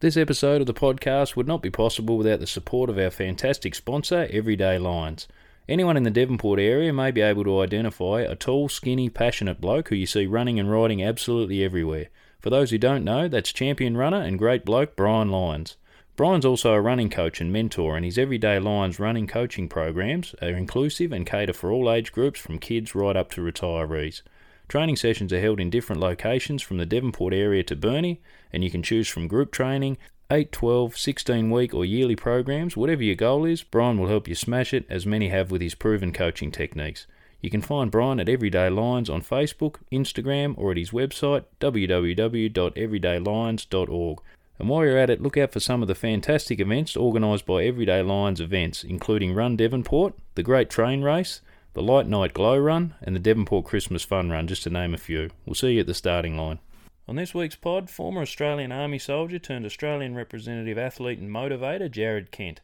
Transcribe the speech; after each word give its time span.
This 0.00 0.16
episode 0.16 0.60
of 0.60 0.68
the 0.68 0.74
podcast 0.74 1.34
would 1.34 1.48
not 1.48 1.60
be 1.60 1.70
possible 1.70 2.16
without 2.16 2.38
the 2.38 2.46
support 2.46 2.88
of 2.88 2.98
our 2.98 3.10
fantastic 3.10 3.74
sponsor, 3.74 4.28
Everyday 4.30 4.78
Lions. 4.78 5.26
Anyone 5.68 5.96
in 5.96 6.04
the 6.04 6.10
Devonport 6.12 6.60
area 6.60 6.92
may 6.92 7.10
be 7.10 7.20
able 7.20 7.42
to 7.42 7.60
identify 7.62 8.20
a 8.20 8.36
tall, 8.36 8.68
skinny, 8.68 9.10
passionate 9.10 9.60
bloke 9.60 9.88
who 9.88 9.96
you 9.96 10.06
see 10.06 10.24
running 10.24 10.60
and 10.60 10.70
riding 10.70 11.02
absolutely 11.02 11.64
everywhere. 11.64 12.10
For 12.38 12.48
those 12.48 12.70
who 12.70 12.78
don't 12.78 13.02
know, 13.02 13.26
that's 13.26 13.52
champion 13.52 13.96
runner 13.96 14.20
and 14.20 14.38
great 14.38 14.64
bloke 14.64 14.94
Brian 14.94 15.30
Lyons. 15.32 15.76
Brian's 16.14 16.46
also 16.46 16.74
a 16.74 16.80
running 16.80 17.10
coach 17.10 17.40
and 17.40 17.52
mentor, 17.52 17.96
and 17.96 18.04
his 18.04 18.18
Everyday 18.18 18.60
Lions 18.60 19.00
running 19.00 19.26
coaching 19.26 19.68
programs 19.68 20.32
are 20.40 20.50
inclusive 20.50 21.10
and 21.10 21.26
cater 21.26 21.52
for 21.52 21.72
all 21.72 21.90
age 21.90 22.12
groups 22.12 22.38
from 22.38 22.60
kids 22.60 22.94
right 22.94 23.16
up 23.16 23.32
to 23.32 23.40
retirees. 23.40 24.22
Training 24.68 24.96
sessions 24.96 25.32
are 25.32 25.40
held 25.40 25.60
in 25.60 25.70
different 25.70 26.02
locations 26.02 26.62
from 26.62 26.76
the 26.76 26.84
Devonport 26.84 27.32
area 27.32 27.62
to 27.62 27.74
Burnie, 27.74 28.20
and 28.52 28.62
you 28.62 28.70
can 28.70 28.82
choose 28.82 29.08
from 29.08 29.26
group 29.26 29.50
training, 29.50 29.96
8, 30.30 30.52
12, 30.52 30.98
16 30.98 31.50
week, 31.50 31.72
or 31.72 31.86
yearly 31.86 32.14
programs. 32.14 32.76
Whatever 32.76 33.02
your 33.02 33.14
goal 33.14 33.46
is, 33.46 33.62
Brian 33.62 33.98
will 33.98 34.08
help 34.08 34.28
you 34.28 34.34
smash 34.34 34.74
it, 34.74 34.84
as 34.90 35.06
many 35.06 35.30
have 35.30 35.50
with 35.50 35.62
his 35.62 35.74
proven 35.74 36.12
coaching 36.12 36.52
techniques. 36.52 37.06
You 37.40 37.48
can 37.48 37.62
find 37.62 37.90
Brian 37.90 38.20
at 38.20 38.28
Everyday 38.28 38.68
Lions 38.68 39.08
on 39.08 39.22
Facebook, 39.22 39.76
Instagram, 39.90 40.52
or 40.58 40.72
at 40.72 40.76
his 40.76 40.90
website 40.90 41.44
www.everydaylions.org. 41.60 44.18
And 44.58 44.68
while 44.68 44.84
you're 44.84 44.98
at 44.98 45.08
it, 45.08 45.22
look 45.22 45.38
out 45.38 45.52
for 45.52 45.60
some 45.60 45.82
of 45.82 45.88
the 45.88 45.94
fantastic 45.94 46.60
events 46.60 46.94
organised 46.96 47.46
by 47.46 47.64
Everyday 47.64 48.02
Lions 48.02 48.40
events, 48.40 48.84
including 48.84 49.32
Run 49.32 49.56
Devonport, 49.56 50.12
the 50.34 50.42
Great 50.42 50.68
Train 50.68 51.00
Race, 51.02 51.40
the 51.74 51.82
Light 51.82 52.06
Night 52.06 52.34
Glow 52.34 52.56
Run, 52.56 52.94
and 53.02 53.14
the 53.14 53.20
Devonport 53.20 53.64
Christmas 53.64 54.02
Fun 54.02 54.30
Run, 54.30 54.46
just 54.46 54.62
to 54.64 54.70
name 54.70 54.94
a 54.94 54.98
few. 54.98 55.30
We'll 55.44 55.54
see 55.54 55.72
you 55.72 55.80
at 55.80 55.86
the 55.86 55.94
starting 55.94 56.36
line. 56.36 56.58
On 57.06 57.16
this 57.16 57.34
week's 57.34 57.56
pod, 57.56 57.88
former 57.88 58.22
Australian 58.22 58.72
Army 58.72 58.98
soldier 58.98 59.38
turned 59.38 59.64
Australian 59.64 60.14
representative 60.14 60.76
athlete 60.76 61.18
and 61.18 61.30
motivator 61.30 61.90
Jarrod 61.90 62.30
Kent. 62.30 62.60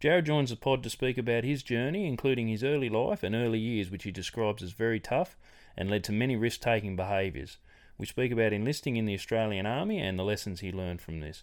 Jarrod 0.00 0.24
joins 0.24 0.50
the 0.50 0.56
pod 0.56 0.82
to 0.82 0.90
speak 0.90 1.18
about 1.18 1.44
his 1.44 1.62
journey, 1.62 2.06
including 2.06 2.48
his 2.48 2.62
early 2.62 2.88
life 2.88 3.22
and 3.22 3.34
early 3.34 3.58
years, 3.58 3.90
which 3.90 4.04
he 4.04 4.10
describes 4.10 4.62
as 4.62 4.72
very 4.72 5.00
tough 5.00 5.36
and 5.76 5.90
led 5.90 6.04
to 6.04 6.12
many 6.12 6.36
risk 6.36 6.60
taking 6.60 6.96
behaviours. 6.96 7.58
We 7.96 8.06
speak 8.06 8.30
about 8.30 8.52
enlisting 8.52 8.96
in 8.96 9.06
the 9.06 9.14
Australian 9.14 9.66
Army 9.66 9.98
and 9.98 10.18
the 10.18 10.24
lessons 10.24 10.60
he 10.60 10.70
learned 10.70 11.00
from 11.00 11.20
this. 11.20 11.42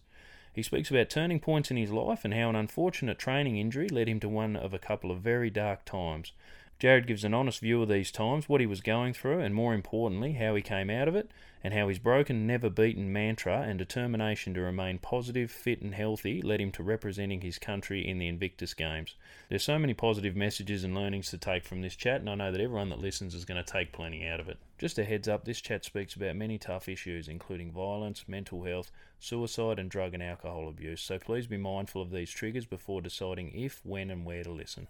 He 0.53 0.63
speaks 0.63 0.89
about 0.89 1.09
turning 1.09 1.41
points 1.41 1.69
in 1.69 1.75
his 1.75 1.91
life 1.91 2.23
and 2.23 2.33
how 2.33 2.49
an 2.49 2.55
unfortunate 2.55 3.19
training 3.19 3.57
injury 3.57 3.89
led 3.89 4.07
him 4.07 4.21
to 4.21 4.29
one 4.29 4.55
of 4.55 4.73
a 4.73 4.79
couple 4.79 5.11
of 5.11 5.19
very 5.19 5.49
dark 5.49 5.83
times. 5.83 6.31
Jarrod 6.77 7.07
gives 7.07 7.23
an 7.23 7.33
honest 7.33 7.61
view 7.61 7.81
of 7.81 7.87
these 7.87 8.11
times, 8.11 8.49
what 8.49 8.59
he 8.59 8.67
was 8.67 8.81
going 8.81 9.13
through, 9.13 9.39
and 9.39 9.55
more 9.55 9.73
importantly, 9.73 10.33
how 10.33 10.55
he 10.55 10.61
came 10.61 10.89
out 10.89 11.07
of 11.07 11.15
it, 11.15 11.31
and 11.63 11.73
how 11.73 11.87
his 11.87 11.99
broken, 11.99 12.45
never 12.45 12.69
beaten 12.69 13.13
mantra 13.13 13.61
and 13.61 13.79
determination 13.79 14.53
to 14.53 14.61
remain 14.61 14.99
positive, 14.99 15.49
fit, 15.49 15.81
and 15.81 15.95
healthy 15.95 16.41
led 16.41 16.59
him 16.59 16.71
to 16.73 16.83
representing 16.83 17.39
his 17.41 17.57
country 17.57 18.05
in 18.05 18.19
the 18.19 18.27
Invictus 18.27 18.73
Games. 18.73 19.15
There's 19.47 19.63
so 19.63 19.79
many 19.79 19.93
positive 19.93 20.35
messages 20.35 20.83
and 20.83 20.93
learnings 20.93 21.29
to 21.29 21.37
take 21.37 21.63
from 21.63 21.81
this 21.81 21.95
chat, 21.95 22.19
and 22.19 22.29
I 22.29 22.35
know 22.35 22.51
that 22.51 22.59
everyone 22.59 22.89
that 22.89 22.99
listens 22.99 23.33
is 23.33 23.45
going 23.45 23.63
to 23.63 23.71
take 23.71 23.93
plenty 23.93 24.27
out 24.27 24.41
of 24.41 24.49
it. 24.49 24.57
Just 24.77 24.99
a 24.99 25.05
heads 25.05 25.29
up, 25.29 25.45
this 25.45 25.61
chat 25.61 25.85
speaks 25.85 26.13
about 26.13 26.35
many 26.35 26.57
tough 26.57 26.89
issues, 26.89 27.29
including 27.29 27.71
violence, 27.71 28.25
mental 28.27 28.65
health, 28.65 28.91
suicide, 29.17 29.79
and 29.79 29.89
drug 29.89 30.13
and 30.13 30.21
alcohol 30.21 30.67
abuse, 30.67 31.01
so 31.01 31.17
please 31.19 31.47
be 31.47 31.57
mindful 31.57 32.01
of 32.01 32.11
these 32.11 32.31
triggers 32.31 32.65
before 32.65 33.01
deciding 33.01 33.53
if, 33.55 33.79
when, 33.85 34.11
and 34.11 34.25
where 34.25 34.43
to 34.43 34.51
listen. 34.51 34.87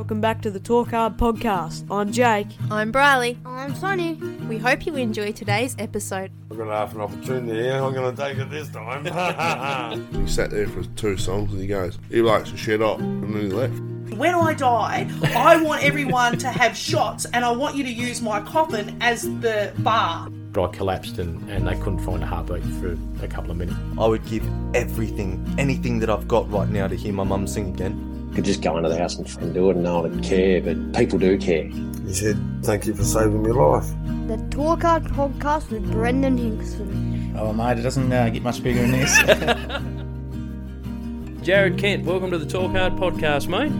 Welcome 0.00 0.22
back 0.22 0.40
to 0.42 0.50
the 0.50 0.58
Talk 0.58 0.92
Hard 0.92 1.18
podcast. 1.18 1.84
I'm 1.90 2.10
Jake. 2.10 2.46
I'm 2.70 2.90
Briley. 2.90 3.38
I'm 3.44 3.74
Sonny. 3.74 4.14
We 4.48 4.56
hope 4.56 4.86
you 4.86 4.96
enjoy 4.96 5.32
today's 5.32 5.76
episode. 5.78 6.32
I've 6.50 6.56
got 6.56 6.68
half 6.68 6.94
an 6.94 7.02
opportunity 7.02 7.60
here. 7.60 7.74
I'm 7.74 7.92
going 7.92 8.16
to 8.16 8.22
take 8.22 8.38
it 8.38 8.48
this 8.48 8.70
time. 8.70 9.04
He 10.14 10.26
sat 10.26 10.52
there 10.52 10.66
for 10.68 10.84
two 10.96 11.18
songs 11.18 11.52
and 11.52 11.60
he 11.60 11.66
goes, 11.66 11.98
he 12.08 12.22
likes 12.22 12.48
to 12.50 12.56
shut 12.56 12.80
up. 12.80 12.98
And 12.98 13.34
then 13.34 13.42
he 13.42 13.48
left. 13.48 13.78
When 14.16 14.34
I 14.34 14.54
die, 14.54 15.06
I 15.36 15.62
want 15.62 15.84
everyone 15.84 16.38
to 16.38 16.48
have 16.48 16.74
shots 16.74 17.26
and 17.34 17.44
I 17.44 17.50
want 17.50 17.76
you 17.76 17.84
to 17.84 17.92
use 17.92 18.22
my 18.22 18.40
coffin 18.40 18.96
as 19.02 19.24
the 19.40 19.74
bar. 19.80 20.30
But 20.30 20.70
I 20.70 20.72
collapsed 20.74 21.18
and, 21.18 21.46
and 21.50 21.68
they 21.68 21.74
couldn't 21.74 21.98
find 21.98 22.22
a 22.22 22.26
heartbeat 22.26 22.64
for 22.80 22.96
a 23.22 23.28
couple 23.28 23.50
of 23.50 23.58
minutes. 23.58 23.76
I 23.98 24.06
would 24.06 24.24
give 24.24 24.48
everything, 24.74 25.54
anything 25.58 25.98
that 25.98 26.08
I've 26.08 26.26
got 26.26 26.50
right 26.50 26.70
now 26.70 26.88
to 26.88 26.96
hear 26.96 27.12
my 27.12 27.24
mum 27.24 27.46
sing 27.46 27.74
again. 27.74 28.10
Could 28.34 28.44
just 28.44 28.62
go 28.62 28.76
into 28.76 28.88
the 28.88 28.96
house 28.96 29.16
and 29.16 29.28
fucking 29.28 29.52
do 29.52 29.70
it 29.70 29.74
and 29.74 29.82
no 29.82 30.00
one 30.00 30.14
would 30.14 30.22
care, 30.24 30.60
but 30.60 30.92
people 30.94 31.18
do 31.18 31.36
care. 31.36 31.64
he 31.64 32.14
said, 32.14 32.38
Thank 32.62 32.86
you 32.86 32.94
for 32.94 33.02
saving 33.02 33.42
my 33.42 33.48
life. 33.50 33.86
The 34.28 34.36
Talk 34.50 34.82
Hard 34.82 35.02
podcast 35.04 35.70
with 35.70 35.90
Brendan 35.90 36.38
Hinkson. 36.38 37.34
Oh, 37.36 37.52
mate, 37.52 37.78
it 37.78 37.82
doesn't 37.82 38.12
uh, 38.12 38.28
get 38.28 38.42
much 38.44 38.62
bigger 38.62 38.82
than 38.82 38.92
this. 38.92 39.18
Jarrod 41.44 41.76
Kent, 41.78 42.04
welcome 42.04 42.30
to 42.30 42.38
the 42.38 42.46
Talk 42.46 42.70
Hard 42.70 42.92
podcast, 42.94 43.48
mate. 43.48 43.72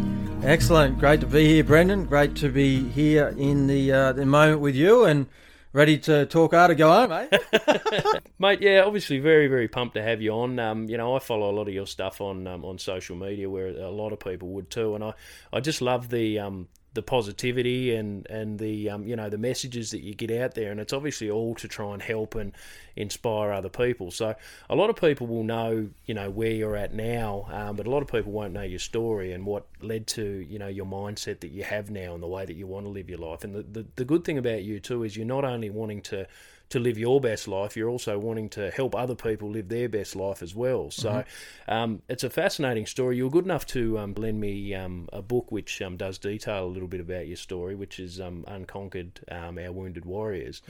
Excellent. 0.45 0.99
Great 0.99 1.21
to 1.21 1.27
be 1.27 1.47
here, 1.47 1.63
Brendan. 1.63 2.07
Great 2.07 2.35
to 2.37 2.49
be 2.49 2.89
here 2.89 3.29
in 3.39 3.69
the 3.69 3.93
uh, 3.93 4.13
the 4.13 4.27
moment 4.27 4.61
with 4.61 4.75
you 4.75 5.05
and 5.05 5.27
ready 5.73 5.99
to 5.99 6.27
talk 6.27 6.53
hard 6.53 6.71
to 6.71 6.75
go 6.75 6.91
home, 6.91 7.13
eh? 7.13 8.19
Mate, 8.39 8.61
yeah, 8.63 8.83
obviously 8.83 9.19
very, 9.19 9.49
very 9.49 9.69
pumped 9.69 9.95
to 9.95 10.03
have 10.03 10.21
you 10.21 10.33
on. 10.33 10.59
Um, 10.59 10.89
you 10.89 10.97
know, 10.97 11.15
I 11.15 11.19
follow 11.19 11.51
a 11.51 11.55
lot 11.55 11.69
of 11.69 11.75
your 11.75 11.87
stuff 11.87 12.21
on 12.21 12.47
um, 12.47 12.65
on 12.65 12.79
social 12.79 13.17
media, 13.17 13.49
where 13.49 13.69
a 13.69 13.91
lot 13.91 14.13
of 14.13 14.21
people 14.21 14.49
would 14.49 14.71
too, 14.71 14.95
and 14.95 15.05
I, 15.05 15.15
I 15.53 15.61
just 15.61 15.83
love 15.83 16.09
the 16.09 16.39
um, 16.39 16.69
the 16.93 17.03
positivity 17.03 17.95
and 17.95 18.27
and 18.29 18.59
the 18.59 18.91
um, 18.91 19.05
you 19.05 19.15
know 19.15 19.29
the 19.29 19.39
messages 19.39 19.91
that 19.93 20.03
you 20.03 20.15
get 20.15 20.31
out 20.31 20.55
there, 20.55 20.71
and 20.71 20.81
it's 20.81 20.93
obviously 20.93 21.31
all 21.31 21.55
to 21.57 21.69
try 21.69 21.93
and 21.93 22.03
help 22.03 22.35
and 22.35 22.53
inspire 22.97 23.53
other 23.53 23.69
people. 23.69 24.11
So 24.11 24.35
a 24.69 24.75
lot 24.75 24.91
of 24.91 24.97
people 24.97 25.27
will 25.27 25.45
know 25.45 25.89
you 26.07 26.15
know 26.15 26.31
where 26.31 26.51
you're 26.51 26.77
at 26.77 26.93
now, 26.93 27.47
um, 27.51 27.77
but 27.77 27.87
a 27.87 27.91
lot 27.91 28.03
of 28.03 28.09
people 28.09 28.33
won't 28.33 28.53
know 28.53 28.63
your 28.63 28.81
story 28.81 29.33
and 29.33 29.47
what 29.47 29.67
led 29.81 30.07
to 30.09 30.25
you 30.49 30.59
know 30.59 30.69
your 30.69 30.87
mindset 30.87 31.41
that 31.41 31.53
you 31.53 31.63
have 31.63 31.91
now 31.91 32.15
and 32.15 32.23
the 32.23 32.29
way 32.29 32.45
that 32.45 32.55
you 32.55 32.67
want 32.67 32.87
to 32.87 32.91
live 32.91 33.09
your 33.09 33.19
life. 33.19 33.45
And 33.45 33.55
the 33.55 33.63
the, 33.63 33.87
the 33.97 34.05
good 34.05 34.25
thing 34.25 34.39
about 34.39 34.63
you 34.63 34.81
too 34.81 35.05
is 35.05 35.17
you're 35.17 35.27
not 35.27 35.45
only 35.45 35.71
wanting 35.71 36.03
to 36.03 36.27
to 36.71 36.79
live 36.79 36.97
your 36.99 37.21
best 37.21 37.49
life, 37.49 37.77
you're 37.77 37.89
also 37.89 38.19
wanting 38.19 38.49
to 38.51 38.71
help 38.71 38.95
other 38.95 39.15
people 39.15 39.51
live 39.51 39.69
their 39.69 39.89
best 39.89 40.17
life 40.17 40.41
as 40.43 40.55
well. 40.55 40.91
So 40.91 41.25
um, 41.69 42.03
it's 42.09 42.25
a 42.25 42.31
fascinating 42.31 42.87
story. 42.87 43.17
You 43.17 43.25
were 43.25 43.31
good 43.31 43.45
enough 43.45 43.67
to 43.67 43.99
um, 43.99 44.15
lend 44.15 44.41
me 44.41 44.75
um, 44.75 45.09
a 45.13 45.21
book 45.21 45.51
which 45.51 45.83
um, 45.83 45.97
does 45.97 46.19
detail 46.19 46.65
a 46.65 46.73
little 46.73 46.89
bit 46.89 47.01
about 47.01 47.27
your 47.27 47.37
story, 47.37 47.75
which 47.75 47.99
is 47.99 48.21
um, 48.21 48.45
Unconquered 48.47 49.21
um, 49.31 49.59
Our 49.59 49.73
Wounded 49.73 50.05
Warriors, 50.05 50.63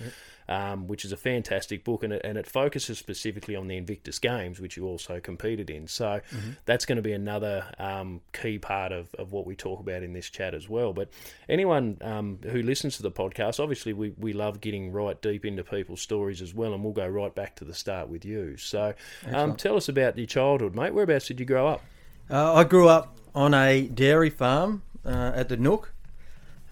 um, 0.51 0.89
which 0.89 1.05
is 1.05 1.13
a 1.13 1.17
fantastic 1.17 1.85
book 1.85 2.03
and 2.03 2.13
it, 2.13 2.21
and 2.25 2.37
it 2.37 2.47
focuses 2.47 2.99
specifically 2.99 3.55
on 3.55 3.69
the 3.69 3.77
Invictus 3.77 4.19
Games, 4.19 4.61
which 4.61 4.77
you 4.77 4.85
also 4.85 5.21
competed 5.21 5.71
in. 5.71 5.87
So 5.87 6.21
that's 6.67 6.85
going 6.85 6.97
to 6.97 7.03
be 7.03 7.13
another 7.13 7.67
um, 7.79 8.21
key 8.33 8.59
part 8.59 8.91
of, 8.91 9.15
of 9.15 9.33
what 9.33 9.47
we 9.47 9.55
talk 9.55 9.79
about 9.79 10.03
in 10.03 10.13
this 10.13 10.29
chat 10.29 10.53
as 10.53 10.69
well. 10.69 10.93
But 10.93 11.09
anyone 11.49 11.99
um, 12.03 12.41
who 12.43 12.63
listens 12.63 12.97
to 12.97 13.03
the 13.03 13.13
podcast, 13.13 13.61
obviously, 13.61 13.93
we, 13.93 14.13
we 14.19 14.33
love 14.33 14.61
getting 14.61 14.91
right 14.91 15.21
deep 15.23 15.45
into 15.47 15.63
people's 15.63 16.03
stories 16.03 16.43
as 16.43 16.53
well, 16.53 16.75
and 16.75 16.83
we'll 16.83 16.93
go 16.93 17.07
right 17.07 17.35
back 17.35 17.55
to 17.57 17.65
the 17.65 17.75
start 17.75 18.09
with 18.09 18.25
you. 18.25 18.57
So 18.57 18.93
um, 19.33 19.55
tell 19.55 19.77
us 19.77 19.89
about 19.89 20.19
your 20.19 20.27
childhood, 20.27 20.75
mate. 20.75 20.93
Whereabouts 20.93 21.29
did 21.29 21.39
you 21.39 21.47
grow 21.47 21.69
up? 21.69 21.83
uh, 22.29 22.55
I 22.55 22.65
grew 22.65 22.89
up 22.89 23.17
on 23.37 23.55
a 23.55 23.83
dairy 23.83 24.31
farm 24.31 24.83
uh, 25.05 25.31
at 25.35 25.49
the 25.49 25.57
Nook, 25.57 25.93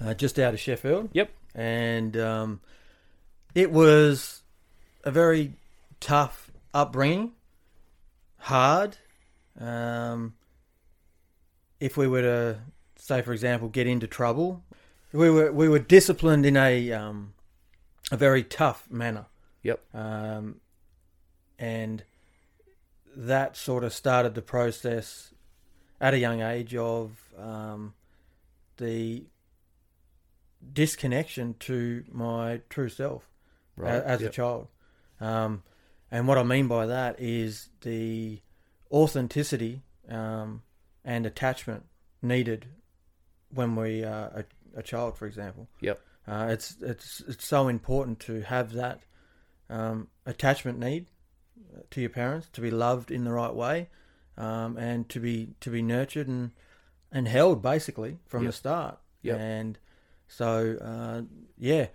uh, 0.04 0.14
just 0.14 0.36
out 0.38 0.52
of 0.52 0.58
Sheffield. 0.60 1.10
Yep. 1.12 1.30
and 1.54 2.16
um, 2.16 2.60
it 3.54 3.70
was 3.70 4.42
a 5.04 5.10
very 5.10 5.54
tough 6.00 6.50
upbringing, 6.74 7.32
hard. 8.38 8.96
Um, 9.58 10.34
if 11.80 11.96
we 11.96 12.06
were 12.06 12.22
to 12.22 12.58
say, 12.96 13.22
for 13.22 13.32
example, 13.32 13.68
get 13.68 13.86
into 13.86 14.06
trouble, 14.06 14.62
we 15.12 15.30
were 15.30 15.50
we 15.52 15.68
were 15.68 15.78
disciplined 15.78 16.44
in 16.44 16.56
a 16.56 16.92
um, 16.92 17.34
a 18.10 18.16
very 18.16 18.42
tough 18.42 18.88
manner, 18.90 19.26
Yep. 19.62 19.80
um, 19.94 20.60
and 21.58 22.04
that 23.16 23.56
sort 23.56 23.84
of 23.84 23.92
started 23.92 24.34
the 24.34 24.42
process 24.42 25.32
at 26.00 26.14
a 26.14 26.18
young 26.18 26.40
age 26.40 26.74
of 26.76 27.18
um, 27.38 27.94
the 28.76 29.24
disconnection 30.72 31.54
to 31.58 32.04
my 32.12 32.60
true 32.68 32.88
self 32.88 33.28
a- 33.86 34.06
as 34.06 34.20
a 34.20 34.24
Yep. 34.24 34.32
child. 34.32 34.68
Um, 35.20 35.62
and 36.10 36.26
what 36.28 36.38
I 36.38 36.42
mean 36.42 36.68
by 36.68 36.86
that 36.86 37.20
is 37.20 37.68
the 37.82 38.40
authenticity 38.90 39.82
um, 40.08 40.62
and 41.04 41.26
attachment 41.26 41.84
needed 42.22 42.66
when 43.50 43.76
we 43.76 44.04
are 44.04 44.26
a, 44.28 44.44
a 44.76 44.82
child, 44.82 45.16
for 45.16 45.26
example. 45.26 45.68
Yep. 45.80 46.00
Uh, 46.26 46.48
it's 46.50 46.76
it's 46.80 47.20
it's 47.28 47.46
so 47.46 47.68
important 47.68 48.20
to 48.20 48.42
have 48.42 48.72
that 48.74 49.00
um, 49.70 50.08
attachment 50.26 50.78
need 50.78 51.06
to 51.90 52.00
your 52.00 52.10
parents 52.10 52.48
to 52.52 52.60
be 52.60 52.70
loved 52.70 53.10
in 53.10 53.24
the 53.24 53.32
right 53.32 53.54
way, 53.54 53.88
um, 54.36 54.76
and 54.76 55.08
to 55.10 55.20
be 55.20 55.54
to 55.60 55.70
be 55.70 55.80
nurtured 55.82 56.28
and 56.28 56.50
and 57.12 57.28
held 57.28 57.62
basically 57.62 58.18
from 58.26 58.42
Yep. 58.44 58.48
the 58.52 58.56
start. 58.56 58.98
Yep. 59.22 59.38
And 59.38 59.78
so 60.28 60.76
uh, 60.80 61.22
yeah, 61.56 61.86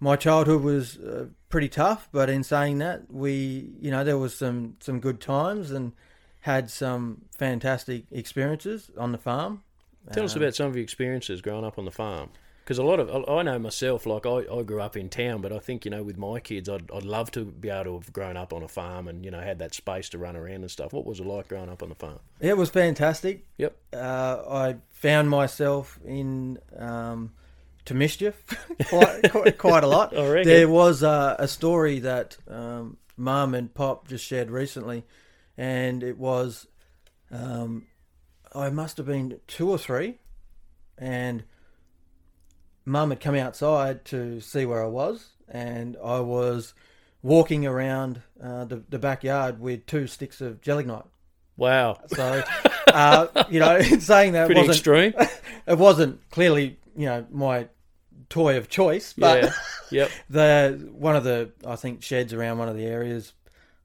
my 0.00 0.16
childhood 0.16 0.62
was 0.62 0.96
uh, 0.98 1.26
pretty 1.48 1.68
tough, 1.68 2.08
but 2.12 2.28
in 2.30 2.42
saying 2.42 2.78
that, 2.78 3.12
we, 3.12 3.70
you 3.80 3.90
know, 3.90 4.04
there 4.04 4.18
was 4.18 4.34
some 4.34 4.76
some 4.80 5.00
good 5.00 5.20
times 5.20 5.70
and 5.70 5.92
had 6.40 6.70
some 6.70 7.22
fantastic 7.36 8.04
experiences 8.12 8.90
on 8.96 9.12
the 9.12 9.18
farm. 9.18 9.62
Tell 10.12 10.24
us 10.24 10.34
Um, 10.36 10.42
about 10.42 10.54
some 10.54 10.66
of 10.68 10.76
your 10.76 10.82
experiences 10.84 11.42
growing 11.42 11.64
up 11.64 11.78
on 11.78 11.84
the 11.84 11.90
farm. 11.90 12.30
Because 12.64 12.78
a 12.78 12.82
lot 12.82 13.00
of 13.00 13.28
I 13.28 13.42
know 13.42 13.58
myself, 13.58 14.04
like 14.04 14.26
I, 14.26 14.44
I 14.52 14.62
grew 14.62 14.82
up 14.82 14.94
in 14.94 15.08
town, 15.08 15.40
but 15.40 15.52
I 15.52 15.58
think 15.58 15.86
you 15.86 15.90
know 15.90 16.02
with 16.02 16.18
my 16.18 16.38
kids, 16.38 16.68
I'd 16.68 16.90
I'd 16.92 17.02
love 17.02 17.30
to 17.32 17.46
be 17.46 17.70
able 17.70 17.84
to 17.84 17.94
have 17.94 18.12
grown 18.12 18.36
up 18.36 18.52
on 18.52 18.62
a 18.62 18.68
farm 18.68 19.08
and 19.08 19.24
you 19.24 19.30
know 19.30 19.40
had 19.40 19.58
that 19.60 19.74
space 19.74 20.10
to 20.10 20.18
run 20.18 20.36
around 20.36 20.56
and 20.60 20.70
stuff. 20.70 20.92
What 20.92 21.06
was 21.06 21.18
it 21.18 21.26
like 21.26 21.48
growing 21.48 21.70
up 21.70 21.82
on 21.82 21.88
the 21.88 21.94
farm? 21.94 22.20
It 22.40 22.58
was 22.58 22.68
fantastic. 22.68 23.46
Yep. 23.56 23.74
Uh, 23.94 24.42
I 24.50 24.76
found 24.90 25.30
myself 25.30 25.98
in 26.04 26.58
um, 26.76 27.32
to 27.88 27.94
mischief 27.94 28.42
quite, 28.86 29.22
quite, 29.30 29.58
quite 29.58 29.84
a 29.84 29.86
lot. 29.86 30.12
There 30.12 30.68
was 30.68 31.02
uh, 31.02 31.36
a 31.38 31.48
story 31.48 32.00
that 32.00 32.36
um, 32.46 32.98
Mum 33.16 33.54
and 33.54 33.72
Pop 33.72 34.08
just 34.08 34.24
shared 34.24 34.50
recently, 34.50 35.04
and 35.56 36.02
it 36.02 36.18
was 36.18 36.66
um, 37.30 37.86
I 38.54 38.70
must 38.70 38.96
have 38.98 39.06
been 39.06 39.40
two 39.46 39.70
or 39.70 39.78
three, 39.78 40.18
and 40.96 41.44
Mum 42.84 43.10
had 43.10 43.20
come 43.20 43.34
outside 43.34 44.04
to 44.06 44.40
see 44.40 44.66
where 44.66 44.82
I 44.84 44.88
was, 44.88 45.26
and 45.48 45.96
I 46.02 46.20
was 46.20 46.74
walking 47.22 47.66
around 47.66 48.22
uh, 48.42 48.64
the, 48.64 48.82
the 48.88 48.98
backyard 48.98 49.60
with 49.60 49.86
two 49.86 50.06
sticks 50.06 50.40
of 50.40 50.60
gelignite. 50.60 51.04
Wow. 51.56 51.98
So, 52.06 52.44
uh, 52.86 53.44
you 53.50 53.60
know, 53.60 53.80
saying 53.98 54.32
that 54.32 54.46
Pretty 54.46 54.60
wasn't 54.60 54.76
extreme. 54.76 55.14
it 55.66 55.78
wasn't 55.78 56.30
clearly, 56.30 56.78
you 56.96 57.06
know, 57.06 57.26
my 57.30 57.68
toy 58.28 58.56
of 58.56 58.68
choice, 58.68 59.14
but 59.16 59.42
Yeah. 59.44 59.52
Yep. 59.90 60.10
the 60.30 60.88
one 60.92 61.16
of 61.16 61.24
the 61.24 61.50
I 61.66 61.76
think 61.76 62.02
sheds 62.02 62.32
around 62.32 62.58
one 62.58 62.68
of 62.68 62.76
the 62.76 62.84
areas, 62.86 63.32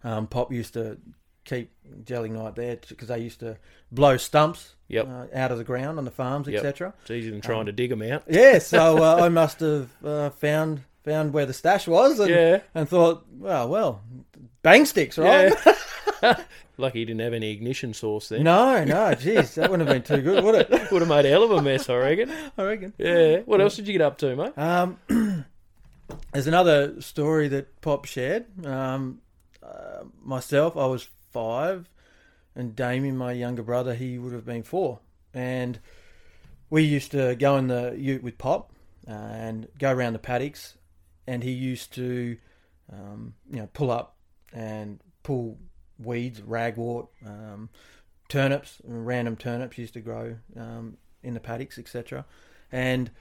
um, 0.04 0.28
Pop 0.28 0.52
used 0.52 0.74
to 0.74 0.98
keep 1.46 1.72
gelignite 2.06 2.56
there 2.56 2.78
because 2.88 3.08
they 3.10 3.20
used 3.20 3.40
to 3.42 3.58
blow 3.92 4.18
stumps 4.18 4.76
Yep. 4.88 5.08
uh, 5.08 5.26
out 5.38 5.52
of 5.52 5.58
the 5.58 5.64
ground 5.64 5.98
on 5.98 6.06
the 6.06 6.12
farms, 6.12 6.48
Yep. 6.48 6.58
etc. 6.64 6.94
It's 7.02 7.12
easier 7.12 7.32
than 7.32 7.42
trying 7.42 7.62
Um, 7.62 7.66
to 7.68 7.72
dig 7.72 7.90
them 7.90 8.02
out. 8.02 8.24
Yeah, 8.30 8.60
so 8.60 9.02
uh, 9.04 9.18
I 9.24 9.30
must 9.30 9.60
have 9.62 9.90
uh, 10.04 10.30
found 10.32 10.82
found 11.04 11.34
where 11.34 11.46
the 11.46 11.54
stash 11.54 11.86
was, 11.88 12.18
and, 12.20 12.30
Yeah. 12.30 12.60
and 12.74 12.88
thought, 12.88 13.26
well, 13.38 13.68
well, 13.68 14.02
bang 14.62 14.86
sticks, 14.86 15.18
right? 15.18 15.54
Yeah. 15.66 15.74
Lucky 16.78 17.00
you 17.00 17.06
didn't 17.06 17.22
have 17.22 17.34
any 17.34 17.52
ignition 17.52 17.94
source 17.94 18.30
then. 18.30 18.44
no, 18.44 18.84
no, 18.84 18.96
jeez, 19.14 19.56
that 19.56 19.70
wouldn't 19.70 19.88
have 19.88 20.04
been 20.04 20.18
too 20.18 20.24
good, 20.24 20.44
would 20.44 20.56
it? 20.56 20.70
Would 20.92 21.02
have 21.02 21.10
made 21.10 21.26
a 21.26 21.30
hell 21.30 21.44
of 21.44 21.52
a 21.52 21.62
mess, 21.62 21.90
I 21.90 21.96
reckon. 21.96 22.32
I 22.58 22.64
reckon. 22.64 22.94
Yeah. 22.98 23.38
What 23.40 23.62
else 23.62 23.76
did 23.76 23.88
you 23.88 23.94
get 23.94 24.02
up 24.02 24.18
to, 24.20 24.36
mate? 24.36 24.58
Um, 24.58 24.98
there's 26.32 26.48
another 26.48 27.02
story 27.02 27.48
that 27.50 27.82
Pop 27.82 28.06
shared. 28.06 28.46
Um, 28.66 29.22
uh, 29.62 30.04
myself, 30.22 30.78
I 30.78 30.86
was 30.86 31.08
five, 31.32 31.90
and 32.56 32.76
Damien, 32.76 33.18
my 33.18 33.32
younger 33.32 33.64
brother, 33.64 33.96
he 33.96 34.18
would 34.18 34.34
have 34.34 34.46
been 34.46 34.64
four. 34.64 35.00
And 35.34 35.80
we 36.70 36.84
used 36.84 37.12
to 37.12 37.36
go 37.36 37.58
in 37.58 37.68
the 37.68 37.96
ute 37.98 38.24
with 38.24 38.38
Pop 38.38 38.72
uh, 39.08 39.12
and 39.12 39.68
go 39.78 39.92
around 39.92 40.14
the 40.14 40.20
paddocks, 40.20 40.76
and 41.28 41.44
he 41.44 41.52
used 41.52 41.94
to, 41.94 42.38
um, 42.92 43.34
you 43.50 43.58
know, 43.58 43.70
pull 43.74 43.92
up 43.92 44.18
and 44.52 45.00
pull 45.24 45.58
weeds, 46.00 46.42
ragwort, 46.42 47.08
um, 47.26 47.70
turnips, 48.30 48.82
random 48.84 49.36
turnips 49.36 49.78
used 49.78 49.94
to 49.94 50.02
grow 50.02 50.38
um, 50.58 50.98
in 51.22 51.34
the 51.34 51.40
paddocks, 51.40 51.78
etc. 51.78 52.26
And 52.72 53.12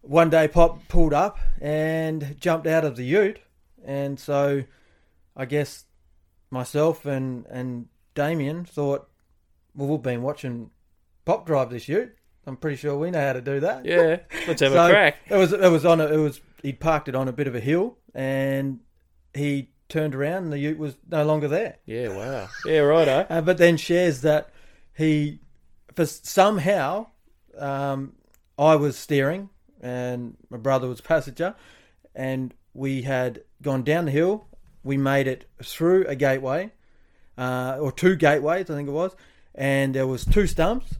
one 0.00 0.30
day 0.30 0.48
Pop 0.48 0.86
pulled 0.88 1.12
up 1.12 1.38
and 1.60 2.36
jumped 2.40 2.66
out 2.66 2.84
of 2.84 2.96
the 2.96 3.04
ute, 3.04 3.40
and 3.84 4.18
so 4.18 4.64
I 5.36 5.44
guess 5.44 5.84
myself 6.50 7.04
and 7.04 7.46
and 7.46 7.86
Damien 8.14 8.64
thought, 8.64 9.08
well, 9.74 9.88
we've 9.88 10.02
been 10.02 10.22
watching 10.22 10.70
Pop 11.24 11.46
drive 11.46 11.70
this 11.70 11.88
ute. 11.88 12.14
I'm 12.46 12.56
pretty 12.56 12.76
sure 12.76 12.96
we 12.96 13.10
know 13.10 13.20
how 13.20 13.34
to 13.34 13.42
do 13.42 13.60
that. 13.60 13.84
Yeah. 13.84 14.20
Let's 14.46 14.62
have 14.62 14.72
a 14.72 14.74
crack. 14.88 15.16
It 15.28 15.36
was 15.36 15.52
it 15.52 15.70
was 15.70 15.84
on 15.84 16.00
a, 16.00 16.06
it 16.06 16.16
was 16.16 16.40
he'd 16.62 16.80
parked 16.80 17.08
it 17.08 17.14
on 17.14 17.28
a 17.28 17.32
bit 17.32 17.46
of 17.46 17.54
a 17.54 17.60
hill, 17.60 17.98
and 18.14 18.80
he 19.34 19.70
turned 19.88 20.14
around 20.14 20.44
and 20.44 20.52
the 20.52 20.58
ute 20.58 20.78
was 20.78 20.96
no 21.10 21.24
longer 21.24 21.48
there. 21.48 21.76
Yeah. 21.86 22.08
Wow. 22.08 22.48
Yeah. 22.64 22.80
Righto. 22.80 23.26
Uh, 23.28 23.40
but 23.40 23.58
then 23.58 23.76
shares 23.76 24.20
that 24.22 24.50
he, 24.96 25.40
for 25.94 26.06
somehow, 26.06 27.06
um, 27.56 28.14
I 28.58 28.76
was 28.76 28.96
steering 28.96 29.50
and 29.80 30.36
my 30.50 30.56
brother 30.58 30.88
was 30.88 31.00
passenger, 31.00 31.54
and 32.14 32.52
we 32.74 33.02
had 33.02 33.42
gone 33.62 33.84
down 33.84 34.06
the 34.06 34.10
hill. 34.10 34.46
We 34.82 34.96
made 34.96 35.26
it 35.26 35.48
through 35.62 36.06
a 36.06 36.16
gateway, 36.16 36.72
uh, 37.36 37.78
or 37.80 37.92
two 37.92 38.16
gateways, 38.16 38.70
I 38.70 38.74
think 38.74 38.88
it 38.88 38.92
was, 38.92 39.14
and 39.54 39.94
there 39.94 40.06
was 40.06 40.24
two 40.24 40.46
stumps, 40.46 40.94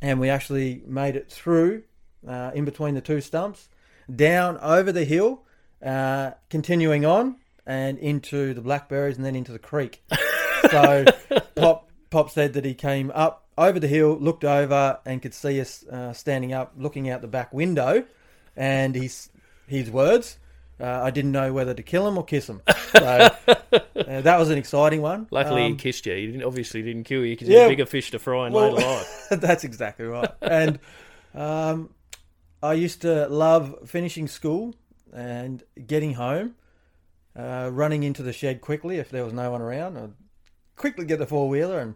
and 0.00 0.20
we 0.20 0.28
actually 0.28 0.82
made 0.86 1.16
it 1.16 1.30
through, 1.30 1.84
uh, 2.26 2.50
in 2.54 2.64
between 2.64 2.94
the 2.94 3.00
two 3.00 3.20
stumps, 3.20 3.68
down 4.14 4.58
over 4.58 4.92
the 4.92 5.04
hill, 5.04 5.44
uh, 5.84 6.32
continuing 6.50 7.04
on 7.04 7.36
and 7.66 7.98
into 7.98 8.54
the 8.54 8.60
blackberries 8.60 9.16
and 9.16 9.24
then 9.24 9.36
into 9.36 9.52
the 9.52 9.58
creek. 9.58 10.02
So 10.70 11.04
Pop 11.56 11.90
Pop 12.10 12.30
said 12.30 12.52
that 12.52 12.64
he 12.64 12.72
came 12.74 13.10
up 13.16 13.46
over 13.58 13.80
the 13.80 13.88
hill, 13.88 14.16
looked 14.18 14.44
over, 14.44 15.00
and 15.04 15.20
could 15.20 15.34
see 15.34 15.60
us 15.60 15.84
uh, 15.88 16.12
standing 16.12 16.52
up, 16.52 16.72
looking 16.78 17.10
out 17.10 17.20
the 17.20 17.26
back 17.26 17.52
window, 17.52 18.04
and 18.56 18.94
his 18.94 19.28
his 19.66 19.90
words. 19.90 20.38
Uh, 20.80 20.86
I 21.02 21.10
didn't 21.10 21.32
know 21.32 21.52
whether 21.52 21.74
to 21.74 21.82
kill 21.82 22.06
him 22.06 22.16
or 22.16 22.24
kiss 22.24 22.48
him. 22.48 22.62
So 22.92 23.00
uh, 23.00 24.20
that 24.20 24.38
was 24.38 24.50
an 24.50 24.58
exciting 24.58 25.02
one. 25.02 25.26
Luckily, 25.32 25.62
he 25.62 25.70
Um, 25.72 25.76
kissed 25.78 26.06
you. 26.06 26.14
He 26.14 26.26
didn't, 26.26 26.44
obviously 26.44 26.82
didn't 26.82 27.04
kill 27.04 27.24
you 27.24 27.32
because 27.34 27.48
Yeah. 27.48 27.60
he's 27.60 27.66
a 27.66 27.70
bigger 27.70 27.86
fish 27.86 28.10
to 28.12 28.18
fry 28.20 28.46
and 28.46 28.54
well, 28.54 28.70
later 28.72 28.86
life. 29.30 29.40
that's 29.40 29.64
exactly 29.64 30.04
right. 30.06 30.30
And 30.42 30.78
um, 31.34 31.90
I 32.62 32.74
used 32.74 33.02
to 33.02 33.26
love 33.28 33.78
finishing 33.86 34.28
school 34.28 34.74
and 35.12 35.62
getting 35.86 36.14
home, 36.14 36.54
uh, 37.36 37.70
running 37.72 38.02
into 38.02 38.22
the 38.22 38.32
shed 38.32 38.60
quickly 38.60 38.98
if 38.98 39.10
there 39.10 39.24
was 39.24 39.32
no 39.32 39.50
one 39.50 39.62
around. 39.62 39.96
I'd 39.98 40.12
quickly 40.76 41.04
get 41.04 41.18
the 41.18 41.26
four 41.26 41.48
wheeler 41.48 41.78
and 41.78 41.94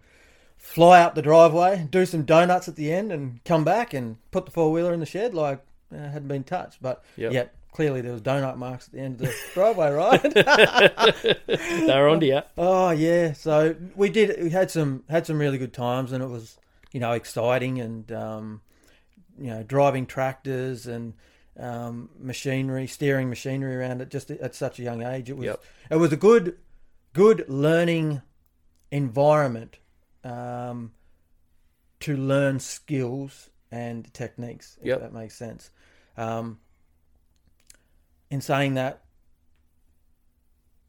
fly 0.56 1.00
up 1.02 1.14
the 1.14 1.22
driveway, 1.22 1.86
do 1.90 2.06
some 2.06 2.24
donuts 2.24 2.68
at 2.68 2.76
the 2.76 2.92
end, 2.92 3.12
and 3.12 3.42
come 3.44 3.64
back 3.64 3.92
and 3.94 4.16
put 4.30 4.46
the 4.46 4.50
four 4.52 4.72
wheeler 4.72 4.92
in 4.94 5.00
the 5.00 5.06
shed 5.06 5.34
like 5.34 5.60
uh, 5.92 5.96
it 5.96 6.08
hadn't 6.10 6.28
been 6.28 6.44
touched. 6.44 6.80
But 6.82 7.04
Yep. 7.16 7.32
yet 7.32 7.54
clearly 7.72 8.00
there 8.00 8.12
was 8.12 8.22
donut 8.22 8.56
marks 8.56 8.86
at 8.86 8.92
the 8.94 9.00
end 9.00 9.20
of 9.20 9.26
the 9.26 9.34
driveway, 9.54 9.90
right? 9.90 10.22
They're 11.86 12.08
onto 12.08 12.26
you. 12.26 12.40
Oh 12.56 12.90
yeah, 12.90 13.32
so 13.32 13.76
we 13.94 14.08
did. 14.08 14.42
We 14.42 14.50
had 14.50 14.70
some 14.70 15.04
had 15.08 15.26
some 15.26 15.38
really 15.38 15.58
good 15.58 15.72
times, 15.72 16.12
and 16.12 16.22
it 16.22 16.28
was 16.28 16.58
you 16.92 17.00
know 17.00 17.12
exciting, 17.12 17.78
and 17.80 18.10
um, 18.12 18.60
you 19.38 19.48
know 19.48 19.62
driving 19.62 20.06
tractors 20.06 20.86
and 20.86 21.14
um, 21.58 22.10
machinery, 22.18 22.86
steering 22.86 23.28
machinery 23.28 23.76
around 23.76 24.00
at 24.02 24.10
just 24.10 24.30
at 24.30 24.54
such 24.54 24.78
a 24.78 24.82
young 24.82 25.02
age. 25.02 25.30
It 25.30 25.36
was 25.36 25.46
Yep. 25.46 25.64
it 25.90 25.96
was 25.96 26.12
a 26.12 26.16
good 26.16 26.58
good 27.12 27.44
learning 27.48 28.22
environment 28.90 29.78
um, 30.24 30.92
to 32.00 32.16
learn 32.16 32.60
skills 32.60 33.50
and 33.70 34.12
techniques. 34.12 34.76
If 34.80 34.86
Yep. 34.86 35.00
that 35.00 35.12
makes 35.12 35.34
sense. 35.34 35.70
Um, 36.16 36.58
in 38.30 38.40
saying 38.40 38.74
that, 38.74 39.02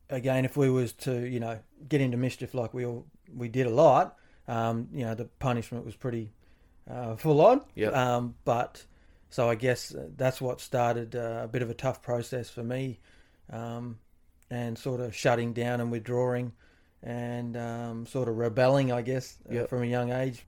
again, 0.10 0.46
if 0.46 0.58
we 0.58 0.70
was 0.70 0.94
to 0.94 1.28
you 1.28 1.40
know 1.40 1.60
get 1.88 2.02
into 2.02 2.18
mischief 2.18 2.54
like 2.54 2.74
we 2.74 2.86
all 2.86 3.06
we 3.36 3.48
did 3.48 3.68
a 3.68 3.70
lot, 3.72 4.18
um, 4.48 4.90
you 4.92 5.06
know 5.06 5.16
the 5.16 5.26
punishment 5.26 5.86
was 5.86 5.96
pretty 5.96 6.32
uh, 6.90 7.16
full 7.16 7.42
on. 7.42 7.62
Yep. 7.76 7.96
Um, 7.96 8.36
but 8.46 8.86
so 9.30 9.50
I 9.50 9.56
guess 9.56 9.94
uh, 9.94 10.08
that's 10.16 10.42
what 10.42 10.62
started 10.62 11.16
uh, 11.16 11.42
a 11.44 11.48
bit 11.48 11.62
of 11.62 11.70
a 11.70 11.74
tough 11.74 12.02
process 12.02 12.50
for 12.50 12.64
me, 12.64 13.00
um, 13.52 14.00
and 14.50 14.78
sort 14.78 15.02
of 15.02 15.16
shutting 15.16 15.54
down 15.54 15.82
and 15.82 15.92
withdrawing, 15.92 16.54
and 17.04 17.58
um, 17.58 18.06
sort 18.06 18.28
of 18.30 18.38
rebelling, 18.38 18.92
I 18.92 19.02
guess, 19.02 19.38
uh, 19.52 19.66
from 19.66 19.84
a 19.84 19.88
young 19.88 20.12
age. 20.12 20.46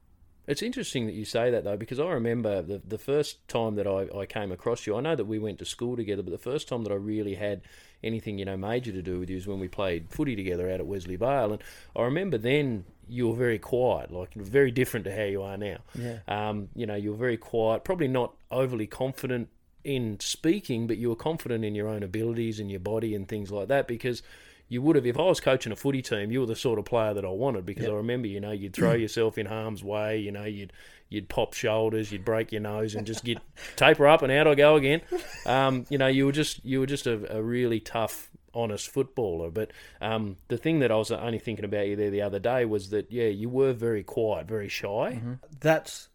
It's 0.48 0.64
interesting 0.64 1.06
that 1.06 1.14
you 1.14 1.26
say 1.26 1.52
that 1.52 1.64
though, 1.64 1.78
because 1.78 2.00
I 2.00 2.10
remember 2.10 2.64
the 2.64 2.82
the 2.84 2.98
first 2.98 3.48
time 3.48 3.76
that 3.76 3.86
I, 3.86 4.08
I 4.18 4.26
came 4.26 4.52
across 4.52 4.88
you. 4.88 4.96
I 4.96 5.02
know 5.02 5.16
that 5.16 5.26
we 5.26 5.38
went 5.38 5.60
to 5.60 5.66
school 5.66 5.96
together, 5.96 6.24
but 6.24 6.32
the 6.32 6.40
first 6.40 6.68
time 6.68 6.84
that 6.86 6.92
I 6.92 6.96
really 6.96 7.36
had 7.36 7.62
anything 8.04 8.40
you 8.40 8.46
know 8.46 8.58
major 8.58 8.92
to 8.92 9.02
do 9.04 9.20
with 9.20 9.30
you 9.30 9.38
is 9.38 9.46
when 9.46 9.60
we 9.60 9.68
played 9.68 10.10
footy 10.10 10.36
together 10.36 10.68
out 10.68 10.80
at 10.80 10.88
Wesley 10.88 11.18
Vale, 11.18 11.54
and 11.54 11.64
I 11.96 12.02
remember 12.02 12.40
then 12.40 12.86
you 13.10 13.28
were 13.30 13.36
very 13.36 13.60
quiet, 13.60 14.12
like 14.12 14.34
very 14.34 14.72
different 14.72 15.06
to 15.06 15.16
how 15.16 15.24
you 15.24 15.42
are 15.42 15.58
now. 15.58 15.78
Yeah. 15.96 16.20
Um, 16.28 16.70
you 16.76 16.86
know, 16.86 16.96
you 16.96 17.12
were 17.12 17.18
very 17.18 17.38
quiet, 17.38 17.84
probably 17.84 18.08
not 18.08 18.34
overly 18.52 18.88
confident 18.88 19.50
in 19.84 20.20
speaking, 20.20 20.88
but 20.88 20.98
you 20.98 21.10
were 21.10 21.16
confident 21.16 21.64
in 21.66 21.76
your 21.76 21.88
own 21.88 22.04
abilities 22.04 22.60
and 22.60 22.70
your 22.70 22.80
body 22.80 23.16
and 23.16 23.28
things 23.28 23.52
like 23.52 23.70
that 23.70 23.88
because 23.88 24.22
you 24.68 24.82
would 24.84 24.96
have 24.96 25.06
if 25.06 25.18
I 25.18 25.24
was 25.24 25.40
coaching 25.40 25.72
a 25.72 25.76
footy 25.76 26.02
team, 26.02 26.32
you 26.32 26.42
were 26.42 26.46
the 26.46 26.56
sort 26.56 26.78
of 26.78 26.86
player 26.86 27.14
that 27.14 27.26
I 27.26 27.30
wanted 27.30 27.66
because 27.66 27.86
Yep. 27.86 27.94
I 27.94 27.96
remember, 27.96 28.28
you 28.28 28.40
know, 28.40 28.52
you'd 28.52 28.74
throw 28.74 28.94
yourself 29.06 29.38
in 29.38 29.48
harm's 29.48 29.84
way, 29.84 30.20
you 30.20 30.32
know, 30.32 30.46
you'd 30.46 30.74
you'd 31.10 31.28
pop 31.28 31.56
shoulders, 31.56 32.12
you'd 32.12 32.24
break 32.24 32.52
your 32.52 32.62
nose, 32.62 32.94
and 32.94 33.08
just 33.08 33.24
get 33.24 33.40
taper 33.76 34.08
up 34.08 34.22
and 34.22 34.32
out 34.32 34.48
I 34.48 34.54
go 34.56 34.76
again. 34.76 35.02
Um, 35.46 35.86
you 35.90 35.98
know, 35.98 36.06
you 36.08 36.28
were 36.28 36.32
just 36.32 36.64
you 36.64 36.80
were 36.80 36.86
just 36.86 37.08
a, 37.08 37.36
a 37.38 37.42
really 37.42 37.80
tough, 37.80 38.30
honest 38.62 38.90
footballer. 38.90 39.50
But 39.50 39.72
um, 40.02 40.38
the 40.48 40.58
thing 40.58 40.80
that 40.80 40.92
I 40.92 40.96
was 40.96 41.12
only 41.12 41.40
thinking 41.40 41.66
about 41.66 41.88
you 41.88 41.96
there 41.96 42.12
the 42.12 42.22
other 42.22 42.40
day 42.40 42.66
was 42.66 42.90
that 42.90 43.12
yeah, 43.12 43.28
you 43.28 43.50
were 43.50 43.74
very 43.74 44.04
quiet, 44.04 44.48
very 44.48 44.70
shy. 44.70 45.22
That's 45.60 46.10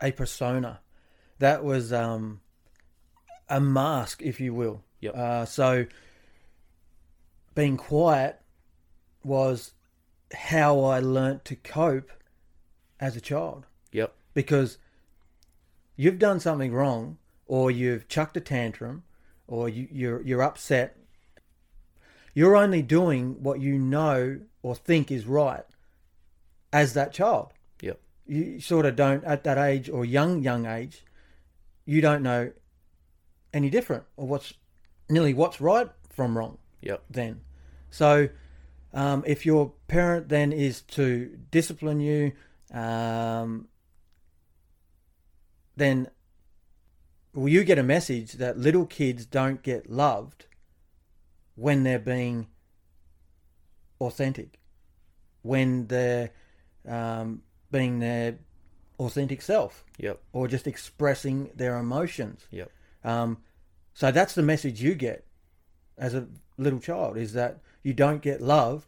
a 0.00 0.12
persona. 0.12 0.80
That 1.38 1.64
was 1.64 1.92
um, 1.92 2.40
a 3.48 3.60
mask, 3.60 4.22
if 4.22 4.40
you 4.40 4.54
will. 4.54 4.82
Yep. 5.00 5.16
Uh, 5.16 5.44
so 5.46 5.86
being 7.54 7.76
quiet 7.76 8.40
was 9.24 9.72
how 10.32 10.80
I 10.80 11.00
learnt 11.00 11.44
to 11.46 11.56
cope 11.56 12.10
as 12.98 13.16
a 13.16 13.20
child. 13.20 13.66
Yep. 13.92 14.14
Because 14.34 14.78
you've 15.96 16.18
done 16.18 16.40
something 16.40 16.72
wrong, 16.72 17.18
or 17.46 17.70
you've 17.70 18.08
chucked 18.08 18.36
a 18.36 18.40
tantrum, 18.40 19.02
or 19.48 19.68
you, 19.68 19.88
you're 19.90 20.22
you're 20.22 20.42
upset. 20.42 20.96
You're 22.34 22.56
only 22.56 22.82
doing 22.82 23.42
what 23.42 23.60
you 23.60 23.78
know 23.78 24.40
or 24.62 24.74
think 24.74 25.10
is 25.10 25.26
right 25.26 25.64
as 26.72 26.94
that 26.94 27.12
child. 27.12 27.52
Yep. 27.80 28.00
You 28.26 28.60
sort 28.60 28.86
of 28.86 28.96
don't 28.96 29.24
at 29.24 29.44
that 29.44 29.58
age 29.58 29.88
or 29.88 30.04
young 30.04 30.42
young 30.42 30.66
age. 30.66 31.04
You 31.84 32.00
don't 32.00 32.22
know 32.22 32.52
any 33.52 33.70
different 33.70 34.04
or 34.16 34.26
what's 34.26 34.54
nearly 35.08 35.34
what's 35.34 35.60
right 35.60 35.88
from 36.08 36.38
wrong 36.38 36.58
Yep. 36.82 37.02
then. 37.10 37.40
So, 37.90 38.28
um, 38.92 39.24
if 39.26 39.44
your 39.44 39.72
parent 39.88 40.28
then 40.28 40.52
is 40.52 40.82
to 40.82 41.36
discipline 41.50 42.00
you, 42.00 42.32
um, 42.72 43.68
then 45.76 46.08
well, 47.34 47.48
you 47.48 47.64
get 47.64 47.78
a 47.78 47.82
message 47.82 48.32
that 48.34 48.58
little 48.58 48.86
kids 48.86 49.24
don't 49.26 49.62
get 49.62 49.90
loved 49.90 50.46
when 51.54 51.82
they're 51.84 51.98
being 51.98 52.46
authentic, 54.00 54.58
when 55.42 55.86
they're 55.86 56.30
um, 56.88 57.42
being 57.70 57.98
their 57.98 58.38
authentic 58.98 59.42
self, 59.42 59.84
Yep. 59.98 60.20
or 60.32 60.48
just 60.48 60.66
expressing 60.66 61.50
their 61.54 61.76
emotions. 61.78 62.46
Yep. 62.50 62.70
Um, 63.04 63.38
so 63.94 64.10
that's 64.10 64.34
the 64.34 64.42
message 64.42 64.82
you 64.82 64.94
get 64.94 65.26
as 65.98 66.14
a 66.14 66.26
little 66.56 66.80
child 66.80 67.16
is 67.16 67.32
that 67.34 67.58
you 67.82 67.92
don't 67.92 68.22
get 68.22 68.40
loved 68.40 68.86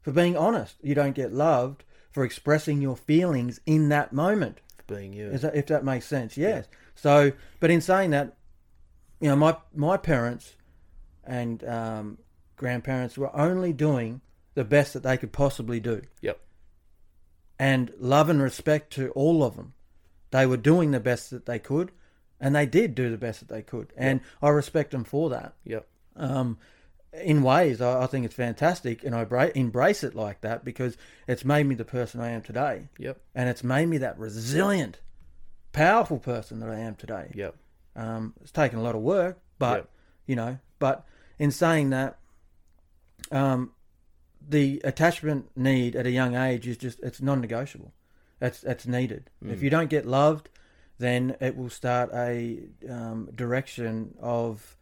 for 0.00 0.12
being 0.12 0.36
honest. 0.36 0.76
You 0.82 0.94
don't 0.94 1.14
get 1.14 1.32
loved 1.32 1.84
for 2.10 2.24
expressing 2.24 2.80
your 2.80 2.96
feelings 2.96 3.60
in 3.66 3.88
that 3.90 4.12
moment. 4.12 4.60
Being 4.86 5.12
you. 5.14 5.28
Is 5.28 5.42
that, 5.42 5.56
if 5.56 5.66
that 5.66 5.84
makes 5.84 6.06
sense, 6.06 6.36
yes. 6.36 6.66
So, 6.94 7.32
but 7.58 7.70
in 7.70 7.80
saying 7.80 8.10
that, 8.10 8.36
you 9.20 9.28
know, 9.28 9.36
my 9.36 9.56
my 9.74 9.96
parents 9.96 10.56
and 11.26 11.62
um, 11.64 12.18
grandparents 12.56 13.16
were 13.18 13.34
only 13.36 13.72
doing 13.72 14.20
the 14.54 14.64
best 14.64 14.92
that 14.94 15.02
they 15.02 15.16
could 15.16 15.32
possibly 15.32 15.80
do, 15.80 16.02
Yep. 16.20 16.38
and 17.58 17.92
love 17.98 18.28
and 18.28 18.40
respect 18.42 18.92
to 18.94 19.10
all 19.10 19.42
of 19.42 19.56
them. 19.56 19.74
They 20.30 20.46
were 20.46 20.56
doing 20.56 20.90
the 20.90 21.00
best 21.00 21.30
that 21.30 21.46
they 21.46 21.58
could, 21.58 21.92
and 22.40 22.54
they 22.54 22.66
did 22.66 22.94
do 22.94 23.10
the 23.10 23.16
best 23.18 23.40
that 23.40 23.48
they 23.48 23.62
could, 23.62 23.92
and 23.96 24.20
I 24.42 24.48
respect 24.50 24.90
them 24.90 25.04
for 25.04 25.30
that. 25.30 25.54
Yep. 25.64 25.86
Um, 26.16 26.58
in 27.12 27.42
ways, 27.42 27.80
I, 27.80 28.02
I 28.02 28.06
think 28.06 28.24
it's 28.26 28.34
fantastic, 28.34 29.04
and 29.04 29.14
I 29.14 29.24
bra- 29.24 29.50
embrace 29.54 30.02
it 30.02 30.14
like 30.16 30.40
that 30.40 30.64
because 30.64 30.96
it's 31.28 31.44
made 31.44 31.66
me 31.66 31.74
the 31.76 31.84
person 31.84 32.20
I 32.20 32.30
am 32.30 32.42
today. 32.42 32.88
Yep. 32.98 33.20
And 33.34 33.48
it's 33.48 33.62
made 33.62 33.86
me 33.86 33.98
that 33.98 34.18
resilient, 34.18 35.00
powerful 35.72 36.18
person 36.18 36.58
that 36.60 36.68
I 36.68 36.78
am 36.80 36.96
today. 36.96 37.30
Yep. 37.34 37.54
Um, 37.96 38.34
it's 38.42 38.50
taken 38.50 38.80
a 38.80 38.82
lot 38.82 38.96
of 38.96 39.02
work, 39.02 39.38
but 39.60 39.76
Yep. 39.76 39.88
you 40.26 40.36
know, 40.36 40.58
but 40.80 41.06
in 41.38 41.50
saying 41.50 41.90
that, 41.90 42.18
um, 43.30 43.72
the 44.46 44.80
attachment 44.84 45.50
need 45.56 45.96
at 45.96 46.06
a 46.06 46.10
young 46.10 46.34
age 46.34 46.66
is 46.66 46.76
just 46.76 47.00
it's 47.00 47.20
non-negotiable. 47.22 47.92
It's 48.40 48.62
it's 48.64 48.86
needed. 48.86 49.30
If 49.44 49.60
Mm. 49.60 49.62
you 49.62 49.70
don't 49.70 49.88
get 49.90 50.06
loved, 50.06 50.50
then 50.98 51.36
it 51.40 51.56
will 51.56 51.70
start 51.70 52.10
a 52.12 52.60
um, 52.88 53.30
direction 53.34 54.14
of 54.20 54.76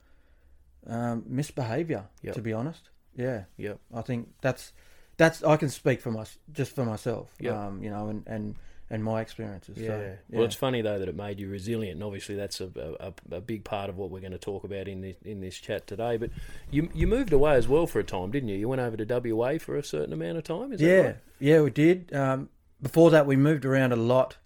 um, 0.87 1.25
misbehavior. 1.28 2.06
Yep. 2.23 2.35
To 2.35 2.42
be 2.42 2.52
honest, 2.52 2.90
yeah, 3.16 3.44
yeah. 3.56 3.75
I 3.94 4.02
think 4.02 4.30
that's 4.40 4.73
that's 5.16 5.44
I 5.44 5.56
can 5.56 5.68
speak 5.68 6.00
for 6.00 6.11
my 6.11 6.25
just 6.52 6.75
for 6.75 6.85
myself. 6.85 7.32
Yep. 7.38 7.54
Um, 7.54 7.82
you 7.85 7.90
know, 7.90 8.09
and 8.09 8.26
and 8.26 8.56
and 8.92 9.02
my 9.02 9.22
experiences. 9.22 9.78
Yeah. 9.78 9.87
So, 9.87 10.16
Well, 10.28 10.44
it's 10.44 10.54
funny 10.54 10.82
though 10.82 10.99
that 10.99 11.08
it 11.08 11.16
made 11.16 11.40
you 11.40 11.49
resilient, 11.49 11.94
and 11.94 12.04
obviously 12.04 12.34
that's 12.34 12.61
a, 12.61 12.70
a, 13.00 13.37
a 13.37 13.40
big 13.40 13.64
part 13.64 13.88
of 13.88 13.96
what 13.96 14.11
we're 14.11 14.20
going 14.20 14.32
to 14.32 14.38
talk 14.38 14.64
about 14.64 14.87
in 14.87 15.00
this 15.00 15.16
in 15.25 15.40
this 15.40 15.56
chat 15.56 15.87
today. 15.87 16.18
But 16.18 16.30
you 16.70 16.90
you 16.94 17.06
moved 17.06 17.32
away 17.32 17.54
as 17.54 17.66
well 17.66 17.87
for 17.87 18.00
a 18.00 18.04
time, 18.04 18.30
didn't 18.30 18.50
you? 18.50 18.58
You 18.58 18.68
went 18.68 18.82
over 18.82 18.99
to 18.99 19.32
WA 19.34 19.56
for 19.58 19.76
a 19.76 19.82
certain 19.82 20.12
amount 20.12 20.37
of 20.37 20.44
time. 20.44 20.75
Is 20.75 20.80
that 20.80 20.87
yeah, 20.87 21.00
right? 21.00 21.16
yeah, 21.40 21.61
we 21.62 21.70
did. 21.70 22.14
Um, 22.14 22.50
before 22.82 23.11
that, 23.11 23.26
we 23.26 23.34
moved 23.34 23.64
around 23.64 23.92
a 23.92 23.96
lot 23.96 24.37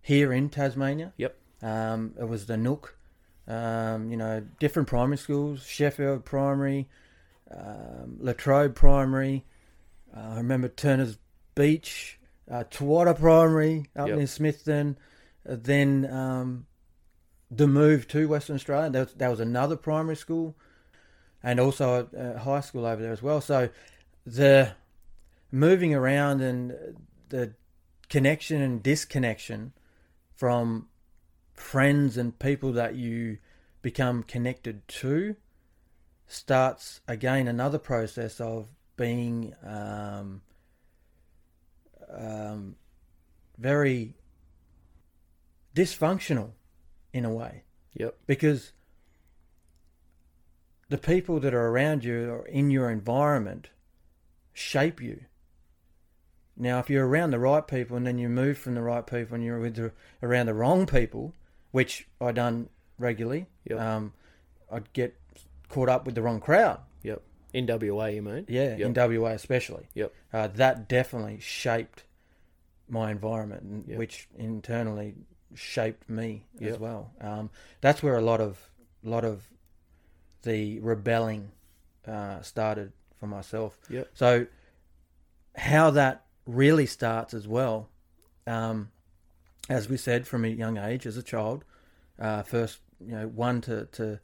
here 0.00 0.32
in 0.32 0.48
Tasmania. 0.48 1.12
Yep. 1.18 1.36
Um, 1.62 2.14
it 2.18 2.26
was 2.26 2.46
the 2.46 2.56
Nook, 2.56 2.96
um, 3.46 4.10
you 4.10 4.16
know, 4.16 4.42
different 4.58 4.88
primary 4.88 5.18
schools, 5.18 5.66
Sheffield 5.66 6.24
Primary, 6.24 6.88
um, 7.50 8.16
Latrobe 8.20 8.74
Primary. 8.74 9.44
Uh, 10.16 10.20
I 10.20 10.36
remember 10.36 10.68
Turner's 10.68 11.18
Beach, 11.54 12.18
uh, 12.50 12.64
Tawada 12.70 13.18
Primary 13.18 13.86
up 13.96 14.08
Yep. 14.08 14.16
near 14.16 14.26
Smithton. 14.26 14.96
Uh, 15.48 15.56
then 15.58 16.10
um, 16.10 16.66
the 17.50 17.66
move 17.66 18.08
to 18.08 18.28
Western 18.28 18.56
Australia. 18.56 18.90
There 18.90 19.04
was, 19.04 19.14
there 19.14 19.30
was 19.30 19.40
another 19.40 19.76
primary 19.76 20.16
school, 20.16 20.56
and 21.42 21.60
also 21.60 22.08
a, 22.12 22.34
a 22.34 22.38
high 22.38 22.60
school 22.60 22.84
over 22.86 23.00
there 23.00 23.12
as 23.12 23.22
well. 23.22 23.40
So 23.40 23.68
the 24.24 24.72
moving 25.52 25.94
around 25.94 26.40
and 26.40 26.96
the 27.28 27.54
connection 28.08 28.60
and 28.62 28.82
disconnection 28.82 29.72
from 30.34 30.88
friends 31.54 32.16
and 32.16 32.38
people 32.38 32.72
that 32.72 32.94
you 32.94 33.38
become 33.82 34.22
connected 34.22 34.86
to 34.88 35.36
starts 36.26 37.00
again 37.06 37.48
another 37.48 37.78
process 37.78 38.40
of 38.40 38.68
being 38.96 39.54
um, 39.64 40.42
um, 42.10 42.76
very 43.58 44.14
dysfunctional 45.74 46.50
in 47.12 47.24
a 47.24 47.30
way 47.30 47.62
Yep. 47.94 48.16
because 48.26 48.72
the 50.88 50.98
people 50.98 51.40
that 51.40 51.54
are 51.54 51.68
around 51.68 52.04
you 52.04 52.30
or 52.30 52.46
in 52.46 52.70
your 52.70 52.90
environment 52.90 53.70
shape 54.52 55.00
you. 55.02 55.24
Now, 56.56 56.78
if 56.78 56.88
you're 56.88 57.06
around 57.06 57.32
the 57.32 57.38
right 57.38 57.66
people 57.66 57.96
and 57.96 58.06
then 58.06 58.18
you 58.18 58.28
move 58.28 58.56
from 58.56 58.74
the 58.74 58.82
right 58.82 59.06
people 59.06 59.34
and 59.34 59.44
you're 59.44 59.58
with 59.58 59.74
the, 59.76 59.92
around 60.22 60.46
the 60.46 60.54
wrong 60.54 60.86
people, 60.86 61.34
which 61.72 62.06
I 62.20 62.32
done 62.32 62.68
regularly, 62.98 63.46
Yep. 63.64 63.80
um, 63.80 64.12
I'd 64.70 64.92
get 64.92 65.16
caught 65.68 65.88
up 65.88 66.06
with 66.06 66.14
the 66.14 66.22
wrong 66.22 66.40
crowd. 66.40 66.80
Yep. 67.56 67.80
In 67.80 67.90
WA, 67.96 68.06
you 68.06 68.22
mean? 68.22 68.44
Yeah, 68.48 68.76
in 68.76 68.92
WA 68.94 69.30
especially. 69.30 69.86
Yep. 69.94 70.12
Uh, 70.32 70.48
that 70.48 70.88
definitely 70.88 71.40
shaped 71.40 72.04
my 72.88 73.10
environment, 73.10 73.86
Yep. 73.88 73.98
which 73.98 74.28
internally 74.36 75.14
shaped 75.54 76.08
me 76.08 76.44
as 76.60 76.78
well. 76.78 77.12
Um, 77.20 77.50
that's 77.80 78.02
where 78.02 78.16
a 78.16 78.20
lot 78.22 78.40
of 78.40 78.58
lot 79.02 79.24
of 79.24 79.48
the 80.42 80.78
rebelling 80.80 81.50
uh, 82.06 82.40
started 82.42 82.92
for 83.18 83.26
myself. 83.26 83.78
Yep. 83.88 84.08
So 84.14 84.46
how 85.56 85.90
that 85.92 86.24
really 86.46 86.86
starts 86.86 87.34
as 87.34 87.48
well, 87.48 87.88
um, 88.46 88.90
as 89.68 89.88
we 89.88 89.96
said, 89.96 90.26
from 90.26 90.44
a 90.44 90.48
young 90.48 90.76
age 90.76 91.06
as 91.06 91.16
a 91.16 91.22
child, 91.22 91.64
uh, 92.18 92.42
first 92.42 92.80
you 93.00 93.12
know 93.12 93.26
one 93.28 93.60
to, 93.62 93.86
to 93.92 94.20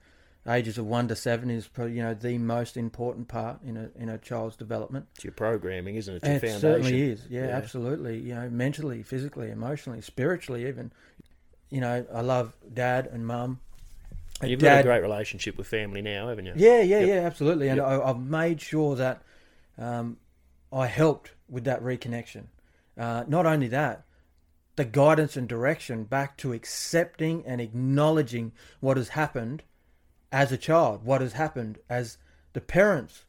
ages 0.49 0.77
of 0.79 0.87
one 0.87 1.07
to 1.09 1.15
seven 1.17 1.51
is 1.51 1.69
probably 1.69 1.95
you 1.95 2.03
know 2.03 2.15
the 2.15 2.39
most 2.39 2.77
important 2.77 3.29
part 3.29 3.63
in 3.63 3.77
a 3.77 3.91
in 3.97 4.09
a 4.09 4.19
child's 4.19 4.57
development. 4.57 5.07
It's 5.15 5.25
your 5.25 5.33
programming, 5.33 5.97
isn't 5.97 6.15
it? 6.15 6.17
It's 6.19 6.27
your 6.27 6.37
It 6.37 6.41
foundation. 6.41 6.61
certainly 6.61 7.03
is. 7.11 7.27
Yeah, 7.31 7.43
absolutely. 7.47 8.19
You 8.19 8.35
know, 8.35 8.49
mentally, 8.51 9.03
physically, 9.03 9.51
emotionally, 9.51 10.01
spiritually, 10.01 10.67
even. 10.67 10.93
You 11.71 11.81
know, 11.81 12.05
I 12.13 12.21
love 12.21 12.55
dad 12.75 13.07
and 13.07 13.27
mum. 13.27 13.61
You've 14.43 14.61
Dad- 14.61 14.69
got 14.77 14.81
a 14.81 14.83
great 14.83 15.03
relationship 15.03 15.57
with 15.57 15.67
family 15.69 16.03
now, 16.03 16.29
haven't 16.29 16.47
you? 16.47 16.53
Yeah, 16.57 16.83
yeah, 16.83 16.99
Yep. 17.01 17.09
yeah, 17.09 17.15
absolutely. 17.27 17.69
And 17.69 17.77
Yep. 17.79 17.87
I, 17.87 18.01
I've 18.03 18.21
made 18.21 18.61
sure 18.61 18.97
that 18.97 19.23
um, 19.79 20.17
I 20.73 20.87
helped 20.87 21.31
with 21.49 21.65
that 21.65 21.81
reconnection. 21.83 22.47
Uh, 22.99 23.25
not 23.29 23.47
only 23.47 23.69
that, 23.69 24.05
the 24.77 24.85
guidance 24.85 25.37
and 25.37 25.49
direction 25.49 26.05
back 26.05 26.37
to 26.39 26.53
accepting 26.53 27.45
and 27.47 27.61
acknowledging 27.61 28.53
what 28.81 28.97
has 28.97 29.11
happened 29.11 29.63
as 30.33 30.51
a 30.51 30.57
child, 30.57 31.05
what 31.05 31.21
has 31.21 31.35
happened 31.35 31.79
as 31.89 32.17
the 32.55 32.61
parents 32.61 33.25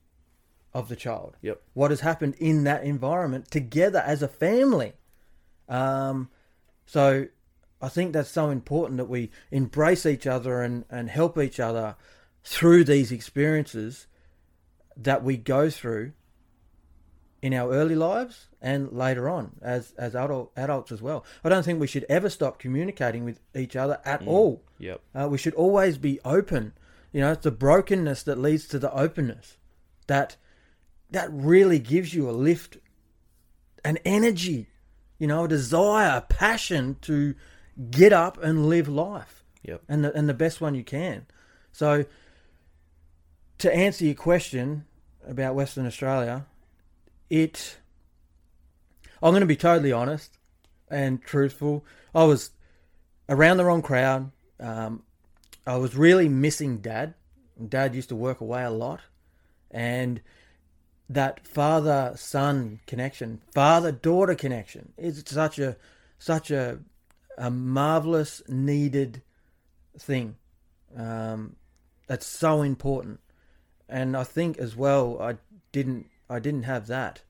of 0.74 0.89
the 0.89 0.95
child. 0.95 1.36
Yep. 1.41 1.62
What 1.74 1.91
has 1.91 2.00
happened 2.00 2.36
in 2.39 2.63
that 2.63 2.83
environment 2.83 3.51
together 3.51 4.00
as 4.05 4.24
a 4.24 4.27
family. 4.27 4.93
Um, 5.69 6.29
so 6.86 7.27
I 7.81 7.89
think 7.89 8.13
that's 8.13 8.29
so 8.29 8.50
important 8.50 8.98
that 8.98 9.05
we 9.10 9.29
embrace 9.51 10.05
each 10.05 10.25
other 10.25 10.62
and, 10.62 10.86
and 10.89 11.10
help 11.10 11.38
each 11.38 11.60
other 11.60 11.95
through 12.43 12.86
these 12.86 13.12
experiences 13.12 14.07
that 14.98 15.24
we 15.24 15.38
go 15.38 15.69
through 15.69 16.13
in 17.41 17.53
our 17.53 17.72
early 17.72 17.95
lives 17.95 18.48
and 18.62 18.91
later 18.93 19.27
on 19.27 19.51
as 19.62 19.91
as 19.98 20.15
adult, 20.15 20.51
adults 20.55 20.91
as 20.93 21.01
well. 21.01 21.25
I 21.43 21.50
don't 21.50 21.63
think 21.63 21.79
we 21.79 21.88
should 21.88 22.05
ever 22.07 22.29
stop 22.29 22.57
communicating 22.57 23.25
with 23.25 23.39
each 23.53 23.75
other 23.75 24.00
at 24.05 24.22
Mm. 24.22 24.27
all. 24.27 24.63
Yep. 24.79 25.01
Uh, 25.13 25.27
we 25.29 25.38
should 25.38 25.53
always 25.55 25.98
be 25.98 26.19
open. 26.24 26.74
You 27.13 27.22
know, 27.22 27.32
it's 27.32 27.43
the 27.43 27.51
brokenness 27.51 28.24
that 28.24 28.39
leads 28.39 28.67
to 28.67 28.79
the 28.79 28.91
openness. 28.91 29.58
That 30.08 30.36
that 31.12 31.29
really 31.32 31.79
gives 31.79 32.13
you 32.13 32.27
a 32.29 32.32
lift, 32.32 32.77
an 33.86 34.00
energy, 34.03 34.67
you 35.20 35.27
know, 35.27 35.46
a 35.46 35.48
desire, 35.48 36.17
a 36.17 36.22
passion 36.22 36.98
to 37.01 37.36
get 37.91 38.12
up 38.12 38.43
and 38.43 38.67
live 38.67 38.89
life. 38.89 39.43
Yep. 39.62 39.84
And 39.88 40.03
the 40.03 40.13
and 40.13 40.27
the 40.27 40.34
best 40.34 40.60
one 40.60 40.75
you 40.75 40.84
can. 40.84 41.27
So 41.72 42.05
to 43.60 43.74
answer 43.74 44.05
your 44.05 44.15
question 44.15 44.86
about 45.25 45.55
Western 45.55 45.86
Australia, 45.86 46.48
it 47.29 47.77
I'm 49.22 49.32
going 49.32 49.41
to 49.41 49.48
be 49.48 49.55
totally 49.55 49.91
honest 49.91 50.38
and 50.89 51.22
truthful. 51.22 51.86
I 52.13 52.25
was 52.25 52.51
around 53.29 53.58
the 53.58 53.65
wrong 53.65 53.82
crowd. 53.82 54.32
Um, 54.60 55.03
I 55.65 55.77
was 55.77 55.96
really 55.96 56.27
missing 56.29 56.77
dad. 56.77 57.13
Dad 57.70 57.96
used 57.96 58.10
to 58.10 58.15
work 58.15 58.41
away 58.41 58.63
a 58.63 58.70
lot, 58.70 59.01
and 59.72 60.22
that 61.10 61.48
father 61.48 62.13
son 62.15 62.79
connection, 62.88 63.41
father 63.53 63.91
daughter 63.91 64.36
connection, 64.36 64.93
is 64.98 65.24
such 65.25 65.60
a 65.60 65.77
such 66.17 66.51
a 66.51 66.79
a 67.38 67.50
marvelous 67.50 68.41
needed 68.48 69.22
thing. 69.98 70.36
Um, 70.96 71.55
that's 72.08 72.25
so 72.25 72.62
important, 72.62 73.20
and 73.88 74.17
I 74.17 74.24
think 74.24 74.58
as 74.58 74.75
well 74.75 75.22
I 75.22 75.38
didn't 75.72 76.08
I 76.29 76.39
didn't 76.39 76.63
have 76.63 76.88
that, 76.88 77.22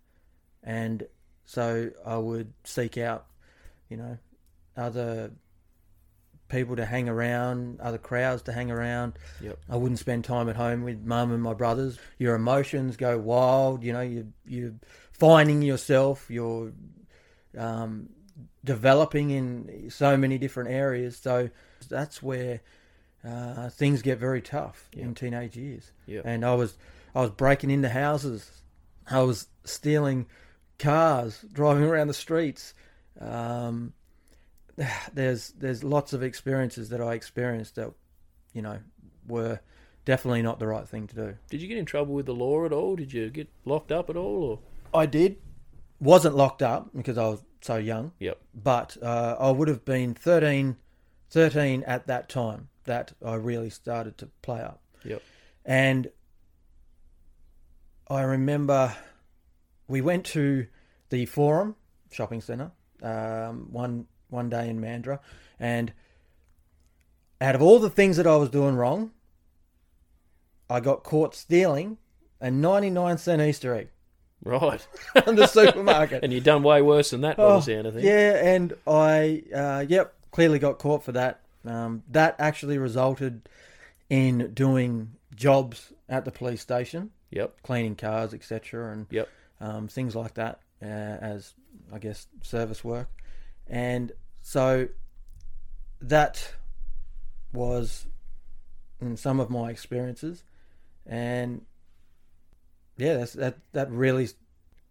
and 0.63 1.07
so 1.45 1.91
I 2.05 2.17
would 2.17 2.53
seek 2.63 2.97
out, 2.97 3.27
you 3.89 3.97
know, 3.97 4.17
other 4.75 5.31
people 6.53 6.75
to 6.75 6.85
hang 6.85 7.09
around, 7.09 7.81
other 7.81 7.97
crowds 7.97 8.43
to 8.43 8.53
hang 8.53 8.71
around. 8.71 9.13
Yep. 9.41 9.59
I 9.69 9.75
wouldn't 9.75 9.99
spend 9.99 10.23
time 10.23 10.47
at 10.47 10.55
home 10.55 10.83
with 10.83 11.03
mum 11.03 11.31
and 11.31 11.41
my 11.41 11.53
brothers. 11.53 11.97
Your 12.19 12.35
emotions 12.35 12.95
go 12.95 13.17
wild. 13.17 13.83
You 13.83 13.93
know, 13.93 14.01
you 14.01 14.31
you're 14.45 14.75
finding 15.11 15.61
yourself. 15.61 16.29
You're 16.29 16.71
um, 17.57 18.09
developing 18.63 19.31
in 19.31 19.89
so 19.89 20.15
many 20.15 20.37
different 20.37 20.69
areas. 20.69 21.17
So 21.17 21.49
that's 21.89 22.21
where 22.21 22.61
uh, 23.27 23.69
things 23.69 24.01
get 24.01 24.19
very 24.19 24.41
tough 24.41 24.89
in 24.93 25.15
teenage 25.15 25.57
years. 25.57 25.91
Yep. 26.05 26.23
And 26.25 26.45
I 26.45 26.53
was 26.53 26.77
I 27.15 27.21
was 27.21 27.31
breaking 27.31 27.71
into 27.71 27.89
houses. 27.89 28.61
I 29.09 29.21
was 29.23 29.47
stealing 29.65 30.27
cars, 30.79 31.43
driving 31.51 31.83
around 31.83 32.07
the 32.07 32.13
streets. 32.13 32.73
Um, 33.19 33.93
there's 35.13 35.49
there's 35.51 35.83
lots 35.83 36.13
of 36.13 36.23
experiences 36.23 36.89
that 36.89 37.01
I 37.01 37.13
experienced 37.13 37.75
that, 37.75 37.91
you 38.53 38.61
know, 38.61 38.79
were 39.27 39.59
definitely 40.05 40.41
not 40.41 40.59
the 40.59 40.67
right 40.67 40.87
thing 40.87 41.07
to 41.07 41.15
do. 41.15 41.37
Did 41.49 41.61
you 41.61 41.67
get 41.67 41.77
in 41.77 41.85
trouble 41.85 42.13
with 42.13 42.25
the 42.25 42.33
law 42.33 42.65
at 42.65 42.73
all? 42.73 42.95
Did 42.95 43.13
you 43.13 43.29
get 43.29 43.49
locked 43.65 43.91
up 43.91 44.09
at 44.09 44.17
all? 44.17 44.43
Or 44.43 44.99
I 44.99 45.05
did. 45.05 45.37
Wasn't 45.99 46.35
locked 46.35 46.61
up 46.61 46.89
because 46.95 47.17
I 47.17 47.27
was 47.27 47.43
so 47.61 47.77
young. 47.77 48.11
Yep. 48.19 48.37
But 48.53 48.97
uh, 49.01 49.37
I 49.39 49.51
would 49.51 49.69
have 49.69 49.85
been 49.85 50.13
13, 50.13 50.75
13 51.29 51.83
at 51.83 52.07
that 52.07 52.27
time 52.27 52.67
that 52.83 53.13
I 53.25 53.35
really 53.35 53.69
started 53.69 54.17
to 54.17 54.27
play 54.41 54.59
up. 54.59 54.81
Yep. 55.05 55.21
And 55.65 56.09
I 58.09 58.21
remember 58.23 58.93
we 59.87 60.01
went 60.01 60.25
to 60.25 60.67
the 61.09 61.25
Forum 61.25 61.75
shopping 62.11 62.41
centre 62.41 62.71
um, 63.03 63.67
one 63.71 64.07
one 64.33 64.49
day 64.49 64.69
in 64.69 64.81
Mandurah, 64.81 65.19
and 65.59 65.93
out 67.39 67.55
of 67.55 67.61
all 67.61 67.79
the 67.79 67.89
things 67.89 68.17
that 68.17 68.27
I 68.27 68.35
was 68.35 68.49
doing 68.49 68.75
wrong, 68.75 69.11
I 70.69 70.79
got 70.79 71.03
caught 71.03 71.35
stealing 71.35 71.97
a 72.41 72.51
99 72.51 73.17
cent 73.17 73.41
Easter 73.41 73.73
egg. 73.75 73.89
Right. 74.43 74.85
in 75.27 75.35
the 75.35 75.47
supermarket. 75.47 76.21
and 76.23 76.33
you've 76.33 76.43
done 76.43 76.63
way 76.63 76.81
worse 76.81 77.11
than 77.11 77.21
that 77.21 77.37
by 77.37 77.43
Oh, 77.43 77.59
the 77.61 77.79
of 77.87 77.93
things. 77.93 78.05
Yeah, 78.05 78.45
and 78.45 78.73
I, 78.85 79.43
uh, 79.55 79.85
yep, 79.87 80.13
clearly 80.31 80.59
got 80.59 80.79
caught 80.79 81.03
for 81.03 81.13
that. 81.13 81.39
Um, 81.65 82.03
that 82.11 82.35
actually 82.39 82.77
resulted 82.77 83.47
in 84.09 84.53
doing 84.53 85.13
jobs 85.33 85.93
at 86.09 86.25
the 86.25 86.31
police 86.31 86.61
station. 86.61 87.11
Yep. 87.31 87.61
Cleaning 87.63 87.95
cars, 87.95 88.33
etc., 88.33 88.91
and 88.91 89.07
Yep. 89.09 89.29
um, 89.61 89.87
things 89.87 90.13
like 90.15 90.33
that 90.33 90.59
uh, 90.81 90.85
as 90.85 91.53
I 91.93 91.99
guess 91.99 92.27
service 92.41 92.83
work, 92.83 93.07
and 93.65 94.11
so 94.43 94.89
that 96.01 96.53
was 97.53 98.05
in 98.99 99.15
some 99.17 99.39
of 99.39 99.49
my 99.49 99.69
experiences, 99.71 100.43
and 101.05 101.65
yeah, 102.97 103.15
that's, 103.15 103.33
that 103.33 103.57
that 103.71 103.89
really 103.89 104.29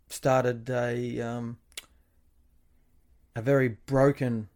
started 0.09 0.69
a 0.71 1.21
um, 1.21 1.59
a 3.37 3.43
very 3.43 3.69
broken 3.87 4.49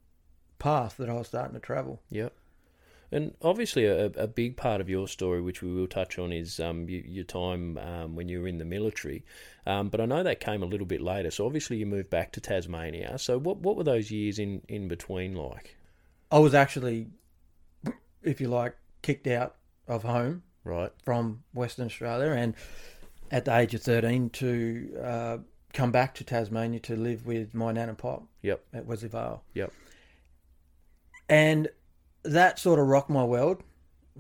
path 0.59 0.97
that 0.97 1.11
I 1.11 1.13
was 1.13 1.29
starting 1.29 1.55
to 1.55 1.61
travel. 1.61 2.01
Yep. 2.11 2.33
And 3.13 3.35
obviously, 3.43 3.85
a, 3.85 4.07
a 4.07 4.27
big 4.27 4.57
part 4.57 4.81
of 4.81 4.89
your 4.89 5.07
story, 5.07 5.41
which 5.41 5.63
we 5.63 5.73
will 5.73 5.87
touch 5.87 6.19
on, 6.19 6.33
is 6.33 6.59
um, 6.59 6.89
you, 6.89 7.05
your 7.07 7.25
time 7.25 7.79
um, 7.79 8.17
when 8.17 8.29
you 8.29 8.41
were 8.43 8.49
in 8.49 8.59
the 8.59 8.65
military. 8.65 9.25
Um, 9.67 9.89
but 9.89 10.01
I 10.01 10.07
know 10.07 10.23
that 10.23 10.41
came 10.41 10.63
a 10.63 10.67
little 10.67 10.87
bit 10.87 11.01
later. 11.01 11.31
So 11.31 11.47
obviously, 11.47 11.77
you 11.77 11.87
moved 11.87 12.11
back 12.11 12.33
to 12.33 12.41
Tasmania. 12.41 13.19
So 13.19 13.39
what 13.39 13.59
what 13.59 13.77
were 13.77 13.85
those 13.85 14.11
years 14.11 14.39
in, 14.39 14.63
in 14.69 14.89
between 14.89 15.35
like? 15.37 15.77
I 16.31 16.41
was 16.41 16.55
actually, 16.55 17.07
if 18.23 18.41
you 18.41 18.49
like, 18.49 18.77
kicked 19.03 19.29
out 19.29 19.55
of 19.87 20.03
home 20.03 20.43
Right. 20.65 20.91
from 21.05 21.45
Western 21.55 21.87
Australia, 21.87 22.33
and 22.33 22.55
at 23.31 23.45
the 23.45 23.57
age 23.57 23.73
of 23.75 23.83
thirteen 23.83 24.31
to 24.31 24.99
uh, 25.01 25.39
come 25.73 25.93
back 25.93 26.15
to 26.17 26.25
Tasmania 26.25 26.81
to 26.81 26.97
live 26.97 27.25
with 27.25 27.55
my 27.55 27.71
nan 27.71 27.89
and 27.89 27.97
pop. 27.99 28.25
Yep. 28.43 28.65
At 28.75 28.87
Wesley 28.87 29.09
Vale. 29.09 29.45
Yep. 29.55 29.73
And 31.29 31.69
that 32.27 32.59
sort 32.59 32.79
of 32.79 32.87
rocked 32.87 33.11
my 33.11 33.25
world. 33.25 33.63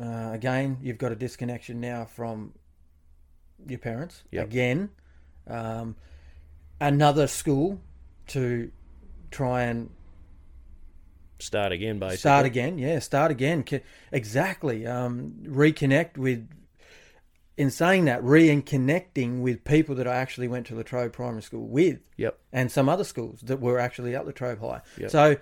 Uh, 0.00 0.30
again, 0.32 0.78
you've 0.82 0.98
got 0.98 1.12
a 1.12 1.16
disconnection 1.16 1.80
now 1.80 2.04
from 2.04 2.52
your 3.66 3.78
parents. 3.78 4.24
Yep. 4.30 4.44
Again, 4.44 4.90
um, 5.46 5.96
another 6.80 7.26
school 7.26 7.80
to 8.28 8.70
try 9.30 9.62
and 9.62 9.90
Start 11.38 11.72
again, 11.72 11.98
basically. 11.98 12.16
Start 12.16 12.46
again, 12.46 12.78
yeah, 12.78 12.98
start 12.98 13.30
again. 13.30 13.62
Exactly. 14.10 14.86
Um, 14.86 15.34
reconnect 15.42 16.16
with, 16.16 16.48
in 17.58 17.70
saying 17.70 18.06
that, 18.06 18.24
re-connecting 18.24 19.42
with 19.42 19.62
people 19.64 19.94
that 19.96 20.08
I 20.08 20.16
actually 20.16 20.48
went 20.48 20.66
to 20.68 20.74
Latrobe 20.74 21.12
Primary 21.12 21.42
School 21.42 21.66
with. 21.66 21.98
Yep. 22.16 22.38
And 22.52 22.72
some 22.72 22.88
other 22.88 23.04
schools 23.04 23.40
that 23.42 23.60
were 23.60 23.78
actually 23.78 24.16
at 24.16 24.24
Latrobe 24.24 24.60
High. 24.60 24.80
Yep. 24.98 25.10
So 25.10 25.36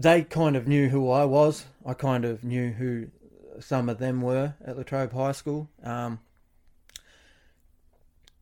they 0.00 0.22
kind 0.22 0.56
of 0.56 0.66
knew 0.66 0.88
who 0.88 1.10
I 1.10 1.26
was. 1.26 1.66
I 1.84 1.92
kind 1.92 2.24
of 2.24 2.42
knew 2.42 2.70
who 2.70 3.08
some 3.60 3.90
of 3.90 3.98
them 3.98 4.22
were 4.22 4.54
at 4.64 4.78
Latrobe 4.78 5.12
High 5.12 5.32
School. 5.32 5.68
Um, 5.84 6.20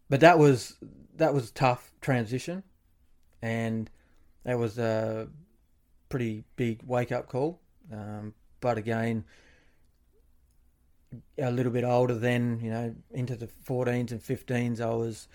but 0.09 0.21
that 0.21 0.38
was 0.38 0.77
that 1.16 1.35
was 1.35 1.51
a 1.51 1.53
tough 1.53 1.90
transition, 2.01 2.62
and 3.42 3.90
that 4.44 4.57
was 4.57 4.79
a 4.79 5.29
pretty 6.09 6.44
big 6.55 6.83
wake 6.87 7.11
up 7.11 7.29
call. 7.29 7.61
Um, 7.92 8.35
but 8.61 8.79
again, 8.79 9.25
a 11.38 11.51
little 11.51 11.73
bit 11.73 11.83
older 11.83 12.14
then, 12.14 12.61
you 12.62 12.71
know, 12.71 12.94
into 13.11 13.35
the 13.35 13.49
14s 13.66 14.12
and 14.12 14.23
15s, 14.23 14.81
I 14.81 14.94
was, 14.94 15.27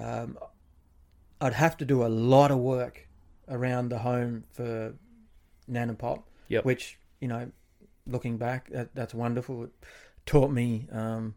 um, 0.00 0.38
I'd 1.40 1.52
have 1.52 1.76
to 1.78 1.84
do 1.84 2.04
a 2.04 2.08
lot 2.08 2.50
of 2.50 2.58
work 2.58 3.08
around 3.48 3.88
the 3.88 3.98
home 3.98 4.44
for 4.52 4.94
Nan 5.70 5.88
and 5.88 5.98
Pop, 5.98 6.28
Yep. 6.48 6.64
which, 6.64 6.98
you 7.20 7.28
know, 7.28 7.50
looking 8.06 8.36
back, 8.38 8.68
that, 8.70 8.94
that's 8.94 9.14
wonderful. 9.14 9.64
It 9.64 9.70
taught 10.26 10.50
me 10.50 10.88
um, 10.92 11.34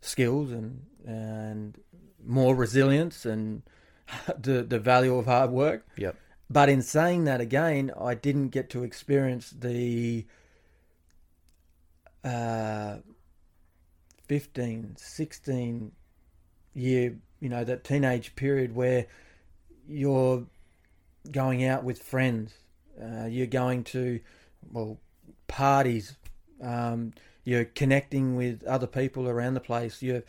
skills 0.00 0.50
and, 0.52 0.82
and 1.04 1.78
more 2.24 2.54
resilience 2.54 3.26
and 3.26 3.62
the, 4.38 4.62
the 4.62 4.78
value 4.78 5.16
of 5.16 5.26
hard 5.26 5.50
work. 5.50 5.86
Yep. 5.96 6.16
But 6.48 6.68
in 6.68 6.80
saying 6.82 7.24
that 7.24 7.40
again, 7.40 7.90
I 8.00 8.14
didn't 8.14 8.48
get 8.50 8.70
to 8.70 8.84
experience 8.84 9.50
the 9.50 10.24
uh, 12.22 12.98
15, 14.28 14.94
16 14.96 15.92
year, 16.74 17.16
you 17.40 17.48
know, 17.48 17.64
that 17.64 17.84
teenage 17.84 18.36
period 18.36 18.74
where 18.74 19.06
you're 19.88 20.46
going 21.30 21.64
out 21.64 21.84
with 21.84 22.02
friends, 22.02 22.54
uh, 23.00 23.26
you're 23.26 23.46
going 23.46 23.84
to, 23.84 24.20
well, 24.72 24.98
parties, 25.48 26.16
um, 26.62 27.12
you're 27.44 27.64
connecting 27.64 28.36
with 28.36 28.64
other 28.64 28.86
people 28.86 29.28
around 29.28 29.54
the 29.54 29.60
place, 29.60 30.02
you're 30.02 30.24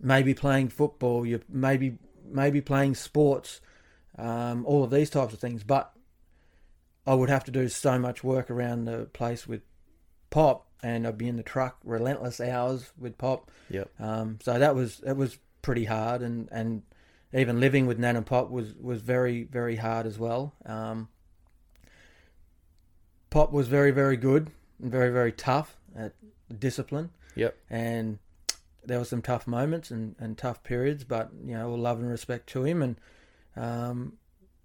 maybe 0.00 0.34
playing 0.34 0.68
football, 0.68 1.26
you're 1.26 1.40
maybe 1.48 1.98
maybe 2.32 2.60
playing 2.60 2.94
sports, 2.94 3.60
um, 4.16 4.64
all 4.66 4.84
of 4.84 4.90
these 4.90 5.10
types 5.10 5.32
of 5.32 5.40
things. 5.40 5.64
But 5.64 5.92
I 7.06 7.14
would 7.14 7.28
have 7.28 7.44
to 7.44 7.50
do 7.50 7.68
so 7.68 7.98
much 7.98 8.22
work 8.22 8.50
around 8.50 8.84
the 8.84 9.06
place 9.12 9.48
with 9.48 9.62
Pop, 10.30 10.68
and 10.82 11.06
I'd 11.06 11.18
be 11.18 11.28
in 11.28 11.36
the 11.36 11.42
truck 11.42 11.78
relentless 11.84 12.40
hours 12.40 12.92
with 12.98 13.18
Pop. 13.18 13.50
Yep. 13.70 13.90
Um, 13.98 14.38
so 14.42 14.58
that 14.58 14.74
was 14.74 15.00
it 15.04 15.16
was 15.16 15.38
pretty 15.62 15.84
hard, 15.84 16.22
and, 16.22 16.48
and 16.52 16.82
even 17.32 17.60
living 17.60 17.86
with 17.86 17.98
Nan 17.98 18.16
and 18.16 18.26
Pop 18.26 18.50
was 18.50 18.74
was 18.74 19.00
very 19.00 19.44
very 19.44 19.76
hard 19.76 20.06
as 20.06 20.18
well. 20.18 20.54
Um, 20.64 21.08
Pop 23.30 23.52
was 23.52 23.68
very 23.68 23.90
very 23.90 24.16
good 24.16 24.50
and 24.82 24.90
very 24.90 25.10
very 25.10 25.32
tough 25.32 25.76
at 25.96 26.12
discipline. 26.58 27.10
Yep. 27.36 27.56
And 27.70 28.18
there 28.84 28.98
were 28.98 29.04
some 29.04 29.22
tough 29.22 29.46
moments 29.46 29.90
and, 29.90 30.14
and 30.18 30.36
tough 30.36 30.62
periods, 30.62 31.04
but 31.04 31.30
you 31.44 31.54
know, 31.54 31.70
all 31.70 31.78
love 31.78 32.00
and 32.00 32.10
respect 32.10 32.48
to 32.50 32.64
him, 32.64 32.82
and 32.82 32.96
um, 33.56 34.14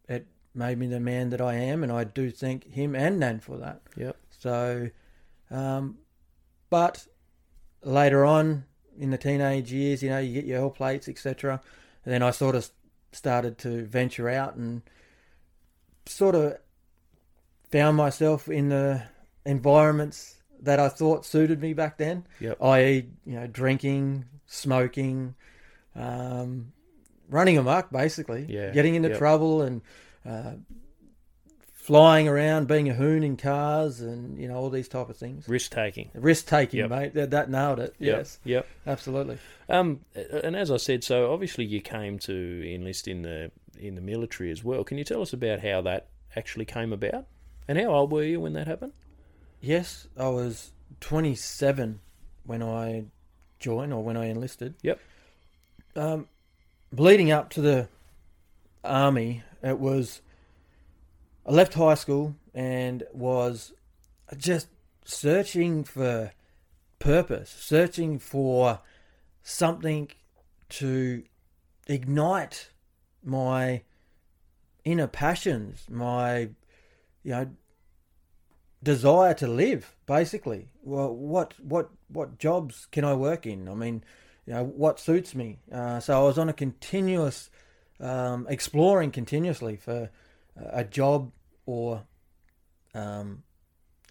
it 0.07 0.27
made 0.53 0.77
me 0.77 0.87
the 0.87 0.99
man 0.99 1.29
that 1.29 1.41
I 1.41 1.55
am, 1.55 1.83
and 1.83 1.91
I 1.91 2.03
do 2.03 2.31
thank 2.31 2.71
him 2.71 2.95
and 2.95 3.19
Nan 3.19 3.39
for 3.39 3.57
that. 3.57 3.81
Yep. 3.95 4.17
So, 4.29 4.89
um, 5.51 5.97
but 6.69 7.07
later 7.83 8.25
on 8.25 8.65
in 8.97 9.11
the 9.11 9.17
teenage 9.17 9.71
years, 9.71 10.01
you 10.01 10.09
know, 10.09 10.19
you 10.19 10.33
get 10.33 10.45
your 10.45 10.59
L 10.61 10.69
plates, 10.69 11.07
etc. 11.07 11.61
And 12.03 12.13
then 12.13 12.23
I 12.23 12.31
sort 12.31 12.55
of 12.55 12.69
started 13.11 13.57
to 13.59 13.85
venture 13.85 14.29
out 14.29 14.55
and 14.55 14.81
sort 16.05 16.35
of 16.35 16.57
found 17.75 17.97
myself 17.97 18.47
in 18.47 18.69
the 18.69 19.03
environments 19.45 20.35
that 20.61 20.79
I 20.79 20.87
thought 20.87 21.25
suited 21.25 21.59
me 21.61 21.73
back 21.73 21.97
then. 21.97 22.25
Yep. 22.39 22.63
I.e., 22.63 23.09
you 23.25 23.35
know, 23.35 23.47
drinking, 23.47 24.23
smoking, 24.47 25.35
um, 25.95 26.71
running 27.29 27.57
amok, 27.57 27.91
basically. 27.91 28.45
Yeah. 28.47 28.71
Getting 28.71 28.95
into 28.95 29.09
Yep. 29.09 29.17
trouble 29.17 29.61
and 29.61 29.81
uh, 30.25 30.53
flying 31.73 32.27
around, 32.29 32.67
being 32.67 32.89
a 32.89 32.93
hoon 32.93 33.23
in 33.23 33.35
cars, 33.37 33.99
and 33.99 34.39
you 34.39 34.47
know 34.47 34.55
all 34.55 34.69
these 34.69 34.87
type 34.87 35.09
of 35.09 35.17
things. 35.17 35.47
Risk 35.47 35.71
taking. 35.71 36.09
Risk 36.13 36.47
taking, 36.47 36.79
Yep. 36.79 36.89
mate. 36.89 37.13
That, 37.13 37.31
that 37.31 37.49
nailed 37.49 37.79
it. 37.79 37.93
Yep. 37.99 38.17
Yes. 38.17 38.39
Yep. 38.45 38.67
Absolutely. 38.87 39.37
Um, 39.69 39.99
and 40.43 40.55
as 40.55 40.71
I 40.71 40.77
said, 40.77 41.03
so 41.03 41.31
obviously 41.33 41.65
you 41.65 41.81
came 41.81 42.19
to 42.19 42.73
enlist 42.73 43.07
in 43.07 43.21
the 43.23 43.51
in 43.77 43.95
the 43.95 44.01
military 44.01 44.49
as 44.51 44.63
well. 44.63 44.83
Can 44.85 44.97
you 44.97 45.03
tell 45.03 45.21
us 45.21 45.33
about 45.33 45.59
how 45.59 45.81
that 45.81 46.07
actually 46.37 46.65
came 46.65 46.91
about, 46.93 47.25
and 47.67 47.77
how 47.77 47.85
old 47.87 48.11
were 48.11 48.23
you 48.23 48.41
when 48.41 48.53
that 48.53 48.67
happened? 48.67 48.93
Yes, 49.61 50.07
I 50.17 50.29
was 50.29 50.71
27 51.01 51.99
when 52.45 52.61
I 52.61 53.05
joined 53.59 53.93
or 53.93 54.03
when 54.03 54.17
I 54.17 54.27
enlisted. 54.27 54.75
Yep. 54.81 54.99
Um, 55.95 56.27
leading 56.91 57.31
up 57.31 57.49
to 57.51 57.61
the 57.61 57.87
army, 58.83 59.43
it 59.63 59.79
was 59.79 60.21
I 61.45 61.51
left 61.51 61.75
high 61.75 61.95
school 61.95 62.35
and 62.53 63.03
was 63.13 63.73
just 64.37 64.67
searching 65.05 65.83
for 65.83 66.31
purpose, 66.99 67.55
searching 67.59 68.17
for 68.17 68.79
something 69.43 70.09
to 70.69 71.23
ignite 71.87 72.71
my 73.23 73.83
inner 74.83 75.07
passions, 75.07 75.85
my 75.89 76.49
you 77.25 77.31
know 77.31 77.49
desire 78.83 79.33
to 79.33 79.47
live 79.47 79.95
basically. 80.05 80.69
Well 80.83 81.13
what 81.13 81.55
what 81.59 81.89
what 82.07 82.37
jobs 82.37 82.87
can 82.91 83.03
i 83.03 83.13
work 83.13 83.45
in? 83.45 83.67
I 83.67 83.73
mean 83.73 84.03
you 84.45 84.53
know 84.53 84.63
what 84.63 84.99
suits 84.99 85.33
me? 85.33 85.59
Uh, 85.71 85.99
so 85.99 86.21
i 86.21 86.23
was 86.23 86.37
on 86.37 86.47
a 86.47 86.53
continuous 86.53 87.49
um, 87.99 88.45
exploring 88.47 89.11
continuously 89.11 89.75
for 89.75 90.11
a 90.55 90.83
job 90.83 91.31
or 91.65 92.03
um, 92.93 93.43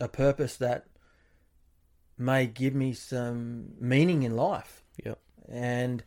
a 0.00 0.08
purpose 0.08 0.56
that 0.56 0.86
may 2.18 2.46
give 2.46 2.74
me 2.74 2.92
some 2.92 3.74
meaning 3.80 4.24
in 4.24 4.36
life. 4.36 4.82
Yep. 5.04 5.18
and 5.48 6.04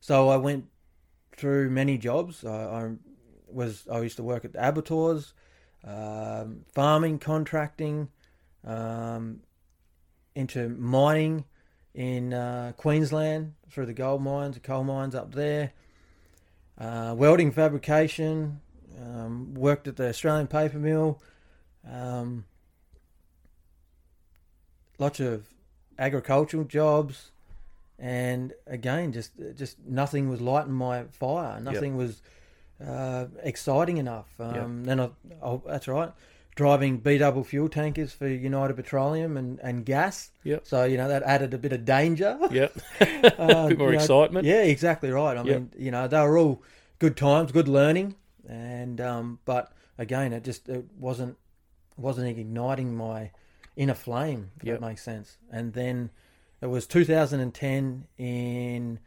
so 0.00 0.28
i 0.28 0.36
went 0.36 0.66
through 1.36 1.70
many 1.70 1.96
jobs. 1.96 2.44
I, 2.44 2.50
I 2.50 2.90
was 3.46 3.86
i 3.90 4.00
used 4.00 4.16
to 4.16 4.24
work 4.24 4.44
at 4.44 4.52
the 4.52 4.68
abattoirs 4.68 5.32
um, 5.84 6.64
farming, 6.72 7.18
contracting, 7.18 8.08
um, 8.64 9.40
into 10.34 10.68
mining 10.68 11.44
in 11.94 12.32
uh, 12.32 12.72
Queensland 12.76 13.54
through 13.70 13.86
the 13.86 13.92
gold 13.92 14.22
mines, 14.22 14.54
the 14.54 14.60
coal 14.60 14.84
mines 14.84 15.14
up 15.14 15.34
there, 15.34 15.72
uh, 16.78 17.14
welding 17.16 17.50
fabrication, 17.52 18.60
um, 19.00 19.54
worked 19.54 19.88
at 19.88 19.96
the 19.96 20.08
Australian 20.08 20.46
paper 20.46 20.78
mill, 20.78 21.20
um, 21.90 22.44
lots 24.98 25.20
of 25.20 25.46
agricultural 25.98 26.64
jobs, 26.64 27.30
and 27.98 28.54
again, 28.66 29.12
just 29.12 29.32
just 29.56 29.78
nothing 29.86 30.30
was 30.30 30.40
lighting 30.40 30.72
my 30.72 31.04
fire. 31.04 31.60
Nothing 31.60 31.96
was 31.96 32.22
uh, 32.86 33.26
exciting 33.42 33.98
enough. 33.98 34.28
Um, 34.38 34.84
Then 34.84 35.00
I, 35.00 35.10
oh, 35.42 35.62
that's 35.66 35.88
right, 35.88 36.12
driving 36.54 36.98
B 36.98 37.18
double 37.18 37.44
fuel 37.44 37.68
tankers 37.68 38.12
for 38.12 38.26
United 38.28 38.74
Petroleum 38.74 39.36
and, 39.36 39.58
and 39.60 39.84
gas. 39.84 40.30
Yep. 40.44 40.66
So 40.66 40.84
you 40.84 40.96
know 40.96 41.08
that 41.08 41.22
added 41.22 41.54
a 41.54 41.58
bit 41.58 41.72
of 41.72 41.84
danger. 41.84 42.38
Yep. 42.50 42.72
Uh, 43.38 43.68
Bit 43.68 43.78
more 43.78 43.88
you 43.90 43.96
know, 43.96 44.02
excitement. 44.02 44.46
Yeah, 44.46 44.62
exactly 44.62 45.10
right. 45.10 45.36
I 45.36 45.42
Yep. 45.42 45.46
mean, 45.46 45.72
you 45.78 45.90
know, 45.90 46.06
they 46.08 46.20
were 46.20 46.38
all 46.38 46.62
good 46.98 47.16
times, 47.16 47.52
good 47.52 47.68
learning, 47.68 48.14
and 48.48 49.00
um, 49.00 49.38
but 49.44 49.72
again, 49.98 50.32
it 50.32 50.44
just 50.44 50.68
it 50.68 50.84
wasn't 50.98 51.36
wasn't 51.96 52.28
igniting 52.28 52.96
my 52.96 53.30
inner 53.76 53.94
flame. 53.94 54.50
If 54.58 54.64
Yep. 54.64 54.80
that 54.80 54.86
makes 54.86 55.02
sense. 55.02 55.36
And 55.50 55.72
then 55.74 56.10
it 56.62 56.66
was 56.66 56.86
2010 56.86 58.06
in 58.18 58.98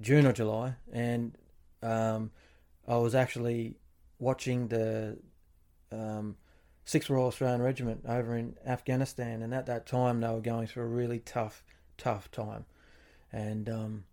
June 0.00 0.26
or 0.26 0.32
July, 0.32 0.74
and 0.92 1.36
um, 1.82 2.30
I 2.88 2.96
was 2.96 3.14
actually 3.14 3.76
watching 4.18 4.68
the 4.68 5.18
um, 5.92 6.36
Sixth 6.84 7.10
Royal 7.10 7.26
Australian 7.26 7.60
Regiment 7.60 8.04
over 8.08 8.34
in 8.34 8.56
Afghanistan, 8.66 9.42
and 9.42 9.52
at 9.52 9.66
that 9.66 9.86
time 9.86 10.20
they 10.20 10.28
were 10.28 10.40
going 10.40 10.66
through 10.66 10.84
a 10.84 10.88
really 10.88 11.18
tough, 11.18 11.62
tough 11.98 12.30
time, 12.30 12.64
and 13.30 13.68
um, 13.68 14.04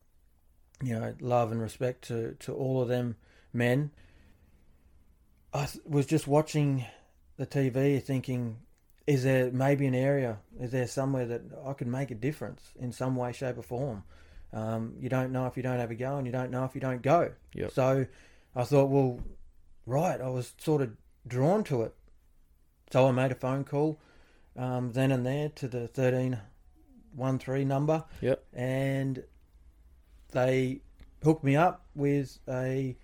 you 0.84 0.94
know, 0.94 1.16
love 1.22 1.54
and 1.54 1.62
respect 1.62 2.08
to 2.10 2.36
to 2.42 2.54
all 2.54 2.82
of 2.82 2.90
them 2.90 3.16
men. 3.54 3.92
I 5.54 5.70
was 5.86 6.06
just 6.06 6.28
watching 6.28 6.86
the 7.38 7.46
TV, 7.46 8.04
thinking, 8.04 8.58
is 9.08 9.24
there 9.24 9.52
maybe 9.52 9.86
an 9.86 9.96
area? 9.96 10.40
Is 10.60 10.72
there 10.72 10.86
somewhere 10.86 11.26
that 11.28 11.44
I 11.66 11.72
could 11.72 11.88
make 11.88 12.12
a 12.12 12.16
difference 12.16 12.62
in 12.78 12.92
some 12.92 13.16
way, 13.16 13.32
shape, 13.32 13.58
or 13.58 13.64
form? 13.64 14.04
Um, 14.52 14.96
you 15.00 15.08
don't 15.08 15.32
know 15.32 15.46
if 15.48 15.56
you 15.56 15.64
don't 15.64 15.80
have 15.80 15.92
a 15.92 15.96
go, 15.96 16.18
and 16.18 16.26
you 16.28 16.34
don't 16.34 16.52
know 16.52 16.66
if 16.66 16.76
you 16.76 16.82
don't 16.82 17.02
go. 17.02 17.32
Yep. 17.54 17.72
So 17.72 18.06
I 18.56 18.64
thought, 18.64 18.90
well, 18.90 19.20
right. 19.86 20.22
I 20.22 20.30
was 20.30 20.54
sort 20.58 20.82
of 20.82 20.92
drawn 21.28 21.64
to 21.66 21.82
it, 21.84 21.94
so 22.92 23.08
I 23.08 23.12
made 23.12 23.32
a 23.32 23.36
phone 23.36 23.64
call 23.64 24.00
um, 24.58 24.94
then 24.94 25.12
and 25.12 25.26
there 25.26 25.50
to 25.50 25.68
the 25.68 25.88
thirteen 25.88 26.40
one 27.14 27.40
three 27.40 27.66
number. 27.66 28.04
Yep. 28.22 28.44
And 28.54 29.24
they 30.32 30.82
hooked 31.24 31.44
me 31.44 31.56
up 31.56 31.86
with 31.96 32.40
a 32.48 32.96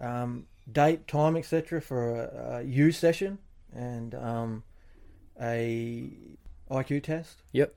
um, 0.00 0.46
date, 0.70 1.06
time, 1.08 1.36
etc. 1.36 1.80
for 1.80 2.14
a, 2.14 2.58
a 2.58 2.62
U 2.62 2.92
session 2.92 3.38
and 3.74 4.14
um, 4.14 4.62
a 5.40 6.10
IQ 6.70 7.02
test. 7.02 7.42
Yep. 7.52 7.74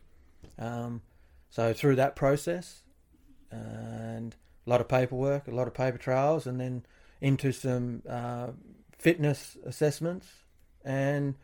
Um, 0.59 1.01
so 1.49 1.73
through 1.73 1.95
that 1.97 2.15
process, 2.15 2.81
and 3.49 4.35
a 4.65 4.69
lot 4.69 4.81
of 4.81 4.87
paperwork, 4.87 5.47
a 5.47 5.51
lot 5.51 5.67
of 5.67 5.73
paper 5.73 5.97
trails, 5.97 6.45
and 6.47 6.59
then 6.59 6.85
into 7.21 7.51
some 7.51 8.01
uh, 8.09 8.47
fitness 8.97 9.57
assessments, 9.65 10.27
and 10.83 11.35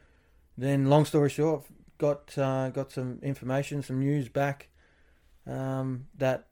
then 0.58 0.90
long 0.90 1.06
story 1.06 1.30
short, 1.30 1.66
got 1.98 2.38
uh, 2.38 2.70
got 2.70 2.92
some 2.92 3.20
information, 3.22 3.84
some 3.84 4.00
news 4.00 4.28
back 4.28 4.70
um, 5.46 6.08
that 6.18 6.48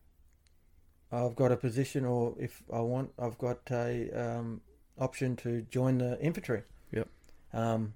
I've 1.11 1.35
got 1.35 1.51
a 1.51 1.57
position, 1.57 2.05
or 2.05 2.35
if 2.39 2.63
I 2.71 2.79
want, 2.79 3.11
I've 3.19 3.37
got 3.37 3.59
a 3.71 4.09
um, 4.11 4.61
option 4.97 5.35
to 5.37 5.61
join 5.63 5.97
the 5.97 6.19
infantry. 6.21 6.63
Yep. 6.91 7.07
Um, 7.53 7.93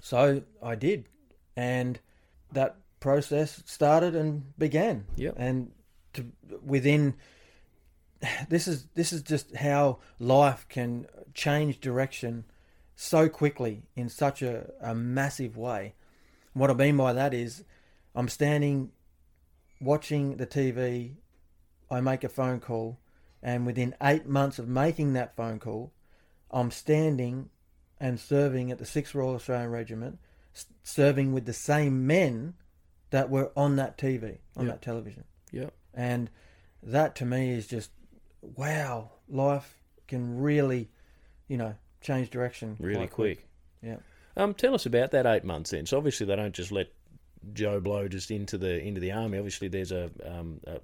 so 0.00 0.42
I 0.62 0.74
did, 0.74 1.06
and 1.56 1.98
that 2.52 2.76
process 3.00 3.62
started 3.66 4.14
and 4.14 4.56
began. 4.58 5.04
Yep. 5.16 5.34
And 5.36 5.72
to, 6.14 6.26
within 6.64 7.14
this 8.48 8.66
is 8.68 8.86
this 8.94 9.12
is 9.12 9.22
just 9.22 9.54
how 9.56 9.98
life 10.18 10.66
can 10.68 11.06
change 11.34 11.80
direction 11.80 12.44
so 12.96 13.28
quickly 13.28 13.82
in 13.96 14.08
such 14.08 14.42
a, 14.42 14.70
a 14.80 14.94
massive 14.94 15.56
way. 15.56 15.94
What 16.52 16.70
I 16.70 16.74
mean 16.74 16.96
by 16.96 17.12
that 17.12 17.34
is 17.34 17.64
I'm 18.14 18.28
standing 18.28 18.92
watching 19.80 20.36
the 20.36 20.46
TV, 20.46 21.14
I 21.90 22.00
make 22.00 22.22
a 22.24 22.28
phone 22.28 22.60
call, 22.60 22.98
and 23.42 23.66
within 23.66 23.94
eight 24.02 24.26
months 24.26 24.58
of 24.58 24.68
making 24.68 25.12
that 25.14 25.34
phone 25.36 25.58
call, 25.58 25.92
I'm 26.50 26.70
standing 26.70 27.50
and 28.00 28.18
serving 28.20 28.70
at 28.70 28.78
the 28.78 28.84
6th 28.84 29.14
Royal 29.14 29.34
Australian 29.34 29.70
Regiment, 29.70 30.18
serving 30.82 31.32
with 31.32 31.46
the 31.46 31.52
same 31.52 32.06
men 32.06 32.54
that 33.10 33.30
were 33.30 33.50
on 33.56 33.76
that 33.76 33.98
TV, 33.98 34.38
on 34.56 34.66
Yeah. 34.66 34.72
that 34.72 34.82
television. 34.82 35.24
Yeah. 35.50 35.70
And 35.92 36.30
that 36.82 37.14
to 37.16 37.24
me 37.24 37.50
is 37.52 37.66
just, 37.66 37.90
wow, 38.56 39.10
life 39.28 39.78
can 40.08 40.40
really, 40.40 40.88
you 41.48 41.56
know, 41.56 41.74
change 42.00 42.30
direction 42.30 42.76
Really 42.78 42.96
quite 43.06 43.10
quick. 43.10 43.48
Yeah. 43.82 43.96
Um, 44.36 44.54
tell 44.54 44.74
us 44.74 44.86
about 44.86 45.12
that 45.12 45.26
eight 45.26 45.44
months 45.44 45.70
then. 45.70 45.86
So 45.86 45.96
obviously 45.96 46.26
they 46.26 46.36
don't 46.36 46.54
just 46.54 46.72
let 46.72 46.88
Joe 47.52 47.80
Blow 47.80 48.08
just 48.08 48.30
into 48.30 48.58
the 48.58 48.80
into 48.82 49.00
the 49.00 49.12
army. 49.12 49.38
Obviously 49.38 49.68
there's 49.68 49.92
a, 49.92 50.10
um, 50.24 50.60
a 50.66 50.80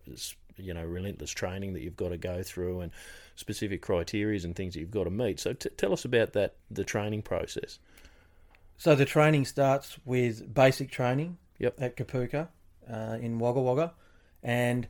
you 0.56 0.74
know 0.74 0.84
relentless 0.84 1.30
training 1.30 1.72
that 1.74 1.82
you've 1.82 1.96
got 1.96 2.10
to 2.10 2.18
go 2.18 2.42
through 2.42 2.80
and 2.80 2.92
specific 3.36 3.82
criteria 3.82 4.40
and 4.44 4.54
things 4.54 4.74
that 4.74 4.80
you've 4.80 4.90
got 4.90 5.04
to 5.04 5.10
meet. 5.10 5.40
So 5.40 5.52
t- 5.52 5.70
tell 5.76 5.92
us 5.92 6.04
about 6.04 6.32
that 6.34 6.54
the 6.70 6.84
training 6.84 7.22
process. 7.22 7.78
So 8.76 8.94
the 8.94 9.04
training 9.04 9.44
starts 9.44 9.98
with 10.04 10.54
basic 10.54 10.90
training 10.90 11.36
Yep. 11.58 11.74
at 11.78 11.96
Kapooka 11.96 12.48
uh, 12.90 13.18
in 13.20 13.38
Wagga 13.38 13.60
Wagga, 13.60 13.92
and 14.42 14.88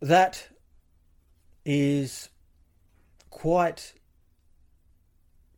that 0.00 0.48
is 1.66 2.30
quite 3.28 3.92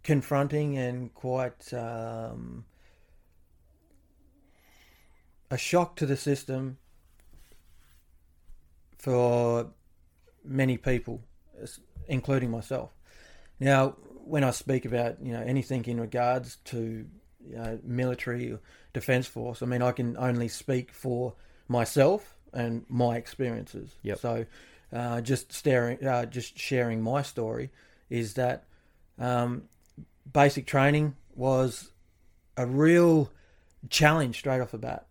confronting 0.02 0.78
and 0.78 1.12
quite 1.12 1.72
um, 1.74 2.64
a 5.50 5.58
shock 5.58 5.96
to 5.96 6.06
the 6.06 6.16
system 6.16 6.78
for 8.96 9.70
many 10.42 10.78
people, 10.78 11.22
including 12.08 12.50
myself. 12.50 12.90
Now, 13.60 13.96
when 14.24 14.44
I 14.44 14.50
speak 14.50 14.86
about 14.86 15.22
you 15.22 15.32
know 15.32 15.42
anything 15.42 15.84
in 15.84 16.00
regards 16.00 16.56
to 16.66 17.06
you 17.46 17.56
know, 17.56 17.78
military 17.84 18.50
or 18.50 18.60
defence 18.94 19.26
force, 19.26 19.62
I 19.62 19.66
mean 19.66 19.82
I 19.82 19.92
can 19.92 20.16
only 20.16 20.48
speak 20.48 20.90
for 20.90 21.34
myself 21.68 22.34
and 22.54 22.86
my 22.88 23.16
experiences. 23.16 23.94
Yep. 24.02 24.18
So, 24.20 24.46
uh, 24.92 25.20
just 25.20 25.52
staring, 25.52 26.04
uh, 26.04 26.26
just 26.26 26.58
sharing 26.58 27.02
my 27.02 27.22
story 27.22 27.70
is 28.08 28.34
that 28.34 28.64
um, 29.18 29.64
basic 30.32 30.66
training 30.66 31.14
was 31.34 31.90
a 32.56 32.66
real 32.66 33.30
challenge 33.90 34.38
straight 34.38 34.60
off 34.60 34.70
the 34.70 34.78
bat. 34.78 35.06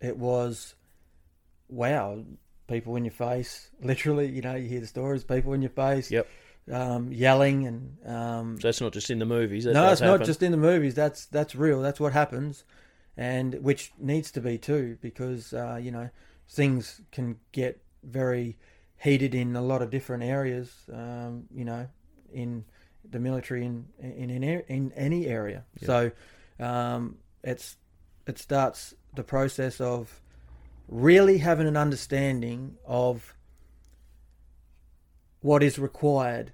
It 0.00 0.16
was 0.16 0.74
wow, 1.68 2.24
people 2.68 2.96
in 2.96 3.04
your 3.04 3.12
face, 3.12 3.70
literally. 3.82 4.28
You 4.28 4.42
know, 4.42 4.54
you 4.54 4.68
hear 4.68 4.80
the 4.80 4.86
stories, 4.86 5.24
people 5.24 5.52
in 5.52 5.62
your 5.62 5.70
face. 5.70 6.10
Yep. 6.10 6.26
Um, 6.70 7.10
yelling 7.10 7.66
and 7.66 7.96
um, 8.06 8.60
So 8.60 8.68
that's 8.68 8.80
not 8.80 8.92
just 8.92 9.10
in 9.10 9.18
the 9.18 9.26
movies. 9.26 9.64
That 9.64 9.72
no, 9.72 9.90
it's 9.90 10.00
not 10.00 10.22
just 10.22 10.42
in 10.42 10.52
the 10.52 10.58
movies. 10.58 10.94
That's 10.94 11.26
that's 11.26 11.56
real. 11.56 11.82
That's 11.82 11.98
what 11.98 12.12
happens, 12.12 12.64
and 13.16 13.54
which 13.54 13.92
needs 13.98 14.30
to 14.32 14.40
be 14.40 14.56
too, 14.56 14.96
because 15.00 15.52
uh, 15.52 15.80
you 15.82 15.90
know 15.90 16.10
things 16.48 17.00
can 17.10 17.38
get 17.50 17.82
very 18.04 18.56
heated 19.00 19.34
in 19.34 19.56
a 19.56 19.62
lot 19.62 19.82
of 19.82 19.90
different 19.90 20.22
areas. 20.22 20.70
Um, 20.92 21.44
you 21.54 21.64
know, 21.64 21.88
in 22.32 22.64
the 23.08 23.18
military 23.18 23.64
in 23.64 23.86
in 23.98 24.30
in, 24.30 24.42
in, 24.42 24.92
any 24.94 25.26
area. 25.26 25.64
So 25.82 26.12
um, 26.58 27.16
it's 27.42 27.76
it 28.26 28.38
starts 28.38 28.94
the 29.14 29.24
process 29.24 29.80
of 29.80 30.20
really 30.86 31.38
having 31.38 31.66
an 31.66 31.76
understanding 31.76 32.76
of 32.84 33.34
what 35.40 35.62
is 35.62 35.78
required 35.78 36.52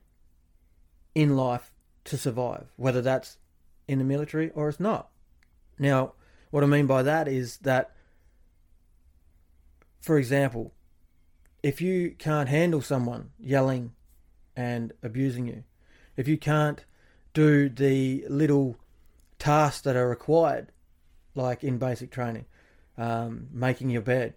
in 1.14 1.36
life 1.36 1.72
to 2.04 2.16
survive, 2.16 2.66
whether 2.76 3.02
that's 3.02 3.38
in 3.88 3.98
the 3.98 4.04
military 4.04 4.50
or 4.50 4.68
it's 4.68 4.78
not. 4.78 5.08
Now, 5.78 6.12
what 6.50 6.62
I 6.62 6.66
mean 6.66 6.86
by 6.86 7.02
that 7.02 7.26
is 7.26 7.58
that, 7.58 7.92
for 10.00 10.18
example, 10.18 10.72
if 11.66 11.80
you 11.80 12.14
can't 12.18 12.48
handle 12.48 12.80
someone 12.80 13.30
yelling 13.40 13.90
and 14.54 14.92
abusing 15.02 15.46
you, 15.48 15.64
if 16.16 16.28
you 16.28 16.38
can't 16.38 16.84
do 17.34 17.68
the 17.68 18.24
little 18.28 18.76
tasks 19.40 19.80
that 19.82 19.96
are 19.96 20.08
required, 20.08 20.68
like 21.34 21.64
in 21.64 21.76
basic 21.76 22.10
training, 22.12 22.44
um, 22.96 23.48
making 23.52 23.90
your 23.90 24.00
bed, 24.02 24.34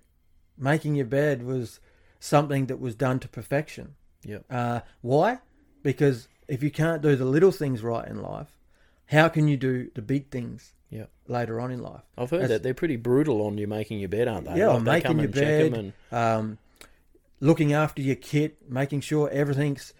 making 0.57 0.95
your 0.95 1.05
bed 1.05 1.43
was 1.43 1.79
something 2.19 2.65
that 2.65 2.79
was 2.79 2.95
done 2.95 3.19
to 3.19 3.27
perfection. 3.27 3.93
Yep. 4.23 4.45
Uh, 4.49 4.79
why? 5.01 5.37
Because 5.83 6.27
if 6.47 6.63
you 6.63 6.71
can't 6.71 7.01
do 7.01 7.15
the 7.15 7.25
little 7.25 7.51
things 7.51 7.83
right 7.83 8.07
in 8.07 8.21
life, 8.23 8.57
how 9.05 9.29
can 9.29 9.47
you 9.47 9.55
do 9.55 9.91
the 9.93 10.01
big 10.01 10.29
things 10.31 10.73
Yep. 10.89 11.09
later 11.27 11.61
on 11.61 11.71
in 11.71 11.79
life? 11.83 12.01
I've 12.17 12.31
heard 12.31 12.41
That's- 12.41 12.49
that 12.57 12.63
they're 12.63 12.73
pretty 12.73 12.95
brutal 12.97 13.43
on 13.43 13.59
you 13.59 13.67
making 13.67 13.99
your 13.99 14.09
bed, 14.09 14.27
aren't 14.27 14.47
they? 14.47 14.57
yeah, 14.57 14.69
Like, 14.69 14.83
making 15.03 15.17
your 15.19 15.25
and 15.27 15.33
check 15.35 15.43
'em 15.43 15.71
bed, 15.71 15.79
and 15.79 15.93
um, 16.11 16.57
looking 17.39 17.73
after 17.73 18.01
your 18.01 18.15
kit, 18.15 18.57
making 18.69 19.01
sure 19.01 19.29
everything's 19.29 19.93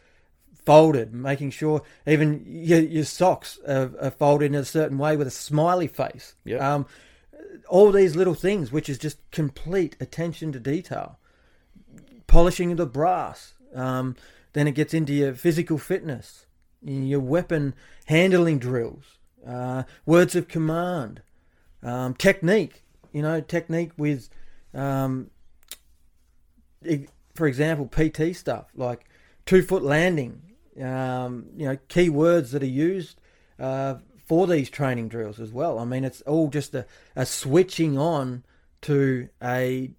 folded, 0.65 1.13
making 1.13 1.51
sure 1.51 1.81
even 2.05 2.43
your, 2.47 2.79
your 2.79 3.05
socks 3.05 3.57
are, 3.67 3.91
are 4.01 4.11
folded 4.11 4.47
in 4.47 4.55
a 4.55 4.65
certain 4.65 4.97
way 4.97 5.17
with 5.17 5.27
a 5.27 5.31
smiley 5.31 5.87
face. 5.87 6.35
Yep. 6.45 6.61
Um, 6.61 6.85
all 7.67 7.91
these 7.91 8.15
little 8.15 8.35
things, 8.35 8.71
which 8.71 8.89
is 8.89 8.97
just 8.97 9.17
complete 9.31 9.95
attention 9.99 10.51
to 10.51 10.59
detail. 10.59 11.17
Polishing 12.27 12.75
the 12.75 12.85
brass. 12.85 13.53
Um, 13.73 14.15
then 14.53 14.67
it 14.67 14.73
gets 14.75 14.93
into 14.93 15.13
your 15.13 15.33
physical 15.33 15.77
fitness, 15.77 16.45
your 16.81 17.19
weapon 17.19 17.73
handling 18.05 18.59
drills, 18.59 19.17
uh, 19.47 19.83
words 20.05 20.35
of 20.35 20.47
command, 20.47 21.21
um, 21.81 22.13
technique. 22.13 22.83
You 23.11 23.23
know, 23.23 23.41
technique 23.41 23.91
with, 23.97 24.29
um, 24.73 25.31
for 27.39 27.47
example, 27.47 27.87
PT 27.87 28.35
stuff 28.35 28.69
like 28.75 29.05
two 29.45 29.63
foot 29.63 29.81
landing. 29.81 30.41
Um, 30.79 31.47
you 31.55 31.65
know, 31.65 31.77
key 31.87 32.09
words 32.09 32.51
that 32.51 32.61
are 32.61 32.67
used 32.67 33.19
uh, 33.57 33.95
for 34.27 34.45
these 34.45 34.69
training 34.69 35.07
drills 35.07 35.39
as 35.39 35.51
well. 35.51 35.79
I 35.79 35.85
mean, 35.85 36.03
it's 36.03 36.21
all 36.21 36.49
just 36.49 36.75
a, 36.75 36.85
a 37.15 37.25
switching 37.25 37.97
on 37.97 38.43
to 38.81 39.29
a 39.41 39.91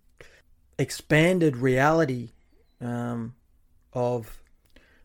expanded 0.78 1.56
reality 1.56 2.32
um, 2.80 3.34
of 3.92 4.42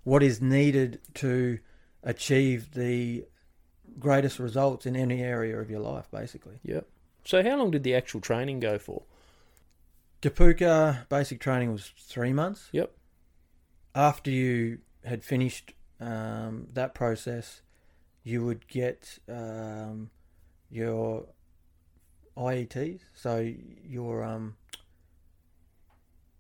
what 0.03 0.21
is 0.21 0.41
needed 0.41 0.99
to 1.15 1.59
achieve 2.03 2.73
the 2.73 3.25
greatest 3.97 4.39
results 4.39 4.85
in 4.85 4.95
any 4.95 5.21
area 5.21 5.57
of 5.57 5.69
your 5.69 5.79
life, 5.79 6.09
basically. 6.11 6.59
Yep. 6.63 6.85
So 7.23 7.41
how 7.41 7.55
long 7.57 7.71
did 7.71 7.83
the 7.83 7.95
actual 7.95 8.19
training 8.19 8.59
go 8.59 8.77
for? 8.77 9.03
Kapooka 10.25 11.07
basic 11.07 11.39
training 11.39 11.71
was 11.71 11.91
three 11.99 12.33
months. 12.33 12.69
Yep. 12.71 12.91
After 13.93 14.31
you 14.31 14.79
had 15.03 15.23
finished 15.23 15.73
um, 15.99 16.67
that 16.73 16.95
process, 16.95 17.61
you 18.23 18.43
would 18.43 18.67
get 18.67 19.19
um, 19.29 20.09
your 20.71 21.27
IETs, 22.35 23.01
so 23.13 23.53
your 23.87 24.23
um, 24.23 24.55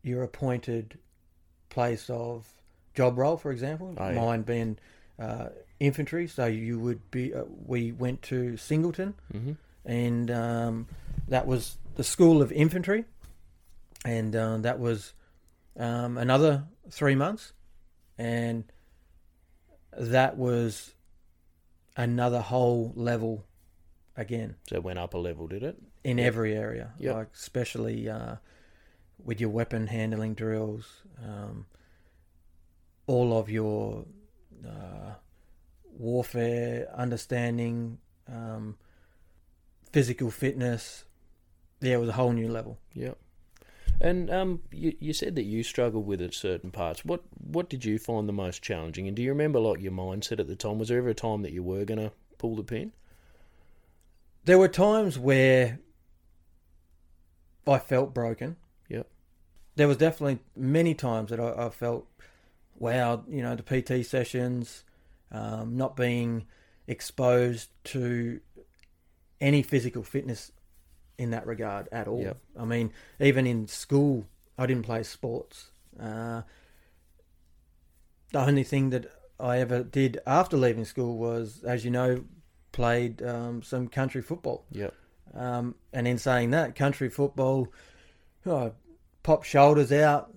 your 0.01 0.23
appointed 0.23 0.97
place 1.69 2.09
of 2.09 2.47
job 2.95 3.19
role, 3.19 3.37
for 3.37 3.51
example. 3.51 3.93
Oh, 3.99 4.09
yeah. 4.09 4.15
Mine 4.15 4.41
being 4.41 4.79
uh, 5.19 5.49
infantry, 5.79 6.27
so 6.27 6.47
you 6.47 6.79
would 6.79 7.11
be. 7.11 7.35
Uh, 7.35 7.43
we 7.67 7.91
went 7.91 8.23
to 8.23 8.57
Singleton, 8.57 9.13
Mhm. 9.31 9.57
and 9.85 10.31
um, 10.31 10.87
that 11.27 11.45
was 11.45 11.77
the 11.95 12.03
School 12.03 12.41
of 12.41 12.51
Infantry, 12.51 13.05
and 14.05 14.35
uh, 14.35 14.57
that 14.59 14.79
was 14.79 15.13
um, 15.77 16.17
another 16.17 16.63
three 16.89 17.15
months, 17.15 17.51
and 18.17 18.63
that 19.97 20.37
was 20.37 20.93
another 21.97 22.41
whole 22.41 22.93
level 22.95 23.45
again 24.17 24.55
So 24.69 24.75
it 24.75 24.83
went 24.83 24.99
up 24.99 25.13
a 25.13 25.17
level, 25.17 25.47
did 25.47 25.63
it? 25.63 25.77
in 26.03 26.17
Yep. 26.19 26.27
every 26.27 26.55
area, 26.55 26.93
Yep. 26.99 27.15
like 27.15 27.27
especially 27.33 28.07
uh, 28.07 28.35
with 29.23 29.41
your 29.41 29.49
weapon 29.49 29.87
handling 29.87 30.35
drills, 30.35 31.01
um, 31.23 31.65
all 33.07 33.35
of 33.37 33.49
your 33.49 34.05
uh, 34.65 35.13
warfare 35.97 36.87
understanding, 36.95 37.97
um, 38.27 38.77
physical 39.91 40.29
fitness. 40.29 41.05
Yeah, 41.81 41.95
it 41.95 41.99
was 41.99 42.09
a 42.09 42.13
whole 42.13 42.33
new 42.33 42.49
level. 42.49 42.77
Yep. 42.93 43.17
And 44.01 44.29
um, 44.29 44.61
you, 44.71 44.95
you 44.99 45.13
said 45.13 45.35
that 45.35 45.43
you 45.43 45.63
struggled 45.63 46.05
with 46.05 46.21
it 46.21 46.33
certain 46.33 46.71
parts. 46.71 47.05
What 47.05 47.21
what 47.37 47.69
did 47.69 47.85
you 47.85 47.97
find 47.97 48.27
the 48.27 48.33
most 48.33 48.61
challenging? 48.61 49.07
And 49.07 49.15
do 49.15 49.23
you 49.23 49.29
remember 49.29 49.59
like 49.59 49.81
your 49.81 49.91
mindset 49.91 50.39
at 50.39 50.47
the 50.47 50.55
time? 50.55 50.79
Was 50.79 50.89
there 50.89 50.97
ever 50.97 51.09
a 51.09 51.13
time 51.13 51.41
that 51.43 51.53
you 51.53 51.63
were 51.63 51.85
going 51.85 51.99
to 51.99 52.11
pull 52.37 52.55
the 52.55 52.63
pin? 52.63 52.91
There 54.43 54.59
were 54.59 54.67
times 54.67 55.17
where 55.17 55.79
I 57.67 57.79
felt 57.79 58.13
broken. 58.13 58.57
Yep. 58.89 59.07
There 59.75 59.87
was 59.87 59.97
definitely 59.97 60.39
many 60.55 60.93
times 60.93 61.31
that 61.31 61.39
I, 61.39 61.65
I 61.65 61.69
felt, 61.69 62.05
wow, 62.77 63.23
you 63.27 63.41
know, 63.41 63.55
the 63.55 63.63
PT 63.63 64.05
sessions, 64.05 64.83
um, 65.31 65.75
not 65.75 65.95
being 65.95 66.45
exposed 66.87 67.69
to 67.85 68.39
any 69.41 69.63
physical 69.63 70.03
fitness 70.03 70.51
in 71.17 71.31
that 71.31 71.45
regard 71.47 71.87
at 71.91 72.07
all. 72.07 72.21
Yep. 72.21 72.37
I 72.59 72.65
mean, 72.65 72.91
even 73.19 73.47
in 73.47 73.67
school, 73.67 74.25
I 74.57 74.65
didn't 74.65 74.83
play 74.83 75.03
sports. 75.03 75.71
Uh, 75.99 76.41
the 78.31 78.39
only 78.39 78.63
thing 78.63 78.89
that 78.89 79.11
I 79.39 79.59
ever 79.59 79.83
did 79.83 80.19
after 80.25 80.57
leaving 80.57 80.85
school 80.85 81.17
was, 81.17 81.63
as 81.63 81.85
you 81.85 81.91
know, 81.91 82.23
played 82.71 83.21
um, 83.21 83.61
some 83.63 83.87
country 83.87 84.21
football. 84.21 84.65
Yep. 84.71 84.93
Um, 85.33 85.75
and 85.93 86.07
in 86.07 86.17
saying 86.17 86.51
that, 86.51 86.75
country 86.75 87.09
football, 87.09 87.67
oh, 88.45 88.73
pop 89.23 89.43
shoulders 89.43 89.91
out, 89.91 90.31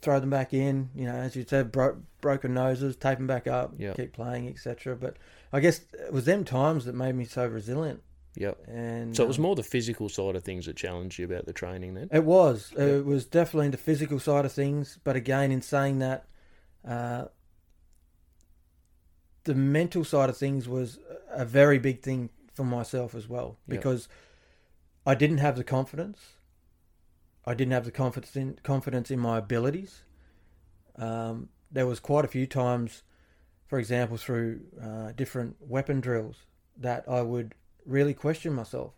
throw 0.00 0.20
them 0.20 0.30
back 0.30 0.52
in. 0.54 0.90
You 0.94 1.06
know, 1.06 1.14
as 1.14 1.34
you 1.36 1.44
said, 1.48 1.72
bro- 1.72 2.00
broken 2.20 2.54
noses, 2.54 2.96
tape 2.96 3.18
them 3.18 3.26
back 3.26 3.46
up, 3.46 3.74
Yep. 3.78 3.96
keep 3.96 4.12
playing, 4.12 4.48
etc. 4.48 4.96
But 4.96 5.16
I 5.52 5.60
guess 5.60 5.80
it 5.92 6.12
was 6.12 6.24
them 6.24 6.44
times 6.44 6.84
that 6.84 6.94
made 6.94 7.14
me 7.14 7.24
so 7.24 7.46
resilient. 7.46 8.02
Yep. 8.38 8.68
And 8.68 9.16
So 9.16 9.24
it 9.24 9.26
was 9.26 9.38
um, 9.38 9.42
more 9.42 9.56
the 9.56 9.64
physical 9.64 10.08
side 10.08 10.36
of 10.36 10.44
things 10.44 10.66
that 10.66 10.76
challenged 10.76 11.18
you 11.18 11.24
about 11.24 11.46
the 11.46 11.52
training 11.52 11.94
then? 11.94 12.08
It 12.12 12.24
was. 12.24 12.72
It 12.76 13.04
was 13.04 13.24
definitely 13.24 13.70
the 13.70 13.76
physical 13.76 14.20
side 14.20 14.44
of 14.44 14.52
things. 14.52 14.98
But 15.02 15.16
again, 15.16 15.50
in 15.50 15.60
saying 15.60 15.98
that, 15.98 16.26
uh, 16.86 17.26
the 19.42 19.54
mental 19.54 20.04
side 20.04 20.28
of 20.28 20.36
things 20.36 20.68
was 20.68 21.00
a 21.30 21.44
very 21.44 21.78
big 21.78 22.00
thing 22.02 22.30
for 22.52 22.64
myself 22.64 23.14
as 23.14 23.28
well 23.28 23.56
Yep. 23.66 23.76
because 23.78 24.08
I 25.04 25.14
didn't 25.14 25.38
have 25.38 25.56
the 25.56 25.64
confidence. 25.64 26.34
I 27.44 27.54
didn't 27.54 27.72
have 27.72 27.86
the 27.86 27.90
confidence 27.90 28.36
in 28.36 28.58
confidence 28.62 29.10
in 29.10 29.18
my 29.18 29.38
abilities. 29.38 30.02
Um, 30.96 31.48
there 31.70 31.86
was 31.86 31.98
quite 31.98 32.24
a 32.24 32.28
few 32.28 32.46
times, 32.46 33.02
for 33.66 33.78
example, 33.78 34.16
through 34.16 34.60
uh, 34.80 35.12
different 35.12 35.56
weapon 35.60 36.00
drills, 36.00 36.44
that 36.76 37.08
I 37.08 37.22
would 37.22 37.54
really 37.88 38.14
question 38.14 38.52
myself. 38.52 38.92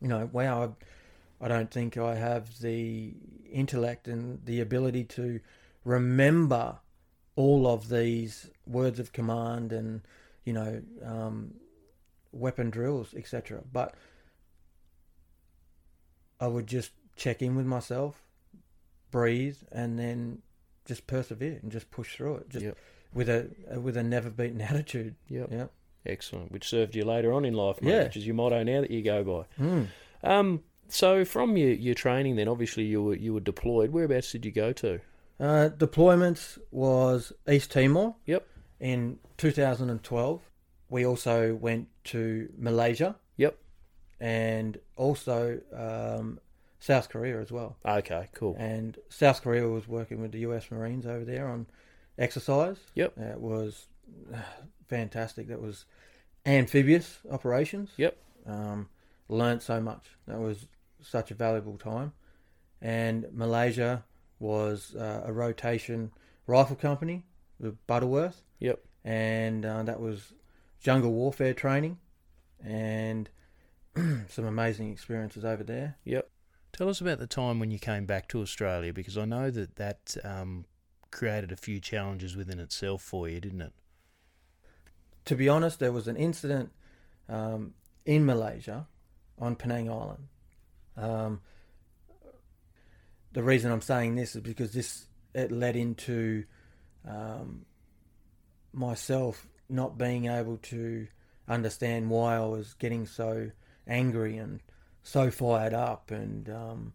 You 0.00 0.08
know, 0.08 0.28
wow, 0.32 0.74
I, 1.40 1.44
I 1.44 1.48
don't 1.48 1.70
think 1.70 1.96
I 1.96 2.16
have 2.16 2.58
the 2.60 3.14
intellect 3.50 4.08
and 4.08 4.44
the 4.44 4.60
ability 4.60 5.04
to 5.04 5.40
remember 5.84 6.78
all 7.36 7.66
of 7.66 7.88
these 7.88 8.50
words 8.66 8.98
of 8.98 9.12
command 9.12 9.72
and 9.72 10.02
you 10.44 10.52
know 10.52 10.82
um, 11.04 11.54
weapon 12.32 12.70
drills, 12.70 13.14
etc. 13.14 13.62
But 13.72 13.94
I 16.40 16.46
would 16.48 16.66
just 16.66 16.90
check 17.16 17.42
in 17.42 17.54
with 17.54 17.66
myself, 17.66 18.22
breathe, 19.10 19.58
and 19.70 19.98
then 19.98 20.42
just 20.84 21.06
persevere 21.06 21.60
and 21.62 21.70
just 21.70 21.90
push 21.90 22.16
through 22.16 22.36
it, 22.36 22.48
just 22.48 22.64
Yep. 22.64 22.78
with 23.14 23.28
a 23.28 23.50
with 23.78 23.96
a 23.96 24.02
never 24.02 24.30
beaten 24.30 24.60
attitude. 24.72 25.14
Yep. 25.28 25.70
Excellent. 26.04 26.50
Which 26.52 26.68
served 26.68 26.94
you 26.96 27.04
later 27.04 27.32
on 27.32 27.44
in 27.44 27.54
life, 27.54 27.80
mate, 27.80 27.90
Yeah. 27.92 28.02
which 28.04 28.16
is 28.16 28.26
your 28.26 28.34
motto 28.34 28.62
now 28.62 28.80
that 28.80 28.90
you 28.90 29.02
go 29.02 29.22
by. 29.22 29.62
Mm. 29.64 29.86
Um, 30.24 30.62
so 30.88 31.24
from 31.24 31.56
your, 31.56 31.70
your 31.72 31.94
training 31.94 32.36
then, 32.36 32.48
obviously 32.48 32.84
you 32.84 33.02
were 33.02 33.14
you 33.14 33.32
were 33.34 33.40
deployed. 33.40 33.90
Whereabouts 33.90 34.32
did 34.32 34.44
you 34.44 34.52
go 34.52 34.72
to? 34.72 35.00
Uh, 35.40 35.70
deployments 35.76 36.58
was 36.70 37.32
East 37.48 37.70
Timor. 37.72 38.14
Yep. 38.26 38.46
In 38.80 39.18
2012, 39.38 40.40
we 40.90 41.06
also 41.06 41.54
went 41.54 41.88
to 42.04 42.48
Malaysia. 42.58 43.16
Yep. 43.36 43.56
And 44.20 44.78
also 44.96 45.60
um, 45.74 46.38
South 46.78 47.08
Korea 47.08 47.40
as 47.40 47.50
well. 47.50 47.76
Okay, 47.86 48.28
cool. 48.34 48.56
And 48.58 48.98
South 49.08 49.42
Korea 49.42 49.68
was 49.68 49.88
working 49.88 50.20
with 50.20 50.32
the 50.32 50.40
U.S. 50.40 50.70
Marines 50.70 51.06
over 51.06 51.24
there 51.24 51.48
on 51.48 51.66
exercise. 52.18 52.76
Yep. 52.94 53.18
It 53.18 53.40
was 53.40 53.86
uh, 54.32 54.38
fantastic. 54.92 55.48
That 55.48 55.60
was 55.60 55.86
amphibious 56.44 57.18
operations. 57.30 57.90
Yep. 57.96 58.16
Um, 58.46 58.88
learned 59.28 59.62
so 59.62 59.80
much. 59.80 60.04
That 60.26 60.38
was 60.38 60.68
such 61.00 61.30
a 61.30 61.34
valuable 61.34 61.78
time. 61.78 62.12
And 62.80 63.26
Malaysia 63.32 64.04
was 64.38 64.94
uh, 64.94 65.22
a 65.24 65.32
rotation 65.32 66.10
rifle 66.46 66.76
company 66.76 67.24
with 67.58 67.84
Butterworth. 67.86 68.42
Yep. 68.58 68.80
And 69.04 69.64
uh, 69.64 69.82
that 69.84 70.00
was 70.00 70.34
jungle 70.80 71.12
warfare 71.12 71.54
training 71.54 71.98
and 72.62 73.30
some 74.28 74.44
amazing 74.44 74.92
experiences 74.92 75.44
over 75.44 75.64
there. 75.64 75.96
Yep. 76.04 76.28
Tell 76.72 76.88
us 76.88 77.00
about 77.00 77.18
the 77.18 77.26
time 77.26 77.60
when 77.60 77.70
you 77.70 77.78
came 77.78 78.04
back 78.04 78.28
to 78.28 78.42
Australia 78.42 78.92
because 78.92 79.16
I 79.16 79.24
know 79.24 79.50
that 79.50 79.76
that 79.76 80.16
um, 80.24 80.64
created 81.10 81.52
a 81.52 81.56
few 81.56 81.80
challenges 81.80 82.36
within 82.36 82.58
itself 82.58 83.02
for 83.02 83.28
you, 83.28 83.40
didn't 83.40 83.60
it? 83.60 83.72
To 85.26 85.36
be 85.36 85.48
honest, 85.48 85.78
there 85.78 85.92
was 85.92 86.08
an 86.08 86.16
incident 86.16 86.70
um, 87.28 87.74
in 88.04 88.26
Malaysia 88.26 88.86
on 89.38 89.56
Penang 89.56 89.90
Island. 89.90 90.28
Um, 90.96 91.40
the 93.32 93.42
reason 93.42 93.70
I'm 93.70 93.80
saying 93.80 94.16
this 94.16 94.36
is 94.36 94.42
because 94.42 94.72
this 94.72 95.06
it 95.34 95.50
led 95.50 95.76
into 95.76 96.44
um, 97.08 97.64
myself 98.72 99.46
not 99.68 99.96
being 99.96 100.26
able 100.26 100.58
to 100.58 101.06
understand 101.48 102.10
why 102.10 102.36
I 102.36 102.44
was 102.44 102.74
getting 102.74 103.06
so 103.06 103.50
angry 103.86 104.36
and 104.36 104.60
so 105.02 105.30
fired 105.30 105.72
up 105.74 106.10
and 106.10 106.48
um, 106.48 106.92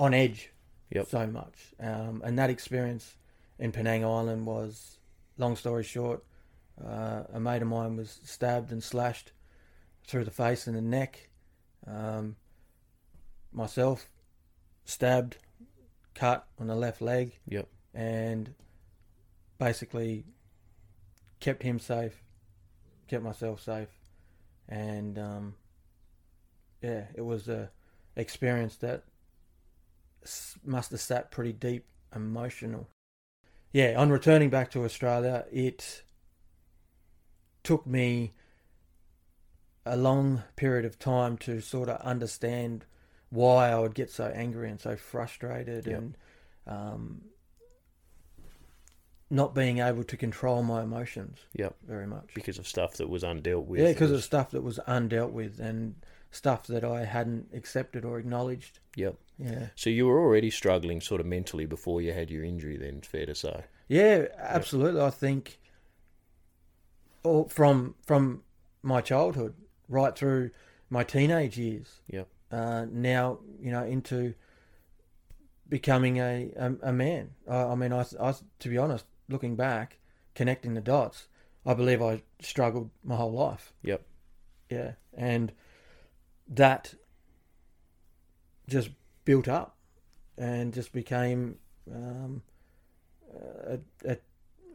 on 0.00 0.14
edge 0.14 0.50
Yep. 0.90 1.08
so 1.08 1.26
much. 1.26 1.74
Um, 1.80 2.22
and 2.24 2.38
that 2.38 2.50
experience 2.50 3.16
in 3.58 3.72
Penang 3.72 4.04
Island 4.04 4.46
was, 4.46 4.98
long 5.38 5.56
story 5.56 5.84
short, 5.84 6.24
uh, 6.82 7.24
a 7.32 7.40
mate 7.40 7.62
of 7.62 7.68
mine 7.68 7.96
was 7.96 8.20
stabbed 8.24 8.72
and 8.72 8.82
slashed 8.82 9.32
through 10.06 10.24
the 10.24 10.30
face 10.30 10.66
and 10.66 10.76
the 10.76 10.82
neck. 10.82 11.28
Um, 11.86 12.36
myself 13.52 14.08
stabbed, 14.84 15.36
cut 16.14 16.46
on 16.58 16.66
the 16.66 16.74
left 16.74 17.00
leg. 17.02 17.38
Yep. 17.48 17.68
And 17.94 18.54
basically 19.58 20.24
kept 21.40 21.62
him 21.62 21.78
safe, 21.78 22.22
kept 23.08 23.22
myself 23.22 23.62
safe, 23.62 23.88
and 24.68 25.18
um, 25.18 25.54
yeah, 26.82 27.04
it 27.14 27.20
was 27.20 27.48
a 27.48 27.70
experience 28.16 28.76
that 28.76 29.04
must 30.64 30.90
have 30.90 31.00
sat 31.00 31.30
pretty 31.30 31.52
deep, 31.52 31.84
emotional. 32.14 32.88
Yeah, 33.72 33.94
on 33.98 34.10
returning 34.10 34.50
back 34.50 34.70
to 34.72 34.84
Australia, 34.84 35.44
it 35.52 36.02
took 37.64 37.86
me 37.86 38.32
a 39.84 39.96
long 39.96 40.42
period 40.56 40.84
of 40.84 40.98
time 40.98 41.36
to 41.38 41.60
sort 41.60 41.88
of 41.88 42.00
understand 42.02 42.84
why 43.30 43.70
I 43.70 43.78
would 43.78 43.94
get 43.94 44.10
so 44.10 44.26
angry 44.26 44.70
and 44.70 44.80
so 44.80 44.96
frustrated 44.96 45.86
Yep. 45.86 45.98
and 45.98 46.16
um, 46.66 47.22
not 49.30 49.54
being 49.54 49.78
able 49.78 50.04
to 50.04 50.16
control 50.16 50.62
my 50.62 50.82
emotions. 50.82 51.38
Yep. 51.54 51.74
Very 51.86 52.06
much. 52.06 52.30
Because 52.34 52.58
of 52.58 52.66
stuff 52.68 52.94
that 52.98 53.08
was 53.08 53.22
undealt 53.22 53.66
with. 53.66 53.80
Yeah, 53.80 53.88
because 53.88 54.10
It 54.10 54.16
of 54.16 54.24
stuff 54.24 54.50
that 54.52 54.62
was 54.62 54.78
undealt 54.86 55.32
with 55.32 55.58
and 55.58 55.96
stuff 56.30 56.66
that 56.68 56.84
I 56.84 57.04
hadn't 57.04 57.48
accepted 57.52 58.04
or 58.04 58.18
acknowledged. 58.18 58.78
Yep. 58.96 59.16
Yeah. 59.38 59.66
So 59.74 59.90
you 59.90 60.06
were 60.06 60.20
already 60.20 60.50
struggling 60.50 61.00
sort 61.00 61.20
of 61.20 61.26
mentally 61.26 61.66
before 61.66 62.00
you 62.00 62.12
had 62.12 62.30
your 62.30 62.44
injury 62.44 62.76
then, 62.76 63.00
fair 63.00 63.26
to 63.26 63.34
say. 63.34 63.64
Yeah, 63.88 64.26
absolutely. 64.38 65.00
I 65.00 65.10
think 65.10 65.58
all 67.24 67.48
from 67.48 67.94
from 68.06 68.42
my 68.82 69.00
childhood 69.00 69.54
right 69.88 70.16
through 70.16 70.50
my 70.90 71.02
teenage 71.02 71.58
years. 71.58 72.00
Yep. 72.10 72.28
Uh, 72.52 72.86
now 72.90 73.38
you 73.60 73.72
know 73.72 73.82
into 73.84 74.34
becoming 75.68 76.18
a 76.18 76.52
a, 76.56 76.74
a 76.82 76.92
man. 76.92 77.30
I, 77.48 77.64
I 77.64 77.74
mean, 77.74 77.92
I, 77.92 78.04
I 78.20 78.34
to 78.60 78.68
be 78.68 78.78
honest, 78.78 79.06
looking 79.28 79.56
back, 79.56 79.98
connecting 80.34 80.74
the 80.74 80.80
dots, 80.80 81.26
I 81.66 81.74
believe 81.74 82.00
I 82.02 82.22
struggled 82.40 82.90
my 83.02 83.16
whole 83.16 83.32
life. 83.32 83.72
Yep. 83.82 84.02
Yeah, 84.70 84.92
and 85.12 85.52
that 86.48 86.94
just 88.68 88.90
built 89.24 89.48
up 89.48 89.76
and 90.36 90.72
just 90.72 90.92
became 90.92 91.56
um, 91.92 92.42
a, 93.66 93.78
a 94.04 94.16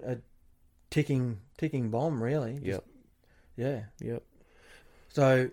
a 0.05 0.17
ticking 0.89 1.39
ticking 1.57 1.89
bomb, 1.89 2.21
really. 2.21 2.55
Just- 2.55 2.65
Yep. 2.65 2.85
Yeah. 3.57 3.83
Yep. 3.99 4.23
So 5.09 5.49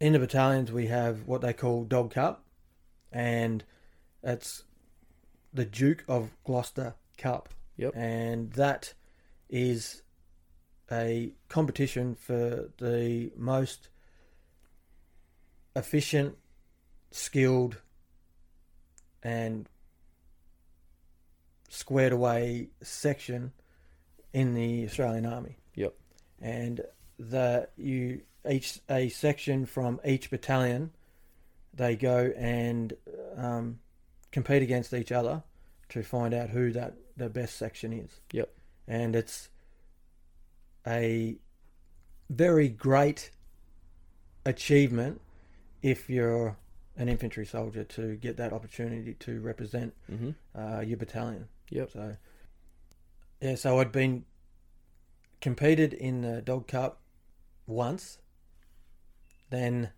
in 0.00 0.12
the 0.12 0.18
battalions 0.18 0.72
we 0.72 0.86
have 0.86 1.26
what 1.26 1.40
they 1.40 1.52
call 1.52 1.84
dog 1.84 2.12
cup, 2.12 2.44
and 3.12 3.64
It's 4.22 4.64
the 5.54 5.64
Duke 5.64 6.04
of 6.08 6.30
Gloucester 6.44 6.94
Cup. 7.16 7.48
Yep. 7.76 7.94
And 7.94 8.52
that 8.54 8.94
is 9.48 10.02
a 10.90 11.32
competition 11.48 12.14
for 12.16 12.70
the 12.78 13.30
most 13.36 13.88
efficient, 15.76 16.36
skilled, 17.12 17.80
and 19.22 19.68
squared 21.68 22.12
away 22.12 22.70
section 22.82 23.52
in 24.32 24.54
the 24.54 24.84
Australian 24.84 25.26
Army. 25.26 25.56
Yep. 25.74 25.94
And 26.40 26.80
the 27.18 27.68
you 27.76 28.22
each 28.48 28.80
a 28.88 29.08
section 29.08 29.66
from 29.66 30.00
each 30.04 30.30
battalion, 30.30 30.90
they 31.74 31.96
go 31.96 32.32
and 32.36 32.92
um, 33.36 33.78
compete 34.32 34.62
against 34.62 34.92
each 34.94 35.12
other 35.12 35.42
to 35.90 36.02
find 36.02 36.34
out 36.34 36.50
who 36.50 36.72
that 36.72 36.94
the 37.16 37.28
best 37.28 37.56
section 37.56 37.92
is. 37.92 38.20
Yep. 38.32 38.50
And 38.86 39.16
it's 39.16 39.48
a 40.86 41.36
very 42.30 42.68
great 42.68 43.30
achievement 44.46 45.20
if 45.82 46.08
you're 46.08 46.56
an 46.96 47.08
infantry 47.08 47.46
soldier 47.46 47.84
to 47.84 48.16
get 48.16 48.36
that 48.36 48.52
opportunity 48.52 49.14
to 49.14 49.40
represent 49.40 49.94
Mhm. 50.10 50.34
uh, 50.54 50.80
your 50.80 50.96
battalion. 50.96 51.48
Yep. 51.70 51.90
So 51.92 52.16
yeah, 53.40 53.54
so 53.54 53.78
I'd 53.78 53.92
been 53.92 54.24
competed 55.40 55.92
in 55.92 56.22
the 56.22 56.42
Dog 56.42 56.66
Cup 56.66 57.00
once. 57.66 58.18
Then 59.50 59.90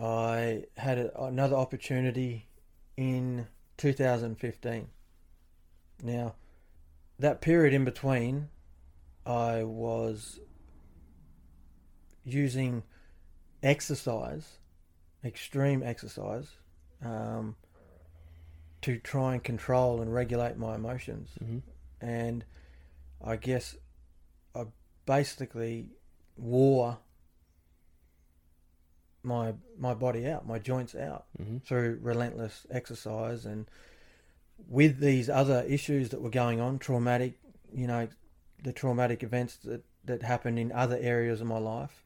I 0.00 0.64
had 0.76 0.98
a, 0.98 1.24
another 1.24 1.56
opportunity 1.56 2.48
in 2.96 3.48
2015. 3.76 4.88
Now, 6.02 6.34
that 7.18 7.40
period 7.40 7.72
in 7.72 7.84
between, 7.84 8.48
I 9.24 9.64
was 9.64 10.40
using 12.24 12.82
exercise, 13.62 14.58
extreme 15.24 15.82
exercise, 15.82 16.48
um, 17.02 17.56
to 18.82 18.98
try 18.98 19.32
and 19.32 19.42
control 19.42 20.00
and 20.00 20.12
regulate 20.12 20.56
my 20.56 20.74
emotions. 20.74 21.30
Mhm. 21.42 21.62
And 22.06 22.44
I 23.20 23.34
guess 23.34 23.76
I 24.54 24.66
basically 25.06 25.88
wore 26.36 26.98
my 29.24 29.54
my 29.76 29.92
body 29.92 30.28
out, 30.28 30.46
my 30.46 30.60
joints 30.60 30.94
out 30.94 31.26
Mhm. 31.36 31.62
through 31.64 31.98
relentless 32.00 32.64
exercise 32.70 33.44
and 33.44 33.68
with 34.68 35.00
these 35.00 35.28
other 35.28 35.62
issues 35.68 36.10
that 36.10 36.22
were 36.22 36.30
going 36.30 36.60
on, 36.60 36.78
traumatic, 36.78 37.34
you 37.74 37.86
know, 37.88 38.08
the 38.62 38.72
traumatic 38.72 39.22
events 39.24 39.56
that 39.56 39.82
that 40.04 40.22
happened 40.22 40.58
in 40.60 40.70
other 40.70 40.96
areas 40.98 41.40
of 41.40 41.48
my 41.48 41.58
life, 41.58 42.04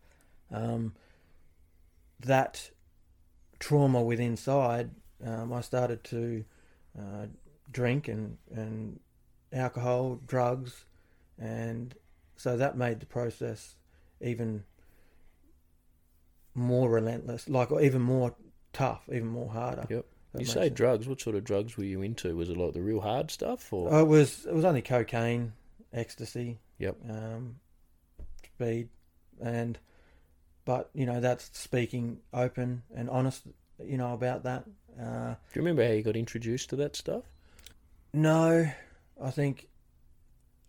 um, 0.50 0.94
that 2.18 2.70
trauma 3.58 4.02
within 4.02 4.28
inside, 4.28 4.90
um, 5.22 5.52
I 5.52 5.60
started 5.60 6.02
to 6.04 6.44
uh, 6.98 7.26
drink 7.70 8.08
and 8.08 8.38
and 8.50 8.98
alcohol, 9.52 10.20
drugs, 10.26 10.84
and 11.38 11.94
so 12.36 12.56
that 12.56 12.76
made 12.76 13.00
the 13.00 13.06
process 13.06 13.76
even 14.20 14.64
more 16.54 16.90
relentless, 16.90 17.48
like 17.48 17.70
or 17.70 17.80
even 17.80 18.02
more 18.02 18.34
tough, 18.72 19.02
even 19.12 19.28
more 19.28 19.50
harder. 19.50 19.86
Yep. 19.88 20.06
You 20.38 20.44
say 20.44 20.52
sense. 20.68 20.74
drugs. 20.76 21.08
What 21.08 21.20
sort 21.20 21.34
of 21.36 21.42
drugs 21.44 21.76
were 21.76 21.84
you 21.84 22.02
into? 22.02 22.36
Was 22.36 22.50
it 22.50 22.56
like 22.56 22.72
the 22.72 22.82
real 22.82 23.00
hard 23.00 23.30
stuff, 23.30 23.72
or 23.72 23.92
Oh, 23.92 24.00
it 24.00 24.06
was 24.08 24.46
it 24.46 24.54
was 24.54 24.64
only 24.64 24.82
cocaine, 24.82 25.52
ecstasy, 25.92 26.58
Yep. 26.78 26.96
um, 27.08 27.56
speed, 28.44 28.88
and 29.42 29.78
but 30.64 30.90
you 30.94 31.04
know 31.06 31.20
that's 31.20 31.50
speaking 31.58 32.18
open 32.32 32.82
and 32.94 33.10
honest, 33.10 33.42
you 33.84 33.96
know 33.98 34.12
about 34.14 34.44
that. 34.44 34.64
Uh, 35.00 35.30
do 35.34 35.36
you 35.54 35.62
remember 35.62 35.84
how 35.84 35.92
you 35.92 36.02
got 36.02 36.16
introduced 36.16 36.70
to 36.70 36.76
that 36.76 36.94
stuff? 36.96 37.24
no, 38.12 38.70
I 39.22 39.30
think 39.30 39.68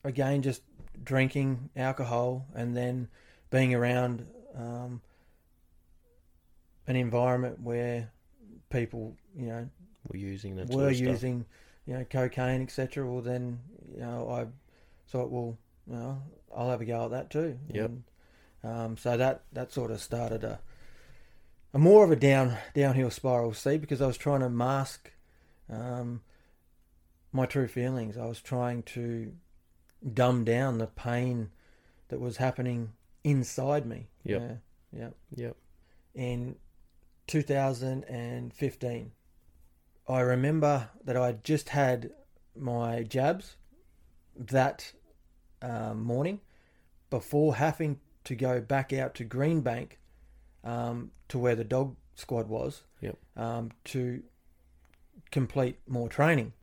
again 0.04 0.42
just 0.42 0.62
drinking 1.04 1.70
alcohol 1.76 2.48
and 2.54 2.76
then 2.76 3.08
being 3.50 3.74
around 3.74 4.26
um, 4.56 5.02
an 6.88 6.96
environment 6.96 7.60
where 7.62 8.12
people, 8.70 9.16
you 9.36 9.48
know, 9.48 9.70
Were 10.08 10.18
using 10.18 10.56
that 10.56 10.70
were 10.70 10.92
using, 10.92 11.46
you 11.86 11.94
know, 11.94 12.06
cocaine, 12.10 12.62
etc. 12.62 13.06
Well, 13.06 13.22
then, 13.22 13.60
you 13.94 14.02
know, 14.02 14.30
I 14.30 14.48
thought, 15.10 15.30
well, 15.30 15.58
you 15.88 15.96
know, 15.96 16.22
I'll 16.56 16.70
have 16.70 16.82
a 16.82 16.86
go 16.86 17.06
at 17.06 17.12
that 17.12 17.30
too. 17.30 17.58
Yep. 17.70 17.86
And, 17.86 18.04
um, 18.64 18.98
so 18.98 19.18
that 19.18 19.44
that 19.54 19.72
sort 19.72 19.92
of 19.92 20.02
started 20.02 20.44
a 20.44 20.60
a 21.74 21.80
more 21.80 22.04
of 22.04 22.12
a 22.12 22.16
down 22.16 22.58
downhill 22.74 23.10
spiral. 23.10 23.54
See, 23.54 23.78
because 23.78 24.02
I 24.02 24.08
was 24.08 24.18
trying 24.18 24.42
to 24.42 24.50
mask 24.50 25.12
um, 25.70 26.22
my 27.32 27.46
true 27.46 27.68
feelings. 27.68 28.18
I 28.18 28.26
was 28.26 28.42
trying 28.42 28.84
to 28.84 29.32
dumb 30.14 30.44
down 30.44 30.78
the 30.78 30.88
pain 30.88 31.50
that 32.10 32.20
was 32.20 32.38
happening 32.38 32.92
inside 33.24 33.86
me. 33.86 34.08
Yep. 34.24 34.42
Yeah. 34.42 34.56
Yeah. 35.00 35.10
Yep. 35.36 35.56
In 36.16 36.56
2015, 37.28 39.12
I 40.08 40.20
remember 40.20 40.90
that 41.06 41.16
I 41.18 41.34
just 41.34 41.70
had 41.70 42.12
my 42.56 43.04
jabs 43.04 43.56
that 44.36 44.92
um, 45.62 46.04
morning 46.04 46.42
before 47.10 47.56
having 47.56 48.00
to 48.26 48.36
go 48.36 48.60
back 48.62 48.92
out 48.94 49.16
to 49.16 49.26
Greenbank 49.26 49.92
um, 50.64 51.12
to 51.30 51.40
where 51.40 51.56
the 51.56 51.64
dog 51.64 51.96
squad 52.16 52.48
was 52.50 52.84
Yep. 53.02 53.18
um, 53.38 53.72
to 53.86 54.22
complete 55.32 55.80
more 55.88 56.10
training. 56.10 56.54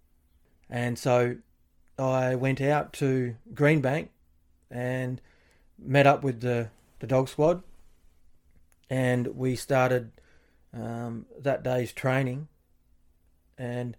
And 0.70 0.98
so 0.98 1.36
I 1.98 2.34
went 2.34 2.60
out 2.60 2.92
to 2.94 3.36
Greenbank 3.54 4.08
and 4.70 5.20
met 5.78 6.06
up 6.06 6.22
with 6.22 6.40
the, 6.40 6.70
the 7.00 7.06
dog 7.06 7.28
squad 7.28 7.62
and 8.90 9.26
we 9.28 9.56
started 9.56 10.10
um, 10.72 11.26
that 11.40 11.62
day's 11.62 11.92
training. 11.92 12.48
And 13.56 13.96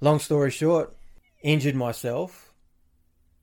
long 0.00 0.18
story 0.18 0.50
short, 0.50 0.96
injured 1.42 1.74
myself, 1.74 2.52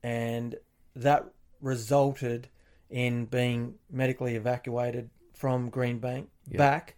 and 0.04 0.56
that 0.96 1.26
resulted 1.62 2.50
in 2.90 3.26
being 3.26 3.76
medically 3.92 4.36
evacuated 4.36 5.10
from 5.34 5.70
Greenbank 5.70 6.28
Yep. 6.50 6.58
back 6.58 6.96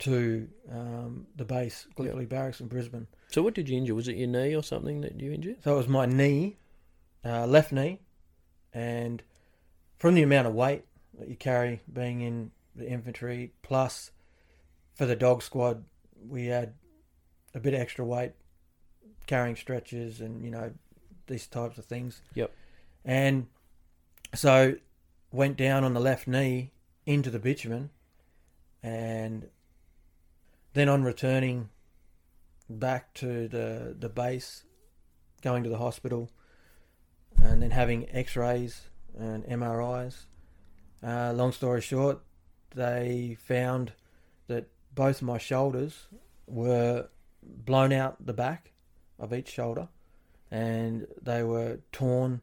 to 0.00 0.46
um, 0.70 1.26
the 1.36 1.44
base, 1.44 1.86
Gallipoli 1.96 2.26
Barracks 2.26 2.60
in 2.60 2.68
Brisbane. 2.68 3.06
So 3.30 3.42
what 3.42 3.54
did 3.54 3.68
you 3.68 3.76
injure? 3.76 3.94
Was 3.94 4.08
it 4.08 4.16
your 4.16 4.28
knee 4.28 4.54
or 4.54 4.62
something 4.62 5.00
that 5.00 5.20
you 5.20 5.32
injured? 5.32 5.56
So 5.64 5.74
it 5.74 5.76
was 5.76 5.88
my 5.88 6.06
knee, 6.06 6.56
uh, 7.24 7.46
left 7.46 7.72
knee, 7.72 8.00
and 8.72 9.22
from 9.98 10.14
the 10.14 10.22
amount 10.22 10.46
of 10.46 10.54
weight 10.54 10.84
that 11.18 11.28
you 11.28 11.36
carry 11.36 11.80
being 11.92 12.20
in 12.20 12.50
the 12.76 12.88
infantry, 12.88 13.52
plus 13.62 14.10
for 14.94 15.06
the 15.06 15.16
dog 15.16 15.42
squad, 15.42 15.84
we 16.28 16.46
had 16.46 16.74
a 17.54 17.60
bit 17.60 17.74
of 17.74 17.80
extra 17.80 18.04
weight 18.04 18.32
carrying 19.26 19.56
stretchers 19.56 20.20
and, 20.20 20.44
you 20.44 20.50
know, 20.50 20.72
these 21.26 21.46
types 21.46 21.78
of 21.78 21.84
things. 21.84 22.20
Yep. 22.34 22.52
And 23.04 23.46
so 24.34 24.76
went 25.32 25.56
down 25.56 25.84
on 25.84 25.94
the 25.94 26.00
left 26.00 26.26
knee 26.26 26.70
into 27.06 27.30
the 27.30 27.38
bitumen 27.38 27.90
and 28.82 29.48
then 30.74 30.88
on 30.88 31.02
returning 31.02 31.70
back 32.68 33.14
to 33.14 33.48
the 33.48 33.94
the 33.98 34.08
base, 34.08 34.64
going 35.42 35.62
to 35.64 35.70
the 35.70 35.78
hospital, 35.78 36.30
and 37.42 37.62
then 37.62 37.70
having 37.70 38.08
X-rays 38.10 38.82
and 39.18 39.44
MRIs. 39.44 40.26
Uh, 41.02 41.32
long 41.32 41.52
story 41.52 41.80
short, 41.80 42.20
they 42.74 43.36
found 43.40 43.92
that 44.46 44.68
both 44.94 45.20
my 45.22 45.38
shoulders 45.38 46.08
were 46.46 47.08
blown 47.42 47.92
out 47.92 48.24
the 48.24 48.32
back 48.32 48.72
of 49.18 49.32
each 49.34 49.50
shoulder, 49.50 49.88
and 50.50 51.06
they 51.20 51.42
were 51.42 51.80
torn 51.92 52.40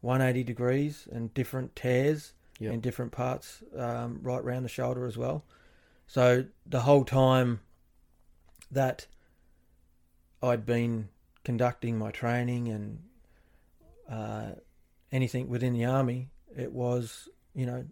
180 0.00 0.44
degrees 0.44 1.08
and 1.10 1.32
different 1.34 1.74
tears 1.74 2.34
Yep. 2.60 2.72
in 2.72 2.80
different 2.80 3.10
parts 3.10 3.64
um, 3.76 4.20
right 4.22 4.40
around 4.40 4.62
the 4.62 4.68
shoulder 4.68 5.06
as 5.06 5.18
well. 5.18 5.44
So 6.06 6.44
the 6.64 6.82
whole 6.82 7.04
time 7.04 7.60
that 8.70 9.06
I'd 10.44 10.66
been 10.66 11.08
conducting 11.44 11.98
my 11.98 12.10
training 12.10 12.68
and 12.68 12.98
uh, 14.10 14.52
anything 15.12 15.48
within 15.48 15.72
the 15.72 15.84
army, 15.84 16.30
it 16.56 16.72
was 16.72 17.28
you 17.54 17.66
know 17.66 17.84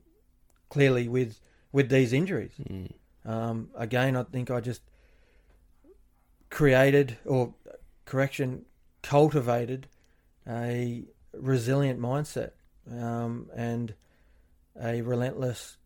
clearly 0.69 1.09
with 1.09 1.41
with 1.73 1.89
these 1.89 2.13
injuries. 2.13 2.53
Mm. 2.63 2.93
Um, 3.25 3.71
again, 3.77 4.17
I 4.17 4.25
think 4.25 4.51
I 4.51 4.61
just 4.61 4.83
created 6.51 7.17
or 7.25 7.55
correction 8.05 8.65
cultivated 9.03 9.89
a 10.47 11.05
resilient 11.33 12.01
mindset 12.01 12.51
um, 12.91 13.49
and 13.55 13.95
a 14.81 15.01
relentless 15.03 15.77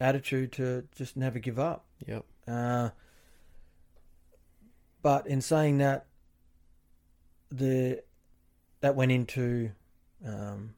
attitude 0.00 0.52
to 0.52 0.84
just 0.94 1.16
never 1.16 1.38
give 1.38 1.58
up. 1.58 1.84
Yep. 2.06 2.24
Uh, 2.48 2.90
but 5.02 5.26
in 5.26 5.40
saying 5.40 5.78
that, 5.78 6.06
the 7.50 8.02
that 8.80 8.94
went 8.94 9.12
into 9.12 9.72
um, 10.24 10.74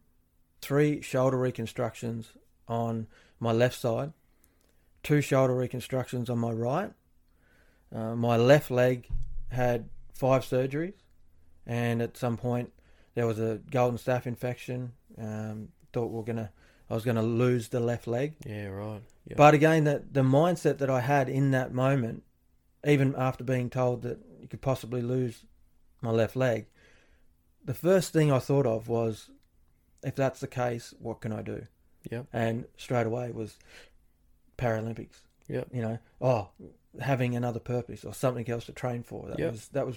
three 0.61 1.01
shoulder 1.01 1.39
reconstructions 1.39 2.33
on 2.67 3.07
my 3.41 3.53
left 3.53 3.79
side, 3.79 4.13
two 5.03 5.21
shoulder 5.21 5.55
reconstructions 5.55 6.29
on 6.29 6.39
my 6.39 6.51
right. 6.51 6.93
Uh, 7.95 8.15
my 8.15 8.37
left 8.37 8.71
leg 8.71 9.09
had 9.51 9.89
five 10.13 10.43
surgeries, 10.43 10.95
and 11.67 12.03
at 12.03 12.17
some 12.17 12.37
point 12.37 12.73
there 13.15 13.27
was 13.27 13.39
a 13.39 13.61
golden 13.71 13.99
staph 13.99 14.27
infection. 14.27 14.93
Um, 15.17 15.69
thought 15.93 16.11
we 16.11 16.21
are 16.21 16.25
gonna, 16.25 16.51
I 16.91 16.95
was 16.95 17.05
gonna 17.05 17.23
lose 17.23 17.69
the 17.69 17.81
left 17.81 18.07
leg. 18.07 18.35
Yeah, 18.45 18.67
right. 18.67 19.03
Yep. 19.27 19.37
But 19.37 19.55
again, 19.55 19.85
that 19.85 20.13
the 20.13 20.23
mindset 20.23 20.79
that 20.79 20.91
I 20.91 21.01
had 21.01 21.29
in 21.29 21.51
that 21.53 21.73
moment, 21.73 22.23
even 22.87 23.15
after 23.17 23.45
being 23.45 23.71
told 23.71 24.03
that 24.03 24.19
you 24.41 24.49
could 24.49 24.61
possibly 24.61 25.03
lose 25.03 25.45
my 26.01 26.11
left 26.11 26.37
leg, 26.37 26.67
the 27.65 27.75
first 27.75 28.13
thing 28.13 28.31
I 28.33 28.39
thought 28.39 28.67
of 28.67 28.89
was, 28.89 29.31
if 30.03 30.15
that's 30.15 30.41
the 30.41 30.47
case, 30.47 30.95
what 30.99 31.21
can 31.21 31.33
I 31.33 31.43
do? 31.43 31.67
Yeah. 32.11 32.23
And 32.33 32.65
straight 32.77 33.07
away 33.07 33.31
was 33.33 33.59
Paralympics. 34.57 35.21
Yeah. 35.49 35.65
You 35.73 35.83
know, 35.83 35.99
oh, 36.21 36.49
having 37.01 37.35
another 37.37 37.61
purpose 37.61 38.05
or 38.05 38.13
something 38.13 38.49
else 38.51 38.67
to 38.67 38.73
train 38.73 39.03
for. 39.03 39.29
That 39.29 39.39
Yep. 39.39 39.53
was 39.53 39.69
that 39.69 39.87
was 39.87 39.97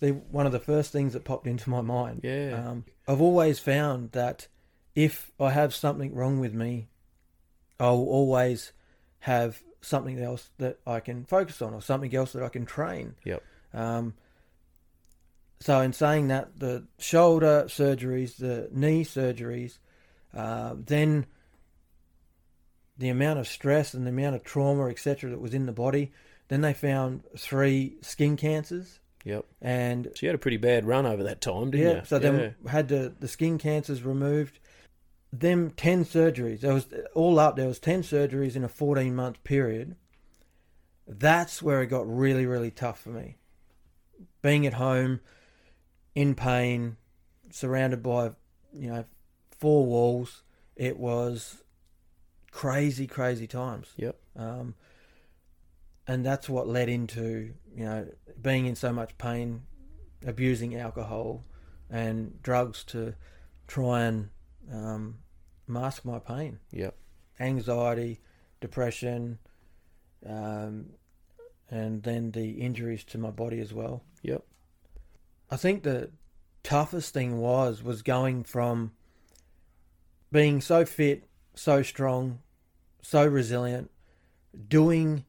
the 0.00 0.10
one 0.10 0.46
of 0.46 0.52
the 0.52 0.58
first 0.60 0.92
things 0.92 1.12
that 1.12 1.24
popped 1.24 1.46
into 1.46 1.70
my 1.70 1.80
mind. 1.80 2.20
Yeah. 2.24 2.64
Um, 2.66 2.84
I've 3.06 3.20
always 3.20 3.58
found 3.58 4.12
that 4.12 4.48
if 4.94 5.30
I 5.38 5.50
have 5.50 5.74
something 5.74 6.14
wrong 6.14 6.40
with 6.40 6.54
me, 6.54 6.88
I'll 7.78 7.94
always 7.96 8.72
have 9.20 9.62
something 9.80 10.18
else 10.18 10.50
that 10.58 10.78
I 10.86 11.00
can 11.00 11.24
focus 11.24 11.62
on 11.62 11.72
or 11.72 11.80
something 11.82 12.14
else 12.14 12.32
that 12.32 12.42
I 12.42 12.48
can 12.48 12.66
train. 12.66 13.14
Yep. 13.24 13.42
Um, 13.72 14.14
so, 15.60 15.80
in 15.82 15.92
saying 15.92 16.28
that, 16.28 16.58
the 16.58 16.86
shoulder 16.98 17.64
surgeries, 17.68 18.36
the 18.36 18.68
knee 18.72 19.04
surgeries, 19.04 19.78
uh, 20.34 20.74
then 20.76 21.26
the 22.96 23.10
amount 23.10 23.38
of 23.38 23.46
stress 23.46 23.92
and 23.92 24.06
the 24.06 24.10
amount 24.10 24.36
of 24.36 24.42
trauma, 24.42 24.86
etc., 24.88 25.30
that 25.30 25.40
was 25.40 25.52
in 25.52 25.66
the 25.66 25.72
body, 25.72 26.12
then 26.48 26.62
they 26.62 26.72
found 26.72 27.22
three 27.36 27.96
skin 28.00 28.36
cancers. 28.36 29.00
Yep. 29.24 29.44
And 29.60 30.06
So 30.14 30.20
you 30.22 30.28
had 30.28 30.34
a 30.34 30.38
pretty 30.38 30.56
bad 30.56 30.86
run 30.86 31.04
over 31.04 31.22
that 31.24 31.42
time, 31.42 31.70
didn't 31.70 31.86
yeah, 31.86 31.94
you? 31.96 32.04
so 32.04 32.18
then 32.18 32.54
had 32.66 32.88
the, 32.88 33.14
the 33.20 33.28
skin 33.28 33.58
cancers 33.58 34.02
removed. 34.02 34.58
Them 35.32 35.70
ten 35.70 36.04
surgeries. 36.04 36.60
There 36.60 36.74
was 36.74 36.86
all 37.14 37.38
up. 37.38 37.56
There 37.56 37.68
was 37.68 37.78
ten 37.78 38.02
surgeries 38.02 38.56
in 38.56 38.64
a 38.64 38.68
fourteen 38.68 39.14
month 39.14 39.44
period. 39.44 39.94
That's 41.06 41.62
where 41.62 41.82
it 41.82 41.86
got 41.86 42.12
really 42.12 42.46
really 42.46 42.72
tough 42.72 43.00
for 43.00 43.10
me. 43.10 43.36
Being 44.42 44.66
at 44.66 44.74
home, 44.74 45.20
in 46.14 46.34
pain, 46.34 46.96
surrounded 47.50 48.02
by 48.02 48.32
you 48.72 48.90
know 48.90 49.04
four 49.58 49.86
walls. 49.86 50.42
It 50.76 50.98
was 50.98 51.62
crazy 52.50 53.06
crazy 53.06 53.46
times. 53.46 53.88
Yep. 53.96 54.16
Um, 54.36 54.74
and 56.06 56.24
that's 56.24 56.48
what 56.48 56.66
led 56.66 56.88
into 56.88 57.54
you 57.74 57.84
know 57.84 58.06
being 58.40 58.66
in 58.66 58.74
so 58.74 58.92
much 58.92 59.16
pain, 59.18 59.62
abusing 60.26 60.76
alcohol 60.76 61.44
and 61.90 62.40
drugs 62.42 62.84
to 62.84 63.14
try 63.66 64.02
and 64.02 64.28
um, 64.72 65.18
mask 65.66 66.04
my 66.04 66.18
pain. 66.18 66.58
Yep. 66.72 66.94
Anxiety, 67.38 68.20
depression, 68.60 69.38
um, 70.26 70.90
and 71.70 72.02
then 72.02 72.32
the 72.32 72.50
injuries 72.60 73.04
to 73.04 73.18
my 73.18 73.30
body 73.30 73.60
as 73.60 73.72
well. 73.72 74.02
I 75.50 75.56
think 75.56 75.82
the 75.82 76.10
toughest 76.62 77.12
thing 77.12 77.38
was 77.38 77.82
was 77.82 78.02
going 78.02 78.44
from 78.44 78.92
being 80.30 80.60
so 80.60 80.84
fit, 80.84 81.24
so 81.54 81.82
strong, 81.82 82.40
so 83.02 83.26
resilient, 83.26 83.90
doing 84.68 85.24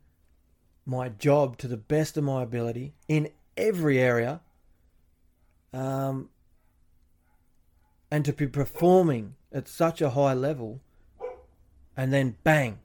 my 0.85 1.09
job 1.09 1.57
to 1.57 1.67
the 1.67 1.77
best 1.77 2.17
of 2.17 2.23
my 2.23 2.43
ability 2.43 2.93
in 3.07 3.29
every 3.57 3.99
area, 3.99 4.41
um, 5.73 6.29
and 8.11 8.25
to 8.25 8.33
be 8.33 8.47
performing 8.47 9.35
at 9.51 9.67
such 9.67 10.01
a 10.01 10.11
high 10.11 10.33
level, 10.33 10.81
and 11.97 12.13
then 12.13 12.35
bang, 12.43 12.79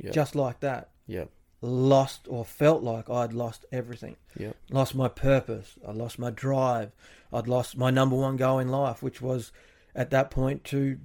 Yep. 0.00 0.12
just 0.12 0.34
like 0.34 0.60
that, 0.60 0.90
Yep. 1.06 1.30
Lost 1.62 2.26
or 2.28 2.44
felt 2.44 2.82
like 2.82 3.08
I'd 3.08 3.32
lost 3.32 3.64
everything. 3.72 4.16
Yep. 4.36 4.56
Lost 4.70 4.94
my 4.94 5.08
purpose. 5.08 5.74
I 5.86 5.92
lost 5.92 6.18
my 6.18 6.30
drive. 6.30 6.90
I'd 7.32 7.46
lost 7.48 7.76
my 7.78 7.90
number 7.90 8.16
one 8.16 8.36
goal 8.36 8.58
in 8.58 8.68
life, 8.68 9.02
which 9.02 9.22
was 9.22 9.52
at 9.94 10.10
that 10.10 10.30
point 10.30 10.64
to 10.64 10.98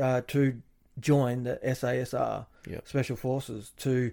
uh, 0.00 0.20
to 0.28 0.60
join 1.00 1.44
the 1.44 1.58
SASR 1.64 2.46
Yep. 2.68 2.86
Special 2.86 3.16
Forces 3.16 3.72
to 3.78 4.12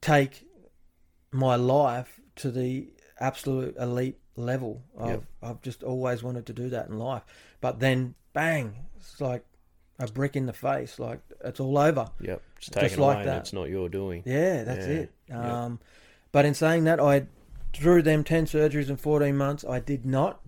take 0.00 0.44
my 1.30 1.54
life 1.56 2.20
to 2.36 2.50
the 2.50 2.88
absolute 3.20 3.76
elite 3.76 4.18
level. 4.36 4.82
I've, 4.98 5.08
Yep. 5.10 5.24
I've 5.42 5.62
just 5.62 5.82
always 5.82 6.22
wanted 6.22 6.46
to 6.46 6.52
do 6.52 6.68
that 6.70 6.88
in 6.88 6.98
life. 6.98 7.22
But 7.60 7.80
then, 7.80 8.14
bang, 8.32 8.74
it's 8.96 9.20
like 9.20 9.44
a 9.98 10.06
brick 10.06 10.36
in 10.36 10.46
the 10.46 10.52
face. 10.52 10.98
Like, 10.98 11.20
it's 11.44 11.60
all 11.60 11.76
over. 11.78 12.08
Yep. 12.20 12.42
It's 12.56 12.66
Just 12.66 12.72
taken 12.78 13.00
like 13.00 13.14
away 13.16 13.20
and 13.22 13.28
that. 13.30 13.38
it's 13.38 13.52
not 13.52 13.68
your 13.68 13.88
doing. 13.88 14.22
Yeah, 14.24 14.64
that's 14.64 14.86
Yeah. 14.86 14.92
it. 14.94 15.12
Yep. 15.28 15.38
Um, 15.38 15.80
But 16.30 16.44
in 16.44 16.54
saying 16.54 16.84
that, 16.84 17.00
I 17.00 17.26
drew 17.72 18.02
them 18.02 18.22
10 18.24 18.46
surgeries 18.46 18.88
in 18.90 18.96
14 18.96 19.36
months, 19.36 19.64
I 19.64 19.80
did 19.80 20.04
not 20.06 20.40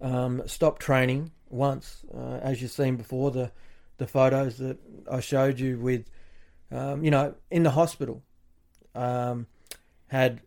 um, 0.00 0.42
stop 0.46 0.78
training 0.78 1.32
once. 1.50 2.04
Uh, 2.14 2.38
as 2.42 2.60
you've 2.62 2.70
seen 2.70 2.96
before, 2.96 3.30
the, 3.30 3.50
the 3.96 4.06
photos 4.06 4.58
that 4.58 4.78
I 5.10 5.20
showed 5.20 5.58
you 5.58 5.78
with, 5.78 6.04
um, 6.70 7.02
you 7.02 7.10
know, 7.10 7.34
in 7.50 7.62
the 7.64 7.70
hospital, 7.70 8.22
um, 8.94 9.46
had 10.08 10.40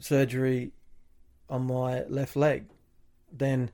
surgery 0.00 0.72
on 1.48 1.66
my 1.66 2.02
left 2.04 2.36
leg. 2.36 2.66
Then, 3.32 3.70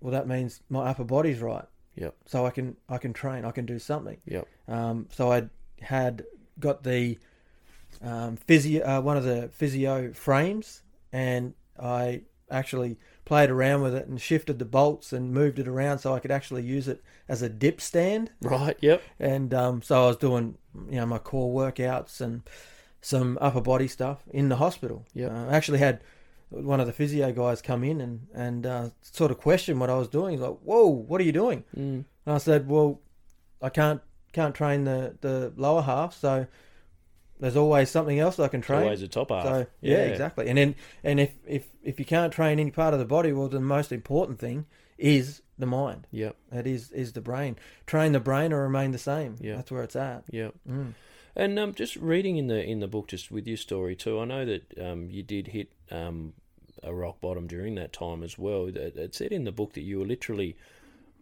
well, 0.00 0.12
that 0.12 0.26
means 0.28 0.60
my 0.68 0.88
upper 0.90 1.04
body's 1.04 1.40
right. 1.40 1.64
Yep. 2.00 2.14
So 2.26 2.46
I 2.46 2.50
can 2.50 2.76
I 2.88 2.98
can 2.98 3.12
train. 3.12 3.44
I 3.44 3.50
can 3.50 3.66
do 3.66 3.78
something. 3.78 4.16
Yep. 4.26 4.48
Um, 4.66 5.06
so 5.12 5.30
I 5.30 5.48
had 5.80 6.24
got 6.58 6.82
the 6.82 7.18
um, 8.02 8.36
physio, 8.36 8.84
uh, 8.84 9.00
one 9.00 9.16
of 9.16 9.24
the 9.24 9.50
physio 9.52 10.12
frames, 10.12 10.82
and 11.12 11.54
I 11.78 12.22
actually 12.50 12.98
played 13.24 13.50
around 13.50 13.82
with 13.82 13.94
it 13.94 14.08
and 14.08 14.20
shifted 14.20 14.58
the 14.58 14.64
bolts 14.64 15.12
and 15.12 15.32
moved 15.32 15.58
it 15.58 15.68
around 15.68 15.98
so 15.98 16.14
I 16.14 16.18
could 16.18 16.30
actually 16.30 16.62
use 16.62 16.88
it 16.88 17.02
as 17.28 17.42
a 17.42 17.48
dip 17.48 17.80
stand. 17.80 18.30
Right. 18.42 18.76
Yep. 18.80 19.02
And 19.20 19.54
um, 19.54 19.82
so 19.82 20.04
I 20.04 20.06
was 20.08 20.16
doing, 20.16 20.56
you 20.88 20.96
know, 20.96 21.06
my 21.06 21.18
core 21.18 21.54
workouts 21.54 22.20
and 22.20 22.42
some 23.02 23.38
upper 23.40 23.60
body 23.60 23.88
stuff 23.88 24.24
in 24.30 24.48
the 24.48 24.56
hospital. 24.56 25.04
Yeah. 25.14 25.28
Uh, 25.28 25.50
I 25.50 25.56
actually 25.56 25.78
had 25.78 26.00
one 26.50 26.80
of 26.80 26.86
the 26.86 26.92
physio 26.92 27.32
guys 27.32 27.62
come 27.62 27.82
in 27.84 28.00
and 28.00 28.26
and 28.34 28.66
uh, 28.66 28.90
sort 29.02 29.30
of 29.30 29.38
question 29.38 29.78
what 29.78 29.88
I 29.90 29.96
was 29.96 30.08
doing. 30.08 30.32
He's 30.32 30.40
like, 30.40 30.58
"Whoa, 30.64 30.86
what 30.86 31.20
are 31.20 31.24
you 31.24 31.32
doing?" 31.32 31.64
Mm. 31.76 32.04
And 32.26 32.34
I 32.34 32.38
said, 32.38 32.68
"Well, 32.68 33.00
I 33.62 33.68
can't 33.70 34.00
can't 34.32 34.54
train 34.54 34.84
the 34.84 35.16
the 35.20 35.52
lower 35.56 35.82
half, 35.82 36.14
so 36.16 36.46
there's 37.38 37.56
always 37.56 37.88
something 37.88 38.18
else 38.18 38.38
I 38.38 38.48
can 38.48 38.60
train. 38.60 38.82
always 38.82 39.02
a 39.02 39.08
top 39.08 39.30
half. 39.30 39.44
So 39.44 39.66
yeah, 39.80 39.96
Yeah. 39.98 40.04
exactly. 40.04 40.48
And 40.48 40.58
then 40.58 40.74
and 41.02 41.18
if 41.20 41.32
if 41.46 41.66
if 41.82 41.98
you 41.98 42.04
can't 42.04 42.32
train 42.32 42.58
any 42.58 42.70
part 42.70 42.92
of 42.94 43.00
the 43.00 43.06
body, 43.06 43.32
well, 43.32 43.48
the 43.48 43.60
most 43.60 43.92
important 43.92 44.38
thing 44.38 44.66
is 44.98 45.40
the 45.58 45.66
mind. 45.66 46.06
Yep. 46.10 46.36
That 46.52 46.66
is 46.66 46.90
is 46.92 47.12
the 47.12 47.20
brain. 47.20 47.56
Train 47.86 48.12
the 48.12 48.20
brain 48.20 48.52
or 48.52 48.62
remain 48.62 48.90
the 48.90 48.98
same. 48.98 49.36
Yeah. 49.40 49.56
That's 49.56 49.70
where 49.70 49.82
it's 49.82 49.96
at. 49.96 50.24
Yep. 50.30 50.54
Mm. 50.68 50.94
And 51.36 51.58
um, 51.58 51.74
just 51.74 51.96
reading 51.96 52.36
in 52.36 52.48
the 52.48 52.62
in 52.62 52.80
the 52.80 52.88
book, 52.88 53.08
just 53.08 53.30
with 53.30 53.46
your 53.46 53.56
story 53.56 53.94
too, 53.96 54.18
I 54.20 54.24
know 54.26 54.44
that 54.44 54.78
um, 54.78 55.08
you 55.10 55.22
did 55.22 55.46
hit 55.48 55.72
um, 55.90 56.34
a 56.82 56.94
rock 56.94 57.20
bottom 57.20 57.46
during 57.46 57.74
that 57.76 57.92
time 57.92 58.22
as 58.22 58.38
well. 58.38 58.66
It, 58.66 58.76
it 58.76 59.14
said 59.14 59.32
in 59.32 59.44
the 59.44 59.52
book 59.52 59.74
that 59.74 59.82
you 59.82 59.98
were 59.98 60.06
literally 60.06 60.56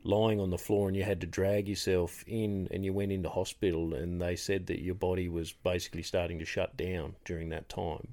lying 0.05 0.41
on 0.41 0.51
the 0.51 0.59
floor 0.59 0.89
and 0.89 0.97
you 0.97 1.03
had 1.03 1.21
to 1.21 1.27
drag 1.27 1.69
yourself 1.69 2.25
in, 2.27 2.69
and 2.71 2.85
you 2.85 2.93
went 2.93 3.13
into 3.13 3.29
hospital, 3.29 3.95
and 3.95 4.23
they 4.23 4.37
said 4.37 4.67
that 4.67 4.81
your 4.81 4.95
body 4.95 5.29
was 5.29 5.53
basically 5.53 6.03
starting 6.03 6.39
to 6.39 6.45
shut 6.45 6.77
down 6.77 7.17
during 7.25 7.49
that 7.49 7.69
time. 7.69 8.07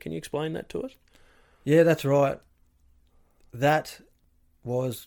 Can 0.00 0.12
you 0.12 0.18
explain 0.18 0.52
that 0.54 0.68
to 0.70 0.82
us? 0.82 0.96
Yeah, 1.64 1.82
that's 1.84 2.04
right. 2.04 2.38
That 3.52 4.00
was 4.64 5.06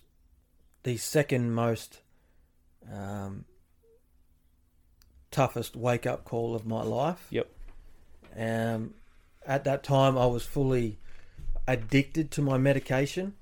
the 0.84 0.98
second 0.98 1.54
most 1.54 2.02
um, 2.92 3.46
toughest 5.32 5.76
wake 5.76 6.06
up 6.06 6.26
call 6.26 6.56
of 6.56 6.66
my 6.66 6.84
life. 6.84 7.28
Yep. 7.30 7.50
Um, 8.36 8.94
at 9.46 9.66
that 9.66 9.84
time, 9.84 10.18
I 10.18 10.26
was 10.26 10.44
fully 10.44 11.00
addicted 11.68 12.32
to 12.32 12.42
my 12.42 12.58
medication 12.58 13.34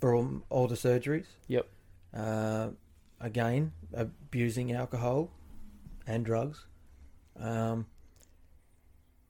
for 0.00 0.14
all, 0.14 0.42
all 0.50 0.66
the 0.66 0.74
surgeries. 0.74 1.26
Yep. 1.48 1.68
Uh, 2.14 2.68
again, 3.20 3.72
abusing 3.92 4.72
alcohol 4.72 5.30
and 6.06 6.24
drugs. 6.24 6.66
Um, 7.38 7.86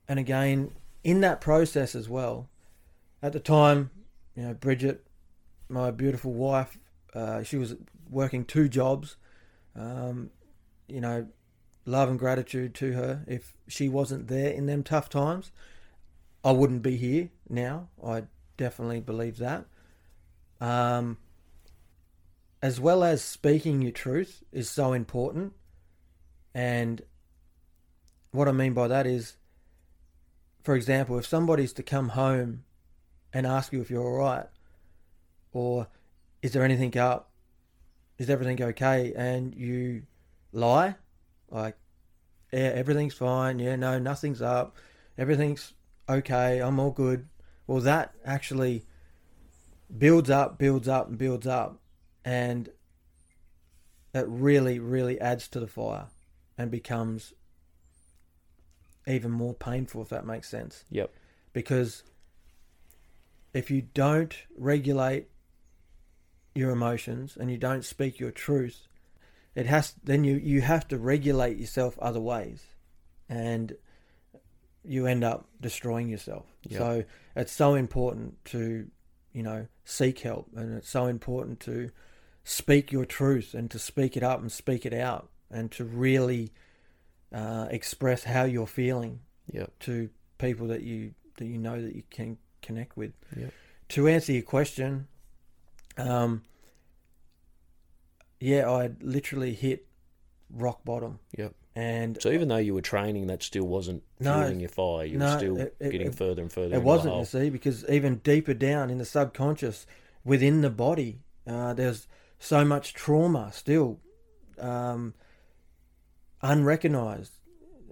and 0.08 0.18
again, 0.18 0.72
in 1.02 1.20
that 1.20 1.40
process 1.40 1.94
as 1.94 2.08
well, 2.08 2.48
at 3.22 3.32
the 3.32 3.40
time, 3.40 3.90
you 4.34 4.42
know, 4.42 4.54
Bridget, 4.54 5.06
my 5.68 5.90
beautiful 5.90 6.32
wife, 6.32 6.78
uh, 7.14 7.42
she 7.42 7.56
was 7.56 7.76
working 8.10 8.44
two 8.44 8.68
jobs. 8.68 9.16
Um, 9.76 10.30
you 10.88 11.00
know, 11.00 11.26
love 11.86 12.08
and 12.08 12.18
gratitude 12.18 12.74
to 12.74 12.92
her. 12.92 13.24
If 13.26 13.54
she 13.68 13.88
wasn't 13.88 14.28
there 14.28 14.50
in 14.50 14.66
them 14.66 14.82
tough 14.82 15.08
times, 15.08 15.52
I 16.44 16.52
wouldn't 16.52 16.82
be 16.82 16.96
here 16.96 17.30
now. 17.48 17.88
I 18.04 18.24
definitely 18.56 19.00
believe 19.00 19.38
that. 19.38 19.66
Um, 20.60 21.18
as 22.62 22.80
well 22.80 23.04
as 23.04 23.22
speaking 23.22 23.82
your 23.82 23.92
truth 23.92 24.42
is 24.50 24.70
so 24.70 24.92
important. 24.92 25.52
And 26.54 27.02
what 28.30 28.48
I 28.48 28.52
mean 28.52 28.72
by 28.72 28.88
that 28.88 29.06
is, 29.06 29.36
for 30.62 30.74
example, 30.74 31.18
if 31.18 31.26
somebody's 31.26 31.72
to 31.74 31.82
come 31.82 32.10
home 32.10 32.64
and 33.32 33.46
ask 33.46 33.72
you 33.72 33.80
if 33.80 33.90
you're 33.90 34.02
all 34.02 34.16
right, 34.16 34.46
or 35.52 35.88
is 36.40 36.52
there 36.52 36.64
anything 36.64 36.96
up, 36.96 37.30
is 38.18 38.30
everything 38.30 38.62
okay, 38.62 39.12
and 39.16 39.54
you 39.54 40.04
lie, 40.52 40.94
like, 41.50 41.76
yeah, 42.52 42.72
everything's 42.74 43.14
fine, 43.14 43.58
yeah, 43.58 43.76
no, 43.76 43.98
nothing's 43.98 44.40
up, 44.40 44.76
everything's 45.18 45.74
okay, 46.08 46.60
I'm 46.60 46.78
all 46.78 46.92
good. 46.92 47.28
Well, 47.66 47.80
that 47.80 48.14
actually 48.24 48.84
builds 49.96 50.30
up, 50.30 50.58
builds 50.58 50.88
up, 50.88 51.08
and 51.08 51.18
builds 51.18 51.46
up, 51.46 51.80
and 52.24 52.68
it 54.12 54.26
really, 54.28 54.78
really 54.78 55.20
adds 55.20 55.48
to 55.48 55.60
the 55.60 55.66
fire 55.66 56.06
and 56.56 56.70
becomes 56.70 57.32
even 59.06 59.30
more 59.30 59.54
painful, 59.54 60.02
if 60.02 60.08
that 60.08 60.26
makes 60.26 60.48
sense. 60.48 60.84
Yep. 60.90 61.10
Because 61.52 62.02
if 63.52 63.70
you 63.70 63.82
don't 63.82 64.34
regulate 64.56 65.28
your 66.54 66.70
emotions 66.70 67.36
and 67.38 67.50
you 67.50 67.58
don't 67.58 67.84
speak 67.84 68.20
your 68.20 68.30
truth, 68.30 68.86
it 69.54 69.66
has 69.66 69.94
then 70.02 70.24
you 70.24 70.36
you 70.36 70.60
have 70.60 70.88
to 70.88 70.98
regulate 70.98 71.56
yourself 71.58 71.98
other 71.98 72.20
ways, 72.20 72.64
and 73.28 73.76
you 74.84 75.06
end 75.06 75.24
up 75.24 75.46
destroying 75.60 76.08
yourself. 76.08 76.46
So 76.78 77.04
it's 77.36 77.52
so 77.52 77.74
important 77.74 78.44
to 78.46 78.86
you 79.32 79.42
know 79.42 79.66
seek 79.84 80.20
help, 80.20 80.48
and 80.56 80.76
it's 80.76 80.88
so 80.88 81.06
important 81.06 81.60
to 81.60 81.90
speak 82.44 82.92
your 82.92 83.06
truth 83.06 83.54
and 83.54 83.70
to 83.70 83.78
speak 83.78 84.16
it 84.16 84.22
up 84.22 84.40
and 84.40 84.52
speak 84.52 84.84
it 84.84 84.92
out 84.92 85.30
and 85.50 85.70
to 85.72 85.84
really 85.84 86.52
uh, 87.32 87.66
express 87.70 88.24
how 88.24 88.44
you're 88.44 88.66
feeling 88.66 89.20
to 89.80 90.10
people 90.38 90.66
that 90.68 90.82
you 90.82 91.14
that 91.36 91.46
you 91.46 91.58
know 91.58 91.80
that 91.80 91.94
you 91.94 92.02
can 92.10 92.38
connect 92.62 92.96
with. 92.96 93.12
To 93.90 94.08
answer 94.08 94.32
your 94.32 94.42
question, 94.42 95.08
um, 95.96 96.42
yeah, 98.40 98.68
I 98.70 98.90
literally 99.00 99.54
hit 99.54 99.86
rock 100.50 100.84
bottom. 100.84 101.18
Yep. 101.36 101.54
And 101.76 102.20
So 102.22 102.30
even 102.30 102.48
though 102.48 102.56
you 102.58 102.72
were 102.72 102.82
training, 102.82 103.26
that 103.26 103.42
still 103.42 103.64
wasn't 103.66 104.04
No, 104.20 104.34
fueling 104.34 104.60
your 104.60 104.68
fire. 104.68 105.04
You 105.06 105.18
no, 105.18 105.26
were 105.32 105.38
still 105.38 105.58
it- 105.58 105.76
getting 105.80 106.08
it- 106.08 106.14
further 106.14 106.40
and 106.42 106.52
further. 106.52 106.76
It 106.76 106.82
wasn't, 106.82 107.16
you 107.16 107.24
see, 107.24 107.50
because 107.50 107.84
even 107.88 108.16
deeper 108.18 108.54
down 108.54 108.90
in 108.90 108.98
the 108.98 109.04
subconscious, 109.04 109.84
within 110.24 110.60
the 110.60 110.70
body, 110.70 111.18
uh, 111.48 111.74
there's 111.74 112.06
so 112.38 112.64
much 112.64 112.94
trauma 112.94 113.50
still 113.52 113.98
um, 114.58 115.14
unrecognized, 116.42 117.32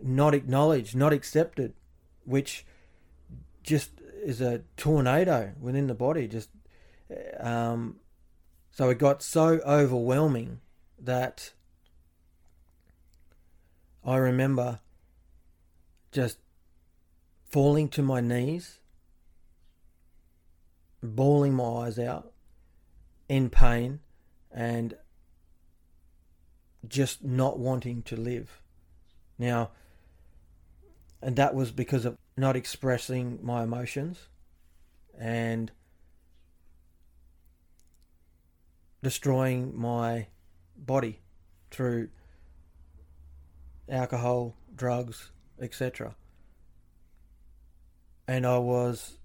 not 0.03 0.35
acknowledged, 0.35 0.95
not 0.97 1.13
accepted, 1.13 1.75
which 2.25 2.65
just 3.63 3.91
is 4.25 4.41
a 4.41 4.63
tornado 4.77 5.53
within 5.61 5.87
the 5.87 5.95
body. 5.95 6.29
Just 6.29 6.51
um, 7.41 7.97
so 8.71 8.91
it 8.91 8.99
got 8.99 9.23
so 9.23 9.61
overwhelming 9.67 10.61
that 11.01 11.53
I 14.05 14.17
remember 14.17 14.81
just 16.11 16.39
falling 17.51 17.89
to 17.91 18.03
my 18.03 18.21
knees, 18.21 18.81
bawling 21.03 21.55
my 21.55 21.87
eyes 21.87 21.99
out 21.99 22.33
in 23.29 23.49
pain, 23.49 24.01
and 24.51 24.97
just 26.89 27.23
not 27.23 27.59
wanting 27.59 28.03
to 28.03 28.17
live. 28.17 28.61
Now, 29.39 29.71
and 31.23 31.37
that 31.37 31.55
was 31.55 31.71
because 31.71 32.05
of 32.05 32.19
not 32.37 32.57
expressing 32.57 33.39
my 33.43 33.63
emotions 33.63 34.19
and 35.19 35.71
destroying 39.03 39.79
my 39.79 40.27
body 40.77 41.21
through 41.71 42.09
alcohol, 43.93 44.57
drugs, 44.75 45.31
etc. 45.61 46.17
And 48.27 48.47
I 48.47 48.59
was 48.59 49.19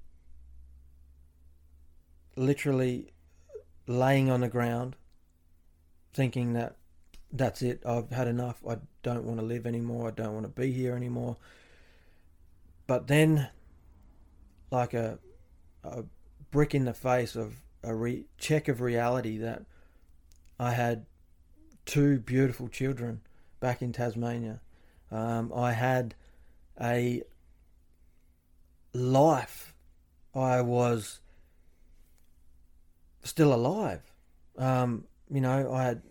literally 2.36 3.13
laying 3.88 4.30
on 4.30 4.41
the 4.41 4.49
ground 4.49 4.95
thinking 6.13 6.53
that 6.53 6.76
that's 7.32 7.61
it, 7.61 7.82
I've 7.86 8.09
had 8.09 8.28
enough, 8.28 8.61
I 8.68 8.78
don't 9.03 9.24
want 9.24 9.39
to 9.39 9.45
live 9.45 9.65
anymore, 9.65 10.07
I 10.07 10.11
don't 10.11 10.34
want 10.34 10.45
to 10.45 10.61
be 10.61 10.72
here 10.72 10.95
anymore. 10.95 11.38
But 12.88 13.07
then, 13.07 13.49
like 14.72 14.93
a, 14.93 15.20
a 15.84 16.03
brick 16.51 16.74
in 16.74 16.86
the 16.86 16.93
face 16.93 17.36
of 17.36 17.55
a 17.84 17.93
re- 17.93 18.26
check 18.38 18.68
of 18.68 18.82
reality 18.82 19.38
that 19.39 19.63
I 20.59 20.72
had 20.72 21.05
two 21.86 22.20
beautiful 22.20 22.68
children 22.68 23.22
back 23.59 23.81
in 23.81 23.91
Tasmania. 23.91 24.61
Um, 25.11 25.51
I 25.55 25.73
had 25.73 26.15
a 26.81 27.23
life. 28.93 29.73
I 30.35 30.61
was 30.61 31.19
still 33.23 33.53
alive. 33.53 34.01
Um, 34.57 35.05
you 35.29 35.41
know, 35.41 35.73
I 35.73 35.83
had 35.83 36.01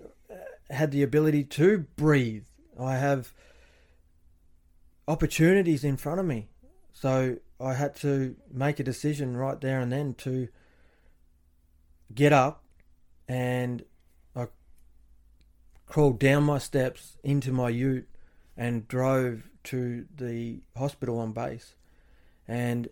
had 0.71 0.91
the 0.91 1.03
ability 1.03 1.45
to 1.45 1.79
breathe. 1.97 2.45
I 2.79 2.97
have 2.97 3.33
opportunities 5.09 5.85
in 5.85 5.97
front 5.97 6.21
of 6.21 6.27
me. 6.27 6.49
So 6.93 7.37
I 7.61 7.75
had 7.75 7.95
to 7.97 8.37
make 8.51 8.81
a 8.81 8.85
decision 8.85 9.37
right 9.37 9.61
there 9.61 9.81
and 9.81 9.93
then 9.93 10.15
to 10.15 10.49
get 12.15 12.33
up 12.33 12.65
and 13.29 13.85
crawled 15.87 16.19
down 16.19 16.43
my 16.43 16.59
steps 16.59 17.17
into 17.23 17.53
my 17.53 17.69
ute 17.69 18.09
and 18.57 18.89
drove 18.89 19.49
to 19.65 20.07
the 20.15 20.61
hospital 20.77 21.19
on 21.19 21.33
base. 21.33 21.75
And 22.49 22.89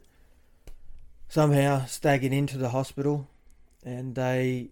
somehow 1.28 1.84
staggered 1.86 2.32
into 2.32 2.58
the 2.58 2.70
hospital 2.70 3.28
and 3.84 4.14
they 4.14 4.70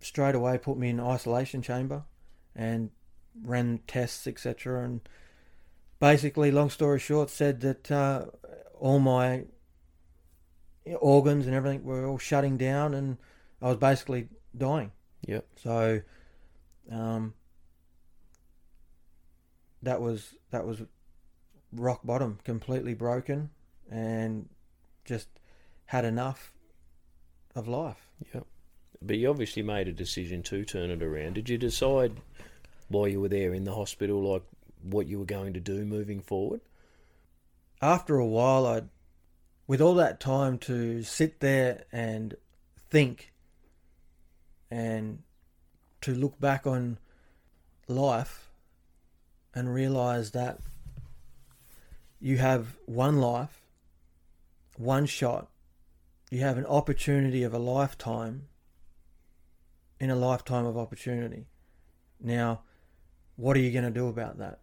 straight 0.00 0.34
away 0.34 0.58
put 0.58 0.76
me 0.76 0.90
in 0.90 1.00
isolation 1.00 1.62
chamber 1.62 2.04
and 2.54 2.90
ran 3.42 3.80
tests 3.86 4.26
etc 4.26 4.84
and 4.84 5.00
basically 5.98 6.50
long 6.50 6.68
story 6.68 6.98
short 6.98 7.30
said 7.30 7.60
that 7.60 7.90
uh, 7.90 8.24
all 8.78 8.98
my 8.98 9.44
organs 11.00 11.46
and 11.46 11.54
everything 11.54 11.82
were 11.82 12.06
all 12.06 12.18
shutting 12.18 12.56
down 12.56 12.94
and 12.94 13.16
I 13.62 13.68
was 13.68 13.78
basically 13.78 14.28
dying. 14.56 14.92
Yep. 15.26 15.46
so 15.56 16.02
um, 16.90 17.34
that 19.82 20.00
was 20.00 20.34
that 20.50 20.66
was 20.66 20.82
rock 21.72 22.00
bottom 22.04 22.38
completely 22.44 22.94
broken 22.94 23.50
and 23.90 24.48
just 25.04 25.28
had 25.86 26.04
enough 26.04 26.52
of 27.54 27.68
life 27.68 28.08
Yep. 28.32 28.46
But 29.02 29.16
you 29.16 29.28
obviously 29.28 29.62
made 29.62 29.88
a 29.88 29.92
decision 29.92 30.42
to 30.44 30.64
turn 30.64 30.90
it 30.90 31.02
around. 31.02 31.34
Did 31.34 31.48
you 31.48 31.58
decide 31.58 32.12
while 32.88 33.06
you 33.06 33.20
were 33.20 33.28
there 33.28 33.52
in 33.52 33.64
the 33.64 33.74
hospital, 33.74 34.32
like 34.32 34.42
what 34.82 35.06
you 35.06 35.18
were 35.18 35.26
going 35.26 35.52
to 35.54 35.60
do 35.60 35.84
moving 35.84 36.20
forward? 36.20 36.60
after 37.84 38.16
a 38.16 38.26
while 38.26 38.66
I 38.66 38.82
with 39.66 39.80
all 39.80 39.94
that 39.94 40.18
time 40.18 40.58
to 40.58 41.02
sit 41.02 41.40
there 41.40 41.84
and 41.92 42.34
think 42.88 43.32
and 44.70 45.22
to 46.04 46.14
look 46.14 46.38
back 46.38 46.66
on 46.66 46.98
life 47.88 48.50
and 49.54 49.72
realize 49.72 50.32
that 50.32 50.58
you 52.20 52.36
have 52.36 52.76
one 52.84 53.22
life, 53.22 53.62
one 54.76 55.06
shot. 55.06 55.48
you 56.30 56.40
have 56.40 56.58
an 56.58 56.66
opportunity 56.66 57.42
of 57.42 57.54
a 57.54 57.58
lifetime 57.58 58.48
in 59.98 60.10
a 60.10 60.16
lifetime 60.16 60.66
of 60.66 60.76
opportunity. 60.76 61.46
Now, 62.20 62.60
what 63.36 63.56
are 63.56 63.60
you 63.60 63.70
going 63.70 63.84
to 63.84 63.90
do 63.90 64.08
about 64.08 64.36
that? 64.38 64.58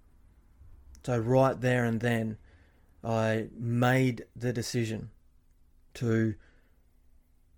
So, 1.03 1.17
right 1.17 1.59
there 1.59 1.85
and 1.85 2.01
then, 2.01 2.37
I 3.03 3.47
made 3.57 4.25
the 4.35 4.53
decision 4.53 5.09
to 5.95 6.35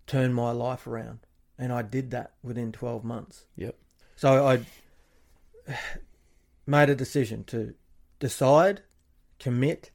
turn 0.07 0.31
my 0.31 0.51
life 0.51 0.87
around. 0.87 1.19
And 1.57 1.71
I 1.71 1.81
did 1.81 2.11
that 2.11 2.33
within 2.41 2.71
12 2.71 3.03
months. 3.03 3.45
Yep. 3.55 3.75
So, 4.15 4.47
I 4.47 4.65
made 6.65 6.89
a 6.89 6.95
decision 6.95 7.43
to 7.45 7.73
decide, 8.19 8.81
commit, 9.39 9.91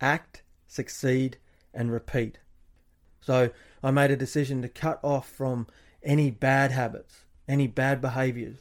act, 0.00 0.42
succeed, 0.66 1.38
and 1.74 1.90
repeat. 1.90 2.38
So 3.20 3.50
I 3.82 3.90
made 3.90 4.10
a 4.10 4.16
decision 4.16 4.62
to 4.62 4.68
cut 4.68 4.98
off 5.02 5.28
from 5.28 5.66
any 6.02 6.30
bad 6.30 6.72
habits, 6.72 7.22
any 7.48 7.66
bad 7.66 8.00
behaviors. 8.00 8.58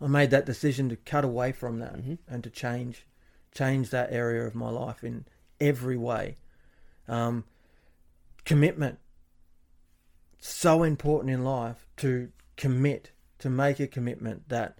I 0.00 0.06
made 0.06 0.30
that 0.30 0.46
decision 0.46 0.88
to 0.90 0.96
cut 0.96 1.24
away 1.24 1.52
from 1.52 1.78
that 1.78 1.94
and 2.28 2.44
to 2.44 2.50
change, 2.50 3.06
change 3.52 3.90
that 3.90 4.12
area 4.12 4.46
of 4.46 4.54
my 4.54 4.68
life 4.68 5.02
in 5.02 5.24
every 5.60 5.96
way. 5.96 6.36
Um, 7.08 7.44
commitment, 8.44 8.98
so 10.44 10.82
important 10.82 11.32
in 11.32 11.44
life 11.44 11.86
to 11.98 12.30
commit, 12.56 13.12
to 13.38 13.48
make 13.48 13.80
a 13.80 13.86
commitment 13.86 14.48
that 14.48 14.78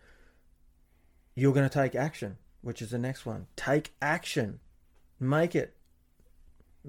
you're 1.35 1.53
going 1.53 1.69
to 1.69 1.73
take 1.73 1.95
action, 1.95 2.37
which 2.61 2.83
is 2.83 2.91
the 2.91 2.99
next 2.99 3.25
one. 3.25 3.47
Take 3.57 3.93
action, 4.03 4.61
make 5.21 5.55
it. 5.55 5.77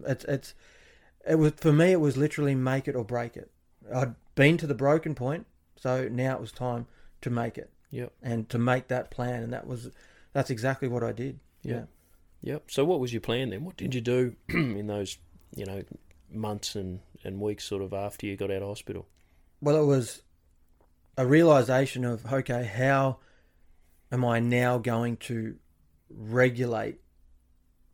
It's 0.05 0.25
it's 0.25 0.53
it 1.27 1.35
was 1.35 1.53
for 1.57 1.71
me. 1.71 1.91
It 1.91 1.99
was 1.99 2.17
literally 2.17 2.55
make 2.55 2.87
it 2.87 2.95
or 2.95 3.05
break 3.05 3.37
it. 3.37 3.51
I'd 3.93 4.15
been 4.35 4.57
to 4.57 4.67
the 4.67 4.73
broken 4.73 5.13
point, 5.13 5.45
so 5.75 6.07
now 6.09 6.35
it 6.35 6.41
was 6.41 6.51
time 6.51 6.87
to 7.21 7.29
make 7.29 7.57
it. 7.57 7.69
Yep. 7.91 8.11
And 8.23 8.49
to 8.49 8.57
make 8.57 8.87
that 8.87 9.11
plan, 9.11 9.43
and 9.43 9.53
that 9.53 9.67
was 9.67 9.91
that's 10.33 10.49
exactly 10.49 10.87
what 10.87 11.03
I 11.03 11.11
did. 11.11 11.39
Yeah. 11.61 11.83
Yep. 12.41 12.71
So 12.71 12.83
what 12.83 12.99
was 12.99 13.13
your 13.13 13.21
plan 13.21 13.51
then? 13.51 13.63
What 13.63 13.77
did 13.77 13.93
you 13.93 14.01
do 14.01 14.35
in 14.49 14.87
those, 14.87 15.17
you 15.55 15.65
know, 15.65 15.83
months 16.31 16.75
and, 16.75 16.99
and 17.23 17.39
weeks 17.39 17.63
sort 17.63 17.81
of 17.81 17.93
after 17.93 18.25
you 18.25 18.35
got 18.35 18.51
out 18.51 18.61
of 18.61 18.67
hospital? 18.69 19.07
Well, 19.61 19.81
it 19.81 19.85
was 19.85 20.23
a 21.17 21.25
realization 21.25 22.05
of 22.05 22.31
okay, 22.31 22.63
how 22.63 23.17
am 24.11 24.25
I 24.25 24.39
now 24.39 24.77
going 24.77 25.17
to 25.17 25.55
regulate 26.09 26.99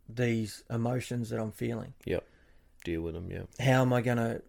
these 0.08 0.62
emotions 0.70 1.30
that 1.30 1.40
I'm 1.40 1.52
feeling? 1.52 1.94
Yep. 2.04 2.24
Deal 2.84 3.02
with 3.02 3.14
them. 3.14 3.30
Yeah. 3.30 3.64
How 3.64 3.82
am 3.82 3.92
I 3.92 4.00
going 4.00 4.16
to 4.16 4.42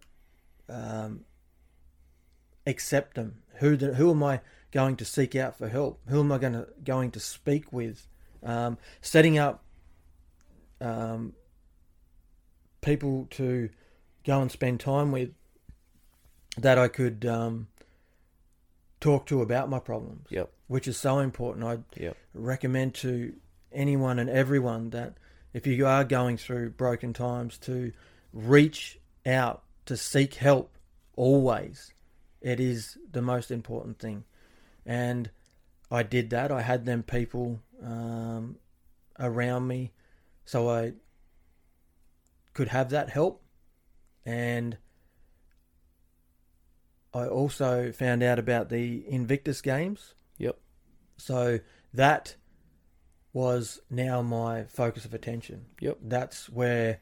um, 0.68 1.24
accept 2.66 3.14
them? 3.14 3.42
Who 3.56 3.76
do, 3.76 3.92
who 3.92 4.10
am 4.10 4.22
I 4.22 4.40
going 4.70 4.96
to 4.96 5.04
seek 5.04 5.36
out 5.36 5.56
for 5.56 5.68
help? 5.68 6.00
Who 6.08 6.20
am 6.20 6.32
I 6.32 6.38
going 6.38 6.54
to 6.54 6.68
going 6.82 7.10
to 7.12 7.20
speak 7.20 7.72
with? 7.72 8.06
Um, 8.42 8.78
setting 9.00 9.38
up 9.38 9.62
um, 10.80 11.34
people 12.80 13.28
to 13.30 13.68
go 14.24 14.40
and 14.40 14.50
spend 14.50 14.80
time 14.80 15.12
with 15.12 15.30
that 16.58 16.78
I 16.78 16.88
could 16.88 17.24
um, 17.24 17.68
talk 19.00 19.26
to 19.26 19.42
about 19.42 19.68
my 19.68 19.78
problems. 19.78 20.26
Yep. 20.30 20.50
Which 20.68 20.88
is 20.88 20.96
so 20.96 21.18
important. 21.18 21.64
I 21.64 21.78
Yep. 22.00 22.16
recommend 22.34 22.94
to 22.96 23.34
anyone 23.72 24.18
and 24.18 24.28
everyone 24.30 24.90
that 24.90 25.14
if 25.52 25.66
you 25.66 25.86
are 25.86 26.04
going 26.04 26.36
through 26.36 26.70
broken 26.70 27.12
times 27.12 27.58
to 27.58 27.92
reach 28.32 28.98
out 29.26 29.62
to 29.86 29.96
seek 29.96 30.34
help 30.34 30.76
always. 31.16 31.92
It 32.40 32.58
is 32.60 32.98
the 33.10 33.22
most 33.22 33.50
important 33.50 33.98
thing. 33.98 34.24
And 34.84 35.30
I 35.90 36.02
did 36.02 36.30
that. 36.30 36.50
I 36.50 36.62
had 36.62 36.86
them 36.86 37.02
people 37.02 37.60
um, 37.82 38.56
around 39.18 39.66
me 39.68 39.92
so 40.44 40.68
I 40.68 40.94
could 42.54 42.68
have 42.68 42.90
that 42.90 43.10
help. 43.10 43.42
And 44.24 44.78
I 47.14 47.26
also 47.26 47.92
found 47.92 48.22
out 48.22 48.38
about 48.38 48.68
the 48.68 49.04
Invictus 49.08 49.60
Games. 49.60 50.14
Yep. 50.38 50.58
So 51.18 51.60
that 51.92 52.36
was 53.32 53.80
now 53.90 54.22
my 54.22 54.64
focus 54.64 55.04
of 55.04 55.14
attention. 55.14 55.66
Yep. 55.80 55.98
That's 56.02 56.48
where 56.48 57.00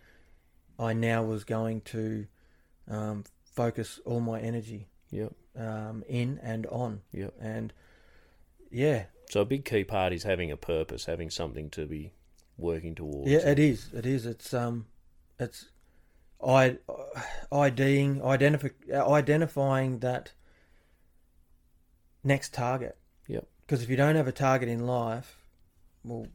I 0.78 0.92
now 0.94 1.22
was 1.22 1.44
going 1.44 1.82
to 1.82 2.26
um, 2.88 3.24
focus 3.44 4.00
all 4.04 4.20
my 4.20 4.40
energy. 4.40 4.88
Yep. 5.10 5.32
Um, 5.56 6.04
in 6.08 6.38
and 6.42 6.66
on. 6.66 7.02
Yep. 7.12 7.34
And 7.40 7.72
yeah. 8.70 9.04
So 9.30 9.42
a 9.42 9.44
big 9.44 9.64
key 9.64 9.84
part 9.84 10.12
is 10.12 10.24
having 10.24 10.50
a 10.50 10.56
purpose, 10.56 11.04
having 11.04 11.30
something 11.30 11.70
to 11.70 11.86
be 11.86 12.12
working 12.56 12.94
towards. 12.94 13.30
Yeah, 13.30 13.38
it 13.40 13.58
is. 13.58 13.90
It 13.92 14.06
is. 14.06 14.26
It's 14.26 14.52
um, 14.54 14.86
it's 15.38 15.68
I 16.47 16.78
IDing, 17.53 18.24
identify, 18.24 18.68
identifying 18.93 19.99
that 19.99 20.32
next 22.24 22.55
target. 22.55 22.97
Yep. 23.28 23.47
Because 23.61 23.82
if 23.82 23.91
you 23.91 23.97
don't 23.97 24.16
have 24.16 24.28
a 24.28 24.32
target 24.32 24.68
in 24.68 24.86
life, 24.86 25.36
well, 26.05 26.26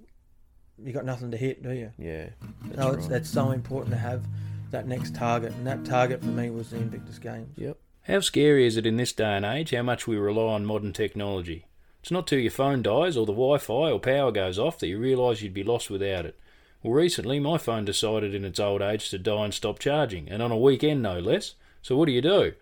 you 0.81 0.93
got 0.93 1.05
nothing 1.05 1.31
to 1.31 1.37
hit, 1.37 1.63
do 1.63 1.71
you? 1.71 1.91
Yeah. 1.97 2.29
So 2.75 2.91
that's 2.91 2.97
it's 2.97 3.07
right. 3.07 3.21
it's 3.21 3.29
so 3.29 3.51
important 3.51 3.93
to 3.93 3.99
have 3.99 4.23
that 4.71 4.87
next 4.87 5.15
target, 5.15 5.53
and 5.53 5.65
that 5.65 5.85
target 5.85 6.21
for 6.21 6.27
me 6.27 6.49
was 6.49 6.71
the 6.71 6.77
Invictus 6.77 7.19
Games. 7.19 7.57
Yep. 7.57 7.77
How 8.03 8.19
scary 8.19 8.67
is 8.67 8.77
it 8.77 8.85
in 8.85 8.97
this 8.97 9.13
day 9.13 9.35
and 9.35 9.45
age 9.45 9.71
how 9.71 9.81
much 9.81 10.05
we 10.05 10.17
rely 10.17 10.53
on 10.53 10.65
modern 10.65 10.93
technology? 10.93 11.65
It's 12.01 12.11
not 12.11 12.27
till 12.27 12.39
your 12.39 12.51
phone 12.51 12.83
dies 12.83 13.17
or 13.17 13.25
the 13.25 13.31
Wi 13.31 13.57
Fi 13.57 13.89
or 13.89 13.99
power 13.99 14.31
goes 14.31 14.59
off 14.59 14.77
that 14.79 14.87
you 14.87 14.99
realise 14.99 15.41
you'd 15.41 15.55
be 15.55 15.63
lost 15.63 15.89
without 15.89 16.25
it. 16.25 16.37
Well, 16.85 16.93
recently 16.93 17.39
my 17.39 17.57
phone 17.57 17.83
decided 17.83 18.35
in 18.35 18.45
its 18.45 18.59
old 18.59 18.83
age 18.83 19.09
to 19.09 19.17
die 19.17 19.45
and 19.45 19.53
stop 19.55 19.79
charging, 19.79 20.29
and 20.29 20.39
on 20.39 20.51
a 20.51 20.57
weekend 20.57 21.01
no 21.01 21.17
less. 21.17 21.55
So 21.81 21.97
what 21.97 22.05
do 22.05 22.11
you 22.11 22.21
do? 22.21 22.53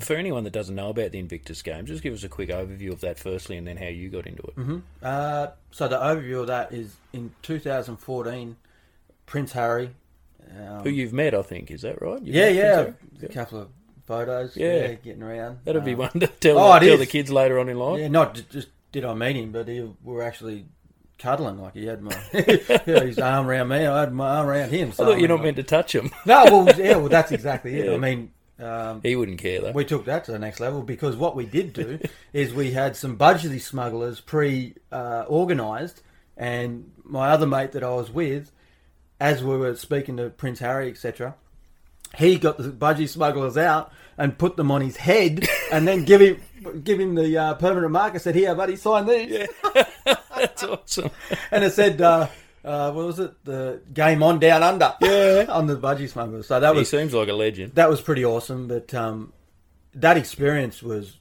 For 0.00 0.14
anyone 0.16 0.44
that 0.44 0.52
doesn't 0.52 0.74
know 0.74 0.90
about 0.90 1.12
the 1.12 1.18
Invictus 1.18 1.62
Games, 1.62 1.88
just 1.88 2.02
give 2.02 2.14
us 2.14 2.24
a 2.24 2.28
quick 2.28 2.48
overview 2.50 2.92
of 2.92 3.00
that 3.00 3.18
firstly 3.18 3.56
and 3.56 3.66
then 3.66 3.76
how 3.76 3.86
you 3.88 4.08
got 4.08 4.26
into 4.26 4.42
it. 4.42 4.54
hmm 4.54 4.78
Uh, 5.02 5.48
so 5.70 5.88
the 5.88 5.98
overview 5.98 6.40
of 6.40 6.46
that 6.46 6.72
is 6.72 6.96
in 7.12 7.32
2014, 7.42 8.56
Prince 9.26 9.52
Harry. 9.52 9.90
Um, 10.56 10.82
Who 10.82 10.90
you've 10.90 11.12
met, 11.12 11.34
I 11.34 11.42
think, 11.42 11.70
is 11.70 11.82
that 11.82 12.00
right? 12.00 12.22
You've 12.22 12.34
yeah, 12.34 12.48
yeah. 12.48 12.90
A 13.22 13.28
couple 13.28 13.60
of 13.60 13.68
photos. 14.08 14.56
Yeah. 14.56 14.74
Yeah, 14.74 14.94
getting 14.94 15.22
around. 15.22 15.58
That'd 15.64 15.84
be 15.84 15.92
Um, 15.92 15.98
one 15.98 16.10
to 16.18 16.26
tell, 16.26 16.58
oh, 16.58 16.78
tell 16.80 16.96
the 16.98 17.06
kids 17.06 17.30
later 17.30 17.60
on 17.60 17.68
in 17.68 17.78
life. 17.78 18.00
Yeah, 18.00 18.08
not 18.08 18.42
just 18.50 18.68
did 18.90 19.04
I 19.04 19.14
meet 19.14 19.36
him, 19.36 19.52
but 19.52 19.68
he, 19.68 19.80
we 19.82 19.94
were 20.14 20.22
actually 20.24 20.66
cuddling 21.18 21.58
like 21.58 21.74
he 21.74 21.86
had 21.86 22.00
my 22.02 22.14
his 22.32 23.18
arm 23.18 23.46
around 23.48 23.68
me. 23.68 23.86
I 23.86 24.00
had 24.00 24.12
my 24.12 24.28
arm 24.38 24.46
around 24.48 24.70
him. 24.70 24.88
I 24.88 24.92
So 24.92 25.04
thought 25.04 25.18
you're 25.20 25.28
not 25.28 25.36
mean, 25.36 25.44
meant 25.44 25.56
to 25.58 25.62
touch 25.62 25.94
him. 25.94 26.10
No, 26.26 26.44
well, 26.44 26.78
yeah, 26.80 26.96
well, 26.96 27.08
that's 27.08 27.30
exactly 27.32 27.78
it. 27.78 27.84
Yeah. 27.88 27.94
I 27.94 27.98
mean, 27.98 28.32
um, 28.58 29.00
He 29.02 29.14
wouldn't 29.14 29.38
care 29.38 29.60
though. 29.60 29.70
we 29.72 29.84
took 29.84 30.04
that 30.06 30.24
to 30.24 30.32
the 30.32 30.38
next 30.38 30.58
level 30.58 30.82
because 30.82 31.14
what 31.16 31.36
we 31.36 31.46
did 31.46 31.72
do 31.72 32.00
is 32.32 32.52
we 32.54 32.72
had 32.72 32.96
some 32.96 33.16
budgie 33.16 33.60
smugglers 33.60 34.20
pre 34.20 34.74
uh, 34.90 35.24
organised, 35.28 36.02
and 36.36 36.90
my 37.04 37.28
other 37.30 37.46
mate 37.46 37.72
that 37.72 37.82
I 37.84 37.90
was 37.90 38.10
with, 38.10 38.50
as 39.20 39.42
we 39.44 39.56
were 39.56 39.74
speaking 39.76 40.16
to 40.18 40.30
Prince 40.30 40.60
Harry, 40.60 40.88
etc., 40.88 41.34
he 42.16 42.38
got 42.38 42.58
the 42.58 42.70
budgie 42.70 43.08
smugglers 43.08 43.56
out 43.56 43.92
and 44.16 44.36
put 44.36 44.56
them 44.56 44.70
on 44.70 44.80
his 44.80 44.96
head, 44.96 45.46
and 45.72 45.86
then 45.86 46.04
give 46.04 46.20
him 46.20 46.40
give 46.82 46.98
him 46.98 47.14
the 47.14 47.36
uh, 47.36 47.54
permanent 47.54 47.92
marker. 47.92 48.18
Said, 48.18 48.34
"Here, 48.34 48.54
buddy, 48.54 48.76
sign 48.76 49.06
these." 49.06 49.48
That's 50.36 50.62
awesome. 50.62 51.10
and 51.50 51.64
it 51.64 51.72
said, 51.72 52.00
uh, 52.00 52.28
uh, 52.64 52.92
"What 52.92 53.06
was 53.06 53.18
it? 53.18 53.44
The 53.44 53.80
game 53.92 54.22
on 54.22 54.38
down 54.38 54.62
under." 54.62 54.94
Yeah, 55.00 55.46
on 55.48 55.66
the 55.66 55.76
budgie 55.76 56.08
smugglers. 56.08 56.46
So 56.46 56.58
that 56.60 56.72
he 56.72 56.80
was 56.80 56.90
seems 56.90 57.14
like 57.14 57.28
a 57.28 57.32
legend. 57.32 57.74
that 57.74 57.88
was 57.88 58.00
pretty 58.00 58.24
awesome. 58.24 58.68
But 58.68 58.92
um, 58.94 59.32
that 59.94 60.16
experience 60.16 60.82
was 60.82 61.18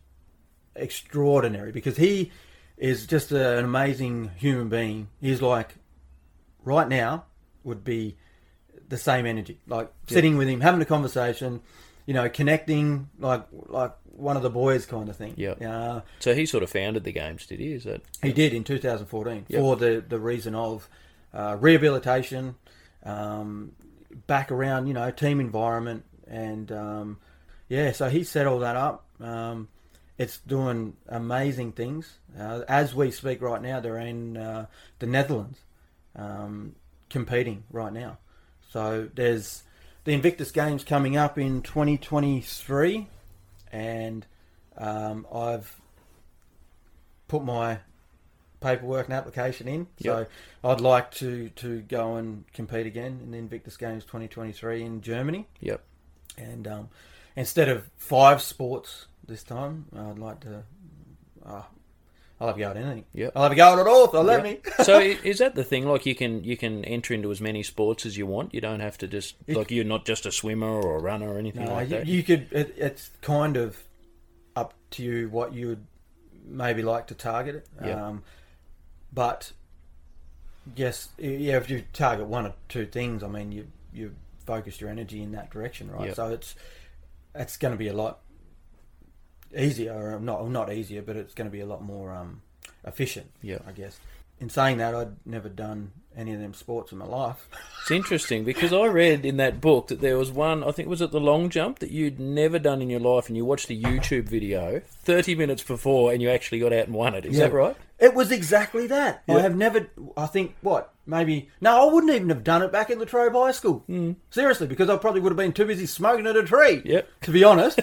extraordinary 0.76 1.72
because 1.72 1.98
he 1.98 2.32
is 2.78 3.08
just 3.08 3.32
a, 3.32 3.58
an 3.58 3.66
amazing 3.66 4.32
human 4.38 4.70
being. 4.70 5.10
He's 5.20 5.42
like 5.42 5.76
right 6.64 6.88
now 6.88 7.26
would 7.64 7.84
be 7.84 8.18
the 8.90 8.98
same 8.98 9.26
energy, 9.26 9.60
like 9.68 9.92
sitting 10.08 10.38
with 10.38 10.48
him, 10.48 10.62
having 10.62 10.82
a 10.82 10.86
conversation, 10.86 11.62
you 12.06 12.14
know, 12.14 12.30
connecting, 12.30 13.10
like 13.20 13.46
like 13.52 13.94
one 14.06 14.36
of 14.38 14.44
the 14.44 14.50
boys 14.50 14.86
kind 14.86 15.10
of 15.10 15.16
thing. 15.16 15.34
Yeah. 15.38 15.52
Uh, 15.52 16.02
So 16.20 16.34
he 16.34 16.46
sort 16.46 16.64
of 16.64 16.70
founded 16.72 17.04
the 17.04 17.12
games, 17.12 17.46
did 17.46 17.60
he? 17.60 17.74
Is 17.74 17.84
that 17.84 18.02
he 18.24 18.32
did 18.34 18.54
in 18.54 18.64
2014 18.64 19.46
Yep. 19.50 19.60
for 19.62 19.76
the, 19.76 20.04
the 20.08 20.18
reason 20.20 20.56
of 20.56 20.90
uh, 21.34 21.56
rehabilitation, 21.60 22.56
um, 23.04 23.74
back 24.26 24.52
around, 24.52 24.88
you 24.88 24.94
know, 24.94 25.12
team 25.12 25.40
environment. 25.40 26.04
And 26.28 26.72
um, 26.72 27.20
yeah, 27.70 27.92
so 27.92 28.10
he 28.10 28.24
set 28.24 28.48
all 28.48 28.60
that 28.60 28.76
up. 28.76 29.06
Um, 29.22 29.68
it's 30.18 30.40
doing 30.40 30.96
amazing 31.08 31.74
things. 31.74 32.18
Uh, 32.40 32.62
as 32.68 32.96
we 32.96 33.12
speak 33.12 33.42
right 33.42 33.62
now, 33.62 33.80
they're 33.80 34.00
in 34.00 34.36
uh, 34.36 34.66
the 34.98 35.06
Netherlands 35.06 35.60
um, 36.16 36.76
competing 37.10 37.64
right 37.72 37.94
now. 37.94 38.18
So 38.70 39.10
there's 39.14 39.64
the 40.04 40.14
Invictus 40.14 40.52
Games 40.52 40.84
coming 40.84 41.18
up 41.18 41.38
in 41.38 41.62
2023, 41.62 43.08
and 43.72 44.26
um, 44.78 45.26
I've 45.34 45.80
put 47.28 47.44
my 47.44 47.80
paperwork 48.60 49.08
and 49.08 49.14
application 49.14 49.68
in. 49.68 49.88
So 50.02 50.26
I'd 50.64 50.82
like 50.82 51.12
to, 51.16 51.50
to 51.50 51.82
go 51.82 52.16
and 52.16 52.46
compete 52.54 52.86
again 52.86 53.20
in 53.24 53.32
the 53.32 53.38
Invictus 53.38 53.78
Games 53.78 54.04
2023 54.04 54.84
in 54.84 55.02
Germany. 55.02 55.48
Yep. 55.62 55.82
And 56.38 56.68
um, 56.68 56.90
instead 57.36 57.70
of 57.70 57.90
five 57.98 58.42
sports 58.42 59.08
this 59.26 59.44
time, 59.44 59.86
I'd 59.96 60.20
like 60.20 60.40
to. 60.42 60.64
Uh, 61.46 61.64
I'll 62.40 62.48
have 62.48 62.56
a 62.58 62.60
go 62.60 62.70
at 62.70 62.78
anything. 62.78 63.06
Yeah, 63.14 63.30
I'll 63.36 63.44
have 63.44 63.52
a 63.52 63.56
go 63.56 63.80
at 63.80 63.88
all 63.88 64.08
they'll 64.08 64.24
let 64.24 64.44
me. 64.44 64.60
so 64.84 64.98
i- 65.00 65.18
is 65.24 65.40
that 65.40 65.56
the 65.56 65.64
thing? 65.64 65.88
Like 65.88 66.06
you 66.06 66.14
can 66.16 66.44
you 66.44 66.56
can 66.58 66.86
enter 66.86 67.14
into 67.14 67.32
as 67.32 67.42
many 67.42 67.64
sports 67.64 68.06
as 68.06 68.16
you 68.18 68.28
want. 68.28 68.54
You 68.54 68.62
don't 68.62 68.80
have 68.80 68.98
to 69.00 69.08
just 69.08 69.36
like 69.48 69.72
you're 69.72 69.84
not 69.86 70.06
just 70.06 70.26
a 70.26 70.32
swimmer 70.32 70.68
or 70.70 70.98
a 70.98 71.02
runner 71.02 71.34
or 71.34 71.40
anything 71.40 71.66
No, 71.66 71.74
like 71.74 71.90
you, 71.90 71.96
that. 71.98 72.06
you 72.08 72.24
could. 72.24 72.48
It, 72.52 72.76
it's 72.78 73.10
kind 73.22 73.58
of 73.58 73.78
up 74.56 74.74
to 74.92 75.04
you 75.04 75.30
what 75.30 75.54
you 75.54 75.68
would 75.70 75.86
maybe 76.46 76.82
like 76.84 77.08
to 77.08 77.16
target 77.16 77.56
it. 77.56 77.68
Yeah. 77.84 78.08
Um, 78.08 78.24
but 79.12 79.52
yes, 80.76 81.10
yeah, 81.18 81.58
if 81.58 81.70
you 81.70 81.84
target 81.94 82.28
one 82.28 82.46
or 82.46 82.54
two 82.70 82.86
things, 82.86 83.24
I 83.24 83.28
mean, 83.28 83.52
you 83.52 83.68
you 83.94 84.14
focus 84.46 84.80
your 84.80 84.90
energy 84.90 85.22
in 85.24 85.32
that 85.32 85.50
direction, 85.50 85.92
right? 85.92 86.08
Yep. 86.08 86.16
So 86.16 86.28
it's 86.30 86.56
it's 87.36 87.58
going 87.58 87.74
to 87.74 87.78
be 87.78 87.88
a 87.88 87.94
lot 87.94 88.20
easier, 89.56 89.94
or 89.94 90.20
not 90.20 90.50
not 90.50 90.72
easier, 90.72 91.02
but 91.02 91.16
it's 91.16 91.34
going 91.34 91.48
to 91.48 91.52
be 91.52 91.62
a 91.62 91.66
lot 91.66 91.84
more 91.84 92.12
um, 92.14 92.42
efficient. 92.86 93.32
Yeah. 93.42 93.60
I 93.68 93.72
guess. 93.72 94.00
In 94.40 94.50
saying 94.50 94.78
that, 94.78 94.94
I'd 94.94 95.16
never 95.26 95.50
done 95.50 95.92
any 96.16 96.32
of 96.32 96.40
them 96.40 96.54
sports 96.54 96.92
in 96.92 97.00
my 97.00 97.06
life. 97.06 97.48
It's 97.82 97.90
interesting 97.90 98.44
because 98.44 98.72
I 98.72 98.86
read 98.86 99.26
in 99.26 99.38
that 99.38 99.60
book 99.62 99.88
that 99.88 100.00
there 100.00 100.16
was 100.16 100.32
one, 100.32 100.64
I 100.64 100.72
think 100.72 100.88
was 100.88 101.02
it 101.02 101.10
the 101.10 101.20
long 101.20 101.50
jump 101.50 101.80
that 101.80 101.90
you'd 101.90 102.20
never 102.20 102.60
done 102.60 102.80
in 102.82 102.90
your 102.90 103.00
life, 103.00 103.30
and 103.30 103.38
you 103.38 103.46
watched 103.46 103.72
a 103.72 103.74
YouTube 103.74 104.26
video 104.26 104.80
thirty 104.86 105.34
minutes 105.34 105.64
before, 105.64 106.14
and 106.14 106.22
you 106.22 106.30
actually 106.30 106.60
got 106.60 106.72
out 106.72 106.86
and 106.86 106.94
won 106.94 107.16
it. 107.16 107.26
Is 107.26 107.38
that 107.38 107.52
right? 107.52 107.76
It 107.98 108.14
was 108.14 108.32
exactly 108.32 108.86
that. 108.88 109.24
I 109.28 109.40
have 109.40 109.56
never. 109.56 109.88
I 110.16 110.28
think 110.28 110.56
what 110.62 110.94
maybe 111.08 111.50
no, 111.60 111.90
I 111.90 111.92
wouldn't 111.92 112.14
even 112.14 112.30
have 112.30 112.44
done 112.44 112.62
it 112.62 112.72
back 112.72 112.92
in 112.92 113.00
Latrobe 113.00 113.34
High 113.34 113.54
School. 113.54 113.86
Seriously, 114.30 114.68
because 114.68 114.88
I 114.88 114.98
probably 114.98 115.22
would 115.22 115.32
have 115.32 115.38
been 115.38 115.54
too 115.54 115.66
busy 115.66 115.88
smoking 115.88 116.28
at 116.28 116.36
a 116.36 116.44
tree. 116.44 116.84
Yep. 116.86 117.08
To 117.22 117.32
be 117.32 117.44
honest, 117.44 117.80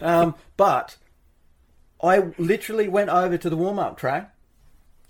um, 0.00 0.34
but 0.56 0.96
I 2.02 2.32
literally 2.38 2.88
went 2.88 3.10
over 3.10 3.36
to 3.36 3.50
the 3.50 3.56
warm 3.56 3.78
up 3.78 3.96
track. 3.96 4.34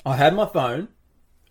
I 0.06 0.16
had 0.16 0.34
my 0.34 0.46
phone, 0.46 0.88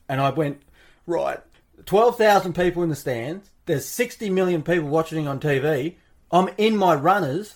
and 0.09 0.19
I 0.19 0.29
went 0.31 0.61
right. 1.05 1.39
Twelve 1.85 2.17
thousand 2.17 2.53
people 2.53 2.83
in 2.83 2.89
the 2.89 2.95
stands. 2.95 3.49
There's 3.65 3.85
sixty 3.85 4.29
million 4.29 4.63
people 4.63 4.89
watching 4.89 5.27
on 5.27 5.39
TV. 5.39 5.95
I'm 6.31 6.49
in 6.57 6.75
my 6.75 6.95
runners. 6.95 7.55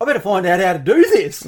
I 0.00 0.04
better 0.04 0.20
find 0.20 0.44
out 0.46 0.60
how 0.60 0.72
to 0.72 0.78
do 0.78 1.02
this. 1.02 1.46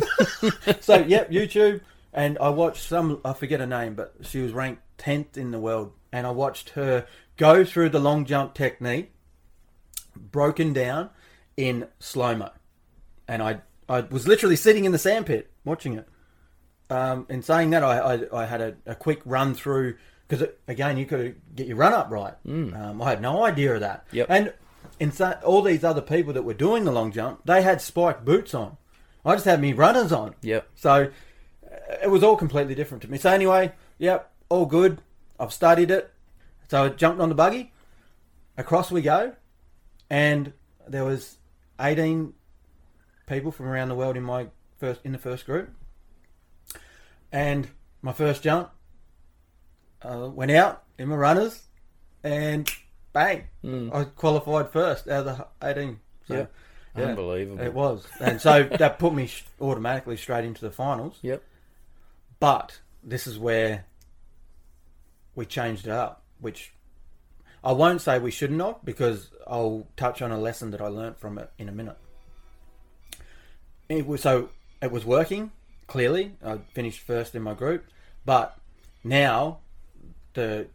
so, 0.81 0.99
yep, 0.99 1.31
YouTube. 1.31 1.81
And 2.13 2.39
I 2.39 2.49
watched 2.49 2.83
some, 2.83 3.21
I 3.25 3.33
forget 3.33 3.61
her 3.61 3.67
name, 3.67 3.95
but 3.95 4.15
she 4.23 4.41
was 4.41 4.53
ranked 4.53 4.83
10th 4.99 5.37
in 5.37 5.51
the 5.51 5.59
world. 5.59 5.93
And 6.13 6.27
I 6.27 6.31
watched 6.31 6.71
her 6.71 7.07
go 7.37 7.65
through 7.65 7.91
the 7.91 7.99
long 7.99 8.25
jump 8.25 8.55
technique, 8.55 9.13
broken 10.17 10.73
down 10.73 11.11
in 11.57 11.89
slow 11.99 12.35
mo. 12.35 12.51
And 13.29 13.43
I, 13.43 13.61
I 13.89 14.01
was 14.01 14.27
literally 14.27 14.57
sitting 14.57 14.85
in 14.85 14.93
the 14.93 14.99
sandpit 14.99 15.51
watching 15.65 15.95
it. 15.95 16.09
Um, 16.89 17.27
in 17.29 17.43
saying 17.43 17.71
that, 17.71 17.83
I, 17.83 17.99
I, 17.99 18.43
I 18.43 18.47
had 18.47 18.61
a, 18.61 18.77
a 18.87 18.95
quick 18.95 19.21
run 19.25 19.55
through, 19.55 19.97
because 20.29 20.49
again, 20.69 20.97
you 20.97 21.07
could 21.07 21.41
get 21.55 21.67
your 21.67 21.77
run 21.77 21.93
up 21.93 22.11
right. 22.11 22.35
Um, 22.75 23.03
I 23.03 23.11
had 23.11 23.21
no 23.21 23.45
idea 23.45 23.75
of 23.75 23.81
that. 23.81 24.07
Yep. 24.13 24.27
And 24.31 24.53
in 25.01 25.13
sa- 25.13 25.39
all 25.45 25.63
these 25.63 25.85
other 25.85 26.01
people 26.01 26.33
that 26.33 26.43
were 26.43 26.55
doing 26.55 26.85
the 26.85 26.93
long 26.93 27.13
jump, 27.13 27.43
they 27.45 27.63
had 27.63 27.81
spiked 27.81 28.25
boots 28.25 28.55
on. 28.55 28.77
I 29.25 29.35
just 29.35 29.45
had 29.45 29.61
me 29.61 29.73
runners 29.73 30.13
on. 30.13 30.35
Yep. 30.43 30.69
So 30.77 31.11
uh, 31.65 31.95
it 32.03 32.11
was 32.11 32.23
all 32.23 32.37
completely 32.37 32.77
different 32.77 33.03
to 33.03 33.11
me. 33.11 33.19
So 33.19 33.31
anyway, 33.31 33.73
yep, 33.99 34.33
all 34.49 34.67
good. 34.67 35.03
I've 35.39 35.53
studied 35.53 35.91
it. 35.91 36.13
So 36.69 36.85
I 36.85 36.89
jumped 36.91 37.21
on 37.21 37.29
the 37.29 37.35
buggy. 37.35 37.73
Across 38.59 38.91
we 38.91 39.03
go, 39.03 39.35
and 40.09 40.53
there 40.89 41.05
was 41.05 41.37
18 41.79 42.33
people 43.27 43.51
from 43.53 43.67
around 43.67 43.89
the 43.89 43.95
world 43.95 44.17
in 44.17 44.23
my 44.23 44.47
first 44.79 45.01
in 45.05 45.13
the 45.13 45.19
first 45.19 45.47
group. 45.47 45.71
And 47.33 47.69
my 48.03 48.13
first 48.13 48.43
jump 48.43 48.71
uh, 50.03 50.29
went 50.33 50.51
out 50.53 50.85
in 50.99 51.09
my 51.09 51.17
runners, 51.17 51.63
and 52.23 52.71
bang, 53.13 53.45
I 53.93 54.05
qualified 54.05 54.71
first 54.71 55.09
out 55.09 55.27
of 55.27 55.39
the 55.61 55.69
18. 55.69 55.99
So, 56.29 56.35
Yep. 56.35 56.53
yeah, 56.97 57.05
Unbelievable. 57.05 57.65
It 57.65 57.75
was, 57.75 58.07
and 58.21 58.41
so 58.41 58.63
that 58.79 58.99
put 58.99 59.13
me 59.13 59.29
automatically 59.61 60.17
straight 60.17 60.45
into 60.45 60.61
the 60.63 60.71
finals. 60.71 61.19
Yep. 61.23 61.43
But 62.39 62.81
this 63.03 63.27
is 63.27 63.39
where 63.39 63.87
we 65.35 65.47
changed 65.47 65.87
it 65.87 65.93
up, 65.93 66.23
which 66.41 66.73
I 67.65 67.73
won't 67.73 68.01
say 68.01 68.19
we 68.19 68.31
shouldn't 68.31 68.61
have, 68.63 68.77
because 68.85 69.31
I'll 69.47 69.87
touch 69.97 70.23
on 70.23 70.31
a 70.31 70.39
lesson 70.39 70.71
that 70.71 70.81
I 70.81 70.87
learned 70.89 71.17
from 71.19 71.39
it 71.39 71.51
in 71.59 71.69
a 71.69 71.73
minute. 71.73 71.97
It 73.89 74.07
was 74.07 74.23
so 74.23 74.51
it 74.83 74.91
was 74.91 75.05
working 75.05 75.53
clearly. 75.87 76.33
I 76.45 76.59
finished 76.73 77.01
first 77.01 77.35
in 77.35 77.43
my 77.43 77.55
group, 77.55 77.87
but 78.25 78.59
now 79.05 79.59
the 80.35 80.67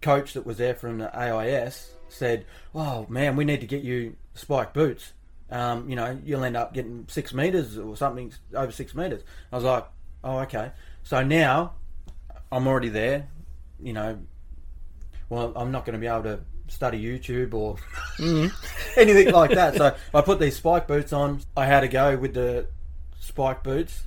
coach 0.00 0.32
that 0.34 0.46
was 0.46 0.58
there 0.58 0.74
from 0.74 0.98
the 0.98 1.14
AIS 1.16 1.92
said, 2.08 2.46
"Oh 2.74 3.06
man, 3.08 3.36
we 3.36 3.44
need 3.44 3.60
to 3.60 3.66
get 3.66 3.82
you 3.82 4.16
spike 4.34 4.72
boots. 4.72 5.12
Um, 5.50 5.88
you 5.88 5.96
know, 5.96 6.18
you'll 6.24 6.44
end 6.44 6.56
up 6.56 6.72
getting 6.72 7.06
six 7.08 7.34
meters 7.34 7.76
or 7.76 7.96
something 7.96 8.32
over 8.54 8.72
six 8.72 8.94
meters." 8.94 9.22
I 9.52 9.56
was 9.56 9.64
like, 9.64 9.86
"Oh, 10.22 10.38
okay." 10.40 10.72
So 11.02 11.24
now 11.24 11.72
I'm 12.52 12.66
already 12.66 12.88
there. 12.88 13.28
You 13.80 13.94
know, 13.94 14.18
well, 15.28 15.52
I'm 15.56 15.72
not 15.72 15.84
going 15.84 15.94
to 15.94 16.00
be 16.00 16.06
able 16.06 16.22
to 16.24 16.40
study 16.70 17.02
YouTube 17.02 17.52
or 17.52 17.76
anything 18.96 19.32
like 19.32 19.50
that. 19.50 19.76
So 19.76 19.94
I 20.14 20.20
put 20.22 20.40
these 20.40 20.56
spike 20.56 20.86
boots 20.86 21.12
on. 21.12 21.40
I 21.56 21.66
had 21.66 21.80
to 21.80 21.88
go 21.88 22.16
with 22.16 22.34
the 22.34 22.66
spike 23.18 23.62
boots, 23.62 24.04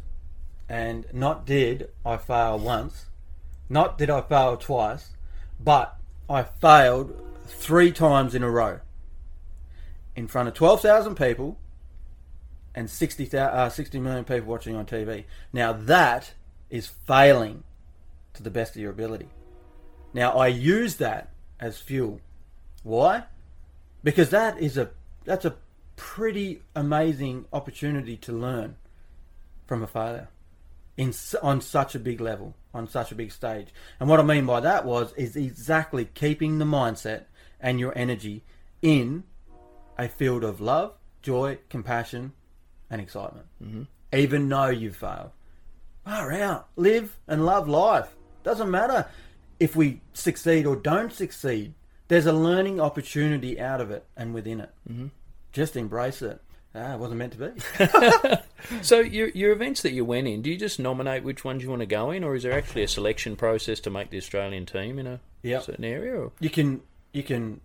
and 0.68 1.05
not 1.14 1.45
did 1.45 1.89
I 2.05 2.18
fail 2.18 2.57
once, 2.57 3.05
not 3.70 3.97
did 3.97 4.09
I 4.09 4.22
fail 4.22 4.57
twice, 4.57 5.11
but 5.59 5.97
I 6.30 6.43
failed 6.43 7.20
three 7.45 7.91
times 7.91 8.34
in 8.34 8.43
a 8.43 8.49
row 8.49 8.80
in 10.16 10.28
front 10.28 10.47
of 10.47 10.53
12,000 10.53 11.16
people 11.16 11.57
and 12.76 12.89
60, 12.89 13.26
thou- 13.26 13.47
uh, 13.47 13.70
60 13.70 13.99
million 13.99 14.24
people 14.24 14.47
watching 14.47 14.76
on 14.76 14.86
TV. 14.86 15.26
Now 15.51 15.74
that 15.74 16.34
is 16.70 16.88
failing 16.88 17.64
to 18.34 18.43
the 18.43 18.49
best 18.49 18.76
of 18.76 18.82
your 18.82 18.91
ability. 18.91 19.28
Now 20.14 20.32
I 20.32 20.47
use 20.47 20.95
that 20.97 21.30
as 21.59 21.78
fuel. 21.78 22.20
Why? 22.84 23.24
Because 24.04 24.30
that 24.30 24.60
is 24.60 24.78
a 24.78 24.92
that's 25.24 25.46
a 25.46 25.56
pretty 25.96 26.62
amazing 26.76 27.46
opportunity 27.54 28.18
to 28.18 28.32
learn 28.32 28.76
from 29.66 29.82
a 29.82 29.88
failure 29.88 30.28
in 30.98 31.14
on 31.42 31.62
such 31.62 31.96
a 31.96 32.00
big 32.00 32.22
level, 32.22 32.56
on 32.74 32.88
such 32.88 33.12
a 33.12 33.16
big 33.16 33.32
stage. 33.32 33.68
And 34.00 34.10
what 34.10 34.20
I 34.20 34.24
mean 34.24 34.46
by 34.46 34.60
that 34.60 34.86
was 34.86 35.14
is 35.14 35.36
exactly 35.36 36.06
keeping 36.06 36.60
the 36.60 36.66
mindset 36.66 37.26
and 37.60 37.80
your 37.80 37.98
energy 37.98 38.44
in 38.82 39.24
a 39.98 40.08
field 40.08 40.44
of 40.44 40.60
love, 40.60 40.94
joy, 41.22 41.60
compassion, 41.70 42.34
and 42.90 43.02
excitement. 43.02 43.48
Mm-hmm. 43.64 43.84
Even 44.14 44.50
though 44.50 44.70
you've 44.70 44.98
failed. 44.98 45.32
Far 46.06 46.34
out. 46.34 46.68
Live 46.76 47.18
and 47.28 47.46
love 47.46 47.68
life. 47.68 48.14
Doesn't 48.44 48.70
matter 48.70 49.08
if 49.60 49.76
we 49.76 50.02
succeed 50.14 50.66
or 50.66 50.76
don't 50.76 51.14
succeed. 51.14 51.74
There's 52.14 52.28
a 52.28 52.32
learning 52.34 52.80
opportunity 52.80 53.59
out 53.59 53.82
of 53.82 53.89
it 53.89 54.05
and 54.16 54.36
within 54.36 54.61
it. 54.61 54.70
Mm-hmm. 54.88 55.07
Just 55.51 55.76
embrace 55.76 56.22
it. 56.22 56.39
Ah, 56.76 56.93
it 56.93 56.99
wasn't 56.99 57.18
meant 57.18 57.34
to 57.34 57.39
be. 57.49 58.38
So 58.84 58.99
your 58.99 59.30
your 59.30 59.51
events 59.51 59.82
that 59.82 59.93
you 59.93 60.05
went 60.05 60.28
in, 60.28 60.43
do 60.43 60.51
you 60.51 60.55
just 60.57 60.80
nominate 60.80 61.24
which 61.24 61.43
ones 61.43 61.64
you 61.64 61.70
want 61.72 61.80
to 61.80 61.86
go 61.88 62.11
in, 62.11 62.24
or 62.24 62.36
is 62.36 62.43
there 62.43 62.53
actually 62.53 62.84
a 62.84 62.88
selection 62.88 63.36
process 63.36 63.80
to 63.82 63.89
make 63.89 64.11
the 64.11 64.18
Australian 64.18 64.66
team 64.68 64.99
in 64.99 65.07
a 65.07 65.20
Yep. 65.41 65.64
certain 65.64 65.86
area? 65.86 66.16
Or? 66.16 66.32
You 66.39 66.51
can 66.51 66.82
you 67.14 67.24
can 67.24 67.61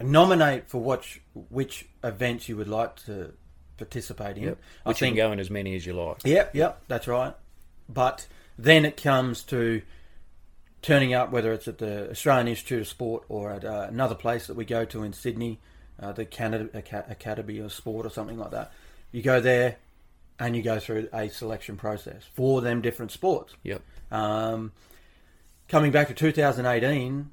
nominate 0.00 0.68
for 0.68 0.78
which 0.82 1.22
which 1.48 1.86
events 2.02 2.48
you 2.48 2.56
would 2.56 2.68
like 2.68 2.96
to 3.06 3.32
participate 3.76 4.36
in. 4.38 4.42
Yep. 4.44 4.58
I 4.84 4.88
Which 4.88 5.00
you 5.02 5.06
can 5.06 5.16
go 5.16 5.30
in 5.30 5.38
as 5.38 5.50
many 5.50 5.76
as 5.76 5.86
you 5.86 5.92
like. 5.92 6.18
Yep, 6.24 6.54
yep, 6.56 6.82
that's 6.88 7.06
right. 7.06 7.34
But 7.88 8.26
then 8.58 8.84
it 8.84 8.96
comes 9.00 9.44
to 9.44 9.82
turning 10.84 11.14
up, 11.14 11.30
whether 11.30 11.50
it's 11.50 11.66
at 11.66 11.78
the 11.78 12.10
Australian 12.10 12.46
Institute 12.46 12.82
of 12.82 12.86
Sport 12.86 13.24
or 13.30 13.50
at 13.50 13.64
uh, 13.64 13.86
another 13.88 14.14
place 14.14 14.46
that 14.48 14.54
we 14.54 14.66
go 14.66 14.84
to 14.84 15.02
in 15.02 15.14
Sydney, 15.14 15.58
uh, 15.98 16.12
the 16.12 16.26
Canada 16.26 16.68
Academy 17.08 17.58
of 17.58 17.72
Sport 17.72 18.04
or 18.04 18.10
something 18.10 18.38
like 18.38 18.50
that. 18.50 18.70
You 19.10 19.22
go 19.22 19.40
there 19.40 19.76
and 20.38 20.54
you 20.54 20.62
go 20.62 20.78
through 20.78 21.08
a 21.14 21.30
selection 21.30 21.78
process 21.78 22.24
for 22.34 22.60
them 22.60 22.82
different 22.82 23.12
sports. 23.12 23.54
Yep. 23.62 23.80
Um, 24.10 24.72
coming 25.68 25.90
back 25.90 26.08
to 26.08 26.14
2018, 26.14 27.30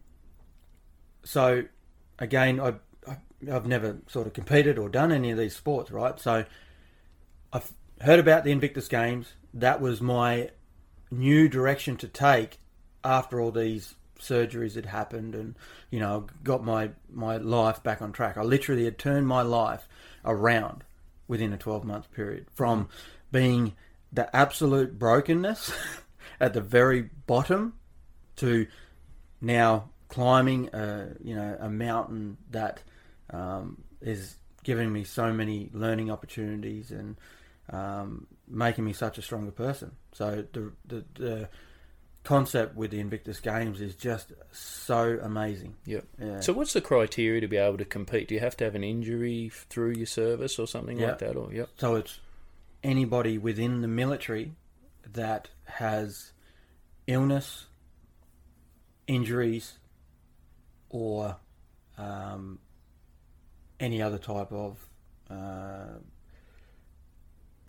so 1.25 1.65
again, 2.19 2.57
I, 2.61 2.75
I, 3.05 3.17
I've 3.51 3.67
never 3.67 3.97
sort 4.07 4.27
of 4.27 4.33
competed 4.33 4.79
or 4.79 4.87
done 4.87 5.11
any 5.11 5.29
of 5.29 5.37
these 5.37 5.57
sports, 5.57 5.91
right? 5.91 6.17
So 6.21 6.45
I've 7.51 7.69
heard 7.99 8.19
about 8.19 8.45
the 8.45 8.51
Invictus 8.51 8.87
Games. 8.87 9.33
That 9.53 9.81
was 9.81 9.99
my 9.99 10.51
new 11.11 11.49
direction 11.49 11.97
to 11.97 12.07
take 12.07 12.60
after 13.03 13.39
all 13.39 13.51
these 13.51 13.95
surgeries 14.19 14.75
had 14.75 14.85
happened 14.85 15.33
and 15.33 15.55
you 15.89 15.99
know 15.99 16.27
got 16.43 16.63
my 16.63 16.91
my 17.11 17.37
life 17.37 17.81
back 17.83 18.01
on 18.01 18.11
track. 18.11 18.37
I 18.37 18.43
literally 18.43 18.85
had 18.85 18.97
turned 18.97 19.27
my 19.27 19.41
life 19.41 19.87
around 20.23 20.83
within 21.27 21.53
a 21.53 21.57
12 21.57 21.83
month 21.83 22.11
period 22.11 22.45
from 22.53 22.89
being 23.31 23.73
the 24.11 24.33
absolute 24.35 24.99
brokenness 24.99 25.71
at 26.39 26.53
the 26.53 26.61
very 26.61 27.09
bottom 27.25 27.73
to 28.35 28.67
now 29.39 29.89
climbing 30.09 30.69
a 30.73 31.15
you 31.23 31.35
know 31.35 31.57
a 31.59 31.69
mountain 31.69 32.37
that 32.51 32.81
um, 33.31 33.83
is 34.01 34.35
giving 34.63 34.91
me 34.91 35.03
so 35.03 35.31
many 35.33 35.69
learning 35.73 36.11
opportunities 36.11 36.91
and 36.91 37.15
um, 37.71 38.27
making 38.47 38.83
me 38.83 38.93
such 38.93 39.17
a 39.17 39.21
stronger 39.21 39.51
person. 39.51 39.91
So 40.11 40.45
the, 40.51 40.71
the 40.85 41.05
the 41.15 41.49
concept 42.23 42.75
with 42.75 42.91
the 42.91 42.99
Invictus 42.99 43.39
Games 43.39 43.81
is 43.81 43.95
just 43.95 44.31
so 44.51 45.19
amazing. 45.21 45.75
Yep. 45.85 46.05
Yeah. 46.19 46.39
So 46.41 46.53
what's 46.53 46.73
the 46.73 46.81
criteria 46.81 47.41
to 47.41 47.47
be 47.47 47.57
able 47.57 47.77
to 47.77 47.85
compete? 47.85 48.27
Do 48.27 48.35
you 48.35 48.41
have 48.41 48.55
to 48.57 48.63
have 48.63 48.75
an 48.75 48.83
injury 48.83 49.51
through 49.69 49.91
your 49.91 50.05
service 50.05 50.59
or 50.59 50.67
something 50.67 50.99
Yeah. 50.99 51.07
like 51.09 51.19
that? 51.19 51.35
Or 51.35 51.51
yep. 51.53 51.69
So 51.77 51.95
it's 51.95 52.19
anybody 52.83 53.37
within 53.37 53.81
the 53.81 53.87
military 53.87 54.53
that 55.13 55.49
has 55.65 56.31
illness, 57.07 57.65
injuries, 59.07 59.79
or 60.89 61.37
um, 61.97 62.59
any 63.79 64.01
other 64.01 64.17
type 64.17 64.51
of 64.51 64.77
uh, 65.29 65.97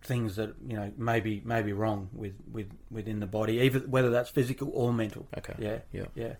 things 0.02 0.36
that 0.36 0.54
you 0.66 0.76
know 0.76 0.92
maybe 0.96 1.42
maybe 1.44 1.72
wrong 1.72 2.08
with, 2.12 2.34
with 2.50 2.70
within 2.90 3.20
the 3.20 3.26
body, 3.26 3.58
even 3.58 3.82
whether 3.90 4.10
that's 4.10 4.30
physical 4.30 4.70
or 4.74 4.92
mental. 4.92 5.26
Okay. 5.38 5.54
Yeah. 5.58 5.78
Yeah. 5.92 6.06
Yeah. 6.14 6.34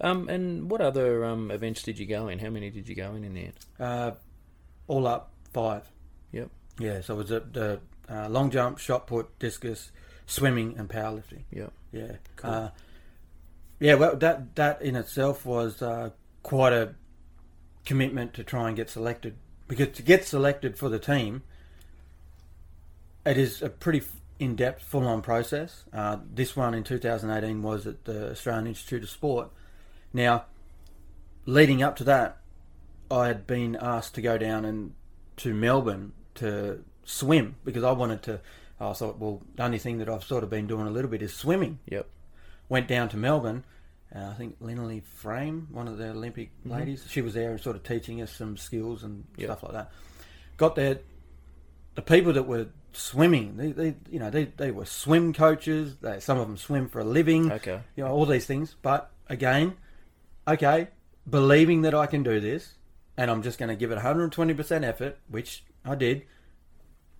Um, 0.00 0.28
and 0.28 0.70
what 0.70 0.80
other 0.80 1.24
um, 1.24 1.50
events 1.50 1.82
did 1.82 1.98
you 1.98 2.06
go 2.06 2.28
in? 2.28 2.38
How 2.38 2.50
many 2.50 2.70
did 2.70 2.88
you 2.88 2.94
go 2.94 3.14
in 3.14 3.24
in 3.24 3.34
the 3.34 3.40
end? 3.40 3.54
Uh, 3.78 4.10
all 4.88 5.06
up 5.06 5.32
five. 5.52 5.84
Yep. 6.32 6.50
Yeah, 6.78 7.00
so 7.02 7.14
it 7.14 7.18
was 7.18 7.30
a, 7.30 7.40
the 7.40 7.80
uh, 8.08 8.28
long 8.28 8.50
jump, 8.50 8.78
shot 8.78 9.06
put, 9.06 9.38
discus, 9.38 9.92
swimming, 10.26 10.74
and 10.78 10.88
powerlifting. 10.88 11.42
Yep. 11.50 11.72
Yeah. 11.92 12.12
Cool. 12.36 12.50
Uh, 12.50 12.70
yeah, 13.78 13.94
well, 13.94 14.16
that 14.16 14.54
that 14.56 14.82
in 14.82 14.96
itself 14.96 15.44
was 15.44 15.82
uh, 15.82 16.10
quite 16.42 16.72
a 16.72 16.94
commitment 17.84 18.32
to 18.34 18.44
try 18.44 18.68
and 18.68 18.76
get 18.76 18.88
selected 18.88 19.36
because 19.68 19.88
to 19.96 20.02
get 20.02 20.24
selected 20.24 20.78
for 20.78 20.88
the 20.88 20.98
team, 20.98 21.42
it 23.24 23.36
is 23.38 23.62
a 23.62 23.68
pretty 23.68 24.02
in-depth, 24.38 24.82
full-on 24.82 25.22
process. 25.22 25.84
Uh, 25.92 26.18
this 26.32 26.56
one 26.56 26.74
in 26.74 26.82
2018 26.84 27.62
was 27.62 27.86
at 27.86 28.04
the 28.04 28.30
Australian 28.32 28.66
Institute 28.66 29.02
of 29.04 29.10
Sport. 29.10 29.50
Now, 30.12 30.46
leading 31.46 31.82
up 31.82 31.96
to 31.96 32.04
that, 32.04 32.38
I 33.10 33.26
had 33.28 33.46
been 33.46 33.76
asked 33.76 34.14
to 34.16 34.22
go 34.22 34.38
down 34.38 34.64
and 34.64 34.94
to 35.38 35.54
Melbourne 35.54 36.12
to 36.36 36.82
swim 37.04 37.56
because 37.64 37.84
I 37.84 37.92
wanted 37.92 38.22
to. 38.24 38.40
I 38.80 38.92
thought, 38.94 39.18
well, 39.18 39.42
the 39.54 39.62
only 39.62 39.78
thing 39.78 39.98
that 39.98 40.08
I've 40.08 40.24
sort 40.24 40.42
of 40.42 40.50
been 40.50 40.66
doing 40.66 40.86
a 40.88 40.90
little 40.90 41.10
bit 41.10 41.22
is 41.22 41.32
swimming. 41.32 41.78
Yep. 41.86 42.08
Went 42.68 42.88
down 42.88 43.08
to 43.10 43.16
Melbourne. 43.16 43.64
Uh, 44.14 44.26
I 44.30 44.34
think 44.34 44.56
Linley 44.60 45.00
Frame, 45.00 45.68
one 45.70 45.86
of 45.86 45.98
the 45.98 46.10
Olympic 46.10 46.50
Mhm. 46.66 46.70
ladies, 46.72 47.04
she 47.08 47.22
was 47.22 47.34
there 47.34 47.52
and 47.52 47.60
sort 47.60 47.76
of 47.76 47.84
teaching 47.84 48.20
us 48.20 48.32
some 48.32 48.56
skills 48.56 49.04
and 49.04 49.24
Yep. 49.36 49.46
stuff 49.46 49.62
like 49.62 49.72
that. 49.72 49.92
Got 50.56 50.74
there. 50.74 50.98
The 51.94 52.02
people 52.02 52.32
that 52.32 52.42
were 52.44 52.66
swimming, 52.92 53.56
they, 53.56 53.72
they 53.72 53.94
you 54.10 54.18
know, 54.18 54.30
they, 54.30 54.44
they 54.44 54.70
were 54.70 54.84
swim 54.84 55.32
coaches. 55.32 55.96
They, 56.00 56.20
some 56.20 56.38
of 56.38 56.46
them 56.46 56.56
swim 56.56 56.88
for 56.88 57.00
a 57.00 57.04
living. 57.04 57.50
Okay. 57.52 57.80
You 57.96 58.04
know, 58.04 58.10
all 58.10 58.26
these 58.26 58.46
things. 58.46 58.74
But 58.82 59.10
again, 59.28 59.74
okay, 60.46 60.88
believing 61.28 61.82
that 61.82 61.94
I 61.94 62.06
can 62.06 62.22
do 62.22 62.40
this, 62.40 62.74
and 63.16 63.30
I'm 63.30 63.42
just 63.42 63.58
going 63.58 63.68
to 63.68 63.76
give 63.76 63.90
it 63.90 63.98
120% 63.98 64.84
effort, 64.84 65.18
which 65.28 65.64
I 65.84 65.94
did. 65.94 66.22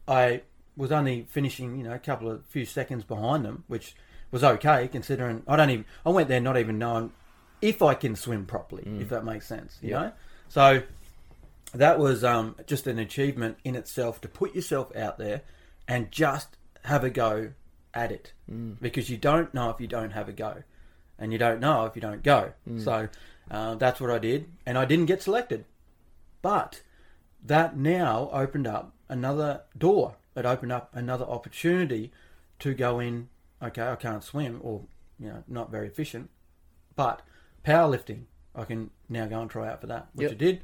I 0.08 0.42
was 0.76 0.90
only 0.90 1.26
finishing, 1.28 1.76
you 1.76 1.84
know, 1.84 1.92
a 1.92 1.98
couple 1.98 2.30
of 2.30 2.44
few 2.46 2.64
seconds 2.64 3.04
behind 3.04 3.44
them, 3.44 3.64
which 3.68 3.94
was 4.30 4.42
okay 4.42 4.88
considering 4.88 5.42
I 5.46 5.56
don't 5.56 5.70
even. 5.70 5.84
I 6.06 6.10
went 6.10 6.28
there 6.28 6.40
not 6.40 6.56
even 6.56 6.78
knowing 6.78 7.12
if 7.60 7.82
I 7.82 7.94
can 7.94 8.16
swim 8.16 8.46
properly, 8.46 8.82
if 9.00 9.10
that 9.10 9.24
makes 9.24 9.46
sense. 9.46 9.78
You 9.82 9.90
Yeah. 9.90 10.00
know, 10.00 10.12
so 10.48 10.82
that 11.74 11.98
was 11.98 12.24
um, 12.24 12.56
just 12.66 12.86
an 12.86 12.98
achievement 12.98 13.58
in 13.64 13.76
itself 13.76 14.20
to 14.22 14.28
put 14.28 14.54
yourself 14.54 14.94
out 14.96 15.18
there 15.18 15.42
and 15.92 16.10
just 16.10 16.56
have 16.84 17.04
a 17.04 17.10
go 17.10 17.52
at 17.94 18.10
it 18.10 18.32
Mm. 18.50 18.76
because 18.80 19.06
you 19.10 19.16
don't 19.30 19.52
know 19.54 19.68
if 19.70 19.80
you 19.80 19.86
don't 19.96 20.12
have 20.18 20.28
a 20.28 20.32
go 20.32 20.52
and 21.18 21.32
you 21.32 21.38
don't 21.38 21.60
know 21.60 21.84
if 21.88 21.94
you 21.96 22.02
don't 22.08 22.22
go 22.22 22.40
Mm. 22.68 22.80
so 22.86 22.94
uh, 23.50 23.74
that's 23.82 24.00
what 24.00 24.10
I 24.10 24.18
did 24.18 24.40
and 24.66 24.74
I 24.78 24.84
didn't 24.90 25.06
get 25.12 25.22
selected 25.22 25.64
but 26.40 26.80
that 27.52 27.76
now 27.76 28.30
opened 28.32 28.66
up 28.66 28.92
another 29.08 29.50
door 29.76 30.16
it 30.34 30.46
opened 30.46 30.72
up 30.72 30.86
another 30.94 31.26
opportunity 31.36 32.10
to 32.60 32.72
go 32.74 32.98
in 33.00 33.28
okay 33.62 33.86
I 33.94 33.96
can't 33.96 34.24
swim 34.24 34.60
or 34.62 34.74
you 35.20 35.28
know 35.28 35.44
not 35.46 35.70
very 35.70 35.86
efficient 35.92 36.30
but 36.96 37.20
powerlifting 37.64 38.22
I 38.54 38.64
can 38.64 38.90
now 39.08 39.26
go 39.26 39.40
and 39.42 39.50
try 39.50 39.68
out 39.70 39.80
for 39.82 39.86
that 39.88 40.08
which 40.14 40.30
Yep. 40.30 40.32
I 40.32 40.34
did 40.46 40.56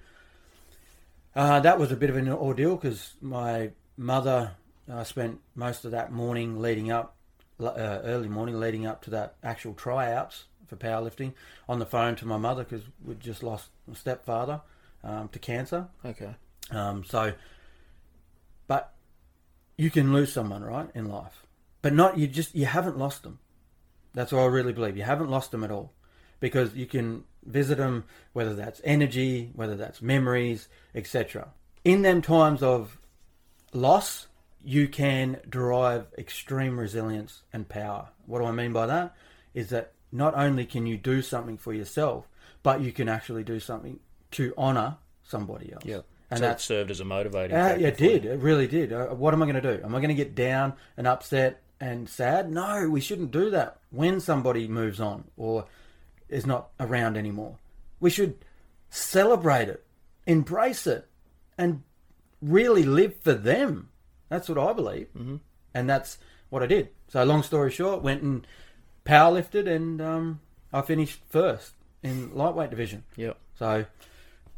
uh, 1.36 1.60
that 1.60 1.78
was 1.78 1.92
a 1.92 1.96
bit 1.96 2.10
of 2.10 2.16
an 2.16 2.28
ordeal 2.28 2.76
because 2.76 3.14
my 3.20 3.70
mother 3.96 4.52
uh, 4.90 5.04
spent 5.04 5.40
most 5.54 5.84
of 5.84 5.90
that 5.92 6.12
morning 6.12 6.60
leading 6.60 6.90
up, 6.90 7.16
uh, 7.60 7.72
early 7.76 8.28
morning 8.28 8.58
leading 8.58 8.86
up 8.86 9.02
to 9.02 9.10
that 9.10 9.34
actual 9.42 9.74
tryouts 9.74 10.44
for 10.66 10.76
powerlifting 10.76 11.32
on 11.68 11.78
the 11.78 11.86
phone 11.86 12.14
to 12.16 12.26
my 12.26 12.36
mother 12.36 12.62
because 12.62 12.84
we'd 13.04 13.20
just 13.20 13.42
lost 13.42 13.70
my 13.86 13.94
stepfather 13.94 14.60
um, 15.02 15.28
to 15.28 15.38
cancer. 15.38 15.88
Okay. 16.04 16.34
Um, 16.70 17.04
so, 17.04 17.32
but 18.66 18.94
you 19.76 19.90
can 19.90 20.12
lose 20.12 20.32
someone, 20.32 20.62
right, 20.62 20.88
in 20.94 21.08
life, 21.08 21.46
but 21.82 21.92
not 21.92 22.18
you. 22.18 22.26
Just 22.26 22.54
you 22.54 22.66
haven't 22.66 22.98
lost 22.98 23.22
them. 23.22 23.38
That's 24.14 24.32
what 24.32 24.42
I 24.42 24.46
really 24.46 24.72
believe. 24.72 24.96
You 24.96 25.04
haven't 25.04 25.30
lost 25.30 25.50
them 25.50 25.64
at 25.64 25.70
all, 25.70 25.92
because 26.40 26.74
you 26.74 26.86
can 26.86 27.24
visit 27.44 27.78
them, 27.78 28.04
whether 28.32 28.54
that's 28.54 28.80
energy, 28.84 29.50
whether 29.54 29.76
that's 29.76 30.02
memories, 30.02 30.68
etc. 30.94 31.48
In 31.84 32.02
them 32.02 32.20
times 32.20 32.62
of 32.62 32.98
loss, 33.72 34.26
you 34.64 34.88
can 34.88 35.40
derive 35.48 36.06
extreme 36.16 36.78
resilience 36.78 37.42
and 37.52 37.68
power. 37.68 38.08
What 38.26 38.40
do 38.40 38.46
I 38.46 38.52
mean 38.52 38.72
by 38.72 38.86
that? 38.86 39.14
Is 39.54 39.70
that 39.70 39.92
not 40.12 40.34
only 40.34 40.64
can 40.64 40.86
you 40.86 40.96
do 40.96 41.22
something 41.22 41.56
for 41.56 41.72
yourself, 41.72 42.26
but 42.62 42.80
you 42.80 42.92
can 42.92 43.08
actually 43.08 43.44
do 43.44 43.60
something 43.60 44.00
to 44.32 44.52
honor 44.56 44.96
somebody 45.22 45.72
else. 45.72 45.84
Yep. 45.84 46.04
And 46.30 46.38
so 46.38 46.44
it 46.44 46.48
that's 46.48 46.64
served 46.64 46.90
as 46.90 47.00
a 47.00 47.04
motivating 47.04 47.56
uh, 47.56 47.68
factor 47.68 47.80
yeah, 47.80 47.88
it 47.88 47.96
for 47.96 48.04
you. 48.04 48.10
did. 48.10 48.24
It 48.26 48.40
really 48.40 48.66
did. 48.66 48.92
Uh, 48.92 49.06
what 49.08 49.32
am 49.32 49.42
I 49.42 49.46
going 49.46 49.62
to 49.62 49.76
do? 49.76 49.82
Am 49.82 49.94
I 49.94 49.98
going 49.98 50.08
to 50.08 50.14
get 50.14 50.34
down 50.34 50.74
and 50.96 51.06
upset 51.06 51.62
and 51.80 52.08
sad? 52.08 52.50
No, 52.50 52.88
we 52.90 53.00
shouldn't 53.00 53.30
do 53.30 53.50
that 53.50 53.78
when 53.90 54.20
somebody 54.20 54.68
moves 54.68 55.00
on 55.00 55.24
or 55.36 55.64
is 56.28 56.44
not 56.44 56.68
around 56.78 57.16
anymore. 57.16 57.56
We 58.00 58.10
should 58.10 58.36
celebrate 58.90 59.68
it, 59.68 59.84
embrace 60.26 60.86
it, 60.86 61.08
and 61.56 61.82
really 62.42 62.82
live 62.82 63.16
for 63.22 63.34
them. 63.34 63.88
That's 64.28 64.48
what 64.48 64.58
I 64.58 64.72
believe. 64.72 65.08
Mm-hmm. 65.16 65.36
And 65.74 65.88
that's 65.88 66.18
what 66.50 66.62
I 66.62 66.66
did. 66.66 66.88
So, 67.08 67.22
long 67.24 67.42
story 67.42 67.70
short, 67.70 68.02
went 68.02 68.22
and 68.22 68.46
powerlifted 69.04 69.66
and 69.66 70.00
um, 70.00 70.40
I 70.72 70.82
finished 70.82 71.20
first 71.28 71.72
in 72.02 72.34
lightweight 72.34 72.70
division. 72.70 73.04
Yep. 73.16 73.36
So, 73.58 73.86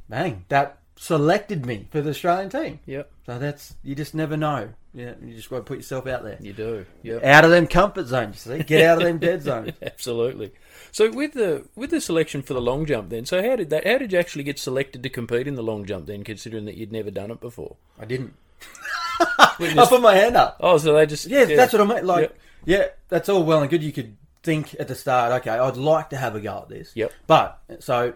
bang, 0.09 0.45
that 0.49 0.81
selected 1.01 1.65
me 1.65 1.89
for 1.91 2.03
the 2.03 2.11
Australian 2.11 2.51
team. 2.51 2.79
Yep. 2.85 3.11
So 3.25 3.39
that's 3.39 3.75
you 3.83 3.95
just 3.95 4.15
never 4.15 4.37
know. 4.37 4.71
Yeah, 4.93 5.15
you 5.25 5.35
just 5.35 5.49
got 5.49 5.59
to 5.59 5.63
put 5.63 5.79
yourself 5.79 6.07
out 6.07 6.25
there. 6.25 6.37
You 6.41 6.53
do. 6.53 6.85
Yep. 7.03 7.25
Out 7.25 7.45
of 7.45 7.51
them 7.51 7.67
comfort 7.67 8.07
zones. 8.07 8.45
You 8.45 8.59
see, 8.59 8.63
get 8.65 8.83
out 8.83 8.99
of 8.99 9.05
them 9.05 9.19
dead 9.21 9.43
zones. 9.43 9.73
Absolutely. 9.81 10.53
So 10.93 11.11
with 11.11 11.33
the 11.33 11.67
with 11.75 11.91
the 11.91 12.01
selection 12.01 12.43
for 12.43 12.55
the 12.55 12.61
long 12.61 12.85
jump, 12.85 13.09
then, 13.09 13.25
so 13.25 13.43
how 13.43 13.57
did 13.57 13.71
that? 13.71 13.87
How 13.87 13.99
did 13.99 14.13
you 14.13 14.19
actually 14.19 14.45
get 14.45 14.59
selected 14.59 15.03
to 15.03 15.09
compete 15.09 15.49
in 15.49 15.55
the 15.55 15.63
long 15.63 15.87
jump? 15.87 16.07
Then, 16.07 16.23
considering 16.23 16.67
that 16.67 16.77
you'd 16.77 16.93
never 16.93 17.11
done 17.11 17.31
it 17.31 17.41
before. 17.41 17.77
I 17.99 18.05
didn't. 18.05 18.35
I 19.19 19.87
put 19.89 20.01
my 20.01 20.15
hand 20.15 20.37
up. 20.37 20.57
Oh, 20.61 20.79
so 20.79 20.95
they 20.95 21.07
just 21.07 21.27
Yeah, 21.27 21.45
that's 21.45 21.73
what 21.73 21.83
I 21.83 21.85
mean. 21.95 22.07
Like, 22.07 22.35
yeah, 22.65 22.87
that's 23.09 23.29
all 23.29 23.43
well 23.43 23.61
and 23.61 23.71
good. 23.71 23.83
You 23.83 23.93
could 23.93 24.17
think 24.43 24.75
at 24.79 24.89
the 24.89 24.95
start, 24.95 25.33
okay, 25.43 25.51
I'd 25.51 25.77
like 25.77 26.11
to 26.11 26.17
have 26.17 26.35
a 26.35 26.41
go 26.41 26.59
at 26.63 26.69
this. 26.69 26.93
Yep. 26.95 27.13
But 27.27 27.61
so, 27.81 28.15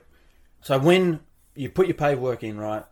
so 0.62 0.78
when 0.78 1.20
you 1.55 1.68
put 1.68 1.86
your 1.86 1.95
paperwork 1.95 2.42
in, 2.42 2.57
right, 2.59 2.84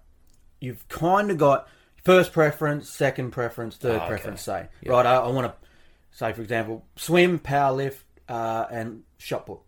you've 0.61 0.86
kind 0.88 1.30
of 1.30 1.38
got 1.38 1.68
first 2.05 2.32
preference, 2.32 2.88
second 2.90 3.30
preference, 3.30 3.76
third 3.76 3.96
Ah, 4.00 4.05
okay. 4.05 4.09
preference. 4.09 4.42
Say, 4.42 4.68
Yep. 4.82 4.90
right, 4.92 5.07
I, 5.07 5.16
I 5.16 5.28
want 5.28 5.46
to 5.46 5.55
say, 6.16 6.32
for 6.32 6.42
example, 6.42 6.84
swim, 6.96 7.38
power 7.38 7.72
lift, 7.72 8.05
uh, 8.28 8.66
and 8.70 9.03
shot 9.18 9.46
put. 9.46 9.59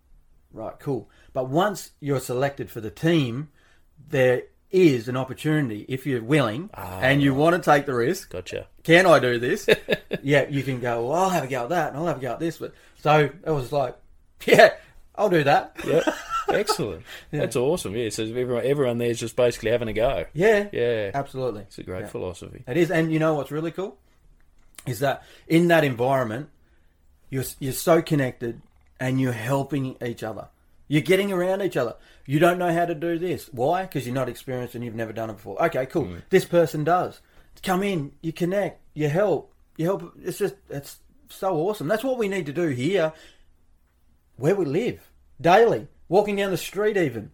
Right, 0.53 0.78
cool. 0.78 1.09
But 1.32 1.49
once 1.49 1.91
you're 2.01 2.20
selected 2.20 2.70
for 2.70 2.80
the 2.80 2.91
team, 2.91 3.49
there 4.09 4.43
is 4.75 5.09
an 5.09 5.16
opportunity 5.16 5.87
if 5.89 6.05
you're 6.07 6.22
willing 6.22 6.68
ah, 6.75 6.99
and 7.01 7.22
you 7.22 7.33
want 7.33 7.55
to 7.55 7.62
take 7.70 7.87
the 7.87 7.95
risk. 7.95 8.31
Gotcha. 8.31 8.66
Can 8.83 9.07
I 9.07 9.18
do 9.20 9.39
this? 9.39 9.68
yeah, 10.22 10.49
you 10.49 10.62
can 10.64 10.81
go. 10.81 11.07
Well, 11.07 11.14
I'll 11.18 11.31
have 11.31 11.45
a 11.45 11.47
go 11.47 11.62
at 11.62 11.68
that, 11.70 11.89
and 11.91 11.97
I'll 11.97 12.07
have 12.07 12.18
a 12.18 12.20
go 12.20 12.33
at 12.33 12.41
this. 12.41 12.59
But 12.59 12.75
so 13.01 13.31
it 13.47 13.51
was 13.51 13.70
like, 13.72 13.97
yeah, 14.47 14.70
I'll 15.14 15.31
do 15.31 15.45
that. 15.45 15.77
Yeah. 15.87 16.03
Excellent. 16.49 17.05
That's 17.31 17.57
awesome. 17.57 17.95
Yeah. 17.97 18.11
So 18.11 18.25
everyone, 18.25 18.66
everyone 18.66 18.99
there's 18.99 19.20
just 19.20 19.37
basically 19.37 19.70
having 19.70 19.89
a 19.89 19.93
go. 19.95 20.27
Yeah, 20.35 20.68
Yeah. 20.72 21.11
absolutely. 21.14 21.62
It's 21.62 21.79
a 21.79 21.83
great 21.85 22.03
Yeah. 22.03 22.07
philosophy. 22.09 22.64
It 22.66 22.77
is, 22.77 22.91
and 22.91 23.12
you 23.12 23.18
know 23.18 23.35
what's 23.35 23.51
really 23.51 23.70
cool 23.70 23.97
is 24.87 24.99
that 24.99 25.22
in 25.49 25.68
that 25.68 25.85
environment, 25.85 26.51
you're 27.31 27.45
you're 27.61 27.72
so 27.72 28.03
connected, 28.03 28.61
and 29.01 29.20
you're 29.20 29.33
helping 29.33 29.97
each 30.05 30.22
other. 30.22 30.49
You're 30.87 31.03
getting 31.03 31.32
around 31.32 31.62
each 31.62 31.76
other. 31.76 31.97
You 32.26 32.39
don't 32.39 32.59
know 32.59 32.72
how 32.72 32.85
to 32.85 32.95
do 32.95 33.18
this. 33.18 33.49
Why? 33.53 33.82
Because 33.82 34.07
you're 34.07 34.14
not 34.14 34.28
experienced 34.28 34.74
and 34.74 34.85
you've 34.85 34.95
never 34.95 35.12
done 35.12 35.30
it 35.30 35.35
before. 35.35 35.62
Okay, 35.66 35.87
cool. 35.87 36.05
Mm. 36.05 36.22
This 36.30 36.45
person 36.45 36.85
does. 36.85 37.20
Come 37.62 37.82
in. 37.82 38.12
You 38.20 38.32
connect. 38.32 38.80
You 38.95 39.09
help. 39.09 39.53
You 39.76 39.87
help. 39.87 40.12
It's 40.22 40.39
just 40.39 40.57
it's 40.68 40.99
so 41.28 41.57
awesome. 41.57 41.89
That's 41.89 42.05
what 42.05 42.18
we 42.18 42.28
need 42.28 42.47
to 42.47 42.53
do 42.53 42.68
here, 42.68 43.12
where 44.37 44.55
we 44.55 44.64
live 44.64 45.11
daily. 45.41 45.89
Walking 46.09 46.37
down 46.37 46.51
the 46.51 46.59
street, 46.59 46.97
even 46.99 47.30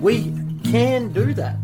we 0.00 0.34
can 0.64 1.12
do 1.12 1.32
that. 1.34 1.56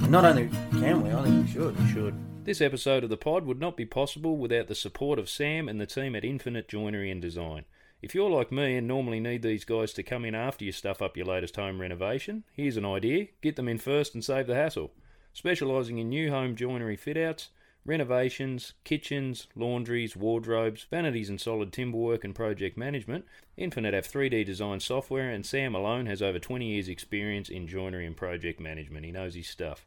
And 0.00 0.10
Not 0.10 0.24
only 0.24 0.48
can 0.80 1.02
we, 1.02 1.10
I 1.10 1.22
think 1.24 1.46
we 1.46 1.52
should. 1.52 1.78
We 1.78 1.92
Should. 1.92 2.14
This 2.44 2.60
episode 2.60 3.04
of 3.04 3.10
the 3.10 3.16
pod 3.16 3.46
would 3.46 3.60
not 3.60 3.76
be 3.76 3.84
possible 3.84 4.36
without 4.36 4.68
the 4.68 4.74
support 4.74 5.18
of 5.18 5.28
Sam 5.28 5.68
and 5.68 5.80
the 5.80 5.86
team 5.86 6.16
at 6.16 6.24
Infinite 6.24 6.68
Joinery 6.68 7.10
and 7.10 7.20
Design. 7.22 7.64
If 8.02 8.16
you're 8.16 8.30
like 8.30 8.50
me 8.50 8.76
and 8.76 8.88
normally 8.88 9.20
need 9.20 9.42
these 9.42 9.64
guys 9.64 9.92
to 9.92 10.02
come 10.02 10.24
in 10.24 10.34
after 10.34 10.64
you 10.64 10.72
stuff 10.72 11.00
up 11.00 11.16
your 11.16 11.24
latest 11.24 11.54
home 11.54 11.80
renovation, 11.80 12.42
here's 12.52 12.76
an 12.76 12.84
idea 12.84 13.28
get 13.42 13.54
them 13.54 13.68
in 13.68 13.78
first 13.78 14.12
and 14.12 14.24
save 14.24 14.48
the 14.48 14.56
hassle. 14.56 14.90
Specialising 15.32 15.98
in 15.98 16.08
new 16.08 16.28
home 16.28 16.56
joinery 16.56 16.96
fit 16.96 17.16
outs, 17.16 17.50
renovations, 17.86 18.72
kitchens, 18.82 19.46
laundries, 19.54 20.16
wardrobes, 20.16 20.84
vanities 20.90 21.28
and 21.28 21.40
solid 21.40 21.72
timber 21.72 21.96
work 21.96 22.24
and 22.24 22.34
project 22.34 22.76
management, 22.76 23.24
Infinite 23.56 23.94
have 23.94 24.08
3D 24.08 24.44
design 24.44 24.80
software 24.80 25.30
and 25.30 25.46
Sam 25.46 25.76
alone 25.76 26.06
has 26.06 26.20
over 26.20 26.40
20 26.40 26.66
years 26.66 26.88
experience 26.88 27.48
in 27.48 27.68
joinery 27.68 28.04
and 28.04 28.16
project 28.16 28.58
management. 28.58 29.06
He 29.06 29.12
knows 29.12 29.36
his 29.36 29.46
stuff. 29.46 29.86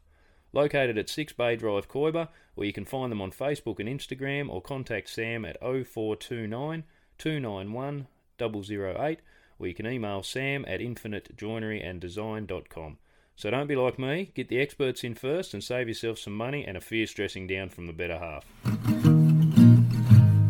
Located 0.54 0.96
at 0.96 1.10
6 1.10 1.34
Bay 1.34 1.54
Drive, 1.56 1.86
Quoiba, 1.86 2.28
or 2.56 2.64
you 2.64 2.72
can 2.72 2.86
find 2.86 3.12
them 3.12 3.20
on 3.20 3.30
Facebook 3.30 3.78
and 3.78 3.90
Instagram 3.90 4.48
or 4.48 4.62
contact 4.62 5.10
Sam 5.10 5.44
at 5.44 5.60
0429 5.60 6.84
291 7.18 8.06
008 8.38 9.20
or 9.58 9.66
you 9.66 9.74
can 9.74 9.86
email 9.86 10.22
sam 10.22 10.64
at 10.68 10.80
infinitejoineryanddesign.com. 10.80 12.98
So 13.36 13.50
don't 13.50 13.66
be 13.66 13.76
like 13.76 13.98
me, 13.98 14.32
get 14.34 14.48
the 14.48 14.60
experts 14.60 15.04
in 15.04 15.14
first 15.14 15.52
and 15.52 15.62
save 15.62 15.88
yourself 15.88 16.18
some 16.18 16.34
money 16.34 16.64
and 16.64 16.76
a 16.76 16.80
fierce 16.80 17.12
dressing 17.12 17.46
down 17.46 17.68
from 17.68 17.86
the 17.86 17.92
better 17.92 18.18
half. 18.18 18.46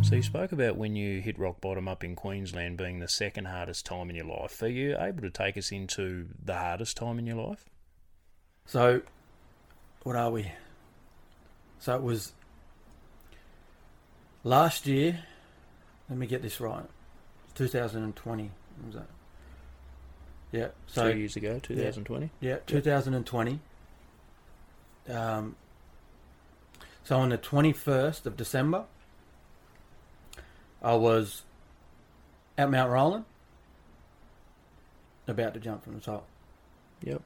So 0.02 0.14
you 0.14 0.22
spoke 0.22 0.52
about 0.52 0.76
when 0.76 0.94
you 0.94 1.20
hit 1.20 1.36
rock 1.36 1.60
bottom 1.60 1.88
up 1.88 2.04
in 2.04 2.14
Queensland 2.14 2.76
being 2.76 3.00
the 3.00 3.08
second 3.08 3.46
hardest 3.46 3.86
time 3.86 4.08
in 4.08 4.14
your 4.14 4.26
life. 4.26 4.62
Are 4.62 4.68
you 4.68 4.96
able 4.96 5.22
to 5.22 5.30
take 5.30 5.56
us 5.56 5.72
into 5.72 6.28
the 6.44 6.54
hardest 6.54 6.96
time 6.96 7.18
in 7.18 7.26
your 7.26 7.44
life? 7.44 7.64
So, 8.66 9.00
what 10.04 10.14
are 10.14 10.30
we? 10.30 10.52
So 11.80 11.96
it 11.96 12.02
was 12.02 12.32
last 14.44 14.86
year. 14.86 15.24
Let 16.08 16.18
me 16.18 16.26
get 16.26 16.42
this 16.42 16.60
right. 16.60 16.84
2020. 17.54 18.42
When 18.42 18.86
was 18.86 18.94
that? 18.96 19.06
Yeah. 20.52 20.68
So 20.86 21.12
Two 21.12 21.18
years 21.18 21.36
ago, 21.36 21.58
2020? 21.62 22.30
Yeah, 22.40 22.58
2020. 22.66 23.60
Um, 25.08 25.56
so 27.04 27.16
on 27.18 27.28
the 27.30 27.38
21st 27.38 28.26
of 28.26 28.36
December, 28.36 28.84
I 30.82 30.94
was 30.94 31.42
at 32.58 32.70
Mount 32.70 32.90
Roland, 32.90 33.24
about 35.26 35.54
to 35.54 35.60
jump 35.60 35.84
from 35.84 35.94
the 35.94 36.00
top. 36.00 36.26
Yep. 37.02 37.22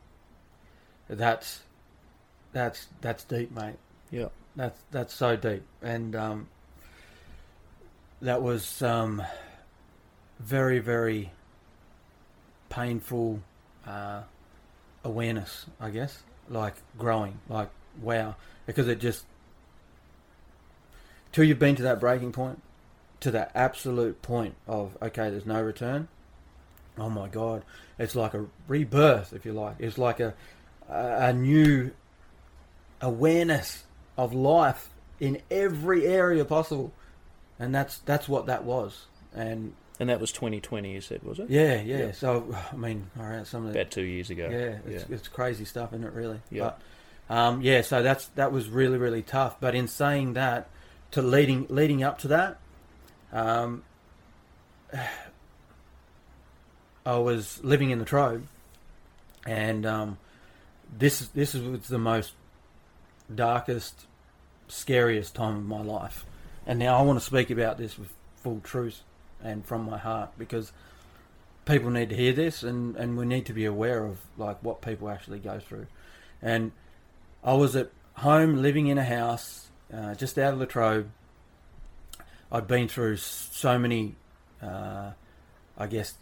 That's 1.09 1.61
that's 2.53 2.87
that's 3.01 3.25
deep, 3.25 3.53
mate. 3.53 3.77
Yep. 4.11 4.33
That's 4.57 4.81
that's 4.91 5.15
so 5.15 5.37
deep, 5.37 5.63
and 5.83 6.17
um, 6.17 6.49
that 8.23 8.43
was 8.43 8.83
um, 8.83 9.23
very 10.39 10.79
very 10.79 11.33
painful 12.69 13.41
uh, 13.87 14.23
awareness, 15.05 15.67
I 15.81 15.91
guess. 15.91 16.23
Like 16.49 16.75
growing, 16.99 17.39
like 17.49 17.69
wow, 18.01 18.37
because 18.67 18.89
it 18.89 19.01
just 19.01 19.25
till 21.33 21.45
you've 21.45 21.59
been 21.59 21.77
to 21.77 21.83
that 21.83 22.01
breaking 22.01 22.33
point, 22.33 22.61
to 23.21 23.31
that 23.31 23.53
absolute 23.55 24.21
point 24.23 24.55
of 24.67 24.97
okay, 25.01 25.31
there's 25.31 25.47
no 25.47 25.63
return. 25.63 26.09
Oh 26.99 27.09
my 27.09 27.29
god, 27.29 27.63
it's 27.99 28.17
like 28.17 28.35
a 28.35 28.47
rebirth, 28.67 29.33
if 29.33 29.45
you 29.45 29.53
like. 29.53 29.77
It's 29.79 29.99
like 29.99 30.21
a 30.21 30.35
a, 30.89 31.29
a 31.29 31.33
new 31.33 31.93
awareness 33.01 33.85
of 34.17 34.35
life 34.35 34.91
in 35.21 35.41
every 35.51 36.07
area 36.07 36.45
possible, 36.45 36.93
and 37.61 37.73
that's 37.73 37.99
that's 37.99 38.29
what 38.29 38.47
that 38.47 38.65
was. 38.65 39.05
And 39.35 39.75
And 40.01 40.09
that 40.09 40.19
was 40.21 40.33
2020, 40.33 40.93
you 40.93 41.01
said, 41.01 41.23
was 41.23 41.39
it? 41.39 41.49
yeah, 41.51 41.81
yeah. 41.83 41.99
Yep. 41.99 42.15
So 42.17 42.57
I 42.73 42.77
mean, 42.77 43.09
all 43.21 43.27
right, 43.27 43.47
some 43.47 43.67
of 43.67 43.73
the 43.73 43.79
About 43.81 43.93
two 43.93 44.03
years 44.03 44.31
ago. 44.31 44.49
yeah, 44.51 44.79
it's, 44.93 45.09
Yeah. 45.09 45.15
it's 45.15 45.29
crazy 45.29 45.65
stuff, 45.65 45.93
isn't 45.93 46.05
it? 46.05 46.13
Really. 46.13 46.41
Yeah. 46.51 46.73
But, 47.29 47.37
um, 47.37 47.63
yeah. 47.63 47.83
So 47.83 48.03
that's 48.03 48.27
that 48.35 48.51
was 48.51 48.69
really 48.69 48.99
really 48.99 49.23
tough. 49.23 49.61
But 49.61 49.75
in 49.77 49.87
saying 49.87 50.33
that, 50.35 50.69
to 51.13 51.23
leading 51.23 51.67
leading 51.69 52.03
up 52.03 52.19
to 52.21 52.29
that, 52.29 52.59
um, 53.33 53.85
I 57.07 57.17
was 57.17 57.63
living 57.65 57.91
in 57.91 57.99
Latrobe, 58.01 58.47
and 59.47 59.87
um, 59.87 60.19
this 60.97 61.21
this 61.29 61.55
was 61.55 61.89
the 61.89 61.99
most 61.99 62.33
darkest, 63.33 64.07
scariest 64.69 65.35
time 65.35 65.57
of 65.57 65.65
my 65.67 65.83
life. 65.83 66.25
And 66.71 66.79
now 66.79 66.97
I 66.97 67.03
want 67.03 67.19
to 67.19 67.25
speak 67.25 67.51
about 67.51 67.79
this 67.79 67.99
with 67.99 68.13
full 68.37 68.61
truth 68.63 69.03
and 69.43 69.67
from 69.67 69.85
my 69.87 69.99
heart 69.99 70.31
because 70.39 70.71
people 71.65 71.91
need 71.91 72.11
to 72.11 72.15
hear 72.15 72.33
this 72.33 72.63
and, 72.63 72.95
and 72.95 73.19
we 73.19 73.27
need 73.27 73.47
to 73.47 73.53
be 73.53 73.65
aware 73.65 74.05
of 74.05 74.19
like 74.39 74.63
what 74.63 74.81
people 74.81 75.11
actually 75.11 75.41
go 75.41 75.59
through. 75.59 75.89
And 76.41 76.71
I 77.43 77.55
was 77.55 77.75
at 77.75 77.91
home 78.19 78.63
living 78.63 78.87
in 78.87 78.99
a 78.99 79.05
house 79.05 79.71
uh, 79.93 80.15
just 80.15 80.39
out 80.39 80.53
of 80.53 80.61
Latrobe. 80.61 81.11
I'd 82.53 82.69
been 82.69 82.87
through 82.87 83.17
so 83.17 83.77
many, 83.77 84.15
uh, 84.63 85.11
I 85.77 85.87
guess, 85.89 86.15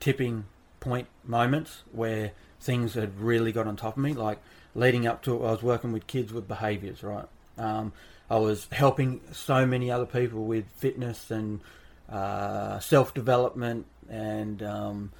tipping 0.00 0.46
point 0.80 1.06
moments 1.22 1.84
where 1.92 2.32
things 2.60 2.94
had 2.94 3.20
really 3.20 3.52
got 3.52 3.68
on 3.68 3.76
top 3.76 3.96
of 3.96 4.02
me. 4.02 4.14
Like 4.14 4.40
leading 4.74 5.06
up 5.06 5.22
to 5.22 5.36
it, 5.36 5.46
I 5.46 5.52
was 5.52 5.62
working 5.62 5.92
with 5.92 6.08
kids 6.08 6.32
with 6.32 6.48
behaviours, 6.48 7.04
right? 7.04 7.26
Um, 7.56 7.92
I 8.30 8.36
was 8.36 8.66
helping 8.72 9.20
so 9.32 9.66
many 9.66 9.90
other 9.90 10.06
people 10.06 10.44
with 10.44 10.64
fitness 10.76 11.30
and 11.30 11.60
uh, 12.08 12.78
self 12.80 13.14
development 13.14 13.86
and 14.08 14.62
um, 14.62 15.12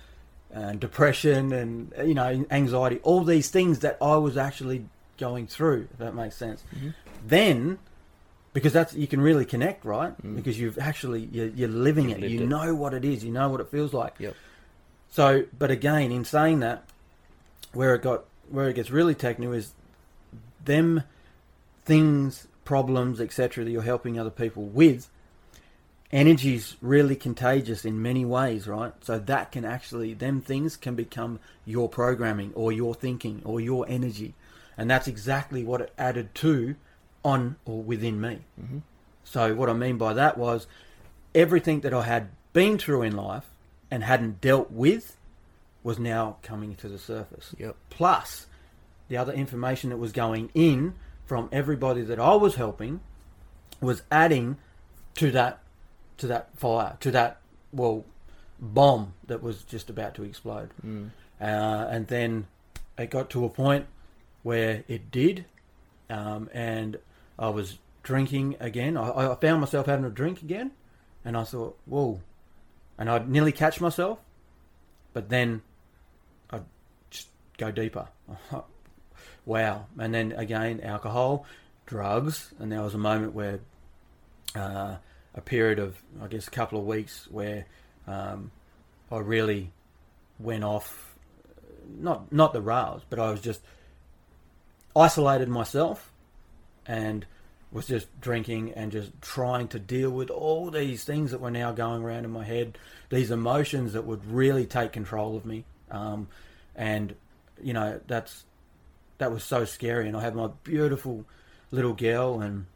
and 0.51 0.81
depression 0.81 1.53
and 1.53 1.93
you 2.07 2.15
know 2.15 2.45
anxiety, 2.51 3.01
all 3.03 3.25
these 3.25 3.51
things 3.51 3.81
that 3.81 3.97
I 4.01 4.17
was 4.17 4.37
actually 4.37 4.87
going 5.19 5.47
through. 5.47 5.89
If 5.93 5.99
that 5.99 6.15
makes 6.15 6.37
sense. 6.37 6.63
Then, 7.27 7.79
because 8.53 8.73
that's 8.73 8.95
you 8.95 9.07
can 9.07 9.21
really 9.21 9.45
connect, 9.45 9.85
right? 9.85 10.15
Because 10.35 10.59
you've 10.59 10.79
actually 10.79 11.29
you're, 11.33 11.49
you're 11.49 11.69
living 11.69 12.11
You've 12.11 12.23
it. 12.23 12.31
You 12.31 12.43
it. 12.43 12.49
know 12.49 12.75
what 12.75 12.95
it 12.95 13.05
is. 13.05 13.25
You 13.25 13.33
know 13.33 13.49
what 13.49 13.61
it 13.61 13.69
feels 13.69 13.93
like. 13.93 14.15
Yep. 14.19 14.35
So, 15.11 15.45
but 15.59 15.71
again, 15.71 16.11
in 16.11 16.25
saying 16.25 16.61
that, 16.61 16.85
where 17.73 17.95
it 17.95 18.03
got 18.03 18.25
where 18.51 18.69
it 18.69 18.75
gets 18.75 18.91
really 18.91 19.15
technical 19.15 19.55
is 19.55 19.73
them 20.65 21.03
things, 21.85 22.47
problems, 22.65 23.21
etc., 23.21 23.65
that 23.65 23.71
you're 23.71 23.83
helping 23.83 24.19
other 24.19 24.31
people 24.31 24.65
with, 24.65 25.09
energy 26.13 26.55
is 26.55 26.77
really 26.81 27.17
contagious 27.17 27.85
in 27.85 28.03
many 28.03 28.25
ways, 28.25 28.67
right? 28.69 28.93
So 29.01 29.19
that 29.19 29.51
can 29.53 29.65
actually, 29.65 30.15
them 30.15 30.41
things 30.41 30.77
can 30.77 30.95
become 30.95 31.41
your 31.65 31.89
programming 31.89 32.53
or 32.55 32.71
your 32.73 32.95
thinking 32.95 33.41
or 33.45 33.61
your 33.61 33.87
energy. 33.89 34.35
And 34.77 34.91
that's 34.91 35.09
exactly 35.09 35.65
what 35.65 35.81
it 35.81 35.93
added 35.99 36.35
to 36.37 36.77
on 37.25 37.57
or 37.65 37.83
within 37.83 38.21
me. 38.21 38.41
Mm-hmm. 38.61 38.79
So 39.25 39.55
what 39.55 39.71
I 39.71 39.73
mean 39.73 39.97
by 39.97 40.15
that 40.15 40.37
was 40.37 40.67
everything 41.35 41.81
that 41.81 41.95
I 41.95 42.03
had 42.03 42.29
been 42.53 42.79
through 42.79 43.03
in 43.03 43.17
life 43.17 43.49
and 43.91 44.03
hadn't 44.03 44.41
dealt 44.41 44.71
with 44.71 45.17
was 45.83 45.99
now 45.99 46.37
coming 46.43 46.75
to 46.77 46.89
the 46.89 46.99
surface. 46.99 47.55
Yep. 47.59 47.77
Plus 47.91 48.47
the 49.09 49.17
other 49.17 49.33
information 49.33 49.91
that 49.91 49.97
was 49.97 50.13
going 50.13 50.51
in 50.55 50.95
from 51.33 51.49
everybody 51.51 52.03
that 52.03 52.21
I 52.21 52.35
was 52.35 52.57
helping 52.57 53.01
was 53.81 54.03
adding 54.11 54.59
to 55.15 55.31
that 55.31 55.61
to 56.19 56.27
that 56.27 56.55
fire, 56.59 56.99
to 57.01 57.11
that 57.11 57.41
well 57.73 58.05
bomb 58.61 59.15
that 59.29 59.43
was 59.43 59.63
just 59.63 59.89
about 59.89 60.15
to 60.17 60.25
explode. 60.25 60.69
Mm. 60.87 61.09
Uh, 61.41 61.89
and 61.91 62.07
then 62.09 62.49
it 62.99 63.09
got 63.09 63.31
to 63.31 63.47
a 63.47 63.49
point 63.49 63.87
where 64.43 64.85
it 64.89 65.11
did, 65.11 65.47
um, 66.11 66.51
and 66.53 66.99
I 67.39 67.49
was 67.49 67.79
drinking 68.03 68.57
again. 68.61 68.99
I, 68.99 69.33
I 69.33 69.35
found 69.37 69.63
myself 69.63 69.87
having 69.87 70.05
a 70.05 70.11
drink 70.11 70.43
again, 70.43 70.73
and 71.25 71.35
I 71.35 71.45
thought, 71.45 71.79
whoa, 71.87 72.21
and 72.99 73.09
I'd 73.09 73.31
nearly 73.31 73.53
catch 73.53 73.81
myself, 73.81 74.19
but 75.15 75.31
then 75.31 75.63
I'd 76.51 76.67
just 77.09 77.29
go 77.57 77.71
deeper. 77.71 78.09
wow. 79.45 79.87
And 79.99 80.15
then 80.15 80.33
again, 80.33 80.81
alcohol, 80.81 81.47
drugs, 81.87 82.53
and 82.59 82.71
there 82.71 82.83
was 82.83 82.95
a 82.95 82.99
moment 82.99 83.35
where 83.35 83.61
uh, 84.55 84.97
a 85.35 85.41
period 85.41 85.79
of, 85.79 85.97
I 86.23 86.27
guess, 86.27 86.47
a 86.47 86.51
couple 86.51 86.79
of 86.79 86.87
weeks 86.87 87.29
where 87.31 87.67
um, 88.07 88.51
I 89.11 89.19
really 89.19 89.71
went 90.39 90.65
off, 90.65 91.15
not 91.99 92.33
not 92.33 92.53
the 92.53 92.61
rails, 92.61 93.03
but 93.09 93.19
I 93.19 93.31
was 93.31 93.41
just 93.41 93.61
isolated 94.95 95.49
myself 95.49 96.11
and 96.87 97.25
was 97.71 97.87
just 97.87 98.09
drinking 98.21 98.73
and 98.75 98.93
just 98.93 99.11
trying 99.23 99.67
to 99.69 99.79
deal 99.79 100.11
with 100.11 100.29
all 100.29 100.71
these 100.71 101.05
things 101.05 101.31
that 101.31 101.41
were 101.41 101.51
now 101.51 101.73
going 101.73 102.03
around 102.03 102.25
in 102.25 102.31
my 102.31 102.45
head, 102.45 102.77
these 103.09 103.31
emotions 103.31 103.95
that 103.95 104.05
would 104.05 104.25
really 104.31 104.67
take 104.67 104.93
control 104.93 105.37
of 105.37 105.47
me, 105.47 105.65
um, 105.91 106.29
and 106.77 107.15
you 107.63 107.73
know 107.73 107.99
that's 108.07 108.45
that 109.19 109.31
was 109.33 109.45
so 109.45 109.65
scary. 109.65 110.09
And 110.09 110.17
I 110.17 110.21
had 110.21 110.35
my 110.35 110.49
beautiful 110.65 111.25
little 111.71 111.93
girl, 111.95 112.41
and 112.41 112.67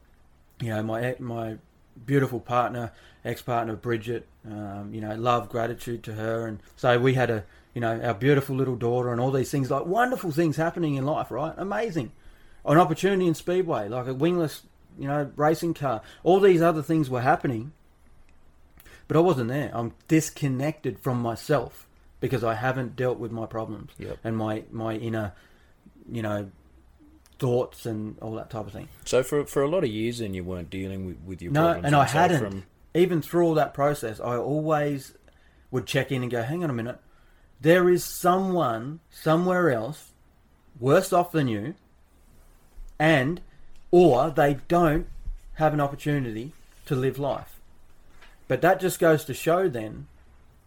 you 0.60 0.68
know 0.70 0.82
my 0.82 1.16
my 1.18 1.56
beautiful 2.04 2.40
partner, 2.40 2.92
ex 3.24 3.42
partner 3.42 3.74
Bridget. 3.76 4.26
Um, 4.48 4.94
you 4.94 5.00
know, 5.00 5.14
love, 5.16 5.48
gratitude 5.48 6.02
to 6.04 6.14
her, 6.14 6.46
and 6.46 6.60
so 6.76 6.98
we 6.98 7.14
had 7.14 7.30
a 7.30 7.44
you 7.74 7.80
know 7.80 8.00
our 8.00 8.14
beautiful 8.14 8.54
little 8.56 8.76
daughter, 8.76 9.10
and 9.12 9.20
all 9.20 9.30
these 9.32 9.50
things 9.50 9.70
like 9.70 9.86
wonderful 9.86 10.30
things 10.30 10.56
happening 10.56 10.94
in 10.94 11.04
life, 11.04 11.30
right? 11.30 11.52
Amazing, 11.56 12.12
an 12.64 12.78
opportunity 12.78 13.26
in 13.26 13.34
speedway, 13.34 13.88
like 13.88 14.06
a 14.06 14.14
wingless 14.14 14.62
you 14.98 15.08
know 15.08 15.30
racing 15.36 15.74
car. 15.74 16.00
All 16.22 16.38
these 16.40 16.62
other 16.62 16.82
things 16.82 17.10
were 17.10 17.22
happening, 17.22 17.72
but 19.08 19.16
I 19.16 19.20
wasn't 19.20 19.48
there. 19.48 19.70
I'm 19.74 19.92
disconnected 20.08 20.98
from 21.00 21.20
myself 21.20 21.86
because 22.20 22.42
I 22.44 22.54
haven't 22.54 22.96
dealt 22.96 23.18
with 23.18 23.30
my 23.30 23.46
problems 23.46 23.90
Yep. 23.98 24.18
and 24.24 24.36
my 24.36 24.62
my 24.70 24.94
inner, 24.94 25.32
you 26.10 26.22
know, 26.22 26.50
thoughts 27.38 27.84
and 27.86 28.18
all 28.20 28.34
that 28.36 28.48
type 28.50 28.66
of 28.66 28.72
thing. 28.72 28.88
So 29.04 29.22
for 29.22 29.44
for 29.46 29.62
a 29.62 29.68
lot 29.68 29.84
of 29.84 29.90
years, 29.90 30.18
then 30.18 30.34
you 30.34 30.42
weren't 30.44 30.70
dealing 30.70 31.06
with, 31.06 31.18
with 31.26 31.42
your 31.42 31.52
No, 31.52 31.64
problems. 31.64 31.86
and 31.86 31.96
I 31.96 32.06
so 32.06 32.12
hadn't. 32.18 32.38
From, 32.40 32.64
Even 32.94 33.20
through 33.22 33.44
all 33.46 33.54
that 33.54 33.74
process, 33.74 34.20
I 34.20 34.36
always 34.36 35.14
would 35.70 35.86
check 35.86 36.10
in 36.10 36.22
and 36.22 36.30
go, 36.30 36.42
hang 36.42 36.64
on 36.64 36.70
a 36.70 36.72
minute. 36.72 36.98
There 37.60 37.88
is 37.90 38.04
someone 38.04 39.00
somewhere 39.10 39.70
else 39.70 40.12
worse 40.80 41.12
off 41.12 41.32
than 41.32 41.48
you, 41.48 41.74
and 42.98 43.40
or 43.90 44.30
they 44.30 44.58
don't 44.68 45.06
have 45.54 45.72
an 45.74 45.80
opportunity 45.80 46.52
to 46.86 46.94
live 46.94 47.18
life. 47.18 47.60
But 48.48 48.60
that 48.62 48.80
just 48.80 48.98
goes 48.98 49.24
to 49.24 49.34
show 49.34 49.68
then 49.68 50.06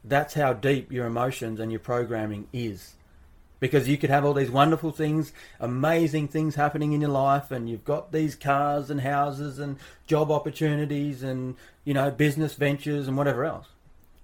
that's 0.04 0.34
how 0.34 0.54
deep 0.54 0.92
your 0.92 1.06
emotions 1.06 1.60
and 1.60 1.72
your 1.72 1.80
programming 1.80 2.48
is. 2.54 2.94
Because 3.60 3.90
you 3.90 3.98
could 3.98 4.10
have 4.10 4.24
all 4.24 4.34
these 4.34 4.50
wonderful 4.52 4.92
things, 4.92 5.34
amazing 5.60 6.30
things 6.30 6.56
happening 6.56 6.94
in 6.94 7.02
your 7.02 7.10
life, 7.10 7.52
and 7.52 7.70
you've 7.70 7.84
got 7.84 8.12
these 8.12 8.36
cars 8.36 8.90
and 8.90 9.02
houses 9.02 9.60
and 9.60 9.78
job 10.08 10.32
opportunities 10.32 11.24
and, 11.24 11.56
you 11.84 11.94
know, 11.94 12.10
business 12.10 12.54
ventures 12.54 13.08
and 13.08 13.18
whatever 13.18 13.44
else. 13.44 13.68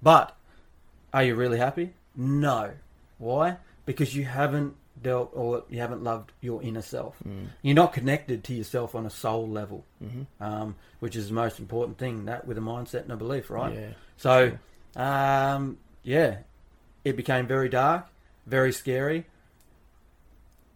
But 0.02 0.36
are 1.14 1.24
you 1.24 1.36
really 1.36 1.57
happy? 1.57 1.94
No. 2.16 2.72
Why? 3.18 3.57
Because 3.86 4.16
you 4.16 4.24
haven't 4.24 4.76
dealt 5.02 5.32
or 5.34 5.64
you 5.70 5.80
haven't 5.80 6.03
loved 6.03 6.32
your 6.40 6.64
inner 6.64 6.82
self. 6.82 7.18
Mm. 7.28 7.48
You're 7.62 7.76
not 7.76 7.91
connected 7.91 8.44
to 8.45 8.53
yourself 8.53 8.95
on 8.95 9.06
a 9.06 9.10
soul 9.10 9.48
level, 9.48 9.84
Mhm. 10.02 10.26
um, 10.40 10.76
which 10.99 11.16
is 11.18 11.28
the 11.28 11.34
most 11.34 11.60
important 11.60 11.98
thing. 11.98 12.26
That 12.26 12.48
with 12.48 12.57
a 12.57 12.62
mindset 12.62 13.02
and 13.03 13.12
a 13.12 13.18
belief, 13.18 13.49
right? 13.49 13.74
Yeah, 13.74 13.90
So, 14.18 14.57
um, 14.95 15.78
yeah, 16.03 16.38
it 17.03 17.18
became 17.18 17.45
very 17.48 17.68
dark, 17.68 18.07
very 18.45 18.72
scary. 18.72 19.26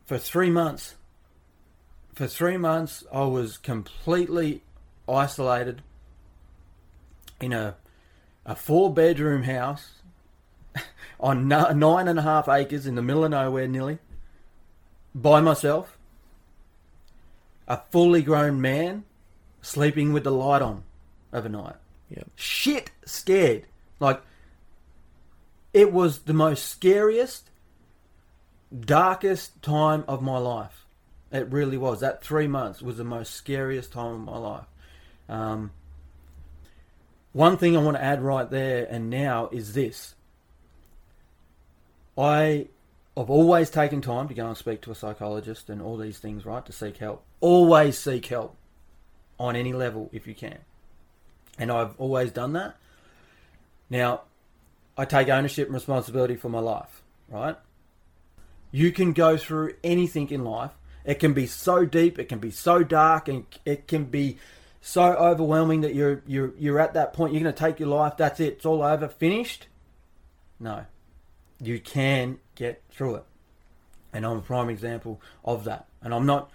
For 0.05 0.17
three 0.17 0.49
months, 0.49 0.95
for 2.13 2.27
three 2.27 2.57
months, 2.57 3.03
I 3.13 3.23
was 3.23 3.57
completely 3.57 4.63
isolated 5.07 5.81
in 7.39 7.53
a 7.53 7.75
a 8.45 8.55
four 8.55 8.91
bedroom 8.91 9.43
house 9.43 10.01
on 11.19 11.47
ni- 11.47 11.73
nine 11.75 12.07
and 12.07 12.17
a 12.17 12.23
half 12.23 12.49
acres 12.49 12.87
in 12.87 12.95
the 12.95 13.01
middle 13.01 13.23
of 13.23 13.31
nowhere, 13.31 13.67
nearly 13.67 13.99
by 15.13 15.39
myself. 15.41 15.97
A 17.67 17.81
fully 17.91 18.23
grown 18.23 18.59
man 18.59 19.03
sleeping 19.61 20.11
with 20.11 20.23
the 20.23 20.31
light 20.31 20.63
on 20.63 20.83
overnight. 21.31 21.75
Yep. 22.09 22.31
Shit 22.35 22.91
scared. 23.05 23.65
Like 23.99 24.21
it 25.73 25.93
was 25.93 26.19
the 26.19 26.33
most 26.33 26.65
scariest, 26.67 27.48
darkest 28.77 29.61
time 29.61 30.03
of 30.07 30.21
my 30.21 30.37
life. 30.37 30.85
It 31.31 31.51
really 31.51 31.77
was. 31.77 31.99
That 31.99 32.23
three 32.23 32.47
months 32.47 32.81
was 32.81 32.97
the 32.97 33.03
most 33.03 33.33
scariest 33.33 33.91
time 33.91 34.13
of 34.13 34.19
my 34.21 34.37
life. 34.37 34.65
Um, 35.27 35.71
one 37.33 37.57
thing 37.57 37.77
I 37.77 37.81
want 37.81 37.97
to 37.97 38.03
add 38.03 38.21
right 38.21 38.49
there 38.49 38.87
and 38.89 39.09
now 39.09 39.49
is 39.51 39.73
this. 39.73 40.15
I 42.17 42.67
have 43.15 43.29
always 43.29 43.69
taken 43.69 44.01
time 44.01 44.27
to 44.27 44.33
go 44.33 44.47
and 44.47 44.57
speak 44.57 44.81
to 44.81 44.91
a 44.91 44.95
psychologist 44.95 45.69
and 45.69 45.81
all 45.81 45.97
these 45.97 46.17
things, 46.19 46.45
right, 46.45 46.65
to 46.65 46.71
seek 46.71 46.97
help. 46.97 47.23
Always 47.39 47.97
seek 47.97 48.25
help 48.25 48.55
on 49.39 49.55
any 49.55 49.73
level 49.73 50.09
if 50.11 50.27
you 50.27 50.33
can. 50.33 50.57
And 51.57 51.71
I've 51.71 51.93
always 51.99 52.31
done 52.31 52.53
that. 52.53 52.75
Now, 53.89 54.21
I 54.97 55.05
take 55.05 55.29
ownership 55.29 55.67
and 55.67 55.73
responsibility 55.73 56.35
for 56.35 56.49
my 56.49 56.59
life, 56.59 57.01
right? 57.29 57.55
You 58.71 58.91
can 58.91 59.13
go 59.13 59.37
through 59.37 59.75
anything 59.83 60.29
in 60.29 60.43
life. 60.43 60.71
It 61.05 61.15
can 61.19 61.33
be 61.33 61.47
so 61.47 61.85
deep, 61.85 62.19
it 62.19 62.29
can 62.29 62.39
be 62.39 62.51
so 62.51 62.83
dark, 62.83 63.27
and 63.27 63.45
it 63.65 63.87
can 63.87 64.05
be 64.05 64.37
so 64.81 65.13
overwhelming 65.13 65.81
that 65.81 65.95
you're 65.95 66.21
you're 66.27 66.53
you're 66.57 66.79
at 66.79 66.93
that 66.93 67.13
point. 67.13 67.33
You're 67.33 67.41
going 67.41 67.53
to 67.53 67.59
take 67.59 67.79
your 67.79 67.89
life. 67.89 68.17
That's 68.17 68.39
it. 68.39 68.53
It's 68.53 68.65
all 68.65 68.83
over. 68.83 69.07
Finished. 69.07 69.67
No, 70.59 70.85
you 71.59 71.79
can 71.79 72.39
get 72.55 72.81
through 72.91 73.15
it, 73.15 73.23
and 74.13 74.25
I'm 74.25 74.37
a 74.37 74.41
prime 74.41 74.69
example 74.69 75.21
of 75.43 75.63
that. 75.63 75.87
And 76.01 76.13
I'm 76.13 76.25
not 76.25 76.51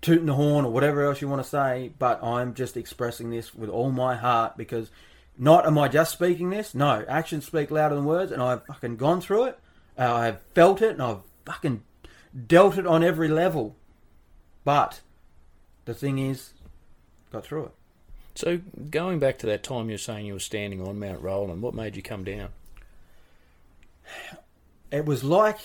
tooting 0.00 0.26
the 0.26 0.34
horn 0.34 0.64
or 0.64 0.72
whatever 0.72 1.04
else 1.04 1.20
you 1.20 1.28
want 1.28 1.42
to 1.42 1.48
say, 1.48 1.92
but 1.98 2.22
I'm 2.22 2.54
just 2.54 2.76
expressing 2.76 3.30
this 3.30 3.54
with 3.54 3.68
all 3.68 3.90
my 3.90 4.14
heart 4.14 4.56
because 4.56 4.90
not 5.36 5.66
am 5.66 5.78
I 5.78 5.88
just 5.88 6.12
speaking 6.12 6.50
this? 6.50 6.74
No, 6.74 7.04
actions 7.08 7.46
speak 7.46 7.70
louder 7.70 7.94
than 7.94 8.04
words, 8.04 8.32
and 8.32 8.42
I've 8.42 8.64
fucking 8.66 8.96
gone 8.96 9.20
through 9.20 9.44
it. 9.44 9.58
Uh, 9.96 10.14
I've 10.14 10.40
felt 10.54 10.82
it, 10.82 10.92
and 10.92 11.02
I've 11.02 11.22
fucking 11.48 11.82
dealt 12.46 12.76
it 12.76 12.86
on 12.86 13.02
every 13.02 13.28
level. 13.28 13.74
But 14.64 15.00
the 15.86 15.94
thing 15.94 16.18
is, 16.18 16.52
got 17.32 17.44
through 17.44 17.66
it. 17.66 17.72
So 18.34 18.60
going 18.90 19.18
back 19.18 19.38
to 19.38 19.46
that 19.46 19.62
time 19.62 19.88
you're 19.88 19.98
saying 19.98 20.26
you 20.26 20.34
were 20.34 20.38
standing 20.38 20.86
on 20.86 21.00
Mount 21.00 21.22
Roland, 21.22 21.62
what 21.62 21.74
made 21.74 21.96
you 21.96 22.02
come 22.02 22.22
down? 22.22 22.50
It 24.90 25.06
was 25.06 25.24
like 25.24 25.58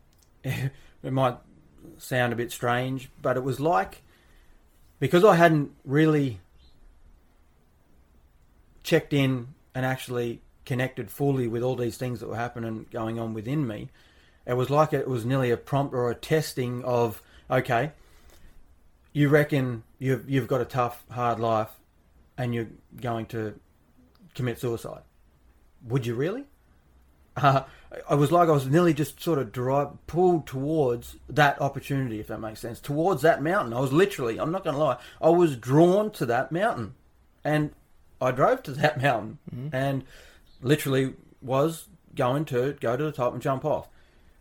it 0.44 0.70
might 1.02 1.36
sound 1.98 2.32
a 2.32 2.36
bit 2.36 2.52
strange, 2.52 3.10
but 3.20 3.36
it 3.36 3.42
was 3.42 3.58
like 3.58 4.02
because 5.00 5.24
I 5.24 5.34
hadn't 5.34 5.72
really 5.84 6.38
checked 8.84 9.12
in 9.12 9.48
and 9.74 9.84
actually 9.84 10.40
connected 10.64 11.10
fully 11.10 11.48
with 11.48 11.62
all 11.62 11.74
these 11.74 11.96
things 11.96 12.20
that 12.20 12.28
were 12.28 12.36
happening 12.36 12.86
going 12.92 13.18
on 13.18 13.34
within 13.34 13.66
me. 13.66 13.90
It 14.46 14.54
was 14.54 14.70
like 14.70 14.92
it 14.92 15.08
was 15.08 15.24
nearly 15.24 15.50
a 15.50 15.56
prompt 15.56 15.94
or 15.94 16.10
a 16.10 16.14
testing 16.14 16.84
of 16.84 17.22
okay, 17.50 17.92
you 19.12 19.28
reckon 19.28 19.84
you've 19.98 20.28
you've 20.28 20.48
got 20.48 20.60
a 20.60 20.66
tough, 20.66 21.04
hard 21.10 21.40
life, 21.40 21.70
and 22.36 22.54
you're 22.54 22.68
going 23.00 23.26
to 23.26 23.58
commit 24.34 24.60
suicide. 24.60 25.02
Would 25.86 26.06
you 26.06 26.14
really? 26.14 26.44
Uh, 27.36 27.62
I 28.08 28.14
was 28.14 28.30
like 28.30 28.48
I 28.48 28.52
was 28.52 28.66
nearly 28.66 28.94
just 28.94 29.20
sort 29.20 29.38
of 29.38 29.52
drive, 29.52 29.88
pulled 30.06 30.46
towards 30.46 31.16
that 31.28 31.60
opportunity, 31.60 32.20
if 32.20 32.28
that 32.28 32.40
makes 32.40 32.60
sense, 32.60 32.80
towards 32.80 33.22
that 33.22 33.42
mountain. 33.42 33.72
I 33.72 33.80
was 33.80 33.92
literally, 33.92 34.38
I'm 34.38 34.50
not 34.50 34.64
going 34.64 34.74
to 34.74 34.82
lie, 34.82 34.98
I 35.20 35.30
was 35.30 35.56
drawn 35.56 36.10
to 36.12 36.26
that 36.26 36.52
mountain, 36.52 36.94
and 37.42 37.72
I 38.20 38.30
drove 38.30 38.62
to 38.64 38.72
that 38.72 39.00
mountain, 39.02 39.38
and 39.72 40.04
literally 40.60 41.14
was 41.40 41.88
going 42.14 42.44
to 42.46 42.76
go 42.80 42.96
to 42.96 43.04
the 43.04 43.12
top 43.12 43.32
and 43.32 43.42
jump 43.42 43.64
off. 43.64 43.88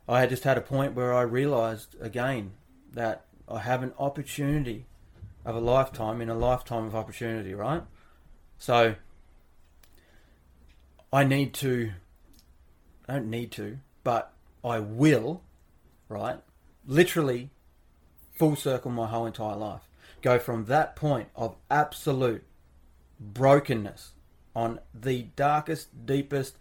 I 0.08 0.20
had 0.20 0.30
just 0.30 0.44
had 0.44 0.58
a 0.58 0.62
point 0.62 0.94
where 0.94 1.14
I 1.14 1.22
realised 1.22 1.96
again 2.00 2.52
that 2.92 3.26
I 3.48 3.60
have 3.60 3.84
an 3.84 3.94
opportunity 3.98 4.86
of 5.46 5.56
a 5.56 5.60
lifetime 5.60 6.22
in 6.22 6.30
a 6.30 6.36
lifetime 6.36 6.86
of 6.86 6.96
opportunity, 6.96 7.54
right? 7.54 7.84
So 8.58 8.96
I 11.12 11.24
need 11.24 11.54
to, 11.56 11.92
I 13.08 13.14
don't 13.14 13.30
need 13.30 13.52
to, 13.54 13.80
but 14.04 14.34
I 14.64 14.80
will, 14.80 15.42
right? 16.10 16.40
Literally 16.86 17.50
full 18.34 18.56
circle 18.56 18.92
my 18.92 19.08
whole 19.08 19.26
entire 19.26 19.56
life. 19.56 19.82
Go 20.22 20.40
from 20.40 20.66
that 20.66 20.96
point 20.96 21.30
of 21.36 21.56
absolute 21.70 22.44
brokenness 23.20 24.12
on 24.56 24.80
the 24.94 25.28
darkest, 25.36 26.06
deepest, 26.06 26.58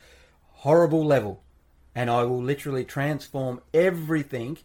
horrible 0.48 1.04
level, 1.04 1.42
and 1.94 2.10
I 2.10 2.24
will 2.24 2.42
literally 2.42 2.84
transform 2.84 3.60
everything 3.74 4.58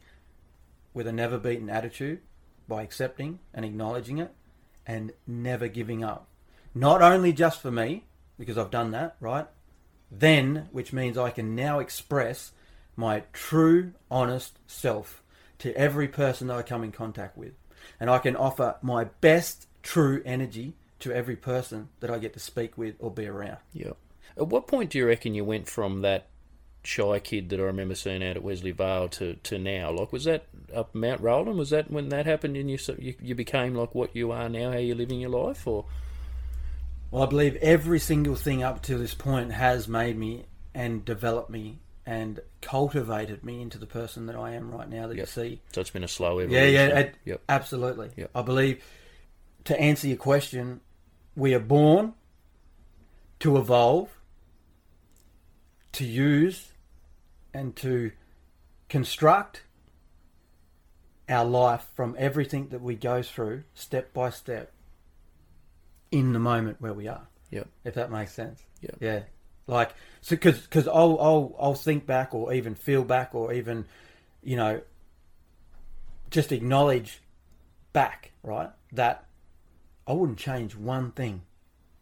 with 0.94 1.08
a 1.08 1.12
never 1.12 1.38
beaten 1.38 1.70
attitude 1.70 2.22
by 2.68 2.84
accepting 2.84 3.40
and 3.54 3.66
acknowledging 3.66 4.18
it 4.18 4.34
and 4.86 5.14
never 5.26 5.68
giving 5.68 6.04
up. 6.04 6.28
Not 6.74 7.02
only 7.02 7.34
just 7.34 7.62
for 7.62 7.72
me, 7.72 8.06
because 8.38 8.58
I've 8.58 8.72
done 8.72 8.92
that, 8.92 9.16
right? 9.20 9.48
Then, 10.10 10.70
which 10.72 10.94
means 10.94 11.18
I 11.18 11.32
can 11.32 11.56
now 11.56 11.80
express 11.80 12.52
my 12.96 13.24
true, 13.34 13.94
honest 14.10 14.60
self 14.68 15.22
to 15.60 15.76
every 15.76 16.08
person 16.08 16.48
that 16.48 16.58
I 16.58 16.62
come 16.62 16.84
in 16.84 16.92
contact 16.92 17.38
with. 17.38 17.54
And 18.00 18.10
I 18.10 18.20
can 18.20 18.36
offer 18.36 18.78
my 18.82 19.06
best, 19.06 19.68
true 19.84 20.22
energy 20.26 20.76
to 21.00 21.12
every 21.12 21.36
person 21.36 21.90
that 22.00 22.10
I 22.10 22.20
get 22.20 22.34
to 22.34 22.40
speak 22.40 22.78
with 22.78 22.96
or 23.00 23.12
be 23.12 23.28
around. 23.28 23.58
Yeah. 23.74 23.94
At 24.36 24.48
what 24.48 24.68
point 24.68 24.92
do 24.92 24.98
you 24.98 25.08
reckon 25.08 25.34
you 25.34 25.44
went 25.44 25.68
from 25.68 26.02
that 26.02 26.28
shy 26.88 27.20
kid 27.20 27.50
that 27.50 27.60
I 27.60 27.64
remember 27.64 27.96
seeing 27.96 28.24
out 28.24 28.38
at 28.38 28.44
Wesley 28.44 28.72
Vale 28.72 29.10
to, 29.10 29.34
to 29.36 29.60
now? 29.60 29.92
Like, 29.92 30.12
was 30.14 30.24
that 30.24 30.46
up 30.74 30.96
Mount 30.96 31.20
Roland? 31.22 31.58
Was 31.58 31.70
that 31.72 31.92
when 31.92 32.10
that 32.10 32.26
happened 32.26 32.56
and 32.56 32.72
you, 32.72 32.78
you 32.98 33.14
you 33.22 33.36
became 33.36 33.76
like 33.76 33.94
what 33.94 34.16
you 34.16 34.32
are 34.32 34.48
now? 34.48 34.72
How 34.72 34.78
you're 34.78 34.96
living 34.96 35.20
your 35.20 35.30
life, 35.32 35.68
or 35.68 35.86
Well, 37.12 37.24
I 37.24 37.26
believe 37.26 37.56
every 37.58 38.00
single 38.00 38.36
thing 38.36 38.64
up 38.64 38.82
to 38.84 38.98
this 38.98 39.14
point 39.14 39.52
has 39.52 39.88
made 39.88 40.18
me 40.18 40.46
and 40.74 41.04
developed 41.04 41.50
me 41.50 41.80
and 42.06 42.40
cultivated 42.62 43.44
me 43.44 43.62
into 43.62 43.78
the 43.78 43.86
person 43.86 44.28
that 44.28 44.36
I 44.38 44.54
am 44.54 44.72
right 44.72 44.88
now 44.90 45.08
that 45.08 45.18
Yep. 45.18 45.28
you 45.28 45.32
see. 45.32 45.62
so 45.74 45.82
it's 45.82 45.90
been 45.90 46.06
a 46.06 46.08
slow 46.08 46.40
evolution. 46.40 46.74
Yeah, 46.74 46.88
yeah, 46.88 47.00
it- 47.00 47.16
Yep. 47.26 47.42
absolutely. 47.50 48.12
Yep. 48.16 48.32
I 48.34 48.42
believe 48.44 48.82
to 49.66 49.78
answer 49.78 50.08
your 50.08 50.16
question, 50.18 50.80
we 51.36 51.54
are 51.54 51.60
born 51.60 52.14
to 53.40 53.58
evolve, 53.58 54.10
to 55.92 56.06
use, 56.06 56.72
and 57.54 57.76
to 57.78 58.12
construct 58.90 59.64
our 61.30 61.46
life 61.46 61.88
from 61.96 62.16
everything 62.18 62.70
that 62.70 62.82
we 62.82 62.96
go 62.96 63.22
through 63.22 63.64
step 63.74 64.14
by 64.14 64.30
step 64.30 64.72
in 66.12 66.34
the 66.34 66.40
moment 66.40 66.80
where 66.80 66.94
we 66.94 67.08
are. 67.08 67.28
Yep. 67.52 67.68
If 67.84 67.94
that 67.96 68.12
makes 68.12 68.34
sense. 68.34 68.62
Yep. 68.82 68.98
Yeah. 69.00 69.24
Like, 69.68 69.92
so 70.22 70.36
because 70.36 70.62
because 70.62 70.88
I'll 70.88 71.18
I'll 71.20 71.56
I'll 71.60 71.74
think 71.74 72.06
back 72.06 72.34
or 72.34 72.54
even 72.54 72.76
feel 72.76 73.04
back 73.04 73.36
or 73.36 73.52
even, 73.52 73.86
you 74.42 74.56
know, 74.56 74.82
just 76.32 76.54
acknowledge 76.54 77.22
back 77.92 78.32
right 78.44 78.70
that 78.94 79.26
I 80.06 80.14
wouldn't 80.14 80.38
change 80.38 80.76
one 80.76 81.12
thing. 81.12 81.42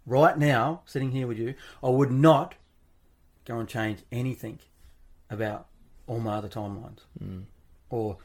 Right 0.06 0.38
now, 0.38 0.82
sitting 0.86 1.10
here 1.10 1.26
with 1.26 1.40
you, 1.40 1.56
I 1.84 1.90
would 1.90 2.12
not 2.12 2.54
go 3.46 3.60
and 3.60 3.68
change 3.68 4.04
anything 4.12 4.60
about 5.30 5.68
all 6.08 6.20
my 6.20 6.36
other 6.36 6.50
timelines 6.50 7.00
Mm. 7.24 7.46
or 7.90 8.18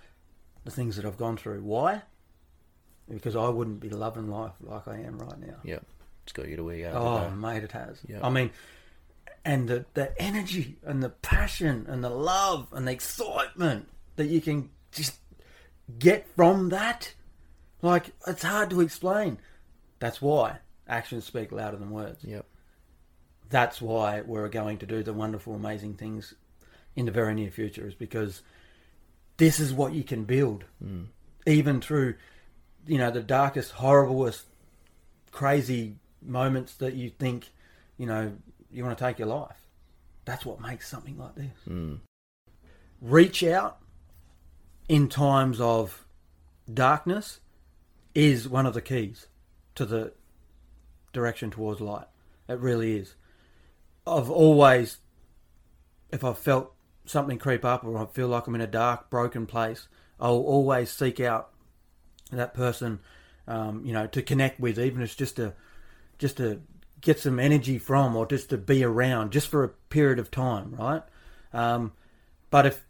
the 0.64 0.70
things 0.70 0.96
that 0.96 1.04
I've 1.04 1.16
gone 1.16 1.36
through. 1.36 1.62
Why? 1.62 2.02
Because 3.08 3.34
I 3.34 3.48
wouldn't 3.48 3.80
be 3.80 3.88
loving 3.88 4.30
life 4.30 4.52
like 4.60 4.86
I 4.86 4.98
am 5.00 5.18
right 5.18 5.38
now. 5.38 5.56
Yep. 5.64 5.84
It's 6.24 6.32
got 6.32 6.48
you 6.48 6.56
to 6.56 6.64
where 6.64 6.76
you 6.76 6.86
are. 6.86 6.92
Oh, 6.94 7.24
today. 7.24 7.36
mate, 7.36 7.64
it 7.64 7.72
has. 7.72 7.98
Yeah. 8.06 8.20
I 8.22 8.30
mean, 8.30 8.50
and 9.44 9.68
the 9.68 9.86
the 9.94 10.12
energy 10.20 10.78
and 10.84 11.02
the 11.02 11.08
passion 11.08 11.86
and 11.88 12.04
the 12.04 12.10
love 12.10 12.68
and 12.72 12.86
the 12.86 12.92
excitement 12.92 13.88
that 14.16 14.26
you 14.26 14.40
can 14.40 14.68
just 14.92 15.16
get 15.98 16.28
from 16.36 16.68
that, 16.68 17.14
like 17.82 18.12
it's 18.26 18.42
hard 18.42 18.68
to 18.70 18.80
explain. 18.82 19.38
That's 19.98 20.20
why 20.20 20.58
actions 20.86 21.24
speak 21.24 21.50
louder 21.52 21.78
than 21.78 21.90
words. 21.90 22.22
Yep. 22.22 22.44
That's 23.48 23.80
why 23.82 24.20
we're 24.20 24.48
going 24.48 24.78
to 24.78 24.86
do 24.86 25.02
the 25.02 25.12
wonderful, 25.14 25.54
amazing 25.54 25.94
things 25.94 26.34
in 27.00 27.06
the 27.06 27.12
very 27.12 27.34
near 27.34 27.50
future. 27.50 27.86
Is 27.86 27.94
because 27.94 28.42
this 29.38 29.58
is 29.58 29.72
what 29.72 29.92
you 29.92 30.04
can 30.04 30.24
build, 30.24 30.64
Mm. 30.84 31.06
even 31.46 31.80
through, 31.80 32.14
you 32.86 32.98
know, 32.98 33.10
the 33.10 33.22
darkest, 33.22 33.72
horriblest, 33.74 34.44
crazy 35.32 35.96
moments 36.22 36.74
that 36.76 36.94
you 36.94 37.10
think, 37.10 37.50
you 37.96 38.06
know, 38.06 38.36
you 38.70 38.84
want 38.84 38.96
to 38.96 39.04
take 39.04 39.18
your 39.18 39.28
life. 39.28 39.56
That's 40.26 40.44
what 40.44 40.60
makes 40.60 40.88
something 40.88 41.16
like 41.18 41.34
this. 41.34 41.56
Mm. 41.68 42.00
Reach 43.00 43.42
out 43.42 43.78
in 44.88 45.08
times 45.08 45.60
of 45.60 46.04
darkness 46.72 47.40
is 48.14 48.48
one 48.48 48.66
of 48.66 48.74
the 48.74 48.82
keys 48.82 49.26
to 49.76 49.86
the 49.86 50.12
direction 51.12 51.50
towards 51.50 51.80
light. 51.80 52.06
It 52.48 52.58
really 52.58 52.98
is. 52.98 53.14
I've 54.06 54.30
always, 54.30 54.98
if 56.10 56.22
I've 56.24 56.38
felt 56.38 56.74
something 57.10 57.38
creep 57.38 57.64
up 57.64 57.84
or 57.84 57.98
I 57.98 58.06
feel 58.06 58.28
like 58.28 58.46
I'm 58.46 58.54
in 58.54 58.60
a 58.60 58.66
dark, 58.66 59.10
broken 59.10 59.46
place, 59.46 59.88
I'll 60.18 60.34
always 60.34 60.90
seek 60.90 61.20
out 61.20 61.50
that 62.32 62.54
person, 62.54 63.00
um, 63.46 63.84
you 63.84 63.92
know, 63.92 64.06
to 64.08 64.22
connect 64.22 64.60
with, 64.60 64.78
even 64.78 65.02
if 65.02 65.08
it's 65.08 65.16
just 65.16 65.36
to, 65.36 65.54
just 66.18 66.36
to 66.36 66.60
get 67.00 67.18
some 67.18 67.38
energy 67.38 67.78
from, 67.78 68.16
or 68.16 68.26
just 68.26 68.50
to 68.50 68.58
be 68.58 68.84
around, 68.84 69.32
just 69.32 69.48
for 69.48 69.64
a 69.64 69.68
period 69.68 70.18
of 70.18 70.30
time, 70.30 70.74
right? 70.78 71.02
Um, 71.52 71.92
but 72.50 72.66
if 72.66 72.84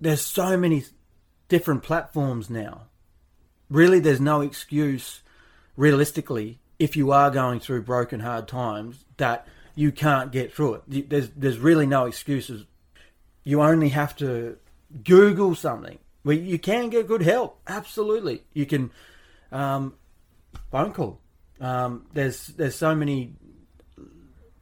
there's 0.00 0.20
so 0.20 0.56
many 0.56 0.84
different 1.48 1.82
platforms 1.82 2.50
now, 2.50 2.82
really, 3.70 3.98
there's 4.00 4.20
no 4.20 4.40
excuse, 4.40 5.22
realistically, 5.76 6.60
if 6.78 6.96
you 6.96 7.10
are 7.10 7.30
going 7.30 7.60
through 7.60 7.82
broken, 7.82 8.20
hard 8.20 8.46
times, 8.46 9.04
that 9.16 9.46
you 9.74 9.92
can't 9.92 10.32
get 10.32 10.52
through 10.52 10.74
it. 10.74 11.08
There's 11.08 11.30
there's 11.30 11.58
really 11.58 11.86
no 11.86 12.06
excuses. 12.06 12.64
You 13.48 13.62
only 13.62 13.88
have 13.88 14.14
to 14.16 14.58
Google 15.04 15.54
something. 15.54 15.98
Well, 16.22 16.36
you 16.36 16.58
can 16.58 16.90
get 16.90 17.06
good 17.08 17.22
help. 17.22 17.58
Absolutely, 17.66 18.42
you 18.52 18.66
can. 18.66 18.90
Um, 19.50 19.94
phone 20.70 20.92
call. 20.92 21.18
Um, 21.58 22.04
there's 22.12 22.48
there's 22.48 22.74
so 22.74 22.94
many 22.94 23.32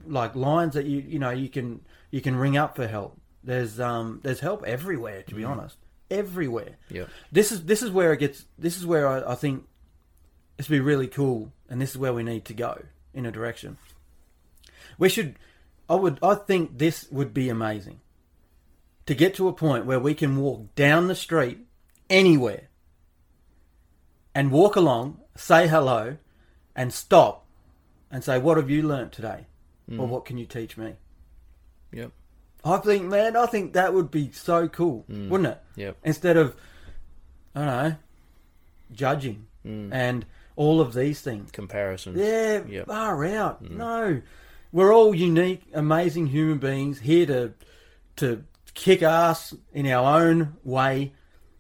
like 0.07 0.37
lines 0.37 0.75
that 0.75 0.87
you 0.87 1.01
you 1.01 1.19
know 1.19 1.31
you 1.31 1.49
can 1.49 1.81
you 2.13 2.21
can 2.21 2.37
ring 2.37 2.57
up 2.57 2.77
for 2.77 2.87
help. 2.87 3.19
There's 3.43 3.81
um 3.81 4.21
there's 4.23 4.39
help 4.39 4.63
everywhere. 4.65 5.25
To 5.25 5.35
be 5.35 5.43
Mhm. 5.43 5.49
honest, 5.51 5.79
everywhere. 6.09 6.77
Yeah. 6.89 7.07
This 7.33 7.51
is 7.51 7.65
this 7.65 7.83
is 7.83 7.91
where 7.91 8.13
it 8.13 8.21
gets. 8.21 8.45
This 8.57 8.77
is 8.77 8.87
where 8.87 9.09
I, 9.09 9.33
I 9.33 9.35
think 9.35 9.67
this 10.59 10.69
would 10.69 10.77
be 10.77 10.81
really 10.93 11.09
cool, 11.09 11.51
and 11.69 11.81
this 11.81 11.91
is 11.91 11.99
where 11.99 12.15
we 12.15 12.23
need 12.23 12.45
to 12.45 12.55
go 12.55 12.83
in 13.13 13.27
a 13.27 13.33
direction. 13.33 13.79
We 14.97 15.09
should. 15.09 15.35
I 15.91 15.97
would. 15.97 16.21
I 16.23 16.37
think 16.37 16.79
this 16.79 17.09
would 17.11 17.35
be 17.35 17.49
amazing 17.49 17.99
to 19.07 19.15
get 19.15 19.35
to 19.37 19.49
a 19.49 19.53
point 19.53 19.87
where 19.87 20.01
we 20.01 20.15
can 20.15 20.37
walk 20.37 20.75
down 20.75 21.07
the 21.09 21.15
street 21.15 21.59
anywhere 22.11 22.65
and 24.35 24.51
walk 24.51 24.77
along, 24.77 25.21
say 25.37 25.69
hello, 25.69 26.17
and 26.75 26.93
stop 26.93 27.47
and 28.11 28.23
say, 28.23 28.39
"What 28.39 28.57
have 28.57 28.71
you 28.71 28.83
learnt 28.83 29.13
today?" 29.13 29.47
or 29.91 30.07
Mm. 30.07 30.09
"What 30.09 30.25
can 30.25 30.37
you 30.39 30.47
teach 30.47 30.77
me?" 30.77 30.95
Yep. 31.93 32.11
I 32.65 32.77
think, 32.79 33.05
man, 33.05 33.37
I 33.37 33.47
think 33.47 33.73
that 33.75 33.95
would 33.95 34.11
be 34.11 34.31
so 34.33 34.69
cool, 34.69 35.05
Mm. 35.09 35.29
wouldn't 35.29 35.49
it? 35.51 35.63
Yep. 35.77 35.97
Instead 36.05 36.37
of, 36.37 36.57
I 37.55 37.59
don't 37.65 37.67
know, 37.91 37.97
judging 38.93 39.47
Mm. 39.65 39.93
and 39.93 40.27
all 40.57 40.81
of 40.81 40.95
these 40.95 41.21
things. 41.21 41.51
Comparisons. 41.53 42.19
Yeah, 42.19 42.63
Yep. 42.67 42.87
far 42.87 43.25
out. 43.25 43.63
Mm. 43.63 43.71
No, 43.77 44.23
we're 44.73 44.93
all 44.95 45.15
unique, 45.15 45.63
amazing 45.73 46.27
human 46.29 46.59
beings 46.59 47.01
here 47.01 47.27
to 47.27 47.53
to 48.17 48.45
kick 48.77 49.03
ass 49.03 49.53
in 49.73 49.89
our 49.89 50.21
own 50.21 50.57
way. 50.63 51.13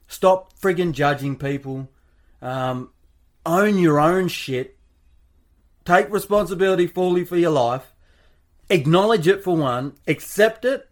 Stop 0.06 0.56
friggin' 0.56 0.92
judging 0.92 1.34
people. 1.34 1.88
Um, 2.40 2.90
own 3.44 3.78
your 3.78 3.98
own 3.98 4.28
shit, 4.28 4.76
take 5.84 6.10
responsibility 6.10 6.86
fully 6.86 7.24
for 7.24 7.36
your 7.36 7.50
life, 7.50 7.92
acknowledge 8.68 9.26
it 9.26 9.42
for 9.42 9.56
one, 9.56 9.94
accept 10.06 10.64
it, 10.64 10.88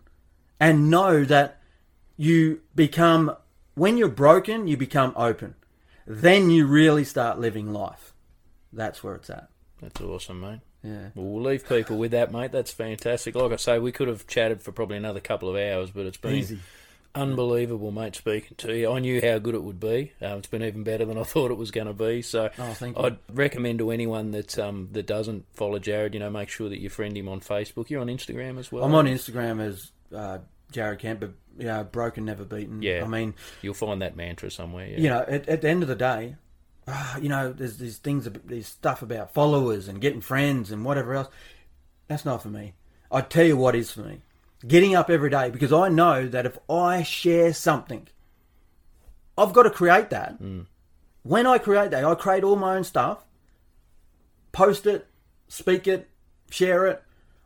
and 0.58 0.90
know 0.90 1.24
that 1.24 1.60
you 2.16 2.62
become, 2.74 3.36
when 3.74 3.98
you're 3.98 4.08
broken, 4.08 4.66
you 4.66 4.76
become 4.76 5.12
open. 5.16 5.54
Then 6.06 6.50
you 6.50 6.66
really 6.66 7.04
start 7.04 7.40
living 7.40 7.72
life. 7.72 8.14
That's 8.72 9.02
where 9.04 9.14
it's 9.14 9.30
at. 9.30 9.48
That's 9.80 10.00
awesome, 10.00 10.40
mate. 10.40 10.60
Yeah. 10.84 11.08
Well, 11.14 11.26
we'll 11.26 11.42
leave 11.44 11.66
people 11.68 11.96
with 11.96 12.10
that, 12.12 12.30
mate. 12.30 12.52
That's 12.52 12.70
fantastic. 12.72 13.34
Like 13.34 13.52
I 13.52 13.56
say, 13.56 13.78
we 13.78 13.90
could 13.90 14.06
have 14.08 14.26
chatted 14.26 14.60
for 14.62 14.70
probably 14.70 14.98
another 14.98 15.18
couple 15.20 15.48
of 15.48 15.56
hours, 15.56 15.90
but 15.90 16.04
it's 16.04 16.18
been 16.18 16.34
Easy. 16.34 16.58
unbelievable, 17.14 17.90
mate, 17.90 18.14
speaking 18.16 18.56
to 18.58 18.76
you. 18.76 18.90
I 18.92 18.98
knew 18.98 19.20
how 19.22 19.38
good 19.38 19.54
it 19.54 19.62
would 19.62 19.80
be. 19.80 20.12
Um, 20.20 20.38
it's 20.38 20.48
been 20.48 20.62
even 20.62 20.82
better 20.82 21.04
than 21.04 21.16
I 21.18 21.22
thought 21.24 21.50
it 21.50 21.56
was 21.56 21.70
going 21.70 21.86
to 21.86 21.92
be. 21.92 22.22
So 22.22 22.50
Oh. 22.58 22.76
I'd 22.96 23.18
recommend 23.32 23.78
to 23.78 23.90
anyone 23.90 24.32
that 24.32 24.58
um, 24.58 24.88
that 24.92 25.06
doesn't 25.06 25.46
follow 25.54 25.78
Jarrod, 25.78 26.14
you 26.14 26.20
know, 26.20 26.30
make 26.30 26.48
sure 26.48 26.68
that 26.68 26.80
you 26.80 26.88
friend 26.90 27.16
him 27.16 27.28
on 27.28 27.40
Facebook. 27.40 27.88
You're 27.90 28.00
on 28.00 28.08
Instagram 28.08 28.58
as 28.58 28.70
well. 28.72 28.84
I'm 28.84 28.94
on 28.94 29.06
Instagram 29.06 29.60
as 29.60 29.90
uh, 30.14 30.38
Jarrod 30.72 30.98
Kent, 30.98 31.20
but 31.20 31.30
know, 31.56 31.84
broken, 31.84 32.24
never 32.24 32.44
beaten. 32.44 32.82
Yeah. 32.82 33.04
I 33.04 33.06
mean, 33.08 33.34
You'll 33.62 33.74
find 33.74 34.02
that 34.02 34.16
mantra 34.16 34.50
somewhere. 34.50 34.86
Yeah. 34.88 34.98
you 34.98 35.08
know, 35.08 35.24
at, 35.26 35.48
at 35.48 35.60
the 35.62 35.68
end 35.68 35.82
of 35.82 35.88
the 35.88 35.94
day, 35.94 36.34
ah, 36.86 37.16
you 37.18 37.28
know, 37.28 37.52
there's 37.52 37.78
these 37.78 37.98
things, 37.98 38.28
there's 38.44 38.66
stuff 38.66 39.02
about 39.02 39.34
followers 39.34 39.88
and 39.88 40.00
getting 40.00 40.20
friends 40.20 40.70
and 40.70 40.84
whatever 40.84 41.14
else. 41.14 41.28
That's 42.08 42.24
not 42.24 42.42
for 42.42 42.48
me. 42.48 42.74
I 43.10 43.20
tell 43.20 43.46
you 43.46 43.56
what 43.56 43.74
is 43.74 43.90
for 43.90 44.00
me. 44.00 44.22
Getting 44.66 44.94
up 44.94 45.10
every 45.10 45.30
day 45.30 45.50
because 45.50 45.72
I 45.72 45.88
know 45.88 46.26
that 46.26 46.46
if 46.46 46.58
I 46.68 47.02
share 47.02 47.52
something, 47.52 48.08
I've 49.36 49.52
got 49.52 49.64
to 49.64 49.70
create 49.70 50.10
that. 50.10 50.40
When 51.22 51.46
I 51.46 51.58
create 51.58 51.90
that, 51.90 52.04
I 52.04 52.14
create 52.14 52.44
all 52.44 52.56
my 52.56 52.76
own 52.76 52.84
stuff, 52.84 53.24
post 54.52 54.86
it, 54.86 55.06
speak 55.48 55.86
it, 55.88 56.08
share 56.50 56.86
it. 56.86 57.02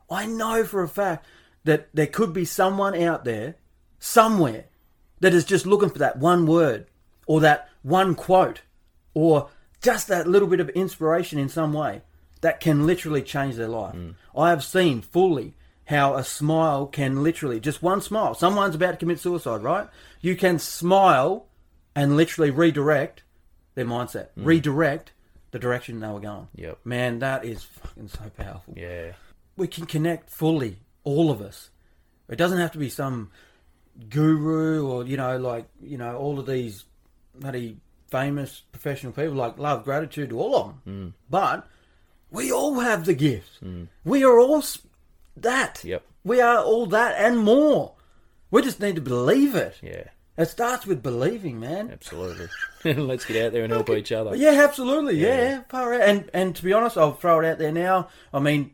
I 0.09 0.25
know 0.25 0.63
for 0.63 0.83
a 0.83 0.87
fact 0.87 1.25
that 1.63 1.89
there 1.93 2.07
could 2.07 2.33
be 2.33 2.45
someone 2.45 2.95
out 2.95 3.25
there, 3.25 3.55
somewhere, 3.99 4.65
that 5.19 5.33
is 5.33 5.45
just 5.45 5.65
looking 5.65 5.89
for 5.89 5.99
that 5.99 6.17
one 6.17 6.45
word 6.45 6.87
or 7.27 7.41
that 7.41 7.69
one 7.81 8.15
quote 8.15 8.61
or 9.13 9.49
just 9.81 10.07
that 10.07 10.27
little 10.27 10.47
bit 10.47 10.59
of 10.59 10.69
inspiration 10.69 11.39
in 11.39 11.49
some 11.49 11.73
way 11.73 12.01
that 12.41 12.59
can 12.59 12.85
literally 12.85 13.21
change 13.21 13.55
their 13.55 13.67
life. 13.67 13.95
Mm. 13.95 14.15
I 14.35 14.49
have 14.49 14.63
seen 14.63 15.01
fully 15.01 15.55
how 15.85 16.15
a 16.15 16.23
smile 16.23 16.85
can 16.85 17.23
literally, 17.23 17.59
just 17.59 17.81
one 17.81 18.01
smile, 18.01 18.33
someone's 18.35 18.75
about 18.75 18.91
to 18.91 18.97
commit 18.97 19.19
suicide, 19.19 19.61
right? 19.63 19.87
You 20.21 20.35
can 20.35 20.59
smile 20.59 21.47
and 21.95 22.15
literally 22.15 22.51
redirect 22.51 23.23
their 23.75 23.85
mindset, 23.85 24.27
mm. 24.37 24.45
redirect 24.45 25.11
the 25.51 25.59
direction 25.59 25.99
they 25.99 26.07
were 26.07 26.19
going. 26.19 26.47
Yep. 26.55 26.79
Man, 26.85 27.19
that 27.19 27.43
is 27.43 27.63
fucking 27.63 28.09
so 28.09 28.29
powerful 28.37 28.75
Yeah. 28.77 29.13
we 29.57 29.67
can 29.67 29.85
connect 29.87 30.29
fully, 30.29 30.77
all 31.03 31.31
of 31.31 31.41
us. 31.41 31.71
It 32.29 32.35
doesn't 32.35 32.59
have 32.59 32.71
to 32.73 32.77
be 32.77 32.89
some 32.89 33.31
guru 34.09 34.87
or 34.87 35.03
you 35.05 35.17
know, 35.17 35.37
like 35.37 35.65
you 35.81 35.97
know, 35.97 36.15
all 36.15 36.39
of 36.39 36.45
these 36.45 36.85
bloody 37.35 37.77
famous 38.09 38.63
professional 38.71 39.11
people 39.13 39.33
like 39.33 39.57
love 39.57 39.83
gratitude 39.83 40.29
to 40.29 40.39
all 40.39 40.55
of 40.55 40.67
them. 40.85 41.13
But 41.29 41.67
we 42.31 42.51
all 42.51 42.79
have 42.79 43.05
the 43.05 43.13
gift. 43.13 43.59
We 44.03 44.23
are 44.23 44.39
all 44.39 44.63
that. 45.37 45.83
Yep. 45.83 46.03
We 46.23 46.41
are 46.41 46.59
all 46.63 46.85
that 46.87 47.15
and 47.17 47.37
more. 47.39 47.93
We 48.51 48.61
just 48.61 48.79
need 48.79 48.95
to 48.95 49.01
believe 49.01 49.55
it. 49.55 49.77
Yeah. 49.81 50.03
It 50.37 50.45
starts 50.47 50.85
with 50.87 51.03
believing, 51.03 51.59
man. 51.59 51.89
Absolutely. 51.91 52.47
Let's 52.93 53.25
get 53.25 53.45
out 53.45 53.51
there 53.51 53.63
and 53.65 53.73
help 53.73 53.89
each 53.89 54.11
other. 54.11 54.35
Yeah, 54.35 54.51
absolutely. 54.51 55.17
Yeah, 55.19 55.61
Yeah. 55.73 55.97
And 56.01 56.29
and 56.33 56.55
to 56.55 56.63
be 56.63 56.71
honest, 56.73 56.97
I'll 56.97 57.13
throw 57.13 57.41
it 57.41 57.45
out 57.45 57.57
there 57.57 57.73
now. 57.73 58.07
I 58.33 58.39
mean, 58.39 58.71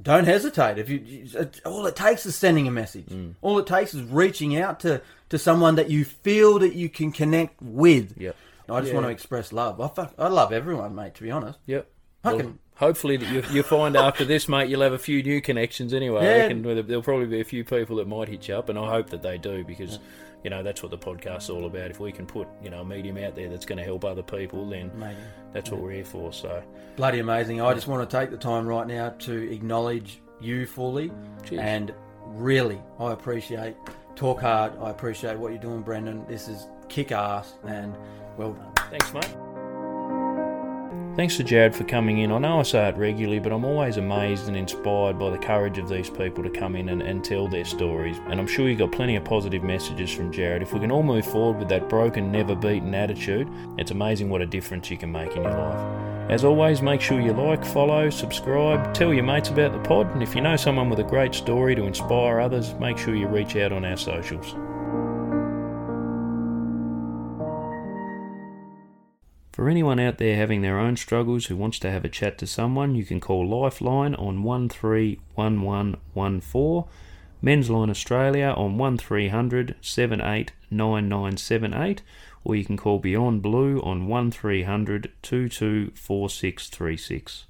don't 0.00 0.24
hesitate. 0.24 0.78
If 0.78 0.88
you, 0.88 0.98
you- 0.98 1.50
all 1.66 1.86
it 1.86 1.94
takes 1.96 2.24
is 2.26 2.34
sending 2.34 2.66
a 2.66 2.70
message. 2.70 3.06
Mm. 3.06 3.34
All 3.42 3.58
it 3.58 3.66
takes 3.66 3.92
is 3.94 4.02
reaching 4.04 4.56
out 4.56 4.80
to 4.80 5.02
to 5.30 5.38
someone 5.38 5.74
that 5.76 5.90
you 5.90 6.04
feel 6.04 6.58
that 6.60 6.74
you 6.74 6.88
can 6.88 7.12
connect 7.12 7.60
with. 7.62 8.14
Yep. 8.20 8.36
I 8.68 8.80
just 8.80 8.90
Yeah. 8.90 8.94
want 8.94 9.06
to 9.06 9.10
express 9.12 9.52
love. 9.52 9.80
I 9.80 9.88
fuck, 9.88 10.14
I 10.18 10.28
love 10.28 10.52
everyone, 10.52 10.94
mate. 10.94 11.14
To 11.16 11.22
be 11.22 11.30
honest. 11.30 11.58
Yep. 11.66 11.86
Fucking- 12.22 12.38
Well, 12.46 12.54
hopefully 12.76 13.16
that 13.18 13.30
you 13.30 13.42
you 13.54 13.62
find 13.62 13.96
after 13.96 14.24
this, 14.24 14.48
mate, 14.48 14.68
you'll 14.70 14.80
have 14.82 14.92
a 14.94 14.98
few 14.98 15.22
new 15.22 15.40
connections 15.40 15.92
anyway. 15.92 16.20
I 16.20 16.24
Yeah. 16.24 16.36
reckon 16.42 16.62
there- 16.62 16.82
there'll 16.82 17.02
probably 17.02 17.26
be 17.26 17.40
a 17.40 17.44
few 17.44 17.64
people 17.64 17.96
that 17.96 18.08
might 18.08 18.28
hit 18.28 18.48
you 18.48 18.54
up, 18.54 18.68
and 18.68 18.78
I 18.78 18.90
hope 18.90 19.10
that 19.10 19.22
they 19.22 19.36
do 19.38 19.64
because 19.64 19.98
you 20.42 20.50
know 20.50 20.62
that's 20.62 20.82
what 20.82 20.90
the 20.90 20.98
podcast's 20.98 21.48
all 21.50 21.64
about. 21.66 21.90
If 21.90 22.00
we 22.00 22.12
can 22.12 22.26
put 22.26 22.46
you 22.62 22.70
know 22.70 22.80
a 22.80 22.84
medium 22.84 23.16
out 23.18 23.34
there 23.34 23.48
that's 23.48 23.64
going 23.66 23.78
to 23.78 23.84
help 23.84 24.04
other 24.04 24.22
people, 24.22 24.66
then 24.68 24.90
Amazing. 24.94 25.16
that's 25.52 25.70
what 25.70 25.80
we're 25.80 25.92
here 25.92 26.04
for. 26.04 26.32
So 26.32 26.62
Bloody 26.96 27.18
amazing. 27.18 27.60
I 27.60 27.74
just 27.74 27.88
want 27.88 28.08
to 28.08 28.16
take 28.18 28.30
the 28.30 28.36
time 28.36 28.66
right 28.66 28.86
now 28.86 29.10
to 29.20 29.52
acknowledge 29.52 30.20
you 30.40 30.64
fully. 30.66 31.10
Cheers. 31.44 31.60
And 31.62 31.94
really, 32.26 32.78
I 32.98 33.12
appreciate 33.12 33.74
Talk 34.16 34.40
Hard. 34.40 34.72
I 34.80 34.90
appreciate 34.90 35.38
what 35.38 35.52
you're 35.52 35.60
doing, 35.60 35.82
Brendan. 35.82 36.24
This 36.26 36.48
is 36.48 36.68
kick 36.88 37.12
ass 37.12 37.54
and 37.66 37.96
well 38.36 38.52
done. 38.52 38.72
Thanks, 38.90 39.12
mate. 39.12 39.53
Thanks 41.16 41.36
to 41.36 41.44
Jarrod 41.44 41.76
for 41.76 41.84
coming 41.84 42.18
in. 42.18 42.32
I 42.32 42.38
know 42.38 42.58
I 42.58 42.64
say 42.64 42.88
it 42.88 42.96
regularly, 42.96 43.38
but 43.38 43.52
I'm 43.52 43.64
always 43.64 43.98
amazed 43.98 44.48
and 44.48 44.56
inspired 44.56 45.16
by 45.16 45.30
the 45.30 45.38
courage 45.38 45.78
of 45.78 45.88
these 45.88 46.10
people 46.10 46.42
to 46.42 46.50
come 46.50 46.74
in 46.74 46.88
and, 46.88 47.00
and 47.00 47.24
tell 47.24 47.46
their 47.46 47.64
stories. 47.64 48.16
And 48.26 48.40
I'm 48.40 48.48
sure 48.48 48.68
you 48.68 48.74
got 48.74 48.90
plenty 48.90 49.14
of 49.14 49.24
positive 49.24 49.62
messages 49.62 50.12
from 50.12 50.32
Jarrod. 50.32 50.60
If 50.60 50.72
we 50.72 50.80
can 50.80 50.90
all 50.90 51.04
move 51.04 51.24
forward 51.24 51.60
with 51.60 51.68
that 51.68 51.88
broken, 51.88 52.32
never 52.32 52.56
beaten 52.56 52.92
attitude, 52.96 53.48
it's 53.78 53.92
amazing 53.92 54.28
what 54.28 54.42
a 54.42 54.46
difference 54.46 54.90
you 54.90 54.96
can 54.96 55.12
make 55.12 55.36
in 55.36 55.44
your 55.44 55.52
life. 55.52 56.30
As 56.32 56.42
always, 56.42 56.82
make 56.82 57.00
sure 57.00 57.20
you 57.20 57.32
like, 57.32 57.64
follow, 57.64 58.10
subscribe, 58.10 58.92
tell 58.92 59.14
your 59.14 59.22
mates 59.22 59.50
about 59.50 59.72
the 59.72 59.88
pod, 59.88 60.12
and 60.14 60.22
if 60.22 60.34
you 60.34 60.40
know 60.40 60.56
someone 60.56 60.90
with 60.90 60.98
a 60.98 61.04
great 61.04 61.32
story 61.32 61.76
to 61.76 61.84
inspire 61.84 62.40
others, 62.40 62.74
make 62.80 62.98
sure 62.98 63.14
you 63.14 63.28
reach 63.28 63.54
out 63.54 63.70
on 63.70 63.84
our 63.84 63.96
socials. 63.96 64.56
For 69.54 69.68
anyone 69.68 70.00
out 70.00 70.18
there 70.18 70.34
having 70.34 70.62
their 70.62 70.80
own 70.80 70.96
struggles 70.96 71.46
who 71.46 71.56
wants 71.56 71.78
to 71.78 71.92
have 71.92 72.04
a 72.04 72.08
chat 72.08 72.38
to 72.38 72.46
someone, 72.46 72.96
you 72.96 73.04
can 73.04 73.20
call 73.20 73.46
Lifeline 73.46 74.16
on 74.16 74.42
131114, 74.42 76.90
Men's 77.40 77.70
Line 77.70 77.88
Australia 77.88 78.52
on 78.56 78.76
1300 78.76 79.76
789978, 79.80 82.02
or 82.42 82.56
you 82.56 82.64
can 82.64 82.76
call 82.76 82.98
Beyond 82.98 83.42
Blue 83.42 83.80
on 83.82 84.08
1300 84.08 85.12
224636. 85.22 87.44